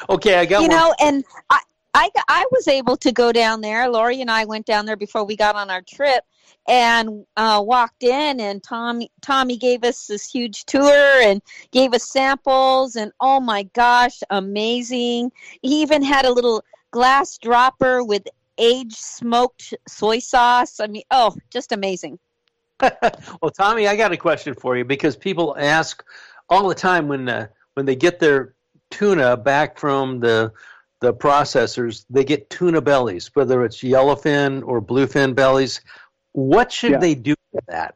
Okay, 0.09 0.35
I 0.35 0.45
got 0.45 0.61
you 0.61 0.67
one. 0.67 0.77
know, 0.77 0.95
and 1.01 1.25
I, 1.49 1.59
I, 1.93 2.09
I 2.27 2.45
was 2.51 2.67
able 2.67 2.97
to 2.97 3.11
go 3.11 3.31
down 3.31 3.61
there. 3.61 3.89
Lori 3.89 4.21
and 4.21 4.29
I 4.29 4.45
went 4.45 4.65
down 4.65 4.85
there 4.85 4.95
before 4.95 5.23
we 5.23 5.35
got 5.35 5.55
on 5.55 5.69
our 5.69 5.81
trip 5.81 6.23
and 6.67 7.25
uh, 7.35 7.61
walked 7.65 8.03
in, 8.03 8.39
and 8.39 8.61
Tommy 8.61 9.11
Tommy 9.21 9.57
gave 9.57 9.83
us 9.83 10.07
this 10.07 10.29
huge 10.29 10.65
tour 10.65 11.21
and 11.21 11.41
gave 11.71 11.93
us 11.93 12.09
samples, 12.09 12.95
and 12.95 13.11
oh 13.19 13.39
my 13.39 13.63
gosh, 13.73 14.19
amazing! 14.29 15.31
He 15.61 15.81
even 15.81 16.03
had 16.03 16.25
a 16.25 16.31
little 16.31 16.63
glass 16.91 17.37
dropper 17.37 18.03
with 18.03 18.27
aged 18.57 18.97
smoked 18.97 19.73
soy 19.87 20.19
sauce. 20.19 20.79
I 20.79 20.87
mean, 20.87 21.03
oh, 21.09 21.35
just 21.51 21.71
amazing. 21.71 22.19
well, 23.41 23.51
Tommy, 23.51 23.87
I 23.87 23.95
got 23.95 24.11
a 24.11 24.17
question 24.17 24.53
for 24.53 24.77
you 24.77 24.85
because 24.85 25.15
people 25.15 25.55
ask 25.57 26.03
all 26.49 26.67
the 26.67 26.75
time 26.75 27.07
when 27.07 27.27
uh, 27.27 27.47
when 27.73 27.85
they 27.85 27.95
get 27.95 28.19
their 28.19 28.53
tuna 28.91 29.37
back 29.37 29.77
from 29.77 30.19
the 30.19 30.51
the 31.01 31.13
processors, 31.13 32.05
they 32.09 32.23
get 32.23 32.49
tuna 32.49 32.81
bellies, 32.81 33.31
whether 33.33 33.63
it's 33.63 33.81
yellowfin 33.81 34.63
or 34.65 34.81
bluefin 34.81 35.33
bellies. 35.33 35.81
What 36.33 36.71
should 36.71 36.91
Yeah. 36.91 36.97
they 36.97 37.15
do 37.15 37.35
with 37.53 37.65
that? 37.67 37.95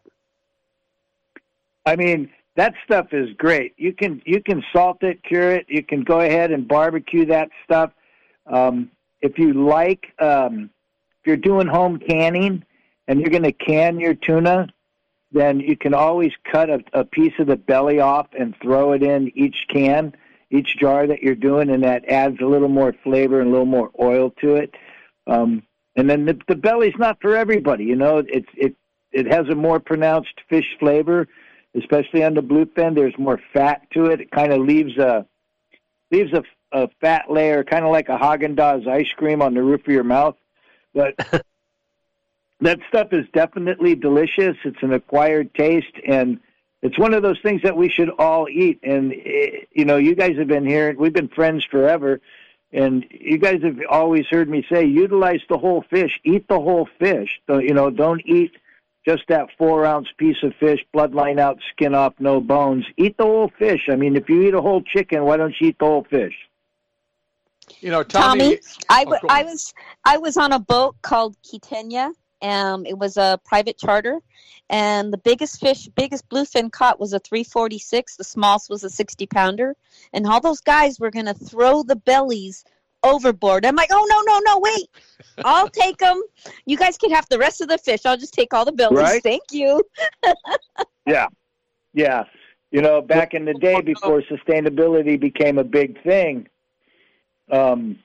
I 1.86 1.96
mean, 1.96 2.30
that 2.56 2.74
stuff 2.86 3.14
is 3.14 3.34
great. 3.34 3.74
You 3.78 3.94
can 3.94 4.22
you 4.26 4.42
can 4.42 4.64
salt 4.72 5.04
it, 5.04 5.24
cure 5.24 5.52
it. 5.52 5.66
You 5.68 5.84
can 5.84 6.04
go 6.04 6.20
ahead 6.22 6.52
and 6.52 6.68
barbecue 6.68 7.26
that 7.26 7.50
stuff. 7.66 7.92
Um, 8.48 8.90
if 9.22 9.38
you 9.38 9.54
like, 9.54 10.14
um, 10.20 10.70
if 11.22 11.28
you're 11.28 11.38
doing 11.38 11.68
home 11.68 12.00
canning 12.00 12.64
and 13.08 13.20
you're 13.20 13.30
going 13.30 13.44
to 13.44 13.52
can 13.52 14.00
your 14.00 14.14
tuna, 14.14 14.68
then 15.32 15.60
you 15.60 15.76
can 15.76 15.94
always 15.94 16.32
cut 16.52 16.70
a, 16.70 16.84
a 16.94 17.04
piece 17.04 17.34
of 17.40 17.48
the 17.48 17.56
belly 17.56 18.00
off 18.00 18.28
and 18.38 18.56
throw 18.62 18.94
it 18.94 19.02
in 19.02 19.32
each 19.36 19.66
can, 19.70 20.14
each 20.54 20.78
jar 20.78 21.08
that 21.08 21.24
you're 21.24 21.36
doing, 21.36 21.70
and 21.72 21.84
that 21.84 22.08
adds 22.08 22.38
a 22.40 22.46
little 22.46 22.70
more 22.70 22.94
flavor 23.04 23.40
and 23.40 23.50
a 23.50 23.52
little 23.52 23.66
more 23.66 23.92
oil 24.00 24.30
to 24.42 24.56
it. 24.56 24.74
Um, 25.26 25.64
and 25.96 26.10
then 26.10 26.26
the, 26.26 26.40
the 26.48 26.56
belly's 26.56 26.94
not 26.98 27.20
for 27.22 27.36
everybody. 27.36 27.86
You 27.86 27.96
know, 27.96 28.20
it's 28.20 28.50
it 28.56 28.76
it 29.12 29.26
has 29.32 29.48
a 29.50 29.56
more 29.56 29.80
pronounced 29.80 30.42
fish 30.50 30.76
flavor, 30.80 31.28
especially 31.76 32.24
on 32.24 32.36
the 32.36 32.42
bluefin. 32.42 32.96
There's 32.96 33.18
more 33.18 33.40
fat 33.52 33.82
to 33.94 34.06
it. 34.06 34.22
It 34.22 34.32
kind 34.32 34.54
of 34.54 34.60
leaves 34.60 34.98
a 34.98 35.26
leaves 36.12 36.32
a, 36.34 36.44
a 36.72 36.88
fat 37.02 37.32
layer, 37.32 37.64
kind 37.64 37.84
of 37.84 37.92
like 37.92 38.10
a 38.10 38.18
Haagen 38.18 38.56
Dazs 38.56 38.88
ice 38.88 39.12
cream 39.18 39.42
on 39.42 39.56
the 39.56 39.64
roof 39.64 39.82
of 39.88 39.94
your 39.94 40.04
mouth. 40.04 40.36
But 40.94 41.16
that 42.62 42.80
stuff 42.90 43.08
is 43.12 43.26
definitely 43.34 43.96
delicious. 43.96 44.56
It's 44.64 44.82
an 44.84 44.94
acquired 44.94 45.54
taste, 45.56 45.96
and 46.08 46.40
it's 46.84 47.00
one 47.00 47.14
of 47.14 47.24
those 47.24 47.40
things 47.42 47.62
that 47.64 47.76
we 47.76 47.90
should 47.90 48.10
all 48.20 48.48
eat. 48.50 48.80
And 48.84 49.14
eh, 49.14 49.66
you 49.72 49.86
know, 49.86 49.98
you 49.98 50.14
guys 50.16 50.38
have 50.38 50.48
been 50.48 50.66
here; 50.66 50.94
we've 50.98 51.14
been 51.14 51.30
friends 51.30 51.66
forever, 51.66 52.20
and 52.74 53.06
you 53.10 53.38
guys 53.38 53.64
have 53.64 53.80
always 53.90 54.26
heard 54.28 54.50
me 54.50 54.66
say, 54.70 54.84
utilize 54.86 55.40
the 55.48 55.58
whole 55.58 55.84
fish, 55.90 56.20
eat 56.26 56.48
the 56.50 56.60
whole 56.60 56.88
fish. 57.00 57.40
Don't, 57.48 57.64
you 57.64 57.74
know, 57.74 57.90
don't 57.90 58.22
eat 58.26 58.52
just 59.06 59.24
that 59.30 59.48
four 59.58 59.86
ounce 59.86 60.10
piece 60.18 60.44
of 60.44 60.54
fish, 60.60 60.80
bloodline 60.94 61.40
out, 61.40 61.60
skin 61.72 61.96
off, 61.96 62.14
no 62.20 62.42
bones. 62.42 62.86
Eat 62.98 63.18
the 63.18 63.24
whole 63.24 63.52
fish. 63.58 63.88
I 63.90 63.96
mean, 63.96 64.16
if 64.16 64.28
you 64.28 64.44
eat 64.44 64.54
a 64.54 64.62
whole 64.62 64.82
chicken, 64.82 65.24
why 65.24 65.38
don't 65.38 65.54
you 65.60 65.70
eat 65.70 65.80
the 65.80 65.86
whole 65.86 66.06
fish? 66.10 66.36
You 67.80 67.92
know, 67.92 68.04
Tommy, 68.04 68.60
I, 68.90 69.06
Oh, 69.08 69.18
I 69.30 69.44
was 69.44 69.74
I 70.04 70.18
was 70.18 70.36
on 70.36 70.52
a 70.52 70.60
boat 70.60 70.96
called 71.02 71.38
Kitenya. 71.44 72.12
Um, 72.44 72.86
it 72.86 72.98
was 72.98 73.18
a 73.18 73.40
private 73.46 73.78
charter, 73.78 74.20
and 74.70 75.12
the 75.12 75.18
biggest 75.18 75.60
fish, 75.60 75.88
biggest 75.96 76.28
bluefin 76.30 76.72
caught 76.72 77.00
was 77.00 77.14
a 77.14 77.20
346. 77.20 78.18
The 78.18 78.24
smallest 78.24 78.70
was 78.70 78.84
a 78.84 78.90
60 78.90 79.26
pounder, 79.28 79.76
and 80.12 80.28
all 80.28 80.42
those 80.42 80.62
guys 80.62 81.00
were 81.00 81.12
going 81.12 81.26
to 81.26 81.34
throw 81.34 81.84
the 81.84 81.96
bellies 81.96 82.66
overboard. 83.04 83.66
I'm 83.66 83.76
like, 83.76 83.90
oh 83.92 84.06
no, 84.10 84.22
no, 84.34 84.40
no, 84.46 84.60
wait! 84.60 84.90
I'll 85.46 85.70
take 85.70 85.98
them. 85.98 86.22
You 86.66 86.78
guys 86.78 86.98
can 86.98 87.12
have 87.12 87.28
the 87.30 87.40
rest 87.40 87.62
of 87.62 87.70
the 87.70 87.78
fish. 87.78 88.06
I'll 88.06 88.18
just 88.18 88.34
take 88.34 88.54
all 88.54 88.66
the 88.66 88.72
bellies. 88.72 88.98
Right. 88.98 89.24
Thank 89.24 89.44
you. 89.52 89.84
Yeah, 91.06 91.28
yeah. 91.94 92.24
You 92.72 92.82
know, 92.82 93.02
back 93.02 93.34
in 93.34 93.46
the 93.46 93.54
day 93.54 93.82
before 93.86 94.22
sustainability 94.22 95.20
became 95.20 95.58
a 95.58 95.64
big 95.64 96.02
thing, 96.02 96.48
um, 97.52 98.00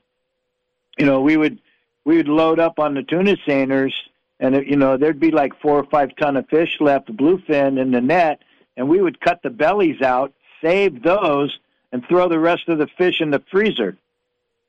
you 0.99 1.07
know, 1.07 1.21
we 1.21 1.37
would 1.37 1.61
we 2.05 2.17
would 2.17 2.29
load 2.29 2.59
up 2.59 2.79
on 2.79 2.95
the 2.95 3.03
tuna 3.03 3.37
seiners, 3.47 3.93
and 4.41 4.55
it, 4.55 4.67
you 4.67 4.77
know, 4.77 4.97
there'd 4.97 5.21
be 5.21 5.31
like 5.31 5.61
four 5.61 5.79
or 5.79 5.85
five 5.85 6.15
ton 6.17 6.37
of 6.37 6.49
fish 6.49 6.77
left, 6.81 7.15
bluefin 7.17 7.81
in 7.81 7.91
the 7.91 8.01
net, 8.01 8.43
and 8.77 8.89
we 8.89 9.01
would 9.01 9.21
cut 9.21 9.43
the 9.43 9.51
bellies 9.51 10.01
out, 10.03 10.33
save 10.63 11.03
those, 11.03 11.59
and 11.93 12.05
throw 12.07 12.29
the 12.29 12.39
rest 12.39 12.69
of 12.69 12.79
the 12.79 12.87
fish 12.99 13.21
in 13.21 13.31
the 13.31 13.43
freezer. 13.51 13.97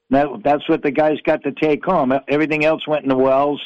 That 0.10 0.28
that's 0.44 0.68
what 0.68 0.82
the 0.82 0.92
guys 0.92 1.22
got 1.22 1.44
to 1.44 1.52
take 1.52 1.86
home. 1.86 2.14
Everything 2.28 2.66
else 2.66 2.88
went 2.88 3.04
in 3.04 3.10
the 3.10 3.16
wells, 3.16 3.62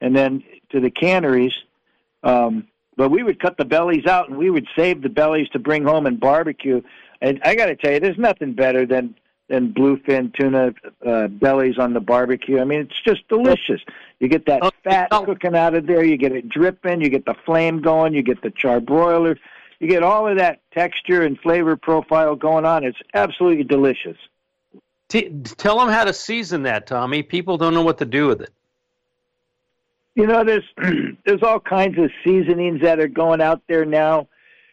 and 0.00 0.14
then 0.14 0.42
to 0.70 0.80
the 0.80 0.90
canneries. 0.90 1.54
Um, 2.24 2.66
but 2.96 3.10
we 3.10 3.22
would 3.22 3.40
cut 3.40 3.56
the 3.56 3.64
bellies 3.64 4.06
out, 4.06 4.28
and 4.28 4.38
we 4.38 4.50
would 4.50 4.66
save 4.74 5.02
the 5.02 5.08
bellies 5.08 5.48
to 5.50 5.58
bring 5.58 5.84
home 5.84 6.06
and 6.06 6.18
barbecue. 6.18 6.80
And 7.20 7.40
I 7.44 7.54
got 7.54 7.66
to 7.66 7.76
tell 7.76 7.92
you, 7.92 8.00
there's 8.00 8.18
nothing 8.18 8.54
better 8.54 8.86
than 8.86 9.14
than 9.48 9.72
bluefin 9.72 10.34
tuna 10.34 10.74
uh, 11.06 11.28
bellies 11.28 11.78
on 11.78 11.92
the 11.92 12.00
barbecue. 12.00 12.60
I 12.60 12.64
mean, 12.64 12.80
it's 12.80 13.00
just 13.04 13.26
delicious. 13.28 13.80
You 14.18 14.28
get 14.28 14.46
that 14.46 14.72
fat 14.82 15.10
cooking 15.10 15.54
out 15.54 15.74
of 15.74 15.86
there. 15.86 16.02
You 16.02 16.16
get 16.16 16.32
it 16.32 16.48
dripping. 16.48 17.00
You 17.00 17.10
get 17.10 17.26
the 17.26 17.34
flame 17.44 17.82
going. 17.82 18.14
You 18.14 18.22
get 18.22 18.42
the 18.42 18.50
charbroiler. 18.50 19.36
You 19.80 19.88
get 19.88 20.02
all 20.02 20.26
of 20.26 20.38
that 20.38 20.60
texture 20.72 21.22
and 21.22 21.38
flavor 21.38 21.76
profile 21.76 22.36
going 22.36 22.64
on. 22.64 22.84
It's 22.84 22.98
absolutely 23.12 23.64
delicious. 23.64 24.16
T- 25.08 25.30
tell 25.58 25.78
them 25.78 25.88
how 25.88 26.04
to 26.04 26.12
season 26.14 26.62
that, 26.62 26.86
Tommy. 26.86 27.22
People 27.22 27.58
don't 27.58 27.74
know 27.74 27.82
what 27.82 27.98
to 27.98 28.06
do 28.06 28.26
with 28.26 28.40
it. 28.40 28.50
You 30.14 30.26
know, 30.26 30.44
there's 30.44 30.64
there's 31.26 31.42
all 31.42 31.60
kinds 31.60 31.98
of 31.98 32.10
seasonings 32.24 32.80
that 32.82 33.00
are 33.00 33.08
going 33.08 33.40
out 33.40 33.62
there 33.68 33.84
now. 33.84 34.28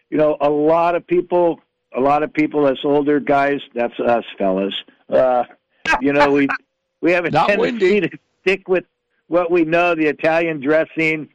You 0.09 0.17
know, 0.17 0.37
a 0.39 0.49
lot 0.49 0.95
of 0.95 1.05
people, 1.05 1.59
a 1.95 1.99
lot 1.99 2.23
of 2.23 2.33
people, 2.33 2.63
that's 2.63 2.83
older 2.83 3.19
guys, 3.19 3.59
that's 3.73 3.99
us 3.99 4.23
fellas. 4.37 4.73
Uh, 5.09 5.43
you 6.01 6.13
know, 6.13 6.31
we 6.31 6.47
we 7.01 7.11
have 7.11 7.25
a 7.25 7.31
Not 7.31 7.49
tendency 7.49 7.93
windy. 7.93 8.09
to 8.09 8.17
stick 8.41 8.67
with 8.67 8.85
what 9.27 9.51
we 9.51 9.65
know, 9.65 9.95
the 9.95 10.07
Italian 10.07 10.61
dressing. 10.61 11.29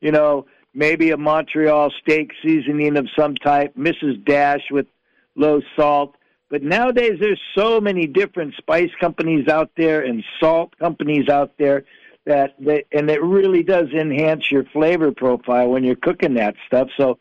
You 0.00 0.12
know, 0.12 0.46
maybe 0.74 1.10
a 1.10 1.16
Montreal 1.16 1.90
steak 2.02 2.32
seasoning 2.42 2.96
of 2.96 3.08
some 3.18 3.34
type, 3.34 3.74
Mrs. 3.76 4.24
Dash 4.24 4.62
with 4.70 4.86
low 5.34 5.60
salt. 5.74 6.14
But 6.48 6.62
nowadays, 6.62 7.14
there's 7.18 7.40
so 7.56 7.80
many 7.80 8.06
different 8.06 8.54
spice 8.56 8.90
companies 9.00 9.48
out 9.48 9.70
there 9.76 10.02
and 10.02 10.22
salt 10.38 10.78
companies 10.78 11.28
out 11.28 11.52
there 11.58 11.84
that, 12.24 12.54
that 12.60 12.84
and 12.92 13.10
it 13.10 13.22
really 13.22 13.64
does 13.64 13.88
enhance 13.90 14.50
your 14.50 14.64
flavor 14.64 15.10
profile 15.10 15.68
when 15.68 15.82
you're 15.82 15.96
cooking 15.96 16.34
that 16.34 16.54
stuff. 16.66 16.88
So, 16.96 17.18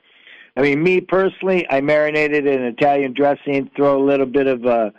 I 0.56 0.62
mean, 0.62 0.82
me 0.82 1.02
personally, 1.02 1.66
I 1.70 1.82
marinated 1.82 2.46
in 2.46 2.64
Italian 2.64 3.14
dressing, 3.14 3.70
throw 3.76 4.02
a 4.02 4.04
little 4.04 4.26
bit 4.26 4.48
of 4.48 4.66
uh, 4.66 4.92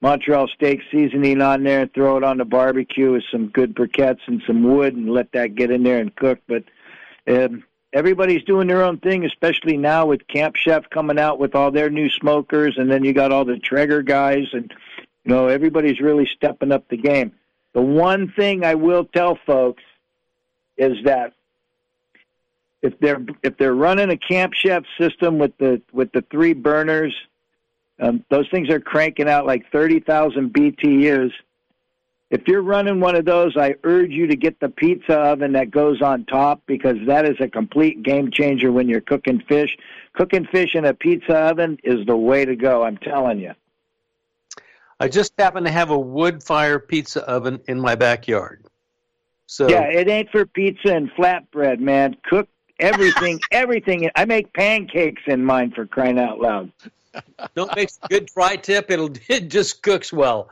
Montreal 0.00 0.48
steak 0.48 0.80
seasoning 0.90 1.42
on 1.42 1.64
there, 1.64 1.82
and 1.82 1.92
throw 1.92 2.16
it 2.16 2.24
on 2.24 2.38
the 2.38 2.44
barbecue 2.44 3.12
with 3.12 3.24
some 3.30 3.48
good 3.48 3.74
briquettes 3.74 4.20
and 4.26 4.42
some 4.46 4.62
wood, 4.62 4.94
and 4.94 5.10
let 5.12 5.32
that 5.32 5.56
get 5.56 5.70
in 5.70 5.82
there 5.82 5.98
and 5.98 6.14
cook. 6.14 6.38
But 6.46 6.64
um, 7.28 7.64
everybody's 7.92 8.44
doing 8.44 8.68
their 8.68 8.82
own 8.82 8.98
thing, 8.98 9.24
especially 9.24 9.76
now 9.76 10.06
with 10.06 10.26
Camp 10.28 10.54
Chef 10.56 10.88
coming 10.90 11.18
out 11.18 11.38
with 11.38 11.54
all 11.54 11.72
their 11.72 11.90
new 11.90 12.08
smokers, 12.08 12.78
and 12.78 12.90
then 12.90 13.04
you 13.04 13.12
got 13.12 13.32
all 13.32 13.44
the 13.44 13.58
Traeger 13.58 14.02
guys, 14.02 14.46
and 14.52 14.72
you 15.24 15.34
know 15.34 15.48
everybody's 15.48 16.00
really 16.00 16.28
stepping 16.36 16.70
up 16.70 16.88
the 16.88 16.96
game. 16.96 17.32
The 17.72 17.82
one 17.82 18.32
thing 18.32 18.64
I 18.64 18.76
will 18.76 19.04
tell 19.04 19.38
folks 19.44 19.82
is 20.76 21.04
that 21.04 21.34
if 22.82 22.98
they're 23.00 23.24
if 23.42 23.56
they're 23.58 23.74
running 23.74 24.10
a 24.10 24.16
Camp 24.16 24.54
Chef 24.54 24.84
system 24.98 25.38
with 25.38 25.56
the 25.58 25.82
with 25.92 26.12
the 26.12 26.24
three 26.30 26.52
burners, 26.52 27.14
um, 28.00 28.24
those 28.30 28.48
things 28.50 28.70
are 28.70 28.80
cranking 28.80 29.28
out 29.28 29.46
like 29.46 29.70
thirty 29.70 30.00
thousand 30.00 30.52
BTUs. 30.52 31.32
If 32.30 32.46
you're 32.46 32.62
running 32.62 33.00
one 33.00 33.16
of 33.16 33.24
those, 33.24 33.56
I 33.56 33.74
urge 33.82 34.10
you 34.10 34.28
to 34.28 34.36
get 34.36 34.60
the 34.60 34.68
pizza 34.68 35.14
oven 35.14 35.52
that 35.54 35.72
goes 35.72 36.00
on 36.00 36.24
top 36.26 36.62
because 36.64 36.96
that 37.06 37.26
is 37.26 37.36
a 37.40 37.48
complete 37.48 38.04
game 38.04 38.30
changer 38.30 38.70
when 38.70 38.88
you're 38.88 39.00
cooking 39.00 39.42
fish. 39.48 39.76
Cooking 40.12 40.46
fish 40.46 40.76
in 40.76 40.84
a 40.84 40.94
pizza 40.94 41.34
oven 41.34 41.78
is 41.82 42.06
the 42.06 42.16
way 42.16 42.44
to 42.44 42.54
go. 42.54 42.84
I'm 42.84 42.98
telling 42.98 43.40
you. 43.40 43.52
I 45.00 45.08
just 45.08 45.32
happen 45.38 45.64
to 45.64 45.70
have 45.70 45.90
a 45.90 45.98
wood 45.98 46.42
fire 46.42 46.78
pizza 46.78 47.28
oven 47.28 47.60
in 47.66 47.80
my 47.80 47.96
backyard. 47.96 48.64
So 49.46 49.68
Yeah, 49.68 49.82
it 49.82 50.08
ain't 50.08 50.30
for 50.30 50.46
pizza 50.46 50.94
and 50.94 51.10
flatbread, 51.10 51.80
man. 51.80 52.16
Cook 52.22 52.48
everything, 52.80 53.40
everything. 53.50 54.10
I 54.16 54.24
make 54.24 54.52
pancakes 54.52 55.22
in 55.26 55.44
mine 55.44 55.70
for 55.70 55.86
crying 55.86 56.18
out 56.18 56.40
loud. 56.40 56.72
don't 57.54 57.74
make 57.76 57.90
a 58.02 58.08
good 58.08 58.30
fry 58.30 58.56
tip. 58.56 58.90
It'll 58.90 59.12
it 59.28 59.48
just 59.48 59.82
cooks 59.82 60.12
well. 60.12 60.50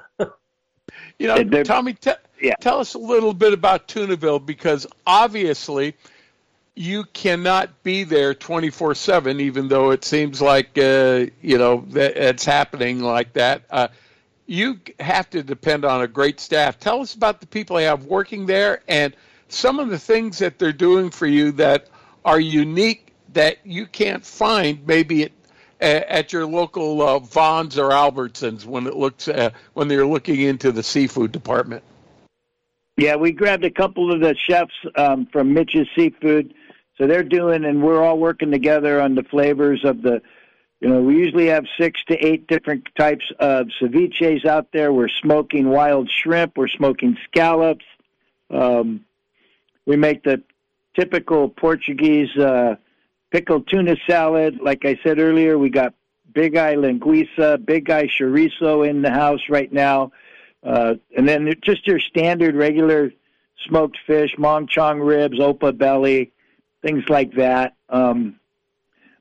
You 1.18 1.26
know, 1.26 1.62
Tommy, 1.64 1.94
te- 1.94 2.12
tell 2.60 2.78
us 2.78 2.94
a 2.94 2.98
little 2.98 3.34
bit 3.34 3.52
about 3.52 3.88
Tunaville 3.88 4.44
because 4.44 4.86
obviously 5.06 5.94
you 6.78 7.04
cannot 7.12 7.82
be 7.82 8.04
there 8.04 8.34
24 8.34 8.94
7, 8.94 9.40
even 9.40 9.66
though 9.66 9.90
it 9.90 10.04
seems 10.04 10.40
like, 10.40 10.78
uh, 10.78 11.26
you 11.42 11.58
know, 11.58 11.84
that 11.88 12.16
it's 12.16 12.44
happening 12.44 13.00
like 13.00 13.32
that. 13.32 13.62
Uh, 13.68 13.88
you 14.46 14.80
have 15.00 15.28
to 15.30 15.42
depend 15.42 15.84
on 15.84 16.02
a 16.02 16.08
great 16.08 16.38
staff. 16.38 16.78
Tell 16.78 17.00
us 17.00 17.14
about 17.14 17.40
the 17.40 17.46
people 17.46 17.80
you 17.80 17.86
have 17.86 18.04
working 18.04 18.46
there 18.46 18.82
and 18.86 19.14
some 19.48 19.80
of 19.80 19.90
the 19.90 19.98
things 19.98 20.38
that 20.38 20.58
they're 20.58 20.72
doing 20.72 21.10
for 21.10 21.26
you 21.26 21.52
that 21.52 21.88
are 22.28 22.38
unique 22.38 23.14
that 23.32 23.56
you 23.64 23.86
can't 23.86 24.24
find 24.24 24.86
maybe 24.86 25.24
at 25.24 25.32
at 25.80 26.32
your 26.32 26.44
local 26.44 27.00
uh, 27.00 27.18
Vons 27.20 27.78
or 27.78 27.90
Albertsons 27.90 28.66
when 28.66 28.86
it 28.86 28.96
looks 28.96 29.28
uh, 29.28 29.50
when 29.72 29.88
they're 29.88 30.06
looking 30.06 30.40
into 30.40 30.70
the 30.72 30.82
seafood 30.82 31.32
department. 31.32 31.82
Yeah, 32.98 33.16
we 33.16 33.32
grabbed 33.32 33.64
a 33.64 33.70
couple 33.70 34.12
of 34.12 34.20
the 34.20 34.34
chefs 34.34 34.74
um, 34.96 35.26
from 35.32 35.54
Mitch's 35.54 35.88
Seafood. 35.96 36.52
So 36.98 37.06
they're 37.06 37.22
doing, 37.22 37.64
and 37.64 37.82
we're 37.82 38.02
all 38.02 38.18
working 38.18 38.50
together 38.50 39.00
on 39.00 39.14
the 39.14 39.22
flavors 39.22 39.84
of 39.84 40.02
the. 40.02 40.20
You 40.80 40.88
know, 40.88 41.00
we 41.00 41.16
usually 41.16 41.46
have 41.46 41.64
six 41.80 42.00
to 42.08 42.14
eight 42.24 42.46
different 42.46 42.88
types 42.96 43.24
of 43.40 43.68
ceviches 43.80 44.44
out 44.44 44.68
there. 44.72 44.92
We're 44.92 45.08
smoking 45.08 45.68
wild 45.68 46.10
shrimp. 46.10 46.56
We're 46.56 46.68
smoking 46.68 47.16
scallops. 47.24 47.84
Um, 48.50 49.04
we 49.86 49.96
make 49.96 50.22
the 50.22 50.42
typical 50.98 51.48
Portuguese 51.48 52.34
uh, 52.36 52.76
pickled 53.30 53.68
tuna 53.68 53.96
salad. 54.06 54.58
Like 54.60 54.84
I 54.84 54.98
said 55.04 55.18
earlier, 55.18 55.58
we 55.58 55.70
got 55.70 55.94
big 56.32 56.56
eye 56.56 56.74
linguiça, 56.74 57.64
big 57.64 57.90
eye 57.90 58.08
chorizo 58.08 58.88
in 58.88 59.02
the 59.02 59.10
house 59.10 59.40
right 59.48 59.72
now. 59.72 60.12
Uh, 60.62 60.94
and 61.16 61.28
then 61.28 61.52
just 61.62 61.86
your 61.86 62.00
standard 62.00 62.54
regular 62.54 63.12
smoked 63.66 63.98
fish, 64.06 64.34
monchong 64.38 65.06
ribs, 65.06 65.38
opah 65.38 65.76
belly, 65.76 66.32
things 66.82 67.04
like 67.08 67.32
that. 67.34 67.74
Um, 67.88 68.38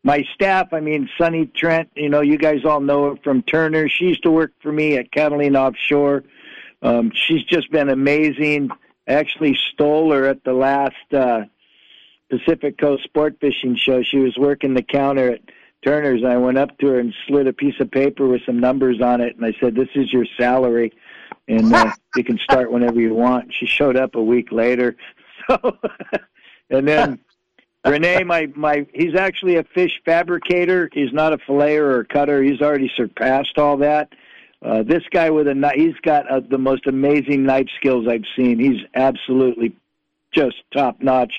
my 0.03 0.23
staff, 0.33 0.73
I 0.73 0.79
mean, 0.79 1.09
Sunny 1.17 1.47
Trent, 1.47 1.89
you 1.95 2.09
know, 2.09 2.21
you 2.21 2.37
guys 2.37 2.65
all 2.65 2.79
know 2.79 3.11
her 3.11 3.15
from 3.23 3.41
Turner. 3.43 3.89
She 3.89 4.05
used 4.05 4.23
to 4.23 4.31
work 4.31 4.53
for 4.61 4.71
me 4.71 4.97
at 4.97 5.11
Catalina 5.11 5.59
Offshore. 5.59 6.23
Um, 6.81 7.11
she's 7.13 7.43
just 7.43 7.71
been 7.71 7.89
amazing. 7.89 8.69
I 9.07 9.13
actually 9.13 9.57
stole 9.73 10.11
her 10.11 10.25
at 10.25 10.43
the 10.43 10.53
last 10.53 11.13
uh, 11.13 11.41
Pacific 12.29 12.77
Coast 12.77 13.03
Sport 13.03 13.37
Fishing 13.39 13.75
Show. 13.75 14.03
She 14.03 14.17
was 14.17 14.37
working 14.37 14.73
the 14.73 14.81
counter 14.81 15.31
at 15.31 15.41
Turner's, 15.83 16.21
and 16.21 16.31
I 16.31 16.37
went 16.37 16.57
up 16.57 16.77
to 16.79 16.87
her 16.87 16.99
and 16.99 17.13
slid 17.27 17.47
a 17.47 17.53
piece 17.53 17.79
of 17.79 17.91
paper 17.91 18.27
with 18.27 18.41
some 18.45 18.59
numbers 18.59 19.01
on 19.01 19.21
it, 19.21 19.35
and 19.35 19.45
I 19.45 19.53
said, 19.59 19.75
"This 19.75 19.89
is 19.95 20.11
your 20.11 20.25
salary, 20.37 20.93
and 21.47 21.73
uh, 21.73 21.91
you 22.15 22.23
can 22.23 22.37
start 22.39 22.71
whenever 22.71 22.99
you 22.99 23.13
want." 23.13 23.53
She 23.53 23.65
showed 23.65 23.95
up 23.95 24.15
a 24.15 24.23
week 24.23 24.51
later, 24.51 24.95
so 25.47 25.77
and 26.69 26.87
then 26.87 27.19
Renee, 27.85 28.23
my 28.23 28.47
my, 28.55 28.85
he's 28.93 29.15
actually 29.15 29.55
a 29.55 29.63
fish 29.63 30.01
fabricator. 30.03 30.89
He's 30.91 31.13
not 31.13 31.33
a 31.33 31.37
filleter 31.37 31.79
or 31.79 31.99
a 32.01 32.05
cutter. 32.05 32.43
He's 32.43 32.61
already 32.61 32.91
surpassed 32.95 33.57
all 33.57 33.77
that. 33.77 34.09
Uh, 34.61 34.83
this 34.83 35.03
guy 35.11 35.29
with 35.29 35.47
a 35.47 35.53
knife, 35.53 35.75
he's 35.75 35.95
got 36.01 36.29
uh, 36.29 36.39
the 36.39 36.57
most 36.57 36.87
amazing 36.87 37.43
knife 37.43 37.67
skills 37.77 38.07
I've 38.07 38.25
seen. 38.35 38.59
He's 38.59 38.81
absolutely 38.95 39.75
just 40.33 40.57
top 40.73 40.99
notch. 40.99 41.33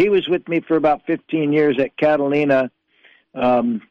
He 0.00 0.08
was 0.08 0.26
with 0.28 0.48
me 0.48 0.60
for 0.60 0.76
about 0.76 1.04
15 1.06 1.52
years 1.52 1.78
at 1.78 1.94
Catalina. 1.98 2.70
Um, 3.34 3.82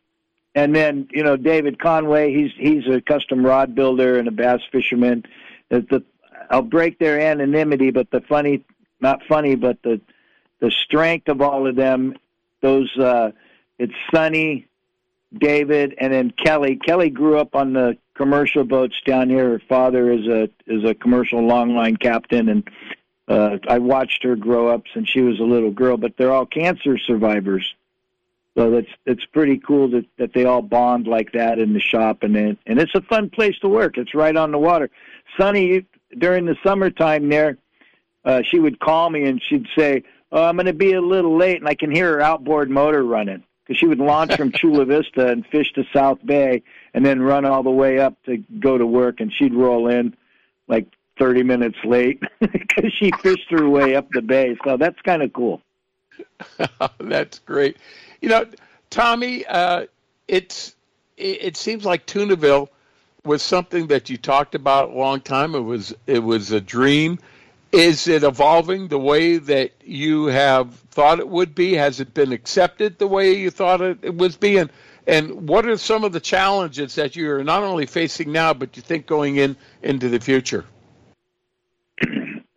and 0.56 0.76
then, 0.76 1.08
you 1.12 1.24
know, 1.24 1.38
David 1.38 1.80
Conway, 1.80 2.34
he's 2.34 2.52
he's 2.58 2.88
a 2.92 3.00
custom 3.00 3.46
rod 3.46 3.76
builder 3.76 4.18
and 4.18 4.28
a 4.28 4.32
bass 4.32 4.62
fisherman. 4.72 5.24
The, 5.70 5.82
the 5.82 6.04
I'll 6.50 6.64
break 6.64 6.98
their 6.98 7.20
anonymity, 7.20 7.92
but 7.92 8.10
the 8.10 8.22
funny, 8.22 8.66
not 9.00 9.22
funny, 9.30 9.54
but 9.54 9.84
the 9.84 10.02
the 10.60 10.72
strength 10.72 11.28
of 11.30 11.42
all 11.42 11.68
of 11.68 11.76
them, 11.76 12.16
those 12.62 12.90
uh, 12.98 13.30
it's 13.78 13.94
Sonny, 14.12 14.68
David, 15.38 15.94
and 16.00 16.12
then 16.12 16.32
Kelly. 16.32 16.78
Kelly 16.78 17.12
grew 17.12 17.38
up 17.38 17.56
on 17.56 17.74
the 17.74 17.98
commercial 18.16 18.64
boats 18.64 18.96
down 19.06 19.30
here. 19.30 19.52
Her 19.52 19.62
father 19.70 20.12
is 20.12 20.26
a 20.26 20.50
is 20.66 20.84
a 20.84 20.96
commercial 20.96 21.42
longline 21.42 22.00
captain, 22.00 22.50
and 22.50 22.68
uh, 23.30 23.60
I 23.68 23.78
watched 23.78 24.24
her 24.24 24.36
grow 24.36 24.68
up 24.68 24.84
since 24.94 25.08
she 25.08 25.22
was 25.22 25.40
a 25.40 25.44
little 25.44 25.72
girl. 25.72 25.98
But 25.98 26.18
they're 26.18 26.32
all 26.32 26.48
cancer 26.48 26.98
survivors, 26.98 27.76
so 28.58 28.72
that's 28.72 28.90
it's 29.06 29.24
pretty 29.26 29.58
cool 29.58 29.90
that 29.92 30.06
that 30.18 30.34
they 30.34 30.46
all 30.46 30.64
bond 30.64 31.06
like 31.06 31.32
that 31.34 31.60
in 31.60 31.74
the 31.74 31.80
shop, 31.80 32.24
and 32.24 32.36
then, 32.36 32.58
and 32.66 32.80
it's 32.80 32.96
a 32.96 33.02
fun 33.02 33.30
place 33.30 33.58
to 33.60 33.70
work. 33.70 33.98
It's 33.98 34.16
right 34.16 34.36
on 34.36 34.52
the 34.52 34.58
water. 34.58 34.90
Sunny 35.40 35.86
during 36.18 36.46
the 36.46 36.56
summertime 36.66 37.30
there, 37.30 37.60
uh, 38.26 38.42
she 38.44 38.60
would 38.60 38.80
call 38.80 39.12
me 39.12 39.26
and 39.26 39.40
she'd 39.48 39.68
say, 39.78 40.04
"Oh, 40.32 40.46
I'm 40.46 40.56
going 40.56 40.66
to 40.66 40.74
be 40.74 40.94
a 40.94 41.02
little 41.02 41.38
late," 41.38 41.58
and 41.58 41.70
I 41.70 41.76
can 41.76 41.92
hear 41.92 42.14
her 42.14 42.22
outboard 42.22 42.72
motor 42.72 43.04
running 43.04 43.44
because 43.64 43.80
she 43.80 43.86
would 43.86 44.00
launch 44.00 44.36
from 44.36 44.52
Chula 44.56 44.86
Vista 44.86 45.28
and 45.28 45.46
fish 45.46 45.72
to 45.74 45.84
South 45.94 46.18
Bay, 46.26 46.64
and 46.96 47.06
then 47.06 47.22
run 47.22 47.46
all 47.46 47.62
the 47.62 47.70
way 47.70 48.00
up 48.00 48.16
to 48.24 48.38
go 48.60 48.80
to 48.80 48.88
work, 48.88 49.20
and 49.20 49.32
she'd 49.32 49.54
roll 49.54 49.88
in 49.88 50.16
like 50.68 50.88
30 51.20 51.44
minutes 51.44 51.78
late 51.84 52.24
because 52.40 52.92
she 52.94 53.12
fished 53.22 53.52
her 53.52 53.70
way 53.70 53.96
up 53.96 54.10
the 54.12 54.22
bay. 54.22 54.58
So 54.64 54.78
that's 54.78 55.00
kind 55.02 55.22
of 55.22 55.32
cool. 55.34 55.62
that's 57.00 57.40
great. 57.40 57.78
You 58.22 58.30
know, 58.30 58.46
Tommy, 58.90 59.46
uh, 59.46 59.86
it's 60.28 60.76
it, 61.18 61.58
seems 61.58 61.86
like 61.86 62.06
Tunaville 62.06 62.70
was 63.26 63.42
something 63.42 63.88
that 63.88 64.10
you 64.10 64.18
talked 64.18 64.56
about 64.56 64.92
a 64.92 64.94
long 64.94 65.22
time. 65.22 65.54
It 65.54 65.60
was 65.60 65.94
it 66.08 66.20
was 66.20 66.52
a 66.52 66.62
dream. 66.62 67.20
Is 67.72 68.08
it 68.08 68.24
evolving 68.24 68.88
the 68.88 68.98
way 68.98 69.38
that 69.38 69.74
you 69.84 70.26
have 70.28 70.74
thought 70.92 71.20
it 71.20 71.28
would 71.28 71.54
be? 71.54 71.74
Has 71.74 72.00
it 72.00 72.14
been 72.16 72.32
accepted 72.32 72.98
the 72.98 73.08
way 73.08 73.34
you 73.34 73.52
thought 73.52 73.82
it, 73.82 74.00
it 74.02 74.16
was 74.16 74.36
being? 74.38 74.70
And 75.06 75.48
what 75.48 75.68
are 75.68 75.78
some 75.78 76.04
of 76.04 76.12
the 76.12 76.20
challenges 76.20 76.96
that 76.96 77.16
you're 77.16 77.44
not 77.44 77.64
only 77.64 77.86
facing 77.86 78.32
now, 78.32 78.54
but 78.54 78.76
you 78.76 78.82
think 78.82 79.06
going 79.06 79.38
in 79.38 79.56
into 79.84 80.10
the 80.10 80.20
future? 80.20 80.66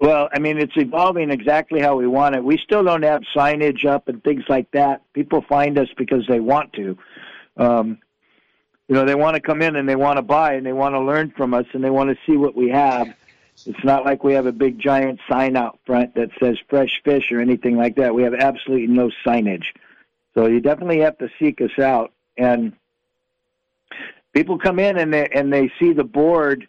Well, 0.02 0.28
I 0.32 0.40
mean, 0.40 0.58
it's 0.58 0.76
evolving 0.76 1.30
exactly 1.30 1.80
how 1.80 1.94
we 1.94 2.08
want 2.08 2.34
it. 2.34 2.42
We 2.42 2.58
still 2.58 2.82
don't 2.82 3.04
have 3.04 3.22
signage 3.36 3.84
up 3.84 4.08
and 4.08 4.22
things 4.24 4.42
like 4.48 4.68
that. 4.72 5.00
People 5.12 5.42
find 5.42 5.78
us 5.78 5.86
because 5.96 6.26
they 6.26 6.40
want 6.40 6.72
to. 6.72 6.98
Um, 7.56 7.98
you 8.88 8.96
know, 8.96 9.04
they 9.04 9.14
want 9.14 9.36
to 9.36 9.40
come 9.40 9.62
in 9.62 9.76
and 9.76 9.88
they 9.88 9.94
want 9.94 10.16
to 10.16 10.22
buy 10.22 10.54
and 10.54 10.66
they 10.66 10.72
want 10.72 10.96
to 10.96 11.00
learn 11.00 11.30
from 11.36 11.54
us 11.54 11.66
and 11.72 11.84
they 11.84 11.88
want 11.88 12.10
to 12.10 12.16
see 12.26 12.36
what 12.36 12.56
we 12.56 12.68
have. 12.70 13.14
It's 13.64 13.84
not 13.84 14.04
like 14.04 14.24
we 14.24 14.32
have 14.32 14.46
a 14.46 14.52
big 14.52 14.80
giant 14.80 15.20
sign 15.30 15.56
out 15.56 15.78
front 15.86 16.16
that 16.16 16.30
says 16.40 16.58
fresh 16.68 17.00
fish 17.04 17.30
or 17.30 17.40
anything 17.40 17.76
like 17.76 17.94
that. 17.94 18.12
We 18.12 18.24
have 18.24 18.34
absolutely 18.34 18.88
no 18.88 19.12
signage. 19.24 19.66
So 20.34 20.46
you 20.46 20.58
definitely 20.58 20.98
have 21.02 21.16
to 21.18 21.28
seek 21.38 21.60
us 21.60 21.78
out. 21.78 22.12
And 22.36 22.72
people 24.32 24.58
come 24.58 24.80
in 24.80 24.98
and 24.98 25.14
they 25.14 25.28
and 25.28 25.52
they 25.52 25.70
see 25.78 25.92
the 25.92 26.02
board 26.02 26.66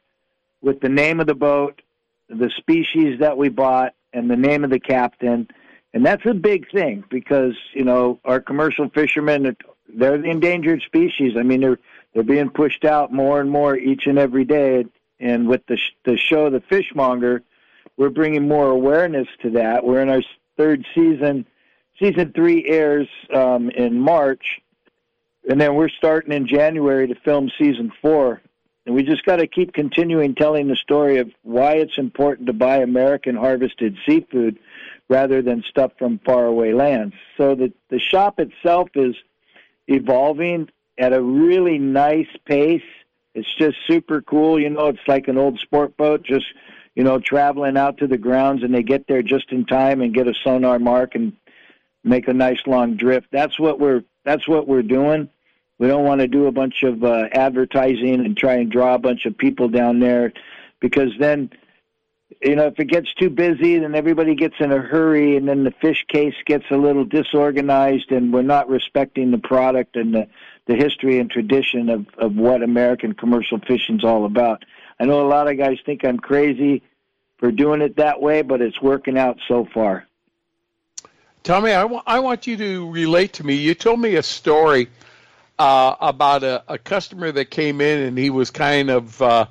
with 0.61 0.81
the 0.81 0.89
name 0.89 1.19
of 1.19 1.26
the 1.26 1.34
boat, 1.34 1.81
the 2.30 2.52
species 2.58 3.20
that 3.20 3.38
we 3.38 3.50
bought, 3.50 3.94
and 4.14 4.30
the 4.30 4.38
name 4.38 4.64
of 4.64 4.70
the 4.70 4.80
captain. 4.80 5.48
And 5.94 6.06
that's 6.06 6.26
a 6.26 6.34
big 6.34 6.72
thing 6.72 7.04
because, 7.10 7.56
you 7.74 7.84
know, 7.84 8.20
our 8.26 8.40
commercial 8.40 8.90
fishermen 8.90 9.56
they're 9.95 10.18
the 10.18 10.30
endangered 10.30 10.82
species. 10.82 11.34
I 11.38 11.44
mean, 11.44 11.62
they're 11.62 11.80
they're 12.14 12.24
being 12.24 12.50
pushed 12.50 12.86
out 12.86 13.12
more 13.12 13.41
and 13.41 13.50
more 13.50 13.76
each 13.76 14.06
and 14.06 14.18
every 14.18 14.45
day. 14.45 14.86
And 15.20 15.48
with 15.48 15.66
the 15.68 15.78
the 16.06 16.18
show, 16.18 16.50
The 16.50 16.62
Fishmonger, 16.62 17.44
we're 17.98 18.10
bringing 18.10 18.48
more 18.48 18.70
awareness 18.70 19.28
to 19.41 19.52
that. 19.52 19.84
We're 19.84 20.02
in 20.02 20.10
our 20.10 20.24
third 20.58 20.86
season. 20.94 21.45
Season 22.00 22.32
three 22.34 22.66
airs 22.68 23.08
um, 23.34 23.70
in 23.70 24.00
March, 24.00 24.60
and 25.48 25.62
then 25.62 25.76
we're 25.76 25.90
starting 25.90 26.34
in 26.34 26.48
January 26.48 27.08
to 27.08 27.16
film 27.16 27.52
season 27.58 27.91
four. 28.02 28.41
And 28.85 28.95
we 28.95 29.03
just 29.03 29.26
got 29.26 29.38
to 29.38 29.47
keep 29.47 29.73
continuing 29.73 30.35
telling 30.35 30.68
the 30.68 30.76
story 30.76 31.19
of 31.19 31.31
why 31.43 31.73
it's 31.76 31.97
important 31.97 32.47
to 32.47 32.53
buy 32.53 32.77
American 32.77 33.35
harvested 33.35 33.97
seafood 34.05 34.60
rather 35.10 35.41
than 35.41 35.64
stuff 35.69 35.91
from 35.97 36.19
faraway 36.26 36.73
lands. 36.73 37.15
So 37.38 37.55
the 37.55 37.72
the 37.89 37.99
shop 37.99 38.39
itself 38.39 38.89
is 38.95 39.15
evolving 39.88 40.69
at 40.97 41.14
a 41.14 41.22
really 41.22 41.77
nice 41.77 42.27
pace. 42.45 42.81
It's 43.34 43.53
just 43.55 43.77
super 43.88 44.22
cool. 44.22 44.60
You 44.60 44.69
know, 44.69 44.88
it's 44.88 45.07
like 45.07 45.27
an 45.27 45.38
old 45.38 45.60
sport 45.60 45.95
boat, 45.97 46.23
just 46.23 46.45
you 46.95 47.03
know, 47.03 47.19
traveling 47.19 47.77
out 47.77 47.97
to 47.97 48.07
the 48.07 48.18
grounds, 48.18 48.64
and 48.64 48.73
they 48.73 48.84
get 48.84 49.07
there 49.07 49.23
just 49.23 49.51
in 49.51 49.65
time 49.65 50.01
and 50.01 50.14
get 50.14 50.27
a 50.27 50.34
sonar 50.43 50.77
mark 50.77 51.15
and 51.15 51.34
make 52.03 52.27
a 52.27 52.34
nice 52.34 52.60
long 52.68 52.95
drift. 52.97 53.27
That's 53.31 53.60
what 53.60 53.80
we're 53.80 54.03
that's 54.23 54.47
what 54.47 54.68
we're 54.68 54.84
doing. 54.84 55.30
We 55.80 55.88
don't 55.88 56.06
want 56.06 56.22
to 56.22 56.28
do 56.28 56.48
a 56.48 56.52
bunch 56.52 56.84
of 56.84 57.04
uh, 57.04 57.30
advertising 57.32 58.26
and 58.26 58.38
try 58.38 58.56
and 58.56 58.72
draw 58.72 58.95
a 58.95 59.00
bunch 59.00 59.26
of 59.26 59.38
people 59.38 59.70
down 59.70 60.00
there, 60.00 60.32
because 60.80 61.12
then 61.20 61.50
you 62.41 62.56
know, 62.56 62.68
if 62.68 62.80
it 62.80 62.86
gets 62.86 63.14
too 63.14 63.30
busy, 63.30 63.78
then 63.80 63.95
everybody 63.95 64.36
gets 64.36 64.56
in 64.60 64.72
a 64.72 64.80
hurry, 64.80 65.38
and 65.38 65.48
then 65.48 65.64
the 65.64 65.74
fish 65.82 66.04
case 66.08 66.34
gets 66.45 66.66
a 66.72 66.76
little 66.76 67.06
disorganized, 67.06 68.12
and 68.12 68.34
we're 68.34 68.41
not 68.41 68.70
respecting 68.70 69.32
the 69.32 69.38
product 69.38 69.95
and 69.95 70.14
the, 70.14 70.28
the 70.66 70.76
history 70.76 71.20
and 71.20 71.30
tradition 71.30 71.90
of, 71.90 72.06
of 72.18 72.36
what 72.36 72.64
American 72.64 73.14
commercial 73.14 73.60
fishing's 73.60 74.04
all 74.04 74.26
about. 74.26 74.66
I 75.00 75.06
know 75.06 75.26
a 75.26 75.30
lot 75.30 75.48
of 75.48 75.58
guys 75.58 75.78
think 75.86 76.04
I'm 76.04 76.20
crazy 76.20 76.82
for 77.38 77.52
doing 77.52 77.82
it 77.82 77.98
that 77.98 78.22
way, 78.22 78.41
but 78.41 78.62
it's 78.62 78.82
working 78.82 79.18
out 79.18 79.38
so 79.48 79.68
far. 79.74 80.06
Tommy, 81.44 81.72
I, 81.72 81.82
w- 81.82 82.02
I 82.06 82.20
want 82.20 82.48
you 82.48 82.56
to 82.58 82.91
relate 82.91 83.34
to 83.34 83.45
me. 83.45 83.54
You 83.54 83.74
told 83.74 84.00
me 84.00 84.16
a 84.16 84.24
story 84.24 84.88
uh, 85.59 85.95
about 85.99 86.43
a, 86.43 86.63
a 86.67 86.77
customer 86.77 87.31
that 87.31 87.51
came 87.51 87.81
in, 87.81 87.99
and 87.99 88.17
he 88.17 88.30
was 88.30 88.51
kind 88.51 88.89
of. 88.89 89.21
Uh, 89.21 89.47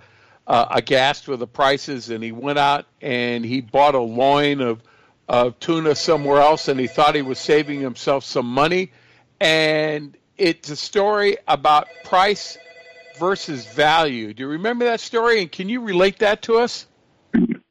uh, 0.46 0.66
aghast 0.70 1.28
with 1.28 1.40
the 1.40 1.46
prices, 1.46 2.10
and 2.10 2.22
he 2.22 2.32
went 2.32 2.58
out 2.58 2.86
and 3.00 3.44
he 3.44 3.60
bought 3.60 3.94
a 3.94 4.00
loin 4.00 4.60
of, 4.60 4.82
of 5.28 5.58
tuna 5.60 5.94
somewhere 5.94 6.40
else, 6.40 6.68
and 6.68 6.78
he 6.80 6.86
thought 6.86 7.14
he 7.14 7.22
was 7.22 7.38
saving 7.38 7.80
himself 7.80 8.24
some 8.24 8.46
money. 8.46 8.90
And 9.40 10.16
it's 10.36 10.68
a 10.68 10.76
story 10.76 11.36
about 11.46 11.88
price 12.04 12.58
versus 13.18 13.66
value. 13.66 14.34
Do 14.34 14.42
you 14.42 14.48
remember 14.48 14.84
that 14.86 15.00
story? 15.00 15.40
And 15.40 15.50
can 15.50 15.68
you 15.68 15.80
relate 15.80 16.18
that 16.18 16.42
to 16.42 16.58
us? 16.58 16.86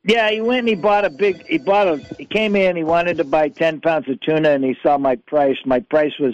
Yeah, 0.03 0.31
he 0.31 0.41
went 0.41 0.59
and 0.59 0.69
he 0.69 0.75
bought 0.75 1.05
a 1.05 1.09
big. 1.09 1.45
He 1.45 1.59
bought 1.59 1.87
a. 1.87 1.97
He 2.17 2.25
came 2.25 2.55
in. 2.55 2.75
He 2.75 2.83
wanted 2.83 3.17
to 3.17 3.23
buy 3.23 3.49
ten 3.49 3.79
pounds 3.79 4.09
of 4.09 4.19
tuna, 4.21 4.49
and 4.49 4.63
he 4.63 4.75
saw 4.81 4.97
my 4.97 5.15
price. 5.15 5.57
My 5.63 5.79
price 5.79 6.13
was 6.19 6.33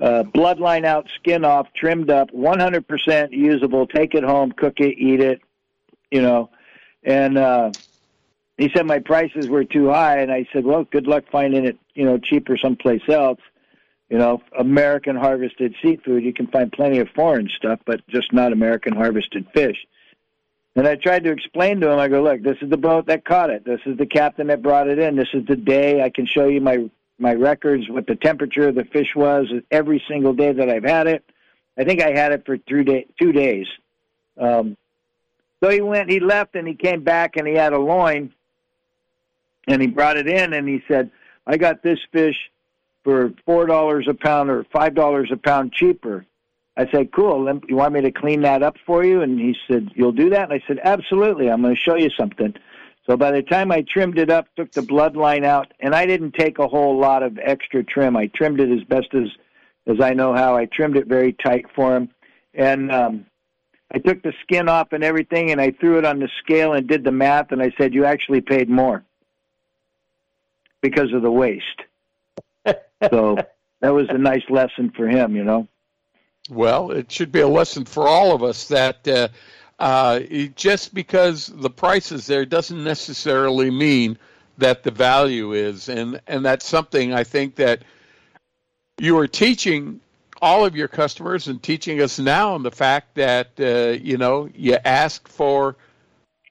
uh, 0.00 0.24
bloodline 0.24 0.84
out, 0.84 1.08
skin 1.16 1.44
off, 1.44 1.68
trimmed 1.74 2.10
up, 2.10 2.30
100% 2.32 3.32
usable. 3.32 3.86
Take 3.86 4.14
it 4.14 4.24
home, 4.24 4.52
cook 4.52 4.80
it, 4.80 4.98
eat 4.98 5.20
it, 5.20 5.40
you 6.10 6.20
know. 6.20 6.50
And 7.04 7.38
uh, 7.38 7.72
he 8.56 8.70
said 8.74 8.86
my 8.86 8.98
prices 8.98 9.48
were 9.48 9.64
too 9.64 9.90
high, 9.90 10.18
and 10.18 10.32
I 10.32 10.46
said, 10.52 10.64
well, 10.64 10.84
good 10.84 11.06
luck 11.06 11.24
finding 11.30 11.64
it, 11.64 11.78
you 11.94 12.04
know, 12.04 12.18
cheaper 12.18 12.56
someplace 12.56 13.08
else. 13.08 13.40
You 14.10 14.18
know, 14.18 14.42
American 14.58 15.16
harvested 15.16 15.74
seafood. 15.82 16.22
You 16.22 16.32
can 16.32 16.46
find 16.48 16.70
plenty 16.70 16.98
of 16.98 17.08
foreign 17.10 17.48
stuff, 17.48 17.80
but 17.86 18.06
just 18.08 18.32
not 18.32 18.52
American 18.52 18.94
harvested 18.94 19.46
fish. 19.54 19.86
And 20.76 20.86
I 20.86 20.96
tried 20.96 21.24
to 21.24 21.30
explain 21.30 21.80
to 21.80 21.90
him. 21.90 21.98
I 21.98 22.08
go, 22.08 22.22
look, 22.22 22.42
this 22.42 22.58
is 22.60 22.68
the 22.68 22.76
boat 22.76 23.06
that 23.06 23.24
caught 23.24 23.50
it. 23.50 23.64
This 23.64 23.80
is 23.86 23.96
the 23.96 24.06
captain 24.06 24.48
that 24.48 24.62
brought 24.62 24.88
it 24.88 24.98
in. 24.98 25.16
This 25.16 25.28
is 25.32 25.46
the 25.46 25.56
day. 25.56 26.02
I 26.02 26.10
can 26.10 26.26
show 26.26 26.48
you 26.48 26.60
my 26.60 26.90
my 27.18 27.34
records, 27.34 27.88
what 27.88 28.06
the 28.06 28.16
temperature 28.16 28.68
of 28.68 28.74
the 28.74 28.84
fish 28.84 29.14
was 29.14 29.46
every 29.70 30.02
single 30.08 30.32
day 30.32 30.52
that 30.52 30.68
I've 30.68 30.84
had 30.84 31.06
it. 31.06 31.24
I 31.78 31.84
think 31.84 32.02
I 32.02 32.10
had 32.10 32.32
it 32.32 32.44
for 32.44 32.58
three 32.58 32.84
day, 32.84 33.06
two 33.20 33.32
days. 33.32 33.66
Um, 34.38 34.76
so 35.62 35.70
he 35.70 35.80
went, 35.80 36.10
he 36.10 36.20
left, 36.20 36.56
and 36.56 36.66
he 36.66 36.74
came 36.74 37.02
back, 37.02 37.36
and 37.36 37.46
he 37.46 37.54
had 37.54 37.72
a 37.72 37.78
loin, 37.78 38.32
and 39.66 39.80
he 39.80 39.88
brought 39.88 40.16
it 40.16 40.28
in, 40.28 40.52
and 40.52 40.68
he 40.68 40.82
said, 40.86 41.10
"I 41.46 41.56
got 41.56 41.82
this 41.82 41.98
fish 42.12 42.36
for 43.02 43.32
four 43.46 43.66
dollars 43.66 44.06
a 44.08 44.14
pound 44.14 44.50
or 44.50 44.64
five 44.72 44.94
dollars 44.94 45.30
a 45.32 45.36
pound 45.36 45.72
cheaper." 45.72 46.26
I 46.76 46.90
said, 46.90 47.12
"Cool. 47.12 47.60
You 47.68 47.76
want 47.76 47.94
me 47.94 48.00
to 48.02 48.10
clean 48.10 48.42
that 48.42 48.62
up 48.62 48.76
for 48.84 49.04
you?" 49.04 49.22
And 49.22 49.38
he 49.38 49.56
said, 49.68 49.90
"You'll 49.94 50.12
do 50.12 50.30
that?" 50.30 50.50
And 50.50 50.52
I 50.52 50.64
said, 50.66 50.80
"Absolutely. 50.82 51.50
I'm 51.50 51.62
going 51.62 51.74
to 51.74 51.80
show 51.80 51.94
you 51.94 52.10
something." 52.10 52.54
So 53.06 53.16
by 53.16 53.32
the 53.32 53.42
time 53.42 53.70
I 53.70 53.82
trimmed 53.82 54.18
it 54.18 54.30
up, 54.30 54.46
took 54.56 54.72
the 54.72 54.80
bloodline 54.80 55.44
out, 55.44 55.72
and 55.80 55.94
I 55.94 56.06
didn't 56.06 56.34
take 56.34 56.58
a 56.58 56.66
whole 56.66 56.98
lot 56.98 57.22
of 57.22 57.38
extra 57.38 57.84
trim. 57.84 58.16
I 58.16 58.28
trimmed 58.28 58.60
it 58.60 58.70
as 58.70 58.84
best 58.84 59.14
as 59.14 59.28
as 59.86 60.00
I 60.00 60.14
know 60.14 60.34
how. 60.34 60.56
I 60.56 60.64
trimmed 60.64 60.96
it 60.96 61.06
very 61.06 61.34
tight 61.34 61.66
for 61.74 61.94
him, 61.94 62.08
and 62.54 62.90
um, 62.90 63.26
I 63.92 63.98
took 63.98 64.22
the 64.22 64.32
skin 64.42 64.68
off 64.68 64.92
and 64.92 65.04
everything, 65.04 65.50
and 65.50 65.60
I 65.60 65.72
threw 65.72 65.98
it 65.98 66.06
on 66.06 66.18
the 66.18 66.30
scale 66.42 66.72
and 66.72 66.88
did 66.88 67.04
the 67.04 67.12
math, 67.12 67.52
and 67.52 67.60
I 67.60 67.72
said, 67.76 67.92
"You 67.92 68.06
actually 68.06 68.40
paid 68.40 68.70
more 68.70 69.04
because 70.80 71.12
of 71.12 71.20
the 71.20 71.30
waste." 71.30 71.82
so 73.10 73.36
that 73.80 73.92
was 73.92 74.06
a 74.08 74.16
nice 74.16 74.44
lesson 74.48 74.90
for 74.96 75.06
him, 75.06 75.36
you 75.36 75.44
know. 75.44 75.68
Well, 76.48 76.90
it 76.90 77.12
should 77.12 77.32
be 77.32 77.40
a 77.40 77.48
lesson 77.48 77.84
for 77.84 78.08
all 78.08 78.34
of 78.34 78.42
us 78.42 78.68
that 78.68 79.06
uh, 79.06 79.28
uh, 79.78 80.20
just 80.54 80.94
because 80.94 81.46
the 81.46 81.70
price 81.70 82.12
is 82.12 82.26
there 82.26 82.44
doesn't 82.44 82.82
necessarily 82.82 83.70
mean 83.70 84.18
that 84.58 84.82
the 84.82 84.90
value 84.90 85.52
is, 85.52 85.88
and 85.88 86.20
and 86.26 86.44
that's 86.44 86.66
something 86.66 87.12
I 87.12 87.24
think 87.24 87.56
that 87.56 87.82
you 88.98 89.18
are 89.18 89.26
teaching 89.26 90.00
all 90.40 90.64
of 90.64 90.76
your 90.76 90.88
customers 90.88 91.48
and 91.48 91.62
teaching 91.62 92.00
us 92.00 92.18
now 92.18 92.54
on 92.54 92.62
the 92.62 92.70
fact 92.70 93.14
that 93.16 93.48
uh, 93.58 93.98
you 94.00 94.16
know 94.16 94.48
you 94.54 94.76
ask 94.84 95.26
for 95.28 95.76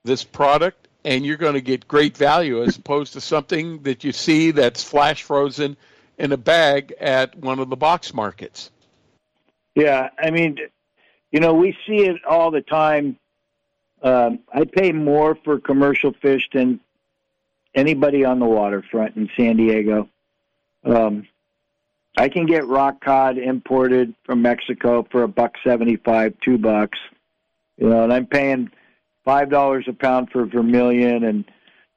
this 0.03 0.23
product 0.23 0.87
and 1.05 1.25
you're 1.25 1.37
going 1.37 1.53
to 1.53 1.61
get 1.61 1.87
great 1.87 2.17
value 2.17 2.63
as 2.63 2.77
opposed 2.77 3.13
to 3.13 3.21
something 3.21 3.81
that 3.83 4.03
you 4.03 4.11
see 4.11 4.51
that's 4.51 4.83
flash 4.83 5.23
frozen 5.23 5.75
in 6.17 6.31
a 6.31 6.37
bag 6.37 6.93
at 6.99 7.37
one 7.37 7.59
of 7.59 7.69
the 7.69 7.75
box 7.75 8.13
markets. 8.13 8.69
Yeah, 9.75 10.09
I 10.19 10.29
mean, 10.29 10.57
you 11.33 11.39
know, 11.39 11.53
we 11.53 11.75
see 11.85 12.05
it 12.05 12.23
all 12.25 12.51
the 12.51 12.61
time. 12.61 13.17
Um, 14.03 14.39
I 14.53 14.65
pay 14.65 14.91
more 14.91 15.35
for 15.43 15.59
commercial 15.59 16.13
fish 16.13 16.47
than 16.53 16.79
anybody 17.73 18.23
on 18.23 18.39
the 18.39 18.45
waterfront 18.45 19.17
in 19.17 19.29
San 19.35 19.57
Diego. 19.57 20.07
Um, 20.85 21.27
I 22.15 22.29
can 22.29 22.45
get 22.45 22.67
rock 22.67 23.03
cod 23.03 23.39
imported 23.39 24.13
from 24.23 24.43
Mexico 24.43 25.07
for 25.11 25.23
a 25.23 25.27
buck 25.27 25.55
seventy 25.63 25.95
five, 25.95 26.35
two 26.41 26.59
bucks. 26.59 26.99
You 27.77 27.89
know, 27.89 28.03
and 28.03 28.13
I'm 28.13 28.27
paying 28.27 28.69
five 29.25 29.49
dollars 29.49 29.85
a 29.87 29.93
pound 29.93 30.29
for 30.29 30.45
vermilion, 30.45 31.23
and 31.23 31.45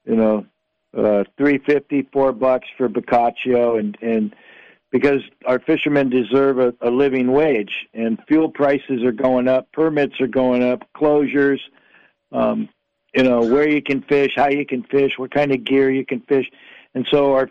you 0.06 0.16
know, 0.16 0.46
uh, 0.96 1.24
three 1.36 1.58
fifty, 1.58 2.08
four 2.10 2.32
bucks 2.32 2.68
for 2.78 2.88
bocaccio, 2.88 3.78
and 3.78 3.98
and 4.00 4.34
because 4.96 5.20
our 5.44 5.58
fishermen 5.58 6.08
deserve 6.08 6.58
a, 6.58 6.74
a 6.80 6.90
living 6.90 7.30
wage, 7.30 7.86
and 7.92 8.18
fuel 8.26 8.48
prices 8.48 9.04
are 9.04 9.12
going 9.12 9.46
up, 9.46 9.70
permits 9.72 10.18
are 10.22 10.26
going 10.26 10.62
up, 10.62 10.88
closures, 10.94 11.60
um, 12.32 12.66
you 13.14 13.22
know, 13.22 13.40
where 13.40 13.68
you 13.68 13.82
can 13.82 14.00
fish, 14.00 14.32
how 14.36 14.48
you 14.48 14.64
can 14.64 14.82
fish, 14.84 15.18
what 15.18 15.30
kind 15.30 15.52
of 15.52 15.64
gear 15.64 15.90
you 15.90 16.06
can 16.06 16.20
fish, 16.20 16.50
and 16.94 17.06
so 17.10 17.34
our 17.34 17.50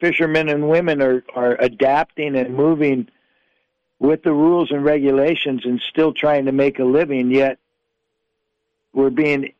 fishermen 0.00 0.48
and 0.48 0.68
women 0.68 1.00
are 1.00 1.22
are 1.36 1.56
adapting 1.60 2.34
and 2.34 2.52
moving 2.56 3.08
with 4.00 4.24
the 4.24 4.32
rules 4.32 4.72
and 4.72 4.84
regulations 4.84 5.64
and 5.64 5.80
still 5.88 6.12
trying 6.12 6.46
to 6.46 6.52
make 6.52 6.80
a 6.80 6.84
living 6.84 7.30
yet 7.30 7.60
we're 8.92 9.10
being 9.10 9.52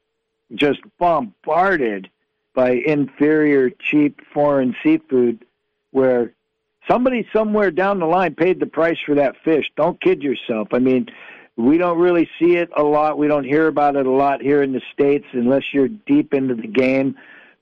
just 0.56 0.80
bombarded 0.98 2.10
by 2.52 2.70
inferior 2.72 3.70
cheap 3.70 4.20
foreign 4.34 4.74
seafood 4.82 5.44
where 5.92 6.32
somebody 6.88 7.26
somewhere 7.34 7.70
down 7.70 8.00
the 8.00 8.06
line 8.06 8.34
paid 8.34 8.60
the 8.60 8.66
price 8.66 8.98
for 9.04 9.14
that 9.14 9.36
fish. 9.44 9.70
Don't 9.76 10.00
kid 10.00 10.22
yourself. 10.22 10.68
I 10.72 10.78
mean 10.78 11.06
we 11.56 11.76
don't 11.76 11.98
really 11.98 12.28
see 12.40 12.56
it 12.56 12.70
a 12.76 12.82
lot. 12.82 13.18
We 13.18 13.28
don't 13.28 13.44
hear 13.44 13.66
about 13.66 13.96
it 13.96 14.06
a 14.06 14.10
lot 14.10 14.40
here 14.40 14.62
in 14.62 14.72
the 14.72 14.80
states 14.92 15.26
unless 15.32 15.64
you're 15.72 15.88
deep 15.88 16.32
into 16.32 16.54
the 16.54 16.66
game. 16.66 17.16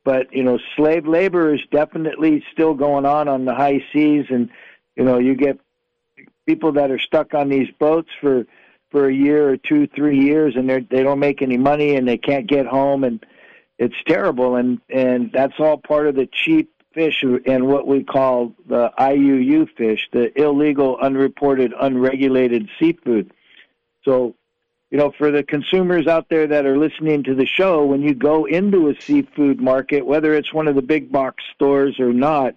But 0.04 0.32
you 0.32 0.42
know 0.42 0.58
slave 0.76 1.06
labor 1.06 1.54
is 1.54 1.60
definitely 1.70 2.42
still 2.52 2.74
going 2.74 3.04
on 3.04 3.28
on 3.28 3.44
the 3.44 3.54
high 3.54 3.84
seas. 3.92 4.26
And 4.30 4.48
you 4.96 5.04
know 5.04 5.18
you 5.18 5.34
get 5.34 5.58
people 6.46 6.72
that 6.72 6.90
are 6.90 6.98
stuck 6.98 7.34
on 7.34 7.48
these 7.48 7.68
boats 7.78 8.08
for 8.20 8.46
for 8.90 9.08
a 9.08 9.14
year 9.14 9.48
or 9.48 9.56
two 9.56 9.86
three 9.88 10.18
years 10.18 10.54
and 10.56 10.68
they 10.68 10.80
they 10.90 11.02
don't 11.02 11.18
make 11.18 11.42
any 11.42 11.56
money 11.56 11.96
and 11.96 12.08
they 12.08 12.16
can't 12.16 12.48
get 12.48 12.66
home. 12.66 13.04
And 13.04 13.24
it's 13.78 13.94
terrible. 14.06 14.56
And 14.56 14.80
and 14.88 15.30
that's 15.32 15.54
all 15.58 15.76
part 15.76 16.06
of 16.06 16.14
the 16.14 16.28
cheap 16.32 16.70
fish 16.92 17.22
and 17.22 17.66
what 17.66 17.86
we 17.86 18.02
call 18.02 18.52
the 18.68 18.90
IUU 18.98 19.68
fish 19.76 20.08
the 20.12 20.38
illegal 20.40 20.96
unreported 21.00 21.72
unregulated 21.80 22.68
seafood 22.78 23.32
so 24.04 24.34
you 24.90 24.98
know, 24.98 25.12
for 25.16 25.30
the 25.30 25.44
consumers 25.44 26.08
out 26.08 26.28
there 26.28 26.48
that 26.48 26.66
are 26.66 26.76
listening 26.76 27.22
to 27.24 27.34
the 27.34 27.46
show, 27.46 27.84
when 27.84 28.02
you 28.02 28.12
go 28.12 28.44
into 28.44 28.88
a 28.88 29.00
seafood 29.00 29.60
market, 29.60 30.04
whether 30.04 30.34
it's 30.34 30.52
one 30.52 30.66
of 30.66 30.74
the 30.74 30.82
big 30.82 31.12
box 31.12 31.44
stores 31.54 32.00
or 32.00 32.12
not, 32.12 32.56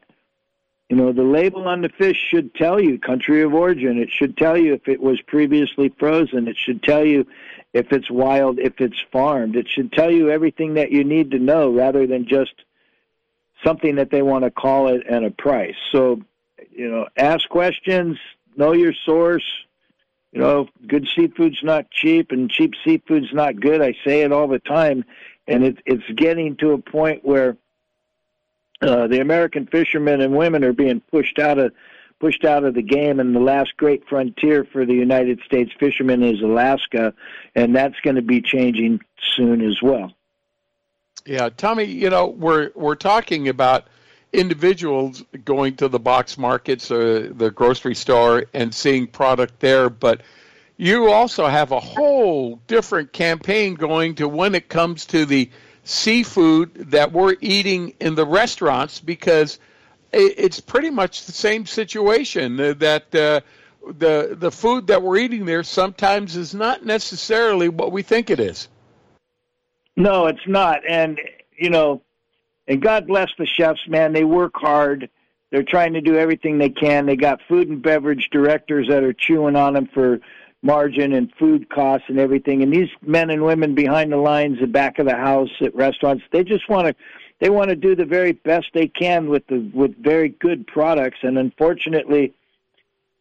you 0.89 0.97
know, 0.97 1.13
the 1.13 1.23
label 1.23 1.67
on 1.67 1.81
the 1.81 1.89
fish 1.89 2.17
should 2.29 2.53
tell 2.55 2.79
you 2.81 2.99
country 2.99 3.43
of 3.43 3.53
origin. 3.53 3.99
It 3.99 4.09
should 4.11 4.35
tell 4.35 4.57
you 4.57 4.73
if 4.73 4.87
it 4.87 4.99
was 4.99 5.21
previously 5.21 5.93
frozen. 5.99 6.47
It 6.47 6.57
should 6.57 6.83
tell 6.83 7.05
you 7.05 7.25
if 7.71 7.91
it's 7.91 8.09
wild, 8.09 8.59
if 8.59 8.81
it's 8.81 8.99
farmed. 9.11 9.55
It 9.55 9.67
should 9.69 9.91
tell 9.91 10.11
you 10.11 10.29
everything 10.29 10.73
that 10.73 10.91
you 10.91 11.03
need 11.03 11.31
to 11.31 11.39
know 11.39 11.71
rather 11.71 12.05
than 12.05 12.27
just 12.27 12.53
something 13.63 13.95
that 13.95 14.11
they 14.11 14.21
want 14.21 14.43
to 14.43 14.51
call 14.51 14.87
it 14.89 15.03
and 15.09 15.25
a 15.25 15.31
price. 15.31 15.75
So, 15.91 16.21
you 16.71 16.89
know, 16.89 17.07
ask 17.17 17.47
questions, 17.49 18.17
know 18.55 18.73
your 18.73 18.93
source, 19.05 19.45
you 20.31 20.41
know, 20.41 20.67
good 20.87 21.07
seafood's 21.15 21.61
not 21.63 21.91
cheap, 21.91 22.31
and 22.31 22.49
cheap 22.49 22.73
seafood's 22.83 23.33
not 23.33 23.59
good. 23.59 23.81
I 23.81 23.93
say 24.05 24.21
it 24.21 24.31
all 24.31 24.47
the 24.47 24.59
time, 24.59 25.05
and 25.47 25.63
it, 25.63 25.77
it's 25.85 26.03
getting 26.15 26.55
to 26.57 26.71
a 26.71 26.77
point 26.79 27.23
where 27.23 27.57
uh, 28.81 29.07
the 29.07 29.21
American 29.21 29.67
fishermen 29.67 30.21
and 30.21 30.35
women 30.35 30.63
are 30.63 30.73
being 30.73 31.01
pushed 31.11 31.39
out 31.39 31.59
of 31.59 31.71
pushed 32.19 32.45
out 32.45 32.63
of 32.63 32.73
the 32.73 32.81
game, 32.81 33.19
and 33.19 33.35
the 33.35 33.39
last 33.39 33.75
great 33.75 34.07
frontier 34.07 34.65
for 34.71 34.85
the 34.85 34.93
United 34.93 35.41
States 35.45 35.71
fishermen 35.77 36.23
is 36.23 36.41
Alaska, 36.41 37.13
and 37.53 37.75
that's 37.75 37.99
going 38.01 38.15
to 38.15 38.21
be 38.21 38.41
changing 38.41 39.01
soon 39.35 39.61
as 39.61 39.81
well. 39.81 40.13
Yeah, 41.25 41.49
Tommy, 41.49 41.85
you 41.85 42.09
know, 42.09 42.27
we're 42.27 42.71
we're 42.75 42.95
talking 42.95 43.47
about 43.47 43.87
individuals 44.33 45.23
going 45.45 45.77
to 45.77 45.87
the 45.87 45.99
box 45.99 46.37
markets 46.37 46.91
or 46.91 47.29
the 47.29 47.51
grocery 47.51 47.95
store 47.95 48.45
and 48.53 48.73
seeing 48.73 49.07
product 49.07 49.59
there, 49.59 49.89
but 49.89 50.21
you 50.75 51.11
also 51.11 51.47
have 51.47 51.71
a 51.71 51.79
whole 51.79 52.59
different 52.67 53.13
campaign 53.13 53.75
going 53.75 54.15
to 54.15 54.27
when 54.27 54.55
it 54.55 54.67
comes 54.67 55.05
to 55.05 55.25
the 55.25 55.49
seafood 55.83 56.73
that 56.91 57.11
we're 57.11 57.35
eating 57.39 57.93
in 57.99 58.15
the 58.15 58.25
restaurants 58.25 58.99
because 58.99 59.59
it's 60.11 60.59
pretty 60.59 60.89
much 60.89 61.25
the 61.25 61.31
same 61.31 61.65
situation 61.65 62.57
that 62.57 63.15
uh, 63.15 63.39
the 63.97 64.35
the 64.37 64.51
food 64.51 64.87
that 64.87 65.01
we're 65.01 65.17
eating 65.17 65.45
there 65.45 65.63
sometimes 65.63 66.35
is 66.35 66.53
not 66.53 66.85
necessarily 66.85 67.69
what 67.69 67.91
we 67.91 68.01
think 68.01 68.29
it 68.29 68.39
is. 68.39 68.67
No, 69.95 70.27
it's 70.27 70.47
not, 70.47 70.81
and 70.87 71.19
you 71.57 71.69
know 71.69 72.01
and 72.67 72.81
God 72.81 73.07
bless 73.07 73.29
the 73.37 73.45
chefs, 73.45 73.87
man. 73.87 74.13
They 74.13 74.23
work 74.23 74.53
hard. 74.55 75.09
They're 75.51 75.63
trying 75.63 75.93
to 75.93 76.01
do 76.01 76.17
everything 76.17 76.57
they 76.57 76.69
can. 76.69 77.05
They 77.05 77.15
got 77.15 77.41
food 77.47 77.69
and 77.69 77.81
beverage 77.81 78.29
directors 78.31 78.87
that 78.87 79.03
are 79.03 79.13
chewing 79.13 79.55
on 79.55 79.73
them 79.73 79.87
for 79.93 80.19
margin 80.61 81.13
and 81.13 81.31
food 81.37 81.69
costs 81.69 82.05
and 82.07 82.19
everything. 82.19 82.63
And 82.63 82.73
these 82.73 82.89
men 83.01 83.29
and 83.29 83.43
women 83.43 83.75
behind 83.75 84.11
the 84.11 84.17
lines, 84.17 84.59
the 84.59 84.67
back 84.67 84.97
of 84.97 85.05
the 85.05 85.15
house 85.15 85.49
at 85.61 85.75
restaurants, 85.75 86.23
they 86.31 86.43
just 86.43 86.69
want 86.69 86.87
to 86.87 86.95
they 87.39 87.49
want 87.49 87.69
to 87.69 87.75
do 87.75 87.93
the 87.93 88.05
very 88.05 88.31
best 88.31 88.67
they 88.73 88.87
can 88.87 89.27
with 89.29 89.45
the 89.47 89.69
with 89.73 90.01
very 90.01 90.29
good 90.29 90.65
products. 90.65 91.19
And 91.21 91.37
unfortunately, 91.37 92.33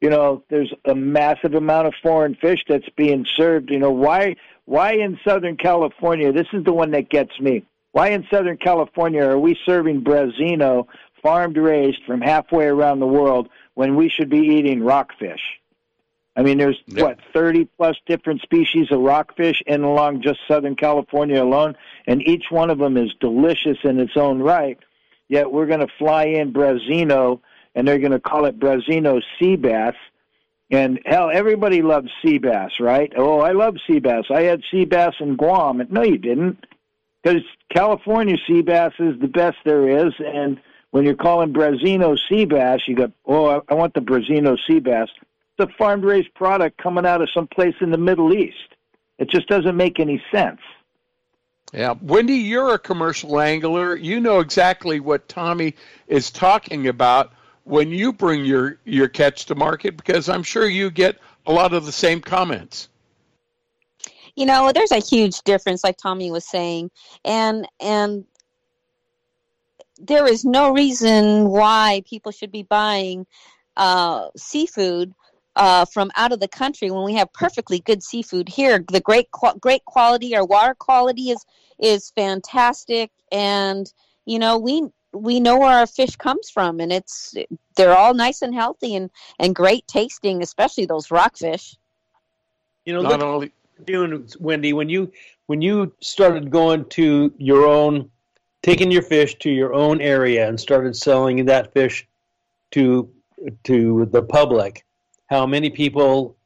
you 0.00 0.08
know, 0.08 0.44
there's 0.48 0.72
a 0.84 0.94
massive 0.94 1.54
amount 1.54 1.88
of 1.88 1.94
foreign 2.02 2.36
fish 2.36 2.60
that's 2.68 2.88
being 2.96 3.26
served. 3.36 3.70
You 3.70 3.80
know, 3.80 3.90
why 3.90 4.36
why 4.64 4.92
in 4.92 5.18
Southern 5.26 5.56
California? 5.56 6.32
This 6.32 6.46
is 6.52 6.64
the 6.64 6.72
one 6.72 6.92
that 6.92 7.08
gets 7.08 7.38
me 7.40 7.64
why 7.92 8.08
in 8.08 8.26
Southern 8.30 8.56
California 8.56 9.22
are 9.22 9.38
we 9.38 9.56
serving 9.64 10.02
Branzino 10.02 10.86
farmed 11.22 11.56
raised 11.56 12.02
from 12.06 12.20
halfway 12.20 12.64
around 12.64 12.98
the 12.98 13.06
world 13.06 13.48
when 13.74 13.96
we 13.96 14.08
should 14.08 14.30
be 14.30 14.38
eating 14.38 14.82
rockfish? 14.82 15.40
I 16.34 16.40
mean, 16.40 16.56
there's 16.56 16.80
what 16.94 17.18
30 17.34 17.66
plus 17.76 17.96
different 18.06 18.40
species 18.40 18.90
of 18.90 19.00
rockfish 19.00 19.62
in 19.66 19.82
along 19.82 20.22
just 20.22 20.40
Southern 20.48 20.74
California 20.74 21.42
alone, 21.42 21.76
and 22.06 22.26
each 22.26 22.46
one 22.48 22.70
of 22.70 22.78
them 22.78 22.96
is 22.96 23.12
delicious 23.20 23.76
in 23.84 24.00
its 24.00 24.16
own 24.16 24.40
right. 24.40 24.78
Yet 25.28 25.52
we're 25.52 25.66
going 25.66 25.80
to 25.80 25.92
fly 25.98 26.24
in 26.24 26.54
Branzino, 26.54 27.40
and 27.74 27.86
they're 27.86 27.98
going 27.98 28.12
to 28.12 28.20
call 28.20 28.46
it 28.46 28.58
Branzino 28.58 29.20
sea 29.38 29.56
bass. 29.56 29.94
And 30.72 31.00
hell, 31.04 31.30
everybody 31.32 31.82
loves 31.82 32.08
sea 32.24 32.38
bass, 32.38 32.72
right? 32.80 33.12
Oh, 33.14 33.40
I 33.40 33.52
love 33.52 33.76
sea 33.86 34.00
bass. 34.00 34.24
I 34.30 34.42
had 34.42 34.62
sea 34.70 34.84
bass 34.84 35.14
in 35.20 35.36
Guam. 35.36 35.86
No, 35.90 36.02
you 36.02 36.18
didn't 36.18 36.64
because 37.22 37.42
California 37.72 38.36
sea 38.46 38.62
bass 38.62 38.92
is 38.98 39.18
the 39.20 39.28
best 39.28 39.58
there 39.64 40.06
is, 40.06 40.12
and 40.18 40.60
when 40.90 41.04
you're 41.04 41.14
calling 41.14 41.52
Branzino 41.52 42.18
sea 42.28 42.44
bass, 42.44 42.80
you 42.86 42.96
go, 42.96 43.12
oh, 43.26 43.62
I 43.68 43.74
want 43.74 43.94
the 43.94 44.00
Branzino 44.00 44.58
sea 44.66 44.80
bass. 44.80 45.08
It's 45.58 45.70
a 45.70 45.76
farm 45.76 46.02
raised 46.02 46.34
product 46.34 46.78
coming 46.78 47.06
out 47.06 47.22
of 47.22 47.28
some 47.32 47.46
place 47.46 47.74
in 47.80 47.90
the 47.90 47.98
Middle 47.98 48.32
East. 48.32 48.56
It 49.18 49.30
just 49.30 49.46
doesn't 49.48 49.76
make 49.76 50.00
any 50.00 50.22
sense. 50.32 50.60
Yeah, 51.72 51.94
Wendy, 52.02 52.34
you're 52.34 52.74
a 52.74 52.78
commercial 52.78 53.40
angler. 53.40 53.96
You 53.96 54.20
know 54.20 54.40
exactly 54.40 55.00
what 55.00 55.28
Tommy 55.28 55.74
is 56.06 56.30
talking 56.30 56.88
about 56.88 57.32
when 57.64 57.90
you 57.90 58.12
bring 58.12 58.44
your 58.44 58.78
your 58.84 59.08
catch 59.08 59.46
to 59.46 59.54
market 59.54 59.96
because 59.96 60.28
I'm 60.28 60.42
sure 60.42 60.66
you 60.66 60.90
get 60.90 61.18
a 61.46 61.52
lot 61.52 61.72
of 61.72 61.86
the 61.86 61.92
same 61.92 62.20
comments 62.20 62.88
you 64.36 64.46
know 64.46 64.72
there's 64.72 64.92
a 64.92 64.98
huge 64.98 65.42
difference 65.42 65.84
like 65.84 65.96
tommy 65.96 66.30
was 66.30 66.48
saying 66.48 66.90
and 67.24 67.66
and 67.80 68.24
there 69.98 70.26
is 70.26 70.44
no 70.44 70.72
reason 70.72 71.48
why 71.48 72.02
people 72.08 72.32
should 72.32 72.50
be 72.50 72.64
buying 72.64 73.26
uh, 73.76 74.28
seafood 74.36 75.12
uh, 75.54 75.84
from 75.84 76.10
out 76.16 76.32
of 76.32 76.40
the 76.40 76.48
country 76.48 76.90
when 76.90 77.04
we 77.04 77.14
have 77.14 77.32
perfectly 77.32 77.78
good 77.80 78.02
seafood 78.02 78.48
here. 78.48 78.84
The 78.90 79.00
great 79.00 79.28
great 79.60 79.84
quality, 79.84 80.34
our 80.34 80.44
water 80.44 80.74
quality 80.74 81.30
is 81.30 81.44
is 81.78 82.10
fantastic, 82.10 83.10
and 83.30 83.92
you 84.24 84.38
know 84.38 84.58
we 84.58 84.88
we 85.12 85.40
know 85.40 85.58
where 85.58 85.70
our 85.70 85.86
fish 85.86 86.16
comes 86.16 86.50
from, 86.50 86.80
and 86.80 86.92
it's 86.92 87.34
they're 87.76 87.96
all 87.96 88.14
nice 88.14 88.42
and 88.42 88.54
healthy 88.54 88.94
and 88.94 89.10
and 89.38 89.54
great 89.54 89.86
tasting, 89.86 90.42
especially 90.42 90.86
those 90.86 91.10
rockfish. 91.10 91.76
You 92.84 92.94
know, 92.94 93.02
not 93.02 93.20
look, 93.20 93.22
only 93.22 93.52
doing, 93.84 94.28
Wendy, 94.40 94.72
when 94.72 94.88
you 94.88 95.12
when 95.46 95.60
you 95.60 95.92
started 96.00 96.50
going 96.50 96.86
to 96.90 97.32
your 97.38 97.66
own, 97.66 98.10
taking 98.62 98.90
your 98.90 99.02
fish 99.02 99.38
to 99.40 99.50
your 99.50 99.74
own 99.74 100.00
area 100.00 100.48
and 100.48 100.58
started 100.58 100.96
selling 100.96 101.44
that 101.46 101.72
fish 101.72 102.06
to 102.72 103.10
to 103.64 104.06
the 104.06 104.22
public, 104.22 104.84
how 105.26 105.46
many 105.46 105.70
people 105.70 106.36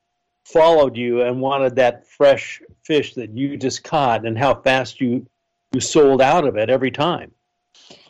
followed 0.45 0.97
you 0.97 1.23
and 1.23 1.41
wanted 1.41 1.77
that 1.77 2.07
fresh 2.07 2.63
fish 2.85 3.15
that 3.15 3.31
you 3.31 3.57
just 3.57 3.85
caught, 3.85 4.27
and 4.27 4.37
how 4.37 4.55
fast 4.55 5.01
you 5.01 5.27
you 5.73 5.81
sold 5.81 6.21
out 6.21 6.47
of 6.47 6.57
it 6.57 6.71
every 6.71 6.91
time. 6.91 7.31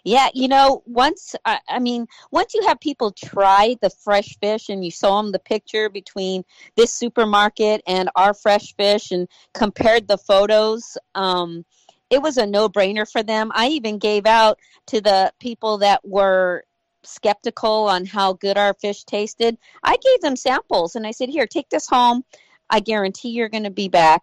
Yeah, 0.04 0.28
you 0.34 0.46
know, 0.46 0.82
once 0.86 1.34
I, 1.44 1.58
I 1.68 1.78
mean, 1.80 2.06
once 2.30 2.54
you 2.54 2.62
have 2.66 2.78
people 2.78 3.10
try 3.10 3.76
the 3.82 3.90
fresh 3.90 4.36
fish 4.40 4.68
and 4.68 4.84
you 4.84 4.90
show 4.90 5.16
them 5.16 5.32
the 5.32 5.40
picture 5.40 5.88
between 5.88 6.44
this 6.76 6.92
supermarket 6.92 7.82
and 7.88 8.08
our 8.14 8.32
fresh 8.32 8.74
fish 8.76 9.10
and 9.10 9.28
compared 9.52 10.06
the 10.06 10.18
photos, 10.18 10.96
um, 11.16 11.64
it 12.08 12.22
was 12.22 12.36
a 12.36 12.46
no-brainer 12.46 13.10
for 13.10 13.22
them. 13.24 13.50
I 13.54 13.68
even 13.68 13.98
gave 13.98 14.26
out 14.26 14.58
to 14.86 15.00
the 15.00 15.32
people 15.40 15.78
that 15.78 16.06
were 16.06 16.64
skeptical 17.02 17.88
on 17.88 18.04
how 18.04 18.34
good 18.34 18.56
our 18.56 18.74
fish 18.74 19.04
tasted. 19.04 19.58
I 19.82 19.96
gave 19.96 20.20
them 20.20 20.36
samples 20.36 20.94
and 20.94 21.06
I 21.06 21.10
said, 21.10 21.30
"Here, 21.30 21.46
take 21.46 21.68
this 21.68 21.88
home. 21.88 22.22
I 22.70 22.80
guarantee 22.80 23.30
you're 23.30 23.48
going 23.48 23.64
to 23.64 23.70
be 23.70 23.88
back. 23.88 24.22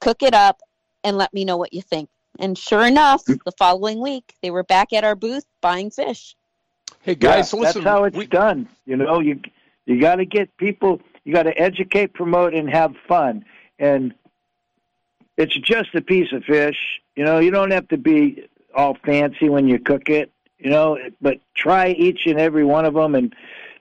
Cook 0.00 0.22
it 0.22 0.34
up 0.34 0.60
and 1.02 1.18
let 1.18 1.34
me 1.34 1.44
know 1.44 1.56
what 1.56 1.72
you 1.72 1.82
think." 1.82 2.08
And 2.38 2.58
sure 2.58 2.84
enough, 2.84 3.24
mm. 3.24 3.38
the 3.44 3.52
following 3.52 4.00
week 4.00 4.34
they 4.42 4.50
were 4.50 4.64
back 4.64 4.92
at 4.92 5.04
our 5.04 5.14
booth 5.14 5.44
buying 5.60 5.90
fish. 5.90 6.36
Hey 7.02 7.14
guys, 7.14 7.52
Yeah, 7.52 7.60
listen. 7.60 7.82
That's 7.82 7.92
how 7.94 8.04
it's 8.04 8.16
we- 8.16 8.26
done. 8.26 8.68
You 8.86 8.96
know, 8.96 9.20
you 9.20 9.40
you 9.86 10.00
got 10.00 10.16
to 10.16 10.24
get 10.24 10.56
people. 10.56 11.00
You 11.24 11.32
got 11.32 11.44
to 11.44 11.58
educate, 11.58 12.12
promote, 12.14 12.54
and 12.54 12.68
have 12.68 12.94
fun. 13.08 13.44
And 13.78 14.14
it's 15.36 15.56
just 15.58 15.94
a 15.94 16.00
piece 16.00 16.32
of 16.32 16.44
fish. 16.44 17.00
You 17.16 17.24
know, 17.24 17.38
you 17.38 17.50
don't 17.50 17.70
have 17.70 17.88
to 17.88 17.96
be 17.96 18.46
all 18.74 18.96
fancy 19.04 19.48
when 19.48 19.68
you 19.68 19.78
cook 19.78 20.08
it. 20.08 20.30
You 20.58 20.70
know, 20.70 20.98
but 21.20 21.38
try 21.54 21.88
each 21.90 22.26
and 22.26 22.38
every 22.38 22.64
one 22.64 22.84
of 22.84 22.94
them. 22.94 23.14
And 23.14 23.34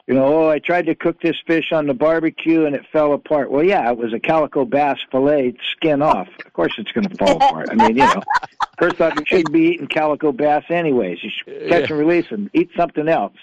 you 0.08 0.14
know, 0.16 0.26
oh, 0.46 0.50
I 0.50 0.60
tried 0.60 0.86
to 0.88 0.96
cook 0.96 1.22
this 1.22 1.38
fish 1.48 1.72
on 1.72 1.88
the 1.88 1.94
barbecue 1.94 2.66
and 2.66 2.76
it 2.76 2.86
fell 2.92 3.14
apart. 3.14 3.50
Well, 3.52 3.64
yeah, 3.64 3.90
it 3.90 3.98
was 3.98 4.12
a 4.14 4.20
calico 4.20 4.66
bass 4.66 4.98
fillet, 5.12 5.56
skin 5.78 6.02
off. 6.02 6.28
Of 6.46 6.52
course, 6.54 6.74
it's 6.78 6.92
going 6.92 7.08
to 7.08 7.16
fall 7.16 7.38
apart. 7.38 7.70
I 7.72 7.76
mean, 7.76 7.92
you 7.98 8.04
know, 8.04 8.22
first 8.80 9.00
off, 9.00 9.14
you 9.18 9.24
shouldn't 9.26 9.54
be 9.54 9.62
eating 9.74 9.88
calico 9.88 10.32
bass 10.34 10.66
anyways. 10.70 11.24
You 11.24 11.30
should 11.30 11.70
catch 11.70 11.90
Yeah. 11.90 11.96
and 11.96 12.06
release 12.08 12.26
and 12.32 12.50
eat 12.54 12.70
something 12.76 13.08
else. 13.08 13.36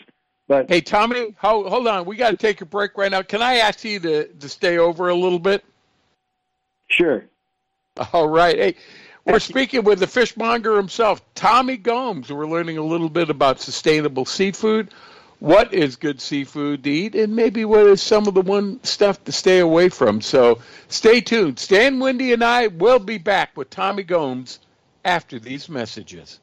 But 0.48 0.68
Hey 0.68 0.80
Tommy, 0.80 1.34
ho- 1.38 1.68
hold 1.68 1.86
on. 1.86 2.04
We 2.04 2.16
got 2.16 2.32
to 2.32 2.36
take 2.36 2.60
a 2.60 2.66
break 2.66 2.98
right 2.98 3.10
now. 3.10 3.22
Can 3.22 3.40
I 3.40 3.58
ask 3.58 3.84
you 3.84 4.00
to, 4.00 4.26
to 4.26 4.48
stay 4.48 4.78
over 4.78 5.08
a 5.08 5.14
little 5.14 5.38
bit? 5.38 5.64
Sure. 6.88 7.24
All 8.12 8.28
right. 8.28 8.56
Hey, 8.56 8.74
we're 9.24 9.38
speaking 9.38 9.84
with 9.84 10.00
the 10.00 10.06
fishmonger 10.06 10.76
himself, 10.76 11.22
Tommy 11.34 11.76
Gomes. 11.76 12.32
We're 12.32 12.46
learning 12.46 12.78
a 12.78 12.82
little 12.82 13.08
bit 13.08 13.30
about 13.30 13.60
sustainable 13.60 14.24
seafood, 14.24 14.90
what 15.40 15.74
is 15.74 15.96
good 15.96 16.20
seafood 16.20 16.84
to 16.84 16.90
eat, 16.90 17.14
and 17.14 17.34
maybe 17.34 17.64
what 17.64 17.86
is 17.86 18.00
some 18.00 18.28
of 18.28 18.34
the 18.34 18.42
one 18.42 18.82
stuff 18.84 19.24
to 19.24 19.32
stay 19.32 19.58
away 19.58 19.88
from. 19.88 20.20
So 20.20 20.60
stay 20.88 21.20
tuned. 21.20 21.58
Stan 21.58 21.98
Wendy 21.98 22.32
and 22.32 22.44
I 22.44 22.68
will 22.68 22.98
be 22.98 23.18
back 23.18 23.56
with 23.56 23.70
Tommy 23.70 24.04
Gomes 24.04 24.60
after 25.04 25.38
these 25.38 25.68
messages. 25.68 26.38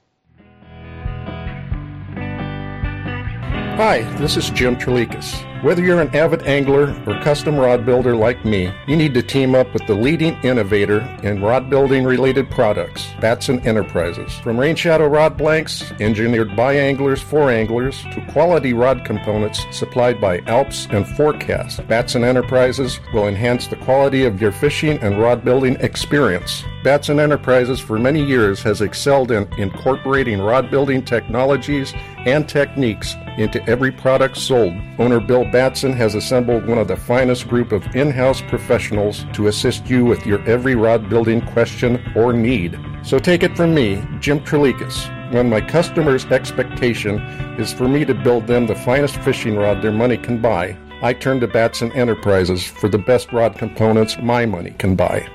Hi, 3.78 4.02
this 4.18 4.36
is 4.36 4.50
Jim 4.50 4.76
Trelikas. 4.76 5.57
Whether 5.64 5.82
you're 5.82 6.02
an 6.02 6.16
avid 6.16 6.44
angler 6.44 6.96
or 7.08 7.20
custom 7.24 7.56
rod 7.56 7.84
builder 7.84 8.16
like 8.16 8.46
me, 8.46 8.72
you 8.86 8.96
need 8.96 9.16
to 9.16 9.24
team 9.24 9.56
up 9.56 9.74
with 9.74 9.88
the 9.88 9.96
leading 9.96 10.40
innovator 10.44 11.00
in 11.24 11.42
rod 11.42 11.68
building 11.68 12.04
related 12.04 12.52
products, 12.52 13.08
Batson 13.20 13.60
Enterprises. 13.62 14.32
From 14.44 14.58
Rainshadow 14.58 15.08
rod 15.08 15.36
blanks, 15.36 15.92
engineered 16.00 16.56
by 16.56 16.76
anglers 16.76 17.24
for 17.24 17.50
anglers, 17.50 18.04
to 18.14 18.24
quality 18.30 18.74
rod 18.74 19.04
components 19.04 19.66
supplied 19.72 20.22
by 20.22 20.42
Alps 20.42 20.88
and 20.92 21.08
Forecast, 21.08 21.86
Batson 21.88 22.24
Enterprises 22.24 23.00
will 23.12 23.28
enhance 23.28 23.66
the 23.66 23.78
quality 23.78 24.26
of 24.26 24.40
your 24.40 24.52
fishing 24.52 25.00
and 25.00 25.20
rod 25.20 25.44
building 25.44 25.76
experience. 25.80 26.64
Batson 26.84 27.20
Enterprises 27.20 27.80
for 27.80 27.98
many 27.98 28.24
years 28.24 28.62
has 28.62 28.82
excelled 28.82 29.32
in 29.32 29.52
incorporating 29.58 30.40
rod 30.40 30.70
building 30.70 31.04
technologies 31.04 31.94
and 32.20 32.48
techniques 32.48 33.16
into 33.38 33.64
every 33.68 33.92
product 33.92 34.38
sold. 34.38 34.74
Owner 35.00 35.20
Bill 35.20 35.47
Batson 35.52 35.94
has 35.94 36.16
assembled 36.16 36.68
one 36.68 36.78
of 36.78 36.88
the 36.88 36.96
finest 36.96 37.48
group 37.48 37.72
of 37.72 37.96
in-house 37.96 38.42
professionals 38.42 39.26
to 39.34 39.48
assist 39.48 39.90
you 39.90 40.06
with 40.06 40.26
your 40.26 40.48
every 40.48 40.76
rod 40.76 41.10
building 41.10 41.42
question 41.42 42.04
or 42.16 42.34
need. 42.34 42.80
So 43.04 43.20
take 43.20 43.44
it 43.44 43.56
from 43.56 43.74
me, 43.74 44.04
Jim 44.20 44.40
Trelikas. 44.42 45.14
When 45.32 45.50
my 45.50 45.62
customers' 45.62 46.26
expectation 46.26 47.20
is 47.60 47.74
for 47.74 47.88
me 47.88 48.06
to 48.06 48.14
build 48.14 48.48
them 48.48 48.68
the 48.68 48.76
finest 48.76 49.18
fishing 49.18 49.56
rod 49.56 49.82
their 49.82 49.92
money 49.92 50.18
can 50.18 50.42
buy, 50.42 50.78
I 51.02 51.14
turn 51.14 51.40
to 51.42 51.48
Batson 51.48 51.92
Enterprises 51.92 52.64
for 52.64 52.90
the 52.90 52.98
best 52.98 53.32
rod 53.32 53.58
components 53.58 54.18
my 54.22 54.46
money 54.46 54.72
can 54.72 54.96
buy. 54.96 55.28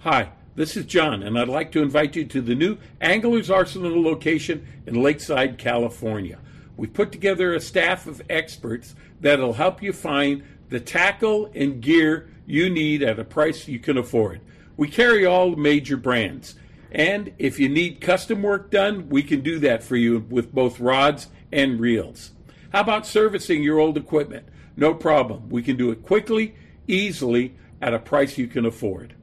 Hi, 0.00 0.30
this 0.56 0.76
is 0.76 0.84
John, 0.86 1.22
and 1.22 1.36
I'd 1.36 1.48
like 1.48 1.72
to 1.72 1.82
invite 1.82 2.14
you 2.14 2.24
to 2.26 2.40
the 2.40 2.54
new 2.54 2.78
Anglers 3.00 3.50
Arsenal 3.50 4.00
location 4.00 4.66
in 4.86 5.02
Lakeside, 5.02 5.58
California. 5.58 6.38
We've 6.76 6.92
put 6.92 7.10
together 7.10 7.54
a 7.54 7.60
staff 7.60 8.06
of 8.06 8.22
experts 8.30 8.94
that'll 9.20 9.54
help 9.54 9.82
you 9.82 9.92
find 9.92 10.44
the 10.68 10.78
tackle 10.78 11.50
and 11.54 11.80
gear 11.80 12.30
you 12.46 12.70
need 12.70 13.02
at 13.02 13.18
a 13.18 13.24
price 13.24 13.66
you 13.66 13.80
can 13.80 13.98
afford. 13.98 14.40
We 14.76 14.88
carry 14.88 15.26
all 15.26 15.56
major 15.56 15.96
brands, 15.96 16.54
and 16.92 17.32
if 17.38 17.58
you 17.58 17.68
need 17.68 18.00
custom 18.00 18.42
work 18.42 18.70
done, 18.70 19.08
we 19.08 19.24
can 19.24 19.40
do 19.40 19.58
that 19.58 19.82
for 19.82 19.96
you 19.96 20.24
with 20.30 20.54
both 20.54 20.78
rods 20.78 21.28
and 21.50 21.80
reels. 21.80 22.30
How 22.72 22.80
about 22.80 23.06
servicing 23.06 23.62
your 23.64 23.80
old 23.80 23.96
equipment? 23.96 24.48
No 24.76 24.94
problem. 24.94 25.48
We 25.48 25.62
can 25.62 25.76
do 25.76 25.90
it 25.90 26.04
quickly, 26.04 26.54
easily, 26.86 27.56
at 27.80 27.94
a 27.94 27.98
price 27.98 28.38
you 28.38 28.46
can 28.46 28.64
afford. 28.64 29.14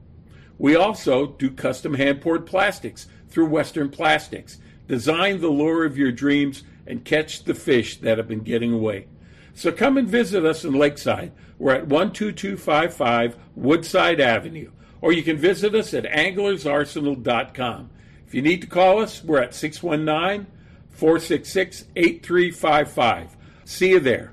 We 0.62 0.76
also 0.76 1.26
do 1.26 1.50
custom 1.50 1.94
hand 1.94 2.20
poured 2.20 2.46
plastics 2.46 3.08
through 3.28 3.46
Western 3.46 3.88
Plastics. 3.88 4.58
Design 4.86 5.40
the 5.40 5.48
lure 5.48 5.84
of 5.84 5.98
your 5.98 6.12
dreams 6.12 6.62
and 6.86 7.04
catch 7.04 7.42
the 7.42 7.54
fish 7.54 7.96
that 7.96 8.16
have 8.16 8.28
been 8.28 8.44
getting 8.44 8.72
away. 8.72 9.08
So 9.54 9.72
come 9.72 9.98
and 9.98 10.06
visit 10.06 10.44
us 10.44 10.64
in 10.64 10.74
Lakeside. 10.74 11.32
We're 11.58 11.74
at 11.74 11.88
12255 11.88 13.36
Woodside 13.56 14.20
Avenue. 14.20 14.70
Or 15.00 15.12
you 15.12 15.24
can 15.24 15.36
visit 15.36 15.74
us 15.74 15.92
at 15.94 16.04
anglersarsenal.com. 16.04 17.90
If 18.28 18.32
you 18.32 18.42
need 18.42 18.60
to 18.60 18.68
call 18.68 19.00
us, 19.00 19.24
we're 19.24 19.42
at 19.42 19.56
619 19.56 20.46
466 20.90 21.86
8355. 21.96 23.36
See 23.64 23.90
you 23.90 23.98
there. 23.98 24.32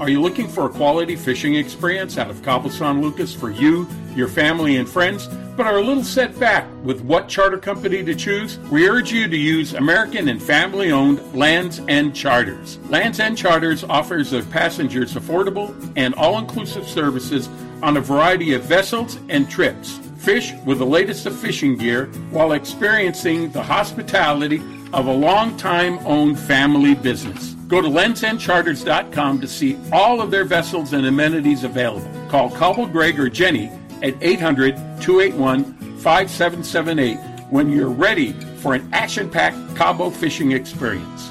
Are 0.00 0.08
you 0.08 0.22
looking 0.22 0.48
for 0.48 0.64
a 0.64 0.70
quality 0.70 1.14
fishing 1.14 1.56
experience 1.56 2.16
out 2.16 2.30
of 2.30 2.42
San 2.72 3.02
Lucas 3.02 3.34
for 3.34 3.50
you, 3.50 3.86
your 4.16 4.28
family, 4.28 4.78
and 4.78 4.88
friends, 4.88 5.26
but 5.58 5.66
are 5.66 5.76
a 5.76 5.82
little 5.82 6.02
set 6.02 6.40
back 6.40 6.66
with 6.82 7.02
what 7.02 7.28
charter 7.28 7.58
company 7.58 8.02
to 8.04 8.14
choose? 8.14 8.58
We 8.70 8.88
urge 8.88 9.12
you 9.12 9.28
to 9.28 9.36
use 9.36 9.74
American 9.74 10.28
and 10.28 10.42
family 10.42 10.90
owned 10.90 11.20
Lands 11.34 11.82
End 11.86 12.16
Charters. 12.16 12.78
Lands 12.88 13.20
End 13.20 13.36
Charters 13.36 13.84
offers 13.84 14.30
their 14.30 14.42
passengers 14.42 15.12
affordable 15.16 15.74
and 15.96 16.14
all 16.14 16.38
inclusive 16.38 16.88
services 16.88 17.50
on 17.82 17.98
a 17.98 18.00
variety 18.00 18.54
of 18.54 18.62
vessels 18.62 19.18
and 19.28 19.50
trips. 19.50 19.98
Fish 20.16 20.54
with 20.64 20.78
the 20.78 20.86
latest 20.86 21.26
of 21.26 21.38
fishing 21.38 21.76
gear 21.76 22.06
while 22.30 22.52
experiencing 22.52 23.52
the 23.52 23.62
hospitality 23.62 24.62
of 24.94 25.08
a 25.08 25.12
long-time 25.12 25.98
owned 26.06 26.38
family 26.38 26.94
business. 26.94 27.54
Go 27.70 27.80
to 27.80 27.86
landsendcharters.com 27.88 29.40
to 29.40 29.46
see 29.46 29.78
all 29.92 30.20
of 30.20 30.32
their 30.32 30.44
vessels 30.44 30.92
and 30.92 31.06
amenities 31.06 31.62
available. 31.62 32.10
Call 32.28 32.50
Cobble 32.50 32.86
Greg 32.86 33.20
or 33.20 33.30
Jenny 33.30 33.70
at 34.02 34.20
800 34.20 34.74
281 35.00 35.64
5778 36.00 37.16
when 37.50 37.70
you're 37.70 37.88
ready 37.88 38.32
for 38.56 38.74
an 38.74 38.88
action 38.92 39.30
packed 39.30 39.56
Cabo 39.76 40.10
fishing 40.10 40.50
experience. 40.50 41.30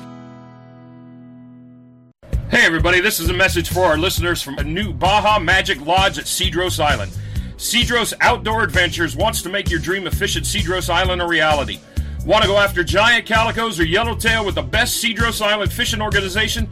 Hey 2.49 2.65
everybody. 2.65 3.01
This 3.01 3.19
is 3.19 3.29
a 3.29 3.33
message 3.33 3.69
for 3.69 3.81
our 3.81 3.97
listeners 3.97 4.41
from 4.41 4.57
a 4.59 4.63
new 4.63 4.93
Baja 4.93 5.39
Magic 5.39 5.85
Lodge 5.85 6.17
at 6.17 6.25
Cedros 6.25 6.79
Island. 6.79 7.11
Cedros 7.57 8.13
Outdoor 8.21 8.63
Adventures 8.63 9.13
wants 9.13 9.41
to 9.41 9.49
make 9.49 9.69
your 9.69 9.81
dream 9.81 10.07
of 10.07 10.13
fish 10.13 10.37
at 10.37 10.43
Cedros 10.43 10.89
Island 10.89 11.21
a 11.21 11.27
reality. 11.27 11.79
Want 12.25 12.43
to 12.43 12.47
go 12.47 12.57
after 12.57 12.83
giant 12.83 13.25
calicos 13.25 13.79
or 13.79 13.85
yellowtail 13.85 14.45
with 14.45 14.55
the 14.55 14.61
best 14.61 15.01
Cedros 15.03 15.41
Island 15.41 15.71
fishing 15.71 16.01
organization, 16.01 16.69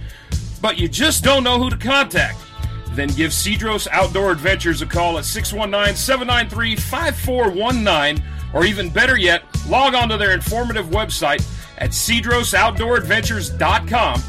but 0.62 0.78
you 0.78 0.88
just 0.88 1.24
don't 1.24 1.44
know 1.44 1.58
who 1.58 1.70
to 1.70 1.78
contact? 1.78 2.38
Then 2.92 3.08
give 3.10 3.32
Cedros 3.32 3.88
Outdoor 3.92 4.32
Adventures 4.32 4.82
a 4.82 4.86
call 4.86 5.18
at 5.18 5.26
619 5.26 5.96
793 5.96 6.76
5419, 6.76 8.24
or 8.54 8.66
even 8.66 8.90
better 8.90 9.18
yet, 9.18 9.44
log 9.68 9.96
on 9.96 10.10
to 10.10 10.18
their 10.18 10.32
informative 10.32 10.88
website 10.88 11.46
at 11.78 11.92
cedrosoutdooradventures.com 11.92 14.22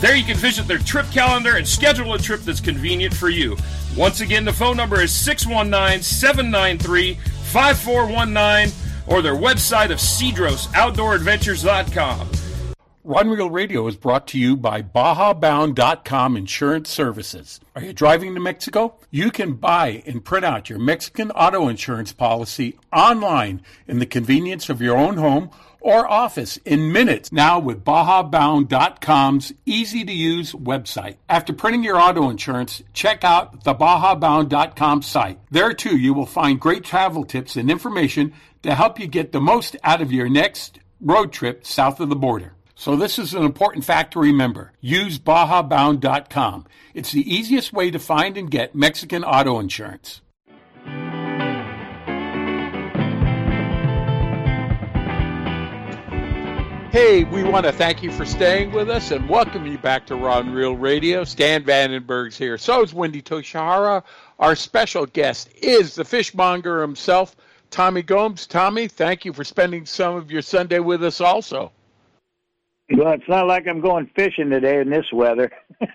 there 0.00 0.16
you 0.16 0.24
can 0.24 0.36
visit 0.36 0.68
their 0.68 0.78
trip 0.78 1.06
calendar 1.12 1.56
and 1.56 1.66
schedule 1.66 2.12
a 2.14 2.18
trip 2.18 2.40
that's 2.40 2.60
convenient 2.60 3.14
for 3.14 3.30
you. 3.30 3.56
Once 3.96 4.20
again, 4.20 4.44
the 4.44 4.52
phone 4.52 4.76
number 4.76 5.00
is 5.00 5.12
619 5.12 6.02
793 6.02 7.14
5419 7.14 8.83
or 9.06 9.22
their 9.22 9.36
website 9.36 9.90
of 9.90 9.98
cedrosoutdooradventures.com. 9.98 12.28
Rod 13.06 13.26
and 13.26 13.36
Reel 13.36 13.50
Radio 13.50 13.86
is 13.86 13.96
brought 13.96 14.26
to 14.28 14.38
you 14.38 14.56
by 14.56 14.80
BajaBound.com 14.80 16.38
Insurance 16.38 16.88
Services. 16.88 17.60
Are 17.76 17.82
you 17.82 17.92
driving 17.92 18.34
to 18.34 18.40
Mexico? 18.40 18.94
You 19.10 19.30
can 19.30 19.56
buy 19.56 20.02
and 20.06 20.24
print 20.24 20.46
out 20.46 20.70
your 20.70 20.78
Mexican 20.78 21.30
auto 21.32 21.68
insurance 21.68 22.14
policy 22.14 22.78
online 22.94 23.60
in 23.86 23.98
the 23.98 24.06
convenience 24.06 24.70
of 24.70 24.80
your 24.80 24.96
own 24.96 25.18
home 25.18 25.50
or 25.84 26.10
office 26.10 26.56
in 26.64 26.92
minutes 26.92 27.30
now 27.30 27.58
with 27.58 27.84
BajaBound.com's 27.84 29.52
easy 29.66 30.02
to 30.02 30.12
use 30.12 30.52
website. 30.54 31.16
After 31.28 31.52
printing 31.52 31.84
your 31.84 32.00
auto 32.00 32.30
insurance, 32.30 32.82
check 32.94 33.22
out 33.22 33.64
the 33.64 33.74
BajaBound.com 33.74 35.02
site. 35.02 35.38
There 35.50 35.74
too, 35.74 35.98
you 35.98 36.14
will 36.14 36.26
find 36.26 36.58
great 36.58 36.84
travel 36.84 37.24
tips 37.24 37.56
and 37.56 37.70
information 37.70 38.32
to 38.62 38.74
help 38.74 38.98
you 38.98 39.06
get 39.06 39.32
the 39.32 39.42
most 39.42 39.76
out 39.84 40.00
of 40.00 40.10
your 40.10 40.28
next 40.30 40.80
road 41.02 41.32
trip 41.32 41.66
south 41.66 42.00
of 42.00 42.08
the 42.08 42.16
border. 42.16 42.54
So 42.74 42.96
this 42.96 43.18
is 43.18 43.34
an 43.34 43.44
important 43.44 43.84
fact 43.84 44.14
to 44.14 44.20
remember. 44.20 44.72
Use 44.80 45.18
BajaBound.com. 45.18 46.66
It's 46.94 47.12
the 47.12 47.34
easiest 47.34 47.74
way 47.74 47.90
to 47.90 47.98
find 47.98 48.38
and 48.38 48.50
get 48.50 48.74
Mexican 48.74 49.22
auto 49.22 49.60
insurance. 49.60 50.22
Hey, 56.94 57.24
we 57.24 57.42
want 57.42 57.66
to 57.66 57.72
thank 57.72 58.04
you 58.04 58.12
for 58.12 58.24
staying 58.24 58.70
with 58.70 58.88
us 58.88 59.10
and 59.10 59.28
welcome 59.28 59.66
you 59.66 59.78
back 59.78 60.06
to 60.06 60.14
Rod 60.14 60.46
and 60.46 60.54
Reel 60.54 60.76
Radio. 60.76 61.24
Stan 61.24 61.64
Vandenberg's 61.64 62.38
here. 62.38 62.56
So 62.56 62.84
is 62.84 62.94
Wendy 62.94 63.20
Tochihara. 63.20 64.04
Our 64.38 64.54
special 64.54 65.04
guest 65.04 65.50
is 65.60 65.96
the 65.96 66.04
fishmonger 66.04 66.80
himself, 66.80 67.34
Tommy 67.70 68.02
Gomes. 68.02 68.46
Tommy, 68.46 68.86
thank 68.86 69.24
you 69.24 69.32
for 69.32 69.42
spending 69.42 69.86
some 69.86 70.14
of 70.14 70.30
your 70.30 70.40
Sunday 70.40 70.78
with 70.78 71.02
us 71.02 71.20
also. 71.20 71.72
Well, 72.92 73.14
it's 73.14 73.28
not 73.28 73.48
like 73.48 73.66
I'm 73.66 73.80
going 73.80 74.08
fishing 74.14 74.48
today 74.48 74.80
in 74.80 74.88
this 74.88 75.12
weather. 75.12 75.50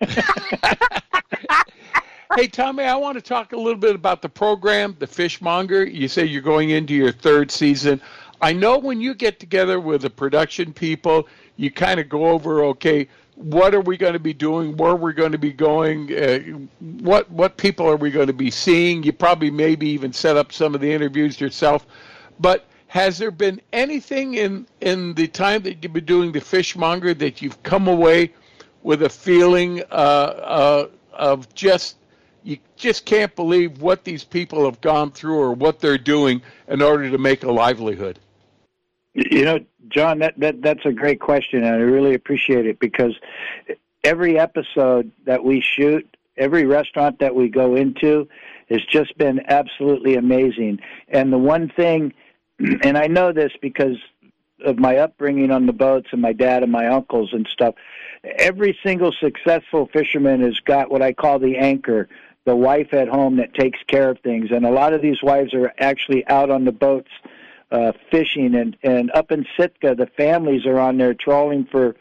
hey, 2.35 2.47
Tommy, 2.47 2.83
I 2.83 2.97
want 2.97 3.15
to 3.15 3.21
talk 3.21 3.53
a 3.53 3.57
little 3.57 3.79
bit 3.79 3.95
about 3.95 4.21
the 4.21 4.27
program, 4.27 4.97
The 4.99 5.07
Fishmonger. 5.07 5.85
You 5.85 6.09
say 6.09 6.25
you're 6.25 6.41
going 6.41 6.71
into 6.71 6.93
your 6.93 7.13
third 7.13 7.51
season. 7.51 8.01
I 8.41 8.53
know 8.53 8.77
when 8.77 9.01
you 9.01 9.13
get 9.13 9.39
together 9.39 9.79
with 9.79 10.01
the 10.03 10.09
production 10.09 10.73
people, 10.73 11.27
you 11.57 11.71
kind 11.71 11.99
of 11.99 12.07
go 12.07 12.27
over, 12.29 12.63
okay, 12.65 13.07
what 13.35 13.73
are 13.73 13.81
we 13.81 13.97
going 13.97 14.13
to 14.13 14.19
be 14.19 14.33
doing? 14.33 14.75
Where 14.77 14.95
we're 14.95 15.13
going 15.13 15.31
to 15.31 15.37
be 15.37 15.53
going? 15.53 16.13
Uh, 16.13 16.39
what 17.01 17.29
what 17.31 17.55
people 17.55 17.87
are 17.87 17.95
we 17.95 18.11
going 18.11 18.27
to 18.27 18.33
be 18.33 18.51
seeing? 18.51 19.01
You 19.03 19.13
probably 19.13 19.49
maybe 19.49 19.87
even 19.89 20.11
set 20.11 20.35
up 20.35 20.51
some 20.51 20.75
of 20.75 20.81
the 20.81 20.91
interviews 20.91 21.39
yourself. 21.39 21.87
But 22.39 22.65
has 22.87 23.17
there 23.17 23.31
been 23.31 23.61
anything 23.71 24.33
in 24.33 24.67
in 24.81 25.13
the 25.13 25.27
time 25.27 25.61
that 25.63 25.81
you've 25.81 25.93
been 25.93 26.05
doing 26.05 26.31
the 26.33 26.41
fishmonger 26.41 27.13
that 27.13 27.41
you've 27.41 27.61
come 27.63 27.87
away 27.87 28.33
with 28.83 29.03
a 29.03 29.09
feeling 29.09 29.83
uh, 29.89 29.93
uh, 29.93 30.87
of 31.13 31.53
just 31.53 31.95
you 32.43 32.57
just 32.75 33.05
can't 33.05 33.33
believe 33.35 33.81
what 33.81 34.03
these 34.03 34.23
people 34.23 34.65
have 34.65 34.81
gone 34.81 35.11
through 35.11 35.39
or 35.39 35.53
what 35.53 35.79
they're 35.79 35.97
doing 35.97 36.41
in 36.67 36.81
order 36.81 37.09
to 37.09 37.17
make 37.17 37.43
a 37.43 37.51
livelihood? 37.51 38.19
You 39.31 39.45
know, 39.45 39.59
John, 39.89 40.19
that, 40.19 40.39
that 40.39 40.61
that's 40.61 40.85
a 40.85 40.91
great 40.91 41.19
question, 41.19 41.63
and 41.63 41.75
I 41.75 41.79
really 41.79 42.13
appreciate 42.13 42.65
it 42.65 42.79
because 42.79 43.13
every 44.03 44.39
episode 44.39 45.11
that 45.25 45.43
we 45.43 45.61
shoot, 45.61 46.07
every 46.37 46.65
restaurant 46.65 47.19
that 47.19 47.35
we 47.35 47.49
go 47.49 47.75
into, 47.75 48.27
has 48.69 48.81
just 48.85 49.17
been 49.17 49.41
absolutely 49.47 50.15
amazing. 50.15 50.79
And 51.09 51.33
the 51.33 51.37
one 51.37 51.69
thing, 51.69 52.13
and 52.83 52.97
I 52.97 53.07
know 53.07 53.33
this 53.33 53.51
because 53.61 53.97
of 54.65 54.77
my 54.77 54.97
upbringing 54.97 55.51
on 55.51 55.65
the 55.65 55.73
boats 55.73 56.09
and 56.11 56.21
my 56.21 56.33
dad 56.33 56.63
and 56.63 56.71
my 56.71 56.87
uncles 56.87 57.29
and 57.33 57.47
stuff. 57.47 57.75
Every 58.23 58.77
single 58.83 59.13
successful 59.13 59.89
fisherman 59.91 60.41
has 60.41 60.59
got 60.59 60.91
what 60.91 61.01
I 61.01 61.13
call 61.13 61.39
the 61.39 61.57
anchor, 61.57 62.09
the 62.45 62.55
wife 62.55 62.93
at 62.93 63.07
home 63.07 63.37
that 63.37 63.53
takes 63.53 63.79
care 63.87 64.09
of 64.09 64.19
things. 64.19 64.51
And 64.51 64.65
a 64.65 64.71
lot 64.71 64.93
of 64.93 65.01
these 65.01 65.23
wives 65.23 65.53
are 65.53 65.73
actually 65.79 66.27
out 66.27 66.49
on 66.49 66.65
the 66.65 66.71
boats 66.71 67.11
uh, 67.71 67.91
fishing, 68.11 68.55
and 68.55 68.75
and 68.83 69.11
up 69.11 69.31
in 69.31 69.45
Sitka, 69.57 69.95
the 69.95 70.07
families 70.17 70.65
are 70.65 70.79
on 70.79 70.97
there 70.97 71.13
trawling 71.13 71.67
for 71.71 71.95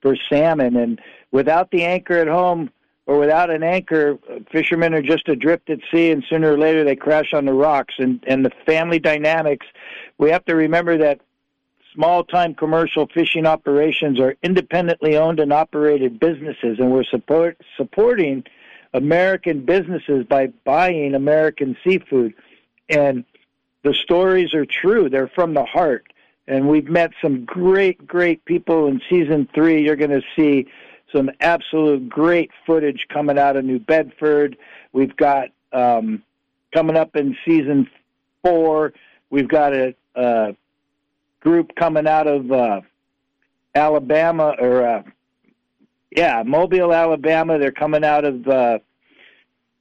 for 0.00 0.16
salmon, 0.28 0.76
and 0.76 1.00
without 1.30 1.70
the 1.70 1.84
anchor 1.84 2.18
at 2.18 2.28
home 2.28 2.70
or 3.06 3.18
without 3.18 3.50
an 3.50 3.62
anchor, 3.62 4.18
fishermen 4.50 4.94
are 4.94 5.02
just 5.02 5.28
adrift 5.28 5.68
at 5.68 5.78
sea, 5.92 6.10
and 6.10 6.24
sooner 6.28 6.52
or 6.52 6.58
later 6.58 6.84
they 6.84 6.96
crash 6.96 7.32
on 7.32 7.44
the 7.44 7.52
rocks. 7.52 7.94
And 7.98 8.22
and 8.26 8.44
the 8.44 8.50
family 8.66 8.98
dynamics, 8.98 9.66
we 10.18 10.30
have 10.30 10.44
to 10.46 10.54
remember 10.54 10.98
that 10.98 11.20
small 11.94 12.24
time 12.24 12.54
commercial 12.54 13.06
fishing 13.14 13.46
operations 13.46 14.18
are 14.18 14.34
independently 14.42 15.16
owned 15.16 15.38
and 15.38 15.52
operated 15.52 16.18
businesses, 16.18 16.78
and 16.78 16.90
we're 16.90 17.04
support 17.04 17.56
supporting 17.76 18.44
American 18.94 19.64
businesses 19.64 20.24
by 20.28 20.48
buying 20.64 21.14
American 21.14 21.76
seafood. 21.84 22.34
And 22.88 23.24
the 23.84 23.94
stories 23.94 24.54
are 24.54 24.66
true. 24.66 25.08
They're 25.08 25.28
from 25.28 25.54
the 25.54 25.64
heart. 25.64 26.06
And 26.48 26.68
we've 26.68 26.88
met 26.88 27.12
some 27.22 27.44
great, 27.44 28.06
great 28.06 28.44
people 28.44 28.88
in 28.88 29.00
season 29.08 29.48
three. 29.54 29.84
You're 29.84 29.96
going 29.96 30.10
to 30.10 30.22
see 30.34 30.66
some 31.12 31.30
absolute 31.40 32.08
great 32.08 32.50
footage 32.66 33.06
coming 33.12 33.38
out 33.38 33.56
of 33.56 33.64
New 33.64 33.78
Bedford. 33.78 34.56
We've 34.92 35.16
got 35.16 35.50
um, 35.72 36.22
coming 36.74 36.96
up 36.96 37.14
in 37.14 37.36
season 37.46 37.88
four. 38.42 38.92
We've 39.30 39.48
got 39.48 39.74
a, 39.74 39.94
a 40.14 40.56
group 41.40 41.74
coming 41.76 42.06
out 42.06 42.26
of 42.26 42.50
uh, 42.50 42.80
Alabama 43.74 44.54
or 44.58 44.86
uh, 44.86 45.02
yeah, 46.10 46.42
Mobile, 46.44 46.92
Alabama. 46.92 47.58
They're 47.58 47.72
coming 47.72 48.04
out 48.04 48.24
of 48.24 48.48
uh, 48.48 48.78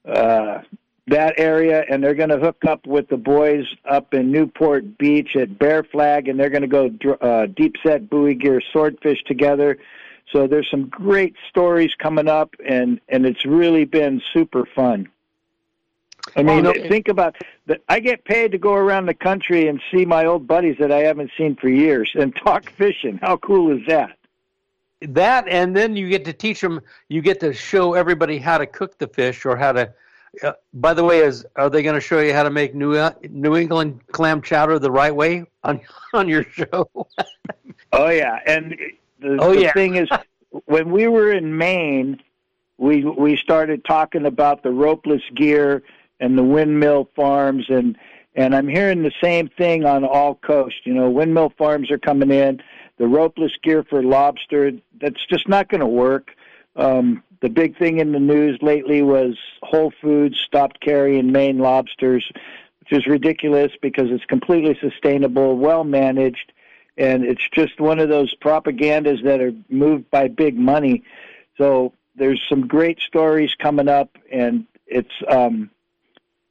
uh, 0.06 0.62
that 1.08 1.34
area, 1.38 1.84
and 1.90 2.04
they're 2.04 2.14
going 2.14 2.30
to 2.30 2.40
hook 2.40 2.64
up 2.66 2.88
with 2.88 3.10
the 3.10 3.18
boys 3.18 3.66
up 3.86 4.14
in 4.14 4.32
Newport 4.32 4.98
Beach 4.98 5.36
at 5.36 5.60
Bear 5.60 5.84
Flag, 5.84 6.28
and 6.28 6.40
they're 6.40 6.50
going 6.50 6.62
to 6.62 6.68
go 6.68 7.16
uh, 7.22 7.48
deep 7.48 7.76
set 7.84 8.10
buoy 8.10 8.36
gear 8.36 8.62
swordfish 8.72 9.22
together. 9.26 9.78
So 10.32 10.48
there's 10.48 10.70
some 10.72 10.88
great 10.88 11.36
stories 11.50 11.94
coming 12.00 12.28
up, 12.28 12.56
and 12.66 13.02
and 13.10 13.26
it's 13.26 13.46
really 13.46 13.86
been 13.86 14.22
super 14.34 14.66
fun. 14.66 15.10
I 16.38 16.44
mean, 16.44 16.64
well, 16.64 16.74
think 16.74 17.10
about 17.10 17.36
that. 17.66 17.82
I 17.90 18.00
get 18.00 18.24
paid 18.24 18.54
to 18.54 18.58
go 18.58 18.74
around 18.74 19.08
the 19.08 19.14
country 19.14 19.68
and 19.68 19.82
see 19.92 20.06
my 20.06 20.26
old 20.26 20.48
buddies 20.48 20.78
that 20.80 20.92
I 20.92 21.00
haven't 21.00 21.32
seen 21.38 21.56
for 21.58 21.68
years 21.68 22.12
and 22.16 22.34
talk 22.44 22.72
fishing. 22.72 23.20
How 23.22 23.38
cool 23.38 23.78
is 23.78 23.86
that? 23.88 24.18
That, 25.02 25.50
and 25.50 25.76
then 25.76 25.98
you 25.98 26.08
get 26.08 26.24
to 26.26 26.34
teach 26.34 26.62
them. 26.62 26.80
You 27.10 27.22
get 27.22 27.42
to 27.42 27.54
show 27.54 27.94
everybody 27.94 28.38
how 28.38 28.58
to 28.58 28.66
cook 28.66 28.98
the 29.00 29.08
fish 29.08 29.46
or 29.46 29.58
how 29.58 29.74
to 29.74 29.94
uh, 30.42 30.54
by 30.74 30.94
the 30.94 31.04
way, 31.04 31.20
is 31.20 31.46
are 31.56 31.70
they 31.70 31.84
going 31.84 31.96
to 31.96 32.02
show 32.02 32.20
you 32.20 32.34
how 32.34 32.44
to 32.44 32.50
make 32.50 32.74
New 32.74 33.10
New 33.30 33.56
England 33.56 34.00
clam 34.12 34.42
chowder 34.42 34.80
the 34.80 34.92
right 34.92 35.16
way 35.16 35.46
on 35.64 35.82
on 36.14 36.28
your 36.28 36.44
show? 36.44 36.90
oh 37.94 38.10
yeah, 38.10 38.40
and 38.46 38.76
the, 39.20 39.38
oh, 39.40 39.54
the 39.54 39.62
yeah. 39.62 39.74
thing 39.74 39.96
is, 39.96 40.10
when 40.66 40.92
we 40.92 41.08
were 41.08 41.32
in 41.32 41.56
Maine, 41.58 42.22
we 42.78 43.04
we 43.06 43.38
started 43.38 43.86
talking 43.86 44.26
about 44.26 44.64
the 44.64 44.70
ropeless 44.70 45.22
gear 45.36 45.84
and 46.20 46.38
the 46.38 46.44
windmill 46.44 47.10
farms, 47.16 47.66
and 47.70 47.98
and 48.36 48.56
I'm 48.56 48.68
hearing 48.68 49.04
the 49.04 49.14
same 49.22 49.50
thing 49.50 49.86
on 49.86 50.04
all 50.04 50.36
coast. 50.36 50.76
You 50.86 50.94
know, 50.94 51.10
windmill 51.10 51.54
farms 51.58 51.92
are 51.92 52.00
coming 52.00 52.32
in. 52.32 52.62
The 52.98 53.06
ropeless 53.06 53.52
gear 53.64 53.84
for 53.84 54.04
lobster, 54.04 54.72
that's 55.02 55.26
just 55.30 55.48
not 55.48 55.68
going 55.70 55.82
to 55.82 55.88
work. 55.88 56.30
Um, 56.76 57.24
the 57.44 57.50
big 57.50 57.78
thing 57.78 58.00
in 58.00 58.14
the 58.14 58.22
news 58.22 58.58
lately 58.62 59.02
was 59.02 59.38
Whole 59.64 59.92
Foods 60.02 60.40
stopped 60.40 60.80
carrying 60.80 61.30
Maine 61.30 61.60
lobsters, 61.60 62.26
which 62.80 62.98
is 62.98 63.06
ridiculous 63.06 63.74
because 63.82 64.06
it's 64.12 64.24
completely 64.24 64.78
sustainable, 64.80 65.58
well 65.58 65.84
managed, 65.84 66.54
and 66.98 67.26
it's 67.26 67.46
just 67.54 67.82
one 67.82 68.00
of 68.00 68.08
those 68.08 68.34
propagandas 68.36 69.22
that 69.26 69.42
are 69.42 69.52
moved 69.68 70.10
by 70.10 70.30
big 70.30 70.58
money. 70.58 71.04
So 71.58 71.92
there's 72.16 72.42
some 72.48 72.66
great 72.66 73.02
stories 73.02 73.54
coming 73.62 73.90
up, 73.90 74.18
and 74.32 74.66
it's 74.88 75.12
um, 75.28 75.70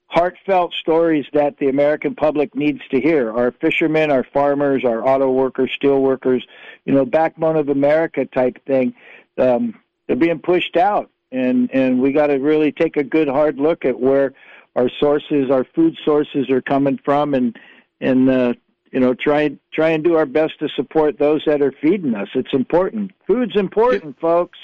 heartfelt 0.09 0.75
stories 0.75 1.25
that 1.33 1.57
the 1.57 1.71
American 1.71 2.15
public 2.15 2.55
needs 2.55 2.83
to 2.91 3.01
hear. 3.01 3.33
Our 3.33 3.53
fishermen, 3.53 4.11
our 4.11 4.25
farmers, 4.25 4.85
our 4.85 5.09
auto 5.09 5.31
workers, 5.31 5.71
steel 5.75 6.03
workers, 6.03 6.47
you 6.85 6.93
know, 6.93 7.07
backbone 7.07 7.57
of 7.57 7.71
America 7.71 8.27
type 8.27 8.63
thing. 8.67 8.93
Um, 9.39 9.79
they're 10.07 10.17
being 10.17 10.39
pushed 10.39 10.77
out, 10.77 11.11
and 11.31 11.71
and 11.73 12.01
we 12.01 12.13
got 12.13 12.29
to 12.29 12.37
really 12.37 12.73
take 12.73 12.97
a 12.97 13.05
good 13.05 13.29
hard 13.29 13.59
look 13.59 13.85
at 13.85 13.99
where 13.99 14.35
our 14.77 14.91
sources, 15.01 15.51
our 15.51 15.65
food 15.65 15.97
sources, 16.05 16.51
are 16.51 16.63
coming 16.63 16.99
from, 17.05 17.35
and 17.35 17.59
and 18.01 18.29
uh, 18.29 18.55
you 18.91 19.01
know 19.01 19.15
try 19.15 19.57
try 19.73 19.91
and 19.91 20.05
do 20.05 20.17
our 20.17 20.27
best 20.27 20.59
to 20.61 20.69
support 20.71 21.19
those 21.19 21.43
that 21.47 21.63
are 21.63 21.73
feeding 21.81 22.15
us. 22.15 22.29
It's 22.35 22.53
important. 22.53 23.13
Food's 23.27 23.57
important, 23.57 24.19
folks. 24.21 24.59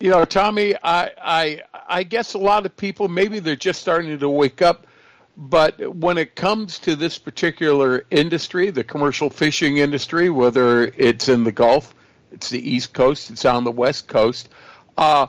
You 0.00 0.10
know, 0.10 0.24
Tommy, 0.24 0.76
I, 0.82 1.10
I 1.20 1.62
I 1.88 2.02
guess 2.04 2.34
a 2.34 2.38
lot 2.38 2.64
of 2.66 2.76
people 2.76 3.08
maybe 3.08 3.40
they're 3.40 3.56
just 3.56 3.80
starting 3.80 4.18
to 4.18 4.28
wake 4.28 4.62
up, 4.62 4.86
but 5.36 5.96
when 5.96 6.18
it 6.18 6.36
comes 6.36 6.78
to 6.80 6.94
this 6.94 7.18
particular 7.18 8.04
industry, 8.10 8.70
the 8.70 8.84
commercial 8.84 9.28
fishing 9.28 9.78
industry, 9.78 10.30
whether 10.30 10.86
it's 10.96 11.28
in 11.28 11.44
the 11.44 11.52
Gulf, 11.52 11.94
it's 12.32 12.50
the 12.50 12.70
East 12.70 12.92
Coast, 12.92 13.30
it's 13.30 13.44
on 13.44 13.64
the 13.64 13.70
West 13.70 14.08
Coast, 14.08 14.48
uh, 14.96 15.26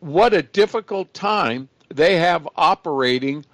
what 0.00 0.32
a 0.32 0.42
difficult 0.42 1.12
time 1.12 1.68
they 1.88 2.16
have 2.16 2.48
operating 2.56 3.44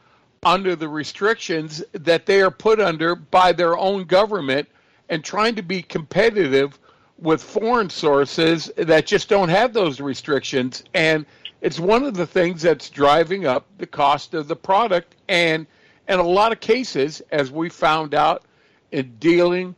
under 0.44 0.76
the 0.76 0.88
restrictions 0.88 1.82
that 1.92 2.26
they 2.26 2.40
are 2.40 2.50
put 2.50 2.80
under 2.80 3.16
by 3.16 3.52
their 3.52 3.76
own 3.76 4.04
government 4.04 4.68
and 5.08 5.24
trying 5.24 5.54
to 5.54 5.62
be 5.62 5.82
competitive 5.82 6.78
with 7.18 7.42
foreign 7.42 7.90
sources 7.90 8.70
that 8.76 9.06
just 9.06 9.28
don't 9.28 9.48
have 9.48 9.72
those 9.72 10.00
restrictions. 10.00 10.84
And 10.94 11.26
it's 11.62 11.80
one 11.80 12.04
of 12.04 12.14
the 12.14 12.26
things 12.26 12.62
that's 12.62 12.90
driving 12.90 13.46
up 13.46 13.66
the 13.78 13.86
cost 13.86 14.34
of 14.34 14.48
the 14.48 14.56
product. 14.56 15.16
And 15.28 15.66
in 16.08 16.18
a 16.18 16.22
lot 16.22 16.52
of 16.52 16.60
cases, 16.60 17.22
as 17.32 17.50
we 17.50 17.68
found 17.68 18.14
out 18.14 18.44
in 18.92 19.16
dealing 19.18 19.74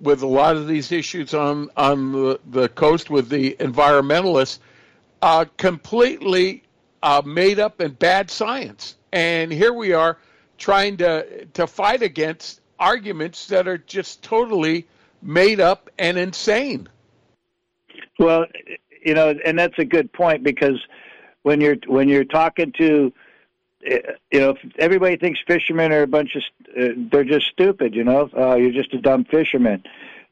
with 0.00 0.22
a 0.22 0.26
lot 0.26 0.56
of 0.56 0.66
these 0.68 0.92
issues 0.92 1.34
on, 1.34 1.70
on 1.76 2.12
the, 2.12 2.40
the 2.50 2.68
coast 2.68 3.10
with 3.10 3.28
the 3.28 3.56
environmentalists, 3.58 4.58
uh, 5.22 5.44
completely 5.56 6.62
uh, 7.02 7.22
made 7.24 7.58
up 7.58 7.80
and 7.80 7.98
bad 7.98 8.30
science. 8.30 8.96
And 9.12 9.52
here 9.52 9.72
we 9.72 9.92
are 9.92 10.18
trying 10.56 10.96
to, 10.98 11.46
to 11.46 11.66
fight 11.66 12.02
against 12.02 12.60
arguments 12.78 13.46
that 13.48 13.66
are 13.66 13.78
just 13.78 14.22
totally 14.22 14.86
made 15.22 15.60
up 15.60 15.90
and 15.98 16.16
insane. 16.16 16.88
Well, 18.18 18.46
you 19.04 19.14
know, 19.14 19.34
and 19.44 19.58
that's 19.58 19.78
a 19.78 19.84
good 19.84 20.12
point 20.12 20.42
because 20.42 20.78
when 21.42 21.60
you're 21.60 21.76
when 21.86 22.08
you're 22.08 22.24
talking 22.24 22.72
to 22.78 23.12
you 23.80 24.40
know, 24.40 24.54
everybody 24.78 25.16
thinks 25.16 25.40
fishermen 25.46 25.92
are 25.92 26.02
a 26.02 26.06
bunch 26.06 26.36
of 26.36 26.42
uh, 26.70 26.94
they're 27.10 27.24
just 27.24 27.46
stupid, 27.46 27.94
you 27.94 28.04
know. 28.04 28.28
Uh, 28.36 28.56
you're 28.56 28.72
just 28.72 28.92
a 28.94 29.00
dumb 29.00 29.24
fisherman. 29.24 29.82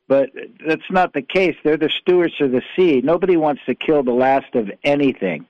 But 0.09 0.31
that's 0.64 0.89
not 0.90 1.12
the 1.14 1.23
case. 1.23 1.56
They're 1.64 1.77
the 1.77 1.90
stewards 1.90 2.35
of 2.40 2.52
the 2.52 2.62
sea. 2.77 3.01
Nobody 3.02 3.36
wants 3.36 3.62
to 3.66 3.74
kill 3.74 4.05
the 4.05 4.12
last 4.12 4.55
of 4.55 4.70
anything, 4.85 5.47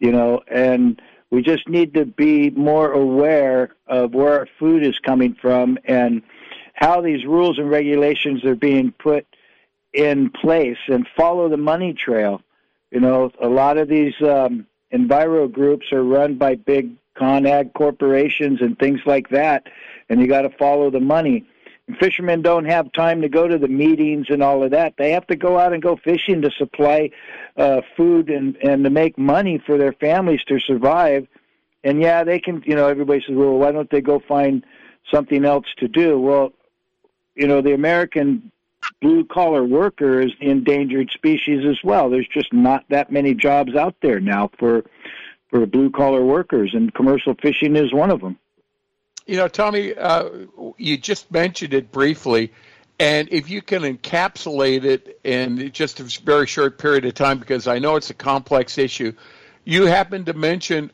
you 0.00 0.10
know, 0.10 0.42
and 0.48 1.00
we 1.30 1.42
just 1.42 1.68
need 1.68 1.94
to 1.94 2.04
be 2.04 2.50
more 2.50 2.92
aware 2.92 3.76
of 3.86 4.14
where 4.14 4.40
our 4.40 4.48
food 4.58 4.84
is 4.84 4.98
coming 4.98 5.36
from 5.40 5.78
and 5.84 6.22
how 6.74 7.00
these 7.00 7.24
rules 7.24 7.58
and 7.58 7.70
regulations 7.70 8.44
are 8.44 8.54
being 8.54 8.92
put 8.98 9.26
in 9.92 10.30
place 10.30 10.78
and 10.88 11.06
follow 11.16 11.48
the 11.48 11.56
money 11.56 11.92
trail. 11.92 12.40
You 12.90 13.00
know, 13.00 13.30
a 13.40 13.48
lot 13.48 13.78
of 13.78 13.88
these 13.88 14.14
um, 14.22 14.66
enviro 14.92 15.50
groups 15.50 15.92
are 15.92 16.02
run 16.02 16.36
by 16.36 16.54
big 16.54 16.90
ConAg 17.18 17.72
corporations 17.74 18.60
and 18.60 18.78
things 18.78 19.00
like 19.06 19.28
that, 19.30 19.66
and 20.08 20.20
you 20.20 20.26
got 20.26 20.42
to 20.42 20.50
follow 20.50 20.90
the 20.90 21.00
money. 21.00 21.44
And 21.86 21.96
fishermen 21.98 22.42
don't 22.42 22.66
have 22.66 22.92
time 22.92 23.22
to 23.22 23.28
go 23.28 23.48
to 23.48 23.58
the 23.58 23.68
meetings 23.68 24.26
and 24.28 24.42
all 24.42 24.62
of 24.62 24.70
that. 24.72 24.94
They 24.98 25.10
have 25.12 25.26
to 25.28 25.36
go 25.36 25.58
out 25.58 25.72
and 25.72 25.82
go 25.82 25.96
fishing 25.96 26.42
to 26.42 26.50
supply 26.50 27.10
uh, 27.56 27.80
food 27.96 28.28
and 28.30 28.56
and 28.62 28.84
to 28.84 28.90
make 28.90 29.18
money 29.18 29.60
for 29.64 29.78
their 29.78 29.94
families 29.94 30.44
to 30.48 30.60
survive. 30.60 31.26
And 31.84 32.02
yeah, 32.02 32.24
they 32.24 32.38
can. 32.38 32.62
You 32.66 32.74
know, 32.74 32.88
everybody 32.88 33.22
says, 33.26 33.36
"Well, 33.36 33.58
why 33.58 33.72
don't 33.72 33.90
they 33.90 34.00
go 34.00 34.20
find 34.28 34.64
something 35.12 35.44
else 35.44 35.66
to 35.78 35.88
do?" 35.88 36.20
Well, 36.20 36.52
you 37.34 37.46
know, 37.46 37.62
the 37.62 37.72
American 37.72 38.52
blue 39.00 39.24
collar 39.24 39.64
worker 39.64 40.20
is 40.20 40.32
the 40.40 40.50
endangered 40.50 41.10
species 41.12 41.64
as 41.68 41.78
well. 41.84 42.10
There's 42.10 42.28
just 42.28 42.52
not 42.52 42.84
that 42.90 43.12
many 43.12 43.34
jobs 43.34 43.74
out 43.74 43.94
there 44.02 44.20
now 44.20 44.50
for 44.58 44.84
for 45.48 45.64
blue 45.66 45.90
collar 45.90 46.24
workers, 46.24 46.70
and 46.74 46.92
commercial 46.94 47.34
fishing 47.34 47.76
is 47.76 47.92
one 47.92 48.10
of 48.10 48.20
them. 48.20 48.38
You 49.26 49.36
know, 49.36 49.48
Tommy, 49.48 49.94
uh, 49.94 50.28
you 50.76 50.96
just 50.96 51.30
mentioned 51.30 51.74
it 51.74 51.92
briefly, 51.92 52.52
and 52.98 53.28
if 53.30 53.50
you 53.50 53.62
can 53.62 53.82
encapsulate 53.82 54.84
it 54.84 55.20
in 55.22 55.70
just 55.72 56.00
a 56.00 56.04
very 56.24 56.46
short 56.46 56.78
period 56.78 57.04
of 57.04 57.14
time, 57.14 57.38
because 57.38 57.66
I 57.66 57.78
know 57.78 57.96
it's 57.96 58.10
a 58.10 58.14
complex 58.14 58.78
issue, 58.78 59.12
you 59.64 59.84
happen 59.86 60.24
to 60.24 60.32
mention 60.32 60.90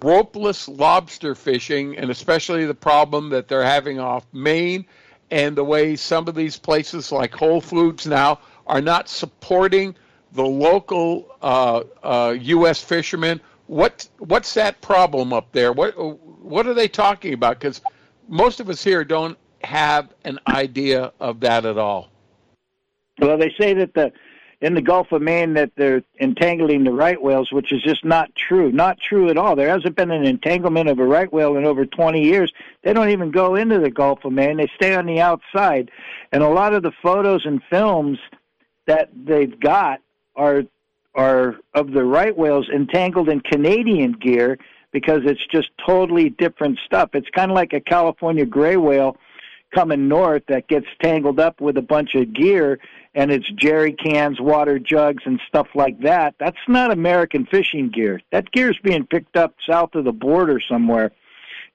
ropeless 0.00 0.68
lobster 0.68 1.34
fishing, 1.34 1.96
and 1.96 2.10
especially 2.10 2.66
the 2.66 2.74
problem 2.74 3.30
that 3.30 3.48
they're 3.48 3.64
having 3.64 4.00
off 4.00 4.26
Maine 4.32 4.84
and 5.30 5.56
the 5.56 5.64
way 5.64 5.96
some 5.96 6.28
of 6.28 6.34
these 6.34 6.56
places 6.56 7.10
like 7.10 7.34
Whole 7.34 7.60
Foods 7.60 8.06
now 8.06 8.40
are 8.66 8.80
not 8.80 9.08
supporting 9.08 9.94
the 10.32 10.44
local 10.44 11.28
uh, 11.42 11.82
uh, 12.02 12.36
U.S. 12.38 12.82
fishermen. 12.82 13.40
What 13.66 14.08
what's 14.18 14.54
that 14.54 14.80
problem 14.80 15.32
up 15.32 15.52
there? 15.52 15.72
What 15.72 15.94
what 16.42 16.66
are 16.66 16.74
they 16.74 16.88
talking 16.88 17.34
about? 17.34 17.58
Because 17.58 17.80
most 18.28 18.60
of 18.60 18.68
us 18.68 18.82
here 18.82 19.04
don't 19.04 19.38
have 19.62 20.12
an 20.24 20.38
idea 20.46 21.12
of 21.20 21.40
that 21.40 21.64
at 21.64 21.78
all. 21.78 22.08
Well, 23.18 23.38
they 23.38 23.52
say 23.58 23.74
that 23.74 23.94
the 23.94 24.12
in 24.60 24.74
the 24.74 24.82
Gulf 24.82 25.12
of 25.12 25.20
Maine 25.20 25.54
that 25.54 25.72
they're 25.76 26.02
entangling 26.18 26.84
the 26.84 26.92
right 26.92 27.20
whales, 27.20 27.52
which 27.52 27.72
is 27.72 27.82
just 27.82 28.04
not 28.04 28.34
true. 28.34 28.72
Not 28.72 28.98
true 28.98 29.28
at 29.28 29.36
all. 29.36 29.54
There 29.54 29.68
hasn't 29.68 29.96
been 29.96 30.10
an 30.10 30.24
entanglement 30.24 30.88
of 30.88 30.98
a 30.98 31.04
right 31.04 31.30
whale 31.30 31.56
in 31.56 31.66
over 31.66 31.84
20 31.84 32.22
years. 32.22 32.52
They 32.82 32.92
don't 32.94 33.10
even 33.10 33.30
go 33.30 33.54
into 33.54 33.78
the 33.78 33.90
Gulf 33.90 34.24
of 34.24 34.32
Maine. 34.32 34.56
They 34.56 34.70
stay 34.74 34.94
on 34.94 35.06
the 35.06 35.20
outside. 35.20 35.90
And 36.32 36.42
a 36.42 36.48
lot 36.48 36.72
of 36.72 36.82
the 36.82 36.92
photos 37.02 37.44
and 37.44 37.62
films 37.68 38.18
that 38.86 39.10
they've 39.14 39.58
got 39.60 40.00
are 40.36 40.62
are 41.16 41.56
of 41.74 41.92
the 41.92 42.04
right 42.04 42.36
whales 42.36 42.68
entangled 42.72 43.28
in 43.28 43.40
Canadian 43.40 44.12
gear 44.12 44.58
because 44.92 45.22
it's 45.24 45.44
just 45.50 45.70
totally 45.84 46.30
different 46.30 46.78
stuff. 46.84 47.10
It's 47.14 47.28
kind 47.30 47.50
of 47.50 47.54
like 47.54 47.72
a 47.72 47.80
California 47.80 48.46
gray 48.46 48.76
whale 48.76 49.16
coming 49.74 50.08
north 50.08 50.42
that 50.48 50.68
gets 50.68 50.86
tangled 51.02 51.40
up 51.40 51.60
with 51.60 51.76
a 51.76 51.82
bunch 51.82 52.14
of 52.14 52.32
gear 52.32 52.78
and 53.14 53.30
it's 53.30 53.48
jerry 53.50 53.92
cans, 53.92 54.40
water 54.40 54.78
jugs, 54.78 55.22
and 55.24 55.40
stuff 55.48 55.68
like 55.74 55.98
that. 56.00 56.34
That's 56.38 56.56
not 56.68 56.92
American 56.92 57.46
fishing 57.46 57.90
gear. 57.90 58.20
That 58.30 58.52
gear 58.52 58.70
is 58.70 58.78
being 58.82 59.06
picked 59.06 59.36
up 59.36 59.54
south 59.68 59.94
of 59.94 60.04
the 60.04 60.12
border 60.12 60.60
somewhere. 60.60 61.12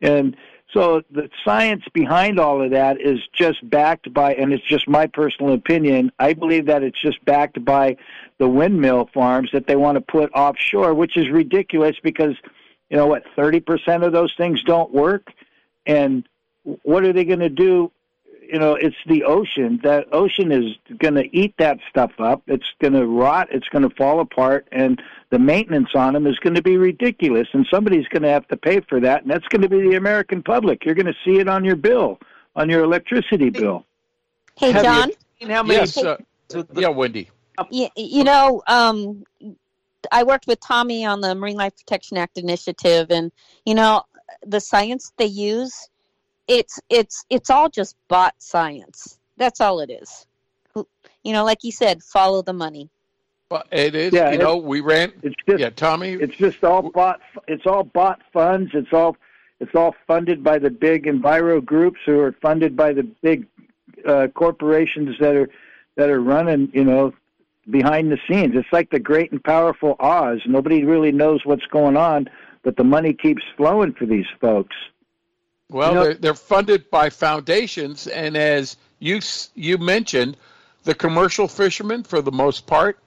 And 0.01 0.37
so 0.73 1.01
the 1.11 1.29
science 1.43 1.83
behind 1.93 2.39
all 2.39 2.61
of 2.61 2.71
that 2.71 3.01
is 3.01 3.19
just 3.33 3.67
backed 3.69 4.13
by, 4.13 4.33
and 4.35 4.53
it's 4.53 4.63
just 4.63 4.87
my 4.87 5.07
personal 5.07 5.53
opinion, 5.53 6.11
I 6.19 6.33
believe 6.33 6.67
that 6.67 6.83
it's 6.83 7.01
just 7.01 7.23
backed 7.25 7.63
by 7.65 7.97
the 8.37 8.47
windmill 8.47 9.09
farms 9.13 9.49
that 9.51 9.67
they 9.67 9.75
want 9.75 9.95
to 9.95 10.01
put 10.01 10.31
offshore, 10.33 10.93
which 10.93 11.17
is 11.17 11.29
ridiculous 11.29 11.97
because, 12.01 12.35
you 12.89 12.97
know 12.97 13.07
what, 13.07 13.23
30% 13.37 14.05
of 14.05 14.13
those 14.13 14.33
things 14.37 14.63
don't 14.63 14.93
work. 14.93 15.27
And 15.85 16.27
what 16.83 17.03
are 17.03 17.13
they 17.13 17.25
going 17.25 17.39
to 17.39 17.49
do 17.49 17.91
you 18.51 18.59
know, 18.59 18.75
it's 18.75 18.97
the 19.07 19.23
ocean. 19.23 19.79
That 19.81 20.07
ocean 20.11 20.51
is 20.51 20.75
going 20.97 21.13
to 21.13 21.23
eat 21.35 21.55
that 21.57 21.77
stuff 21.89 22.11
up. 22.19 22.43
It's 22.47 22.65
going 22.81 22.93
to 22.93 23.07
rot. 23.07 23.47
It's 23.49 23.67
going 23.69 23.87
to 23.87 23.95
fall 23.95 24.19
apart, 24.19 24.67
and 24.73 25.01
the 25.29 25.39
maintenance 25.39 25.89
on 25.95 26.13
them 26.13 26.27
is 26.27 26.37
going 26.39 26.55
to 26.55 26.61
be 26.61 26.75
ridiculous. 26.75 27.47
And 27.53 27.65
somebody's 27.71 28.07
going 28.09 28.23
to 28.23 28.29
have 28.29 28.45
to 28.49 28.57
pay 28.57 28.81
for 28.81 28.99
that, 28.99 29.21
and 29.21 29.31
that's 29.31 29.47
going 29.47 29.61
to 29.61 29.69
be 29.69 29.81
the 29.81 29.95
American 29.95 30.43
public. 30.43 30.83
You're 30.83 30.95
going 30.95 31.05
to 31.05 31.15
see 31.23 31.39
it 31.39 31.47
on 31.47 31.63
your 31.63 31.77
bill, 31.77 32.19
on 32.57 32.69
your 32.69 32.83
electricity 32.83 33.49
bill. 33.49 33.85
Hey, 34.57 34.73
John. 34.73 35.11
how 35.47 35.63
many? 35.63 35.79
Yes, 35.79 35.97
uh, 35.97 36.17
yeah, 36.73 36.89
Wendy. 36.89 37.29
You, 37.69 37.87
you 37.95 38.25
know, 38.25 38.61
um, 38.67 39.23
I 40.11 40.23
worked 40.23 40.47
with 40.47 40.59
Tommy 40.59 41.05
on 41.05 41.21
the 41.21 41.35
Marine 41.35 41.55
Life 41.55 41.77
Protection 41.77 42.17
Act 42.17 42.37
initiative, 42.37 43.07
and 43.11 43.31
you 43.65 43.75
know, 43.75 44.03
the 44.45 44.59
science 44.59 45.13
they 45.17 45.25
use 45.25 45.89
it's 46.51 46.79
it's 46.89 47.25
it's 47.29 47.49
all 47.49 47.69
just 47.69 47.95
bot 48.09 48.35
science. 48.39 49.19
That's 49.37 49.61
all 49.61 49.79
it 49.79 49.89
is. 49.89 50.27
You 50.75 51.33
know, 51.33 51.45
like 51.45 51.63
you 51.63 51.71
said, 51.71 52.03
follow 52.03 52.41
the 52.41 52.53
money. 52.53 52.89
Well, 53.49 53.63
it 53.71 53.95
is. 53.95 54.13
Yeah, 54.13 54.31
you 54.31 54.37
know, 54.37 54.57
we 54.57 54.81
ran. 54.81 55.13
It's 55.23 55.35
just, 55.47 55.59
yeah, 55.59 55.69
Tommy. 55.69 56.13
It's 56.13 56.35
just 56.35 56.63
all 56.63 56.81
bot. 56.81 57.21
It's 57.47 57.65
all 57.65 57.83
bot 57.83 58.21
funds. 58.33 58.71
It's 58.73 58.91
all 58.91 59.15
it's 59.59 59.75
all 59.75 59.95
funded 60.07 60.43
by 60.43 60.59
the 60.59 60.69
big 60.69 61.05
enviro 61.05 61.63
groups 61.63 61.99
who 62.05 62.19
are 62.19 62.33
funded 62.41 62.75
by 62.75 62.93
the 62.93 63.03
big 63.21 63.47
uh, 64.05 64.27
corporations 64.33 65.15
that 65.19 65.35
are 65.35 65.49
that 65.95 66.09
are 66.09 66.21
running. 66.21 66.69
You 66.73 66.83
know, 66.83 67.13
behind 67.69 68.11
the 68.11 68.17
scenes. 68.27 68.55
It's 68.55 68.73
like 68.73 68.89
the 68.89 68.99
great 68.99 69.31
and 69.31 69.43
powerful 69.43 69.95
Oz. 69.99 70.41
Nobody 70.45 70.83
really 70.83 71.11
knows 71.13 71.45
what's 71.45 71.65
going 71.67 71.95
on, 71.95 72.29
but 72.63 72.75
the 72.75 72.83
money 72.83 73.13
keeps 73.13 73.43
flowing 73.55 73.93
for 73.93 74.05
these 74.05 74.25
folks. 74.41 74.75
Well, 75.71 75.89
You 75.89 75.95
know- 75.95 76.03
they're, 76.03 76.13
they're 76.15 76.33
funded 76.35 76.89
by 76.89 77.09
foundations, 77.09 78.07
and 78.07 78.35
as 78.35 78.77
you 78.99 79.19
you 79.55 79.77
mentioned, 79.77 80.37
the 80.83 80.93
commercial 80.93 81.47
fishermen, 81.47 82.03
for 82.03 82.21
the 82.21 82.31
most 82.31 82.67
part, 82.67 82.99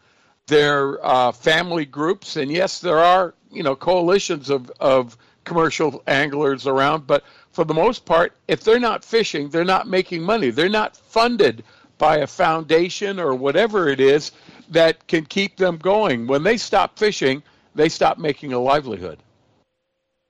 they're 0.46 1.04
uh, 1.04 1.32
family 1.32 1.84
groups, 1.84 2.36
and 2.36 2.50
yes, 2.50 2.80
there 2.80 2.98
are 2.98 3.34
you 3.50 3.62
know 3.62 3.76
coalitions 3.76 4.50
of 4.50 4.70
of 4.80 5.16
commercial 5.44 6.02
anglers 6.06 6.66
around, 6.66 7.06
but 7.06 7.22
for 7.52 7.64
the 7.64 7.74
most 7.74 8.06
part, 8.06 8.32
if 8.48 8.64
they're 8.64 8.80
not 8.80 9.04
fishing, 9.04 9.50
they're 9.50 9.64
not 9.64 9.86
making 9.86 10.22
money. 10.22 10.50
They're 10.50 10.68
not 10.70 10.96
funded 10.96 11.62
by 11.98 12.18
a 12.18 12.26
foundation 12.26 13.20
or 13.20 13.34
whatever 13.34 13.88
it 13.88 14.00
is 14.00 14.32
that 14.70 15.06
can 15.06 15.26
keep 15.26 15.56
them 15.58 15.76
going. 15.76 16.26
When 16.26 16.42
they 16.42 16.56
stop 16.56 16.98
fishing, 16.98 17.42
they 17.74 17.88
stop 17.90 18.18
making 18.18 18.54
a 18.54 18.58
livelihood. 18.58 19.18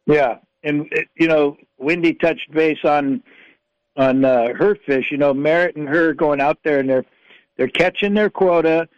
Yeah, 0.06 0.38
and 0.64 0.92
you 1.16 1.28
know, 1.28 1.56
Wendy 1.78 2.14
touched 2.14 2.50
base 2.52 2.84
on 2.84 3.22
on 3.96 4.24
uh, 4.24 4.54
her 4.54 4.74
fish. 4.74 5.10
You 5.10 5.18
know, 5.18 5.32
Merritt 5.32 5.76
and 5.76 5.88
her 5.88 6.14
going 6.14 6.40
out 6.40 6.58
there 6.64 6.80
and 6.80 6.88
they're 6.88 7.04
they're 7.56 7.68
catching 7.68 8.14
their 8.14 8.30
quota. 8.30 8.88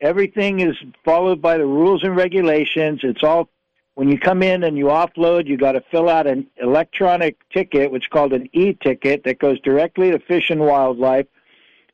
Everything 0.00 0.60
is 0.60 0.76
followed 1.04 1.42
by 1.42 1.58
the 1.58 1.66
rules 1.66 2.02
and 2.02 2.16
regulations. 2.16 3.00
It's 3.02 3.22
all 3.22 3.48
when 3.94 4.08
you 4.08 4.18
come 4.18 4.42
in 4.42 4.64
and 4.64 4.78
you 4.78 4.86
offload, 4.86 5.46
you 5.46 5.58
got 5.58 5.72
to 5.72 5.82
fill 5.90 6.08
out 6.08 6.26
an 6.26 6.46
electronic 6.56 7.36
ticket, 7.50 7.90
which 7.90 8.04
is 8.04 8.08
called 8.08 8.32
an 8.32 8.48
e-ticket, 8.54 9.24
that 9.24 9.38
goes 9.38 9.60
directly 9.60 10.10
to 10.10 10.18
Fish 10.18 10.48
and 10.48 10.60
Wildlife. 10.60 11.26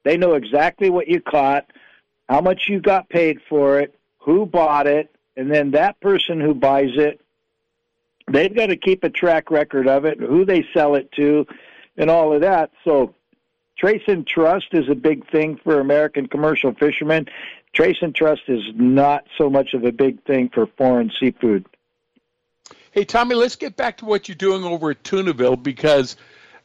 They 0.05 0.17
know 0.17 0.35
exactly 0.35 0.89
what 0.89 1.09
you 1.09 1.21
caught, 1.21 1.67
how 2.29 2.41
much 2.41 2.69
you 2.69 2.81
got 2.81 3.09
paid 3.09 3.41
for 3.49 3.81
it, 3.81 3.99
who 4.19 4.47
bought 4.47 4.87
it, 4.87 5.13
and 5.37 5.51
then 5.51 5.73
that 5.73 5.99
person 6.01 6.41
who 6.41 6.55
buys 6.55 6.97
it 6.97 7.21
they've 8.31 8.55
got 8.55 8.67
to 8.67 8.77
keep 8.77 9.05
a 9.05 9.11
track 9.11 9.51
record 9.51 9.89
of 9.89 10.05
it, 10.05 10.19
who 10.19 10.45
they 10.45 10.67
sell 10.75 10.95
it 10.95 11.11
to, 11.13 11.47
and 11.97 12.11
all 12.11 12.33
of 12.33 12.41
that. 12.43 12.71
So, 12.85 13.15
trace 13.79 14.03
and 14.07 14.27
trust 14.27 14.69
is 14.73 14.89
a 14.89 14.95
big 14.95 15.31
thing 15.31 15.59
for 15.63 15.81
American 15.81 16.27
commercial 16.27 16.75
fishermen. 16.75 17.27
Trace 17.73 17.99
and 18.01 18.15
trust 18.15 18.43
is 18.49 18.63
not 18.75 19.27
so 19.37 19.51
much 19.51 19.75
of 19.75 19.85
a 19.85 19.93
big 19.93 20.23
thing 20.25 20.49
for 20.49 20.67
foreign 20.67 21.13
seafood. 21.19 21.67
Hey, 22.93 23.05
Tommy, 23.05 23.35
let's 23.35 23.57
get 23.57 23.77
back 23.77 23.99
to 23.99 24.07
what 24.07 24.29
you're 24.29 24.35
doing 24.35 24.65
over 24.65 24.93
at 24.93 25.03
Tunaville 25.03 25.63
because 25.63 26.17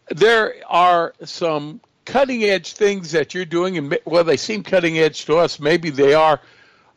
there 0.10 0.56
are 0.68 1.14
some 1.26 1.82
cutting 2.06 2.44
edge 2.44 2.74
things 2.74 3.12
that 3.12 3.34
you're 3.34 3.46
doing, 3.46 3.78
and 3.78 3.98
well, 4.06 4.24
they 4.24 4.38
seem 4.38 4.64
cutting 4.64 4.98
edge 4.98 5.26
to 5.26 5.38
us. 5.38 5.60
Maybe 5.60 5.90
they 5.90 6.14
are 6.14 6.40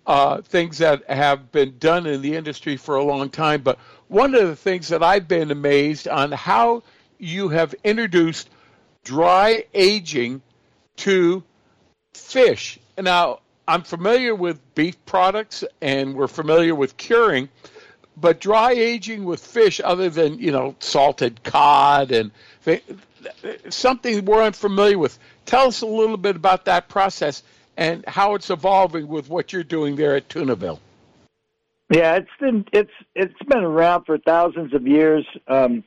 uh, 0.07 0.41
things 0.43 0.79
that 0.79 1.09
have 1.11 1.51
been 1.51 1.77
done 1.79 2.07
in 2.07 2.23
the 2.23 2.37
industry 2.37 2.77
for 2.77 2.97
a 2.97 3.05
long 3.05 3.31
time. 3.31 3.63
But 3.63 3.79
one 4.15 4.37
of 4.37 4.47
the 4.47 4.55
things 4.55 4.89
that 4.89 5.03
I've 5.03 5.27
been 5.27 5.51
amazed 5.51 6.07
on 6.07 6.31
how 6.31 6.85
you 7.19 7.49
have 7.49 7.75
introduced 7.83 8.49
dry 9.03 9.65
aging 9.75 10.41
to 10.99 11.43
fish. 12.13 12.79
Now, 12.97 13.41
I'm 13.67 13.83
familiar 13.83 14.33
with 14.33 14.61
beef 14.77 15.05
products 15.05 15.65
and 15.81 16.15
we're 16.15 16.29
familiar 16.29 16.77
with 16.77 16.97
curing, 16.97 17.49
but 18.17 18.39
dry 18.39 18.71
aging 18.71 19.25
with 19.25 19.45
fish, 19.45 19.81
other 19.83 20.09
than 20.09 20.39
you 20.39 20.53
know 20.53 20.77
salted 20.79 21.43
cod 21.43 22.13
and 22.13 22.31
thi- 22.63 22.83
something 23.69 24.25
we're 24.25 24.45
unfamiliar 24.45 24.97
with. 24.97 25.19
Tell 25.45 25.67
us 25.67 25.81
a 25.81 25.87
little 25.87 26.19
bit 26.19 26.37
about 26.37 26.67
that 26.67 26.89
process 26.89 27.43
and 27.77 28.05
how 28.07 28.37
it's 28.37 28.49
evolving 28.49 29.09
with 29.09 29.29
what 29.29 29.53
you're 29.53 29.65
doing 29.65 29.97
there 29.97 30.15
at 30.15 30.29
Tunaville. 30.29 30.79
Yeah, 31.91 32.17
it's 32.17 32.31
been 32.41 32.65
it's 32.73 32.93
it's 33.15 33.43
been 33.49 33.63
around 33.63 34.05
for 34.05 34.19
thousands 34.19 34.75
of 34.75 34.87
years. 34.87 35.27
Um, 35.47 35.85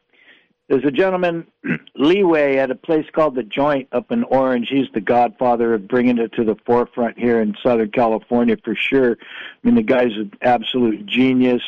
there's 0.69 0.83
a 0.83 0.91
gentleman, 0.91 1.47
Liwei, 1.97 2.57
at 2.57 2.71
a 2.71 2.75
place 2.75 3.05
called 3.13 3.35
the 3.35 3.43
Joint 3.43 3.87
up 3.93 4.11
in 4.11 4.23
Orange. 4.25 4.67
He's 4.69 4.87
the 4.93 5.01
godfather 5.01 5.73
of 5.73 5.87
bringing 5.87 6.17
it 6.17 6.33
to 6.33 6.43
the 6.43 6.55
forefront 6.65 7.17
here 7.17 7.41
in 7.41 7.55
Southern 7.63 7.89
California 7.89 8.57
for 8.63 8.75
sure. 8.75 9.17
I 9.21 9.57
mean, 9.63 9.75
the 9.75 9.83
guy's 9.83 10.11
an 10.17 10.33
absolute 10.41 11.05
genius. 11.05 11.61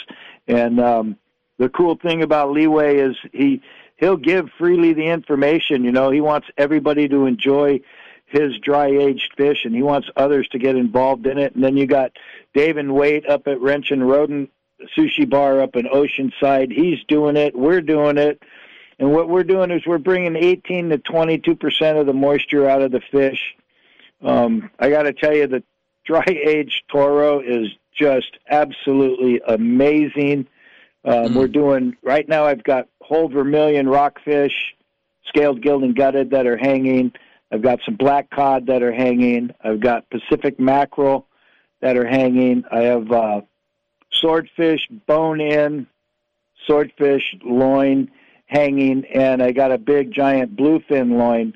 And 0.47 0.81
um, 0.81 1.17
the 1.59 1.69
cool 1.69 1.95
thing 1.95 2.23
about 2.23 2.49
Liwei 2.49 3.09
is 3.09 3.15
he 3.31 3.61
he'll 3.97 4.17
give 4.17 4.49
freely 4.57 4.93
the 4.93 5.05
information. 5.05 5.85
You 5.85 5.93
know, 5.93 6.11
he 6.11 6.19
wants 6.19 6.47
everybody 6.57 7.07
to 7.07 7.25
enjoy 7.25 7.79
his 8.29 8.57
dry 8.59 8.87
aged 8.87 9.33
fish, 9.35 9.65
and 9.65 9.75
he 9.75 9.81
wants 9.81 10.09
others 10.15 10.47
to 10.49 10.59
get 10.59 10.75
involved 10.75 11.25
in 11.25 11.37
it. 11.37 11.55
And 11.55 11.63
then 11.63 11.77
you 11.77 11.87
got 11.87 12.11
Dave 12.53 12.77
and 12.77 12.93
Wade 12.93 13.25
up 13.27 13.47
at 13.47 13.59
Wrench 13.59 13.91
and 13.91 14.07
Rodent 14.07 14.51
Sushi 14.97 15.29
Bar 15.29 15.61
up 15.61 15.75
in 15.75 15.85
Oceanside. 15.85 16.71
He's 16.71 17.03
doing 17.07 17.37
it. 17.37 17.55
We're 17.55 17.81
doing 17.81 18.17
it. 18.17 18.41
And 18.97 19.11
what 19.11 19.29
we're 19.29 19.43
doing 19.43 19.71
is 19.71 19.81
we're 19.85 19.97
bringing 19.97 20.35
18 20.35 20.89
to 20.89 20.97
22 20.97 21.55
percent 21.55 21.97
of 21.97 22.05
the 22.05 22.13
moisture 22.13 22.69
out 22.69 22.81
of 22.81 22.91
the 22.91 23.01
fish. 23.11 23.55
Um, 24.21 24.69
I 24.79 24.89
got 24.89 25.03
to 25.03 25.13
tell 25.13 25.33
you, 25.33 25.47
the 25.47 25.63
dry 26.05 26.25
aged 26.27 26.83
Toro 26.91 27.39
is 27.39 27.67
just 27.95 28.37
absolutely 28.49 29.41
amazing. 29.47 30.47
Um, 31.05 31.35
We're 31.35 31.47
doing 31.47 31.95
right 32.03 32.27
now. 32.27 32.45
I've 32.45 32.63
got 32.63 32.87
whole 33.01 33.29
vermilion 33.29 33.87
rockfish, 33.87 34.75
scaled, 35.27 35.61
gilled, 35.61 35.83
and 35.83 35.95
gutted 35.95 36.31
that 36.31 36.45
are 36.45 36.57
hanging. 36.57 37.13
I've 37.51 37.61
got 37.61 37.79
some 37.83 37.95
black 37.95 38.29
cod 38.29 38.67
that 38.67 38.83
are 38.83 38.91
hanging. 38.91 39.51
I've 39.63 39.79
got 39.79 40.09
Pacific 40.09 40.59
mackerel 40.59 41.25
that 41.81 41.97
are 41.97 42.07
hanging. 42.07 42.63
I 42.71 42.81
have 42.81 43.11
uh, 43.11 43.41
swordfish, 44.11 44.87
bone 45.07 45.41
in, 45.41 45.87
swordfish 46.65 47.23
loin 47.43 48.11
hanging, 48.45 49.05
and 49.13 49.41
I 49.41 49.51
got 49.51 49.71
a 49.71 49.77
big 49.77 50.11
giant 50.13 50.55
bluefin 50.55 51.17
loin 51.17 51.55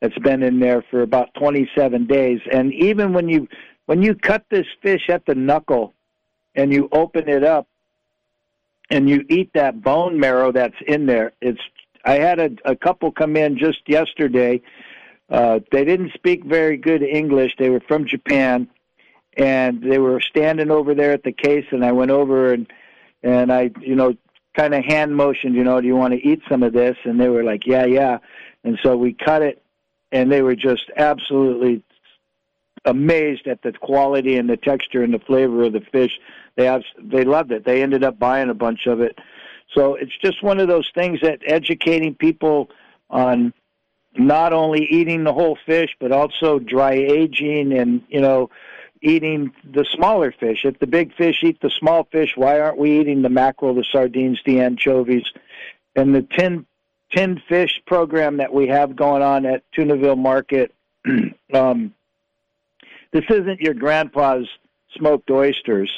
that's 0.00 0.18
been 0.18 0.42
in 0.42 0.60
there 0.60 0.82
for 0.90 1.02
about 1.02 1.32
27 1.34 2.06
days. 2.06 2.40
And 2.52 2.72
even 2.74 3.12
when 3.12 3.28
you 3.28 3.48
when 3.86 4.02
you 4.02 4.14
cut 4.14 4.44
this 4.50 4.66
fish 4.80 5.08
at 5.08 5.26
the 5.26 5.34
knuckle 5.34 5.94
and 6.54 6.72
you 6.72 6.88
open 6.92 7.28
it 7.28 7.44
up 7.44 7.66
and 8.90 9.08
you 9.08 9.24
eat 9.28 9.50
that 9.54 9.82
bone 9.82 10.18
marrow 10.18 10.52
that's 10.52 10.76
in 10.86 11.06
there, 11.06 11.32
it's 11.40 11.60
I 12.04 12.14
had 12.14 12.40
a, 12.40 12.50
a 12.64 12.76
couple 12.76 13.12
come 13.12 13.36
in 13.36 13.56
just 13.56 13.88
yesterday. 13.88 14.60
Uh, 15.32 15.60
they 15.72 15.84
didn't 15.84 16.12
speak 16.12 16.44
very 16.44 16.76
good 16.76 17.02
English. 17.02 17.54
They 17.58 17.70
were 17.70 17.80
from 17.80 18.06
Japan, 18.06 18.68
and 19.36 19.82
they 19.82 19.98
were 19.98 20.20
standing 20.20 20.70
over 20.70 20.94
there 20.94 21.12
at 21.12 21.24
the 21.24 21.32
case. 21.32 21.64
And 21.70 21.84
I 21.84 21.92
went 21.92 22.10
over 22.10 22.52
and 22.52 22.70
and 23.22 23.52
I, 23.52 23.70
you 23.80 23.94
know, 23.94 24.14
kind 24.56 24.74
of 24.74 24.84
hand 24.84 25.16
motioned, 25.16 25.54
you 25.54 25.64
know, 25.64 25.80
do 25.80 25.86
you 25.86 25.96
want 25.96 26.12
to 26.12 26.20
eat 26.20 26.42
some 26.48 26.62
of 26.62 26.72
this? 26.72 26.96
And 27.04 27.20
they 27.20 27.28
were 27.28 27.44
like, 27.44 27.66
yeah, 27.66 27.86
yeah. 27.86 28.18
And 28.64 28.78
so 28.82 28.96
we 28.96 29.12
cut 29.14 29.42
it, 29.42 29.62
and 30.10 30.30
they 30.30 30.42
were 30.42 30.56
just 30.56 30.90
absolutely 30.96 31.82
amazed 32.84 33.46
at 33.46 33.62
the 33.62 33.72
quality 33.72 34.36
and 34.36 34.50
the 34.50 34.56
texture 34.56 35.02
and 35.02 35.14
the 35.14 35.20
flavor 35.20 35.64
of 35.64 35.72
the 35.72 35.80
fish. 35.92 36.10
They 36.56 36.66
have, 36.66 36.82
they 37.00 37.24
loved 37.24 37.52
it. 37.52 37.64
They 37.64 37.82
ended 37.82 38.04
up 38.04 38.18
buying 38.18 38.50
a 38.50 38.54
bunch 38.54 38.86
of 38.86 39.00
it. 39.00 39.18
So 39.74 39.94
it's 39.94 40.16
just 40.22 40.42
one 40.42 40.58
of 40.60 40.68
those 40.68 40.90
things 40.94 41.20
that 41.22 41.38
educating 41.46 42.14
people 42.14 42.70
on 43.08 43.54
not 44.16 44.52
only 44.52 44.84
eating 44.84 45.24
the 45.24 45.32
whole 45.32 45.58
fish 45.66 45.96
but 45.98 46.12
also 46.12 46.58
dry 46.58 46.92
aging 46.92 47.72
and 47.72 48.02
you 48.08 48.20
know 48.20 48.50
eating 49.02 49.52
the 49.64 49.84
smaller 49.92 50.32
fish. 50.32 50.64
If 50.64 50.78
the 50.78 50.86
big 50.86 51.14
fish 51.16 51.42
eat 51.42 51.60
the 51.60 51.70
small 51.70 52.04
fish, 52.04 52.32
why 52.36 52.60
aren't 52.60 52.78
we 52.78 53.00
eating 53.00 53.22
the 53.22 53.28
mackerel, 53.28 53.74
the 53.74 53.84
sardines, 53.90 54.40
the 54.46 54.60
anchovies, 54.60 55.24
and 55.96 56.14
the 56.14 56.22
tin 56.22 56.66
tin 57.12 57.42
fish 57.48 57.82
program 57.86 58.38
that 58.38 58.54
we 58.54 58.68
have 58.68 58.96
going 58.96 59.22
on 59.22 59.44
at 59.44 59.64
Tunaville 59.72 60.18
Market? 60.18 60.72
um, 61.54 61.92
this 63.12 63.24
isn't 63.28 63.60
your 63.60 63.74
grandpa's 63.74 64.48
smoked 64.96 65.30
oysters. 65.30 65.90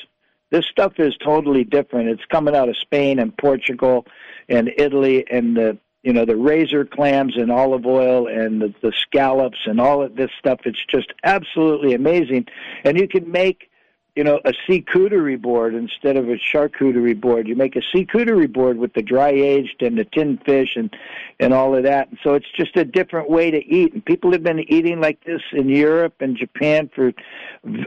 This 0.50 0.66
stuff 0.66 0.94
is 0.98 1.16
totally 1.16 1.64
different. 1.64 2.08
It's 2.08 2.24
coming 2.26 2.54
out 2.56 2.68
of 2.68 2.76
Spain 2.76 3.18
and 3.18 3.36
Portugal 3.36 4.06
and 4.48 4.70
Italy 4.76 5.24
and 5.30 5.56
the 5.56 5.78
you 6.04 6.12
know 6.12 6.26
the 6.26 6.36
razor 6.36 6.84
clams 6.84 7.36
and 7.36 7.50
olive 7.50 7.86
oil 7.86 8.28
and 8.28 8.60
the, 8.60 8.74
the 8.82 8.92
scallops 8.92 9.58
and 9.66 9.80
all 9.80 10.02
of 10.02 10.14
this 10.16 10.30
stuff. 10.38 10.60
It's 10.64 10.84
just 10.88 11.12
absolutely 11.24 11.94
amazing. 11.94 12.46
And 12.84 12.98
you 12.98 13.08
can 13.08 13.30
make 13.32 13.70
you 14.14 14.22
know 14.22 14.38
a 14.44 14.52
charcuterie 14.52 15.40
board 15.40 15.74
instead 15.74 16.18
of 16.18 16.28
a 16.28 16.36
charcuterie 16.36 17.18
board. 17.18 17.48
You 17.48 17.56
make 17.56 17.74
a 17.74 17.80
charcuterie 17.80 18.52
board 18.52 18.76
with 18.76 18.92
the 18.92 19.00
dry 19.02 19.30
aged 19.30 19.82
and 19.82 19.96
the 19.96 20.04
tinned 20.04 20.42
fish 20.44 20.76
and 20.76 20.94
and 21.40 21.54
all 21.54 21.74
of 21.74 21.84
that. 21.84 22.10
And 22.10 22.18
so 22.22 22.34
it's 22.34 22.52
just 22.54 22.76
a 22.76 22.84
different 22.84 23.30
way 23.30 23.50
to 23.50 23.64
eat. 23.64 23.94
And 23.94 24.04
people 24.04 24.30
have 24.32 24.42
been 24.42 24.60
eating 24.70 25.00
like 25.00 25.24
this 25.24 25.42
in 25.52 25.70
Europe 25.70 26.16
and 26.20 26.36
Japan 26.36 26.90
for 26.94 27.12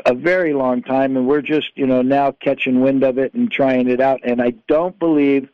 a 0.07 0.15
very 0.15 0.53
long 0.53 0.81
time, 0.81 1.15
and 1.18 1.27
we're 1.27 1.44
just 1.44 1.69
you 1.76 1.85
know 1.85 2.02
now 2.02 2.31
catching 2.31 2.81
wind 2.81 3.03
of 3.03 3.19
it 3.19 3.35
and 3.35 3.52
trying 3.52 3.88
it 3.88 4.02
out. 4.02 4.22
And 4.23 4.41
I 4.41 4.56
don't 4.68 4.98
believe, 4.98 5.49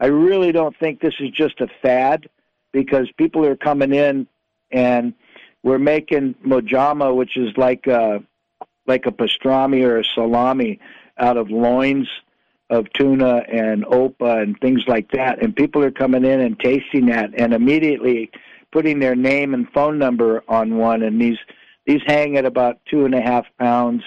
I 0.00 0.06
really 0.06 0.52
don't 0.52 0.76
think 0.78 1.00
this 1.00 1.14
is 1.20 1.30
just 1.30 1.60
a 1.60 1.68
fad 1.82 2.28
because 2.72 3.10
people 3.16 3.44
are 3.46 3.56
coming 3.56 3.94
in 3.94 4.26
and 4.70 5.14
we're 5.62 5.78
making 5.78 6.34
mojama, 6.46 7.14
which 7.14 7.36
is 7.36 7.50
like 7.56 7.88
uh, 7.88 8.18
like 8.86 9.06
a 9.06 9.10
pastrami 9.10 9.82
or 9.84 9.98
a 9.98 10.04
salami 10.04 10.78
out 11.18 11.36
of 11.36 11.50
loins 11.50 12.08
of 12.70 12.86
tuna 12.92 13.42
and 13.52 13.84
opah 13.84 14.42
and 14.42 14.58
things 14.60 14.82
like 14.86 15.10
that. 15.12 15.42
And 15.42 15.54
people 15.54 15.82
are 15.82 15.90
coming 15.90 16.24
in 16.24 16.40
and 16.40 16.58
tasting 16.58 17.06
that 17.06 17.30
and 17.38 17.54
immediately 17.54 18.30
putting 18.72 18.98
their 18.98 19.14
name 19.14 19.54
and 19.54 19.70
phone 19.72 19.98
number 19.98 20.42
on 20.48 20.76
one. 20.76 21.02
And 21.02 21.20
these 21.20 21.38
these 21.86 22.02
hang 22.06 22.36
at 22.36 22.44
about 22.44 22.78
two 22.90 23.04
and 23.04 23.14
a 23.14 23.20
half 23.20 23.46
pounds. 23.58 24.02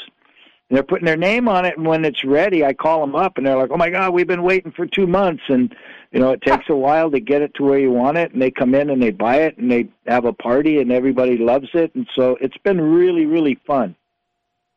And 0.69 0.75
they're 0.75 0.83
putting 0.83 1.05
their 1.05 1.17
name 1.17 1.47
on 1.47 1.65
it, 1.65 1.77
and 1.77 1.87
when 1.87 2.05
it's 2.05 2.23
ready, 2.23 2.63
I 2.63 2.73
call 2.73 3.01
them 3.01 3.15
up, 3.15 3.37
and 3.37 3.45
they're 3.45 3.57
like, 3.57 3.71
"Oh 3.71 3.77
my 3.77 3.89
God, 3.89 4.13
we've 4.13 4.27
been 4.27 4.43
waiting 4.43 4.71
for 4.71 4.85
two 4.85 5.07
months." 5.07 5.43
And 5.47 5.75
you 6.11 6.19
know, 6.19 6.31
it 6.31 6.41
takes 6.41 6.69
a 6.69 6.75
while 6.75 7.09
to 7.11 7.19
get 7.19 7.41
it 7.41 7.53
to 7.55 7.63
where 7.63 7.79
you 7.79 7.91
want 7.91 8.17
it, 8.17 8.33
and 8.33 8.41
they 8.41 8.51
come 8.51 8.75
in 8.75 8.89
and 8.91 9.01
they 9.01 9.09
buy 9.11 9.37
it, 9.37 9.57
and 9.57 9.71
they 9.71 9.89
have 10.05 10.25
a 10.25 10.33
party, 10.33 10.79
and 10.79 10.91
everybody 10.91 11.37
loves 11.37 11.69
it, 11.73 11.93
and 11.95 12.07
so 12.15 12.37
it's 12.39 12.57
been 12.59 12.79
really, 12.79 13.25
really 13.25 13.55
fun. 13.65 13.95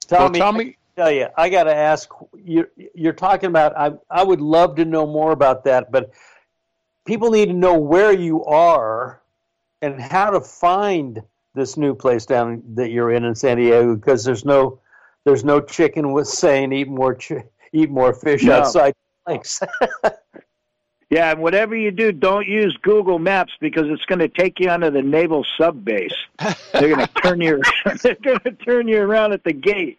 Tommy, 0.07 0.41
well, 0.41 0.53
Tommy, 0.53 0.77
tell 0.97 1.11
you, 1.11 1.29
I 1.37 1.49
got 1.49 1.65
to 1.65 1.75
ask. 1.75 2.09
You're, 2.43 2.71
you're 2.95 3.13
talking 3.13 3.49
about. 3.49 3.77
I 3.77 3.93
I 4.11 4.25
would 4.25 4.41
love 4.41 4.77
to 4.77 4.85
know 4.85 5.07
more 5.07 5.33
about 5.33 5.65
that, 5.65 5.93
but 5.93 6.11
people 7.05 7.31
need 7.31 7.47
to 7.47 7.55
know 7.55 7.79
where 7.79 8.13
you 8.13 8.45
are 8.45 9.21
and 9.81 10.01
how 10.01 10.31
to 10.31 10.41
find 10.41 11.23
this 11.55 11.77
new 11.77 11.95
place 11.95 12.25
down 12.25 12.63
that 12.75 12.91
you're 12.91 13.11
in 13.11 13.25
in 13.25 13.35
San 13.35 13.59
Diego 13.59 13.95
because 13.95 14.25
there's 14.25 14.45
no 14.45 14.79
there's 15.25 15.45
no 15.45 15.61
chicken 15.61 16.13
with 16.13 16.29
saying 16.29 16.73
eat 16.73 16.89
more 16.89 17.15
ch- 17.15 17.45
eat 17.73 17.91
more 17.91 18.13
fish 18.13 18.43
no. 18.43 18.55
outside 18.55 18.95
Thanks. 19.27 19.61
yeah, 21.11 21.31
and 21.31 21.41
whatever 21.41 21.77
you 21.77 21.91
do, 21.91 22.13
don't 22.13 22.47
use 22.47 22.77
Google 22.83 23.19
Maps 23.19 23.53
because 23.61 23.89
it's 23.89 24.05
going 24.05 24.19
to 24.19 24.29
take 24.29 24.59
you 24.59 24.69
onto 24.69 24.91
the 24.91 25.03
naval 25.03 25.47
sub 25.57 25.85
base. 25.85 26.15
They're 26.73 26.95
going 26.95 27.07
to 27.07 27.13
turn 27.23 27.41
you. 27.41 27.63
they're 28.03 28.17
going 28.17 28.41
to 28.41 28.53
turn 28.53 28.89
you 28.89 29.01
around 29.01 29.33
at 29.33 29.45
the 29.45 29.53
gate. 29.53 29.99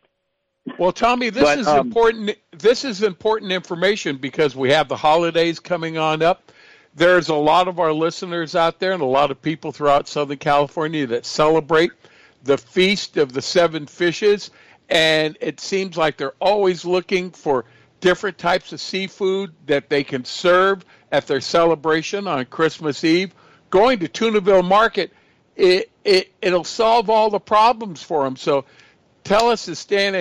Well, 0.78 0.94
Tommy, 0.94 1.30
this 1.30 1.44
but, 1.44 1.60
is 1.60 1.68
um, 1.68 1.88
important. 1.88 2.38
This 2.52 2.86
is 2.86 3.04
important 3.04 3.52
information 3.52 4.18
because 4.18 4.56
we 4.56 4.70
have 4.72 4.88
the 4.88 4.95
holidays 4.95 5.60
coming 5.60 5.98
on 5.98 6.22
up. 6.22 6.52
There's 6.95 7.30
a 7.30 7.36
lot 7.36 7.68
of 7.68 7.80
our 7.80 7.91
listeners 7.91 8.56
out 8.56 8.80
there 8.80 8.91
and 8.91 9.02
a 9.02 9.06
lot 9.06 9.32
of 9.32 9.41
people 9.41 9.72
throughout 9.72 10.08
Southern 10.08 10.38
California 10.38 11.08
that 11.08 11.26
celebrate 11.26 11.91
the 12.44 12.58
feast 12.58 13.18
of 13.18 13.34
the 13.34 13.41
seven 13.41 13.88
fishes, 13.88 14.52
and 14.94 15.36
it 15.41 15.60
seems 15.60 15.98
like 15.98 16.18
they're 16.18 16.36
always 16.40 16.86
looking 16.86 17.32
for 17.32 17.65
different 17.99 18.38
types 18.38 18.72
of 18.74 18.80
seafood 18.80 19.52
that 19.65 19.90
they 19.90 20.03
can 20.03 20.24
serve 20.24 20.86
at 21.11 21.26
their 21.26 21.41
celebration 21.41 22.28
on 22.28 22.45
Christmas 22.45 23.03
Eve. 23.03 23.34
Going 23.72 23.98
to 23.99 24.07
Tunaville 24.07 24.64
Market, 24.64 25.11
it, 25.56 25.90
it 26.03 26.32
it'll 26.44 26.64
solve 26.64 27.10
all 27.10 27.32
the 27.32 27.40
problems 27.40 28.03
for 28.03 28.24
them. 28.24 28.36
So 28.36 28.65
tell 29.24 29.49
us, 29.49 29.61
Stan, 29.80 30.14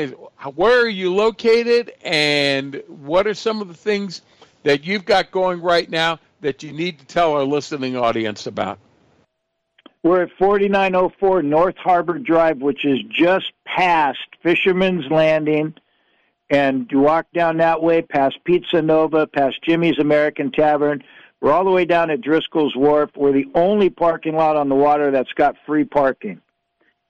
where 0.55 0.81
are 0.81 0.89
you 0.89 1.15
located, 1.15 1.93
and 2.03 2.83
what 2.89 3.27
are 3.27 3.35
some 3.35 3.61
of 3.61 3.69
the 3.69 3.75
things 3.75 4.23
that 4.63 4.85
you've 4.85 5.05
got 5.05 5.31
going 5.31 5.61
right 5.61 5.91
now 5.91 6.19
that 6.41 6.63
you 6.63 6.73
need 6.73 6.99
to 6.99 7.05
tell 7.05 7.35
our 7.35 7.45
listening 7.45 7.95
audience 7.95 8.47
about? 8.47 8.79
We're 10.03 10.23
at 10.23 10.31
4904 10.37 11.43
North 11.43 11.77
Harbor 11.77 12.19
Drive, 12.19 12.61
which 12.61 12.85
is 12.85 12.99
just 13.09 13.53
past 13.65 14.19
Fisherman's 14.43 15.09
Landing. 15.11 15.75
And 16.51 16.91
you 16.91 16.99
walk 16.99 17.27
down 17.33 17.59
that 17.59 17.83
way 17.83 18.03
past 18.03 18.39
Pizza 18.45 18.83
Nova, 18.83 19.27
past 19.27 19.63
Jimmy's 19.63 19.99
American 19.99 20.51
Tavern. 20.51 21.05
We're 21.41 21.53
all 21.53 21.65
the 21.65 21.71
way 21.71 21.85
down 21.85 22.11
at 22.11 22.21
Driscoll's 22.21 22.77
Wharf. 22.77 23.11
We're 23.17 23.33
the 23.33 23.51
only 23.55 23.91
parking 23.91 24.37
lot 24.37 24.57
on 24.57 24.69
the 24.69 24.75
water 24.75 25.11
that's 25.11 25.33
got 25.33 25.57
free 25.67 25.85
parking. 25.85 26.41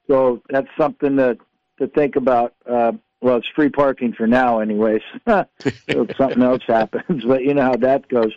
So 0.06 0.43
that's 0.48 0.69
something 0.78 1.16
to 1.16 1.39
to 1.78 1.86
think 1.89 2.16
about. 2.16 2.55
Uh, 2.69 2.93
well, 3.23 3.36
it's 3.36 3.47
free 3.55 3.69
parking 3.69 4.12
for 4.12 4.27
now, 4.27 4.59
anyways. 4.59 5.01
something 5.27 6.43
else 6.43 6.62
happens, 6.66 7.24
but 7.24 7.43
you 7.43 7.55
know 7.55 7.62
how 7.62 7.77
that 7.77 8.09
goes. 8.09 8.32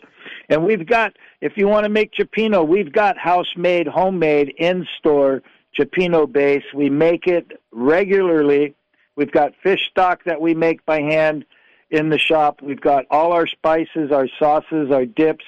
And 0.48 0.64
we've 0.64 0.86
got, 0.86 1.18
if 1.41 1.53
you 1.57 1.68
want 1.68 1.86
to 1.86 1.90
make 1.90 2.14
cioppino, 2.14 2.66
we've 2.66 2.94
got 2.94 3.18
house 3.18 3.52
made, 3.57 3.88
homemade, 3.88 4.53
in 4.60 4.88
store 4.99 5.41
cioppino 5.78 6.32
base. 6.32 6.64
We 6.74 6.90
make 6.91 7.26
it 7.26 7.52
regularly. 7.72 8.76
We've 9.16 9.32
got 9.32 9.53
fish 9.64 9.88
stock 9.90 10.24
that 10.26 10.40
we 10.40 10.53
make 10.53 10.86
by 10.86 11.02
hand 11.02 11.45
in 11.90 12.10
the 12.10 12.20
shop. 12.20 12.62
We've 12.62 12.80
got 12.80 13.06
all 13.10 13.34
our 13.34 13.48
spices, 13.48 14.12
our 14.12 14.28
sauces, 14.38 14.91
our 14.91 15.06
dips, 15.06 15.45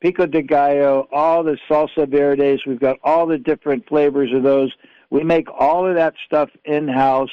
pico 0.00 0.24
de 0.24 0.40
gallo, 0.40 1.06
all 1.12 1.44
the 1.44 1.58
salsa 1.68 2.08
verdes. 2.08 2.64
We've 2.66 2.80
got 2.80 2.96
all 3.04 3.26
the 3.26 3.38
different 3.38 3.86
flavors 3.86 4.32
of 4.32 4.42
those. 4.42 4.72
We 5.10 5.22
make 5.22 5.48
all 5.50 5.86
of 5.86 5.96
that 5.96 6.14
stuff 6.24 6.48
in 6.64 6.88
house. 6.88 7.30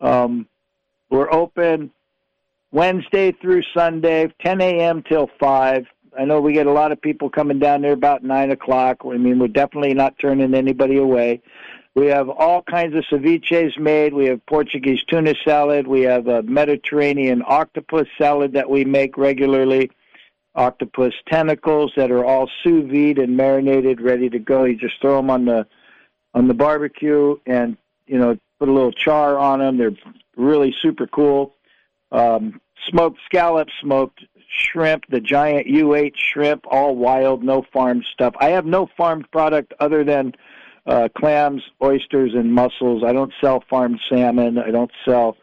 Um, 0.00 0.46
we're 1.10 1.32
open 1.32 1.90
Wednesday 2.70 3.32
through 3.32 3.62
Sunday, 3.74 4.32
10 4.40 4.60
a.m. 4.60 5.02
till 5.02 5.30
5. 5.40 5.86
I 6.18 6.24
know 6.24 6.40
we 6.40 6.52
get 6.52 6.66
a 6.66 6.72
lot 6.72 6.92
of 6.92 7.00
people 7.00 7.30
coming 7.30 7.58
down 7.58 7.82
there 7.82 7.92
about 7.92 8.22
9 8.22 8.50
o'clock. 8.50 8.98
I 9.04 9.16
mean, 9.16 9.38
we're 9.38 9.48
definitely 9.48 9.94
not 9.94 10.18
turning 10.18 10.54
anybody 10.54 10.96
away. 10.96 11.40
We 11.94 12.06
have 12.06 12.28
all 12.28 12.62
kinds 12.62 12.94
of 12.94 13.04
ceviches 13.10 13.78
made. 13.78 14.14
We 14.14 14.26
have 14.26 14.44
Portuguese 14.46 15.02
tuna 15.04 15.34
salad. 15.44 15.86
We 15.86 16.02
have 16.02 16.28
a 16.28 16.42
Mediterranean 16.42 17.42
octopus 17.46 18.06
salad 18.16 18.52
that 18.52 18.70
we 18.70 18.84
make 18.84 19.16
regularly. 19.16 19.90
Octopus 20.54 21.14
tentacles 21.28 21.92
that 21.96 22.10
are 22.10 22.24
all 22.24 22.50
sous 22.62 22.90
vide 22.90 23.18
and 23.18 23.36
marinated, 23.36 24.00
ready 24.00 24.28
to 24.30 24.38
go. 24.38 24.64
You 24.64 24.76
just 24.76 25.00
throw 25.00 25.16
them 25.16 25.30
on 25.30 25.44
the 25.44 25.66
on 26.34 26.48
the 26.48 26.54
barbecue 26.54 27.36
and 27.46 27.76
you 28.06 28.18
know 28.18 28.36
put 28.58 28.68
a 28.68 28.72
little 28.72 28.92
char 28.92 29.38
on 29.38 29.60
them. 29.60 29.76
They're 29.76 29.92
really 30.38 30.74
super 30.80 31.06
cool. 31.06 31.54
Um, 32.10 32.60
smoked 32.88 33.18
scallops, 33.26 33.72
smoked 33.82 34.24
shrimp, 34.48 35.04
the 35.10 35.20
giant 35.20 35.66
U8 35.66 36.14
shrimp, 36.16 36.64
all 36.70 36.96
wild, 36.96 37.42
no 37.42 37.64
farmed 37.72 38.06
stuff. 38.12 38.34
I 38.40 38.50
have 38.50 38.64
no 38.64 38.88
farmed 38.96 39.30
product 39.30 39.74
other 39.78 40.04
than 40.04 40.32
uh, 40.86 41.08
clams, 41.16 41.62
oysters, 41.82 42.32
and 42.34 42.54
mussels. 42.54 43.04
I 43.04 43.12
don't 43.12 43.32
sell 43.40 43.62
farmed 43.68 44.00
salmon. 44.08 44.58
I 44.58 44.70
don't 44.70 44.90
sell 45.04 45.36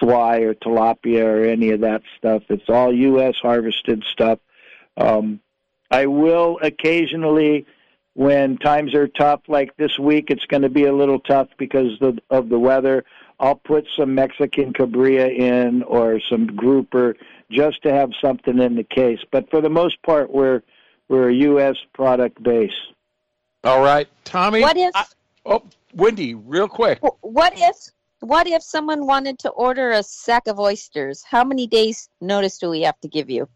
swai 0.00 0.42
or 0.42 0.54
tilapia 0.54 1.24
or 1.24 1.44
any 1.44 1.70
of 1.70 1.80
that 1.80 2.02
stuff. 2.18 2.42
It's 2.48 2.68
all 2.68 2.92
U.S. 2.92 3.36
harvested 3.40 4.04
stuff. 4.04 4.38
Um, 4.96 5.40
I 5.90 6.06
will 6.06 6.58
occasionally, 6.62 7.66
when 8.14 8.58
times 8.58 8.94
are 8.94 9.08
tough, 9.08 9.40
like 9.48 9.76
this 9.76 9.98
week, 9.98 10.26
it's 10.28 10.46
going 10.46 10.62
to 10.62 10.68
be 10.68 10.84
a 10.84 10.92
little 10.92 11.20
tough 11.20 11.48
because 11.58 12.00
of, 12.00 12.18
of 12.30 12.48
the 12.48 12.58
weather. 12.58 13.04
I'll 13.42 13.56
put 13.56 13.88
some 13.96 14.14
Mexican 14.14 14.72
cabrilla 14.72 15.28
in 15.28 15.82
or 15.82 16.20
some 16.30 16.46
grouper 16.46 17.16
just 17.50 17.82
to 17.82 17.92
have 17.92 18.12
something 18.20 18.60
in 18.60 18.76
the 18.76 18.84
case. 18.84 19.18
But 19.32 19.50
for 19.50 19.60
the 19.60 19.68
most 19.68 20.00
part, 20.02 20.30
we're 20.32 20.62
we're 21.08 21.28
a 21.28 21.34
U.S. 21.34 21.76
product 21.92 22.40
base. 22.40 22.70
All 23.64 23.82
right, 23.82 24.08
Tommy. 24.24 24.60
What 24.60 24.76
if? 24.76 24.92
I, 24.94 25.04
oh, 25.44 25.64
Wendy, 25.92 26.34
real 26.34 26.68
quick. 26.68 27.00
What 27.20 27.52
if? 27.56 27.76
What 28.20 28.46
if 28.46 28.62
someone 28.62 29.06
wanted 29.06 29.40
to 29.40 29.50
order 29.50 29.90
a 29.90 30.04
sack 30.04 30.46
of 30.46 30.60
oysters? 30.60 31.24
How 31.24 31.42
many 31.42 31.66
days 31.66 32.08
notice 32.20 32.58
do 32.58 32.70
we 32.70 32.82
have 32.82 32.98
to 33.00 33.08
give 33.08 33.28
you? 33.28 33.48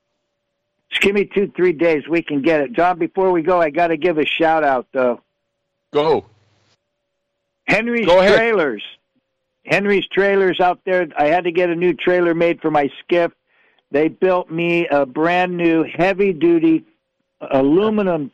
Just 0.90 1.00
give 1.02 1.14
me 1.14 1.24
two, 1.24 1.52
three 1.54 1.72
days. 1.72 2.08
We 2.08 2.22
can 2.22 2.42
get 2.42 2.60
it. 2.60 2.72
John, 2.72 2.98
before 2.98 3.30
we 3.30 3.42
go, 3.42 3.60
I 3.60 3.70
got 3.70 3.88
to 3.88 3.96
give 3.96 4.18
a 4.18 4.26
shout 4.26 4.64
out 4.64 4.88
though. 4.92 5.20
Go. 5.92 6.26
Henry's 7.68 8.06
go 8.06 8.26
Trailers. 8.26 8.82
Henry's 9.66 10.06
Trailers 10.06 10.60
out 10.60 10.80
there. 10.84 11.08
I 11.16 11.26
had 11.26 11.44
to 11.44 11.52
get 11.52 11.70
a 11.70 11.74
new 11.74 11.92
trailer 11.92 12.34
made 12.34 12.60
for 12.60 12.70
my 12.70 12.90
skiff. 13.00 13.32
They 13.90 14.08
built 14.08 14.50
me 14.50 14.86
a 14.88 15.04
brand 15.06 15.56
new 15.56 15.84
heavy 15.84 16.32
duty 16.32 16.84
aluminum 17.40 18.30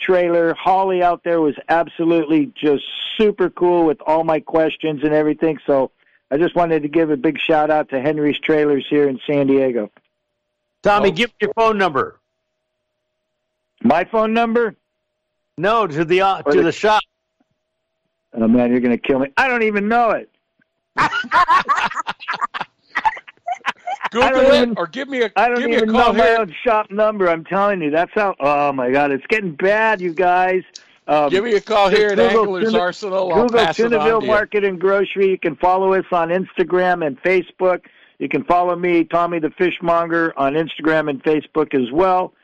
trailer. 0.00 0.54
Holly 0.54 1.02
out 1.02 1.22
there 1.24 1.40
was 1.40 1.54
absolutely 1.68 2.52
just 2.54 2.84
super 3.16 3.50
cool 3.50 3.84
with 3.84 4.00
all 4.06 4.24
my 4.24 4.40
questions 4.40 5.02
and 5.02 5.12
everything. 5.12 5.58
So 5.66 5.90
I 6.30 6.36
just 6.36 6.54
wanted 6.54 6.82
to 6.82 6.88
give 6.88 7.10
a 7.10 7.16
big 7.16 7.38
shout 7.38 7.70
out 7.70 7.88
to 7.90 8.00
Henry's 8.00 8.38
Trailers 8.38 8.86
here 8.88 9.08
in 9.08 9.20
San 9.26 9.46
Diego. 9.46 9.90
Tommy, 10.82 11.10
oh. 11.10 11.12
give 11.12 11.30
me 11.30 11.34
your 11.42 11.52
phone 11.54 11.78
number. 11.78 12.18
My 13.82 14.04
phone 14.04 14.32
number? 14.32 14.76
No, 15.58 15.86
to 15.86 16.04
the 16.04 16.22
uh, 16.22 16.42
to 16.42 16.56
the, 16.56 16.62
the 16.64 16.72
shop. 16.72 17.02
Oh 18.34 18.48
man, 18.48 18.70
you're 18.70 18.80
gonna 18.80 18.98
kill 18.98 19.18
me. 19.18 19.28
I 19.36 19.48
don't 19.48 19.64
even 19.64 19.88
know 19.88 20.10
it. 20.10 20.31
Google 24.10 24.40
it 24.40 24.54
even, 24.54 24.74
or 24.76 24.86
give 24.86 25.08
me 25.08 25.22
a 25.22 25.32
I 25.36 25.48
don't 25.48 25.58
give 25.60 25.70
even 25.70 25.88
me 25.88 25.98
a 25.98 26.02
call 26.02 26.12
know 26.12 26.22
here. 26.22 26.34
my 26.36 26.40
own 26.42 26.54
shop 26.62 26.90
number. 26.90 27.28
I'm 27.28 27.44
telling 27.44 27.80
you, 27.80 27.90
that's 27.90 28.12
how. 28.14 28.34
Oh 28.40 28.72
my 28.72 28.90
God, 28.90 29.10
it's 29.10 29.26
getting 29.28 29.54
bad, 29.54 30.00
you 30.00 30.12
guys. 30.12 30.62
Um, 31.08 31.30
give 31.30 31.44
me 31.44 31.54
a 31.54 31.60
call 31.60 31.88
here 31.88 32.10
at 32.10 32.18
Anglers 32.20 32.66
Tuna, 32.66 32.78
Arsenal. 32.78 33.32
Google 33.32 33.60
I'll 33.60 33.66
Tunaville 33.74 34.26
Market 34.26 34.64
and 34.64 34.80
Grocery. 34.80 35.30
You 35.30 35.38
can 35.38 35.56
follow 35.56 35.94
us 35.94 36.04
on 36.12 36.28
Instagram 36.28 37.04
and 37.06 37.20
Facebook. 37.22 37.86
You 38.18 38.28
can 38.28 38.44
follow 38.44 38.76
me, 38.76 39.02
Tommy 39.04 39.40
the 39.40 39.50
Fishmonger, 39.50 40.32
on 40.38 40.52
Instagram 40.54 41.10
and 41.10 41.22
Facebook 41.24 41.74
as 41.74 41.90
well. 41.90 42.34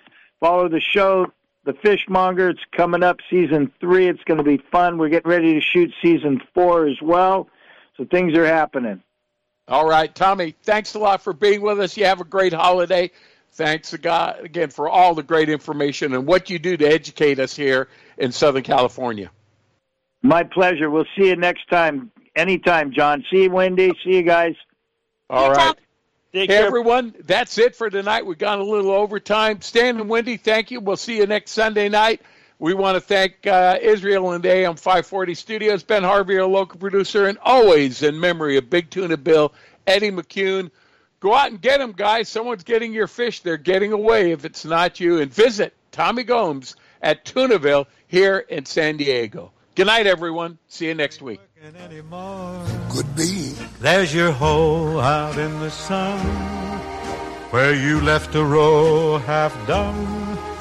Follow 0.41 0.69
the 0.69 0.81
show, 0.81 1.27
The 1.65 1.75
Fishmonger. 1.75 2.51
It's 2.51 2.61
coming 2.73 3.03
up, 3.05 3.19
season 3.31 3.71
three. 3.81 4.09
It's 4.09 4.25
going 4.25 4.39
to 4.39 4.45
be 4.45 4.59
fun. 4.73 4.99
We're 4.99 5.09
getting 5.09 5.31
ready 5.31 5.55
to 5.55 5.61
shoot 5.61 5.93
season 6.03 6.41
four 6.55 6.87
as 6.87 7.01
well. 7.01 7.49
So 7.99 8.05
things 8.05 8.35
are 8.35 8.47
happening. 8.47 9.03
All 9.67 9.87
right, 9.87 10.15
Tommy, 10.15 10.55
thanks 10.63 10.95
a 10.95 10.99
lot 10.99 11.21
for 11.21 11.35
being 11.35 11.61
with 11.61 11.79
us. 11.79 11.97
You 11.97 12.07
have 12.07 12.23
a 12.23 12.25
great 12.25 12.55
holiday. 12.55 13.11
Thanks 13.53 13.93
again 13.93 14.71
for 14.71 14.89
all 14.89 15.15
the 15.15 15.23
great 15.23 15.51
information 15.51 16.15
and 16.15 16.27
what 16.27 16.49
you 16.49 16.59
do 16.59 16.77
to 16.77 16.87
educate 16.87 17.39
us 17.39 17.55
here 17.55 17.89
in 18.17 18.33
Southern 18.33 18.63
California. 18.63 19.31
My 20.23 20.45
pleasure. 20.45 20.89
We'll 20.91 21.07
see 21.17 21.29
you 21.29 21.37
next 21.37 21.69
time. 21.69 22.11
Anytime, 22.35 22.93
John. 22.93 23.25
See 23.31 23.45
you, 23.45 23.51
Wendy. 23.51 23.93
See 24.05 24.15
you 24.15 24.23
guys. 24.23 24.55
All 25.29 25.51
right. 25.51 25.75
Take 26.33 26.51
hey, 26.51 26.57
everyone. 26.59 27.15
That's 27.25 27.59
it 27.59 27.75
for 27.75 27.91
tonight. 27.91 28.25
We've 28.25 28.39
gone 28.39 28.61
a 28.61 28.65
little 28.65 28.93
overtime. 28.93 29.61
Stan 29.61 29.99
and 29.99 30.09
Wendy, 30.09 30.37
thank 30.37 30.71
you. 30.71 30.81
We'll 30.81 30.97
see 30.97 31.17
you 31.17 31.27
next 31.27 31.51
Sunday 31.51 31.89
night. 31.89 32.23
We 32.61 32.75
want 32.75 32.97
to 32.97 33.01
thank 33.01 33.47
uh, 33.47 33.79
Israel 33.81 34.33
and 34.33 34.43
the 34.43 34.51
AM 34.51 34.75
540 34.75 35.35
studios, 35.35 35.85
Ben 35.85 36.03
Harvey, 36.03 36.39
our 36.39 36.47
local 36.47 36.81
producer, 36.81 37.27
and 37.27 37.39
always 37.43 38.03
in 38.03 38.19
memory 38.19 38.57
of 38.57 38.69
Big 38.69 38.91
Tuna 38.91 39.17
Bill, 39.17 39.53
Eddie 39.87 40.11
McCune. 40.11 40.71
Go 41.21 41.35
out 41.35 41.51
and 41.51 41.61
get 41.61 41.79
them, 41.79 41.93
guys. 41.93 42.29
Someone's 42.29 42.65
getting 42.65 42.93
your 42.93 43.07
fish. 43.07 43.41
They're 43.41 43.57
getting 43.57 43.93
away 43.93 44.33
if 44.33 44.45
it's 44.45 44.65
not 44.65 44.99
you. 44.99 45.21
And 45.21 45.33
visit 45.33 45.73
Tommy 45.93 46.25
Gomes 46.25 46.75
at 47.01 47.25
Tunaville 47.25 47.87
here 48.09 48.39
in 48.39 48.65
San 48.67 48.97
Diego. 48.97 49.53
Good 49.77 49.87
night, 49.87 50.09
everyone. 50.09 50.59
See 50.67 50.87
you 50.87 50.95
next 50.95 51.23
week. 51.23 51.41
Could 52.91 53.17
be. 53.17 53.55
There's 53.81 54.13
your 54.13 54.33
hole 54.33 54.99
out 55.01 55.39
in 55.39 55.61
the 55.61 55.71
sun 55.71 56.19
where 57.51 57.75
you 57.75 58.01
left 58.01 58.35
a 58.35 58.45
row 58.45 59.19
half 59.19 59.55
done 59.69 60.18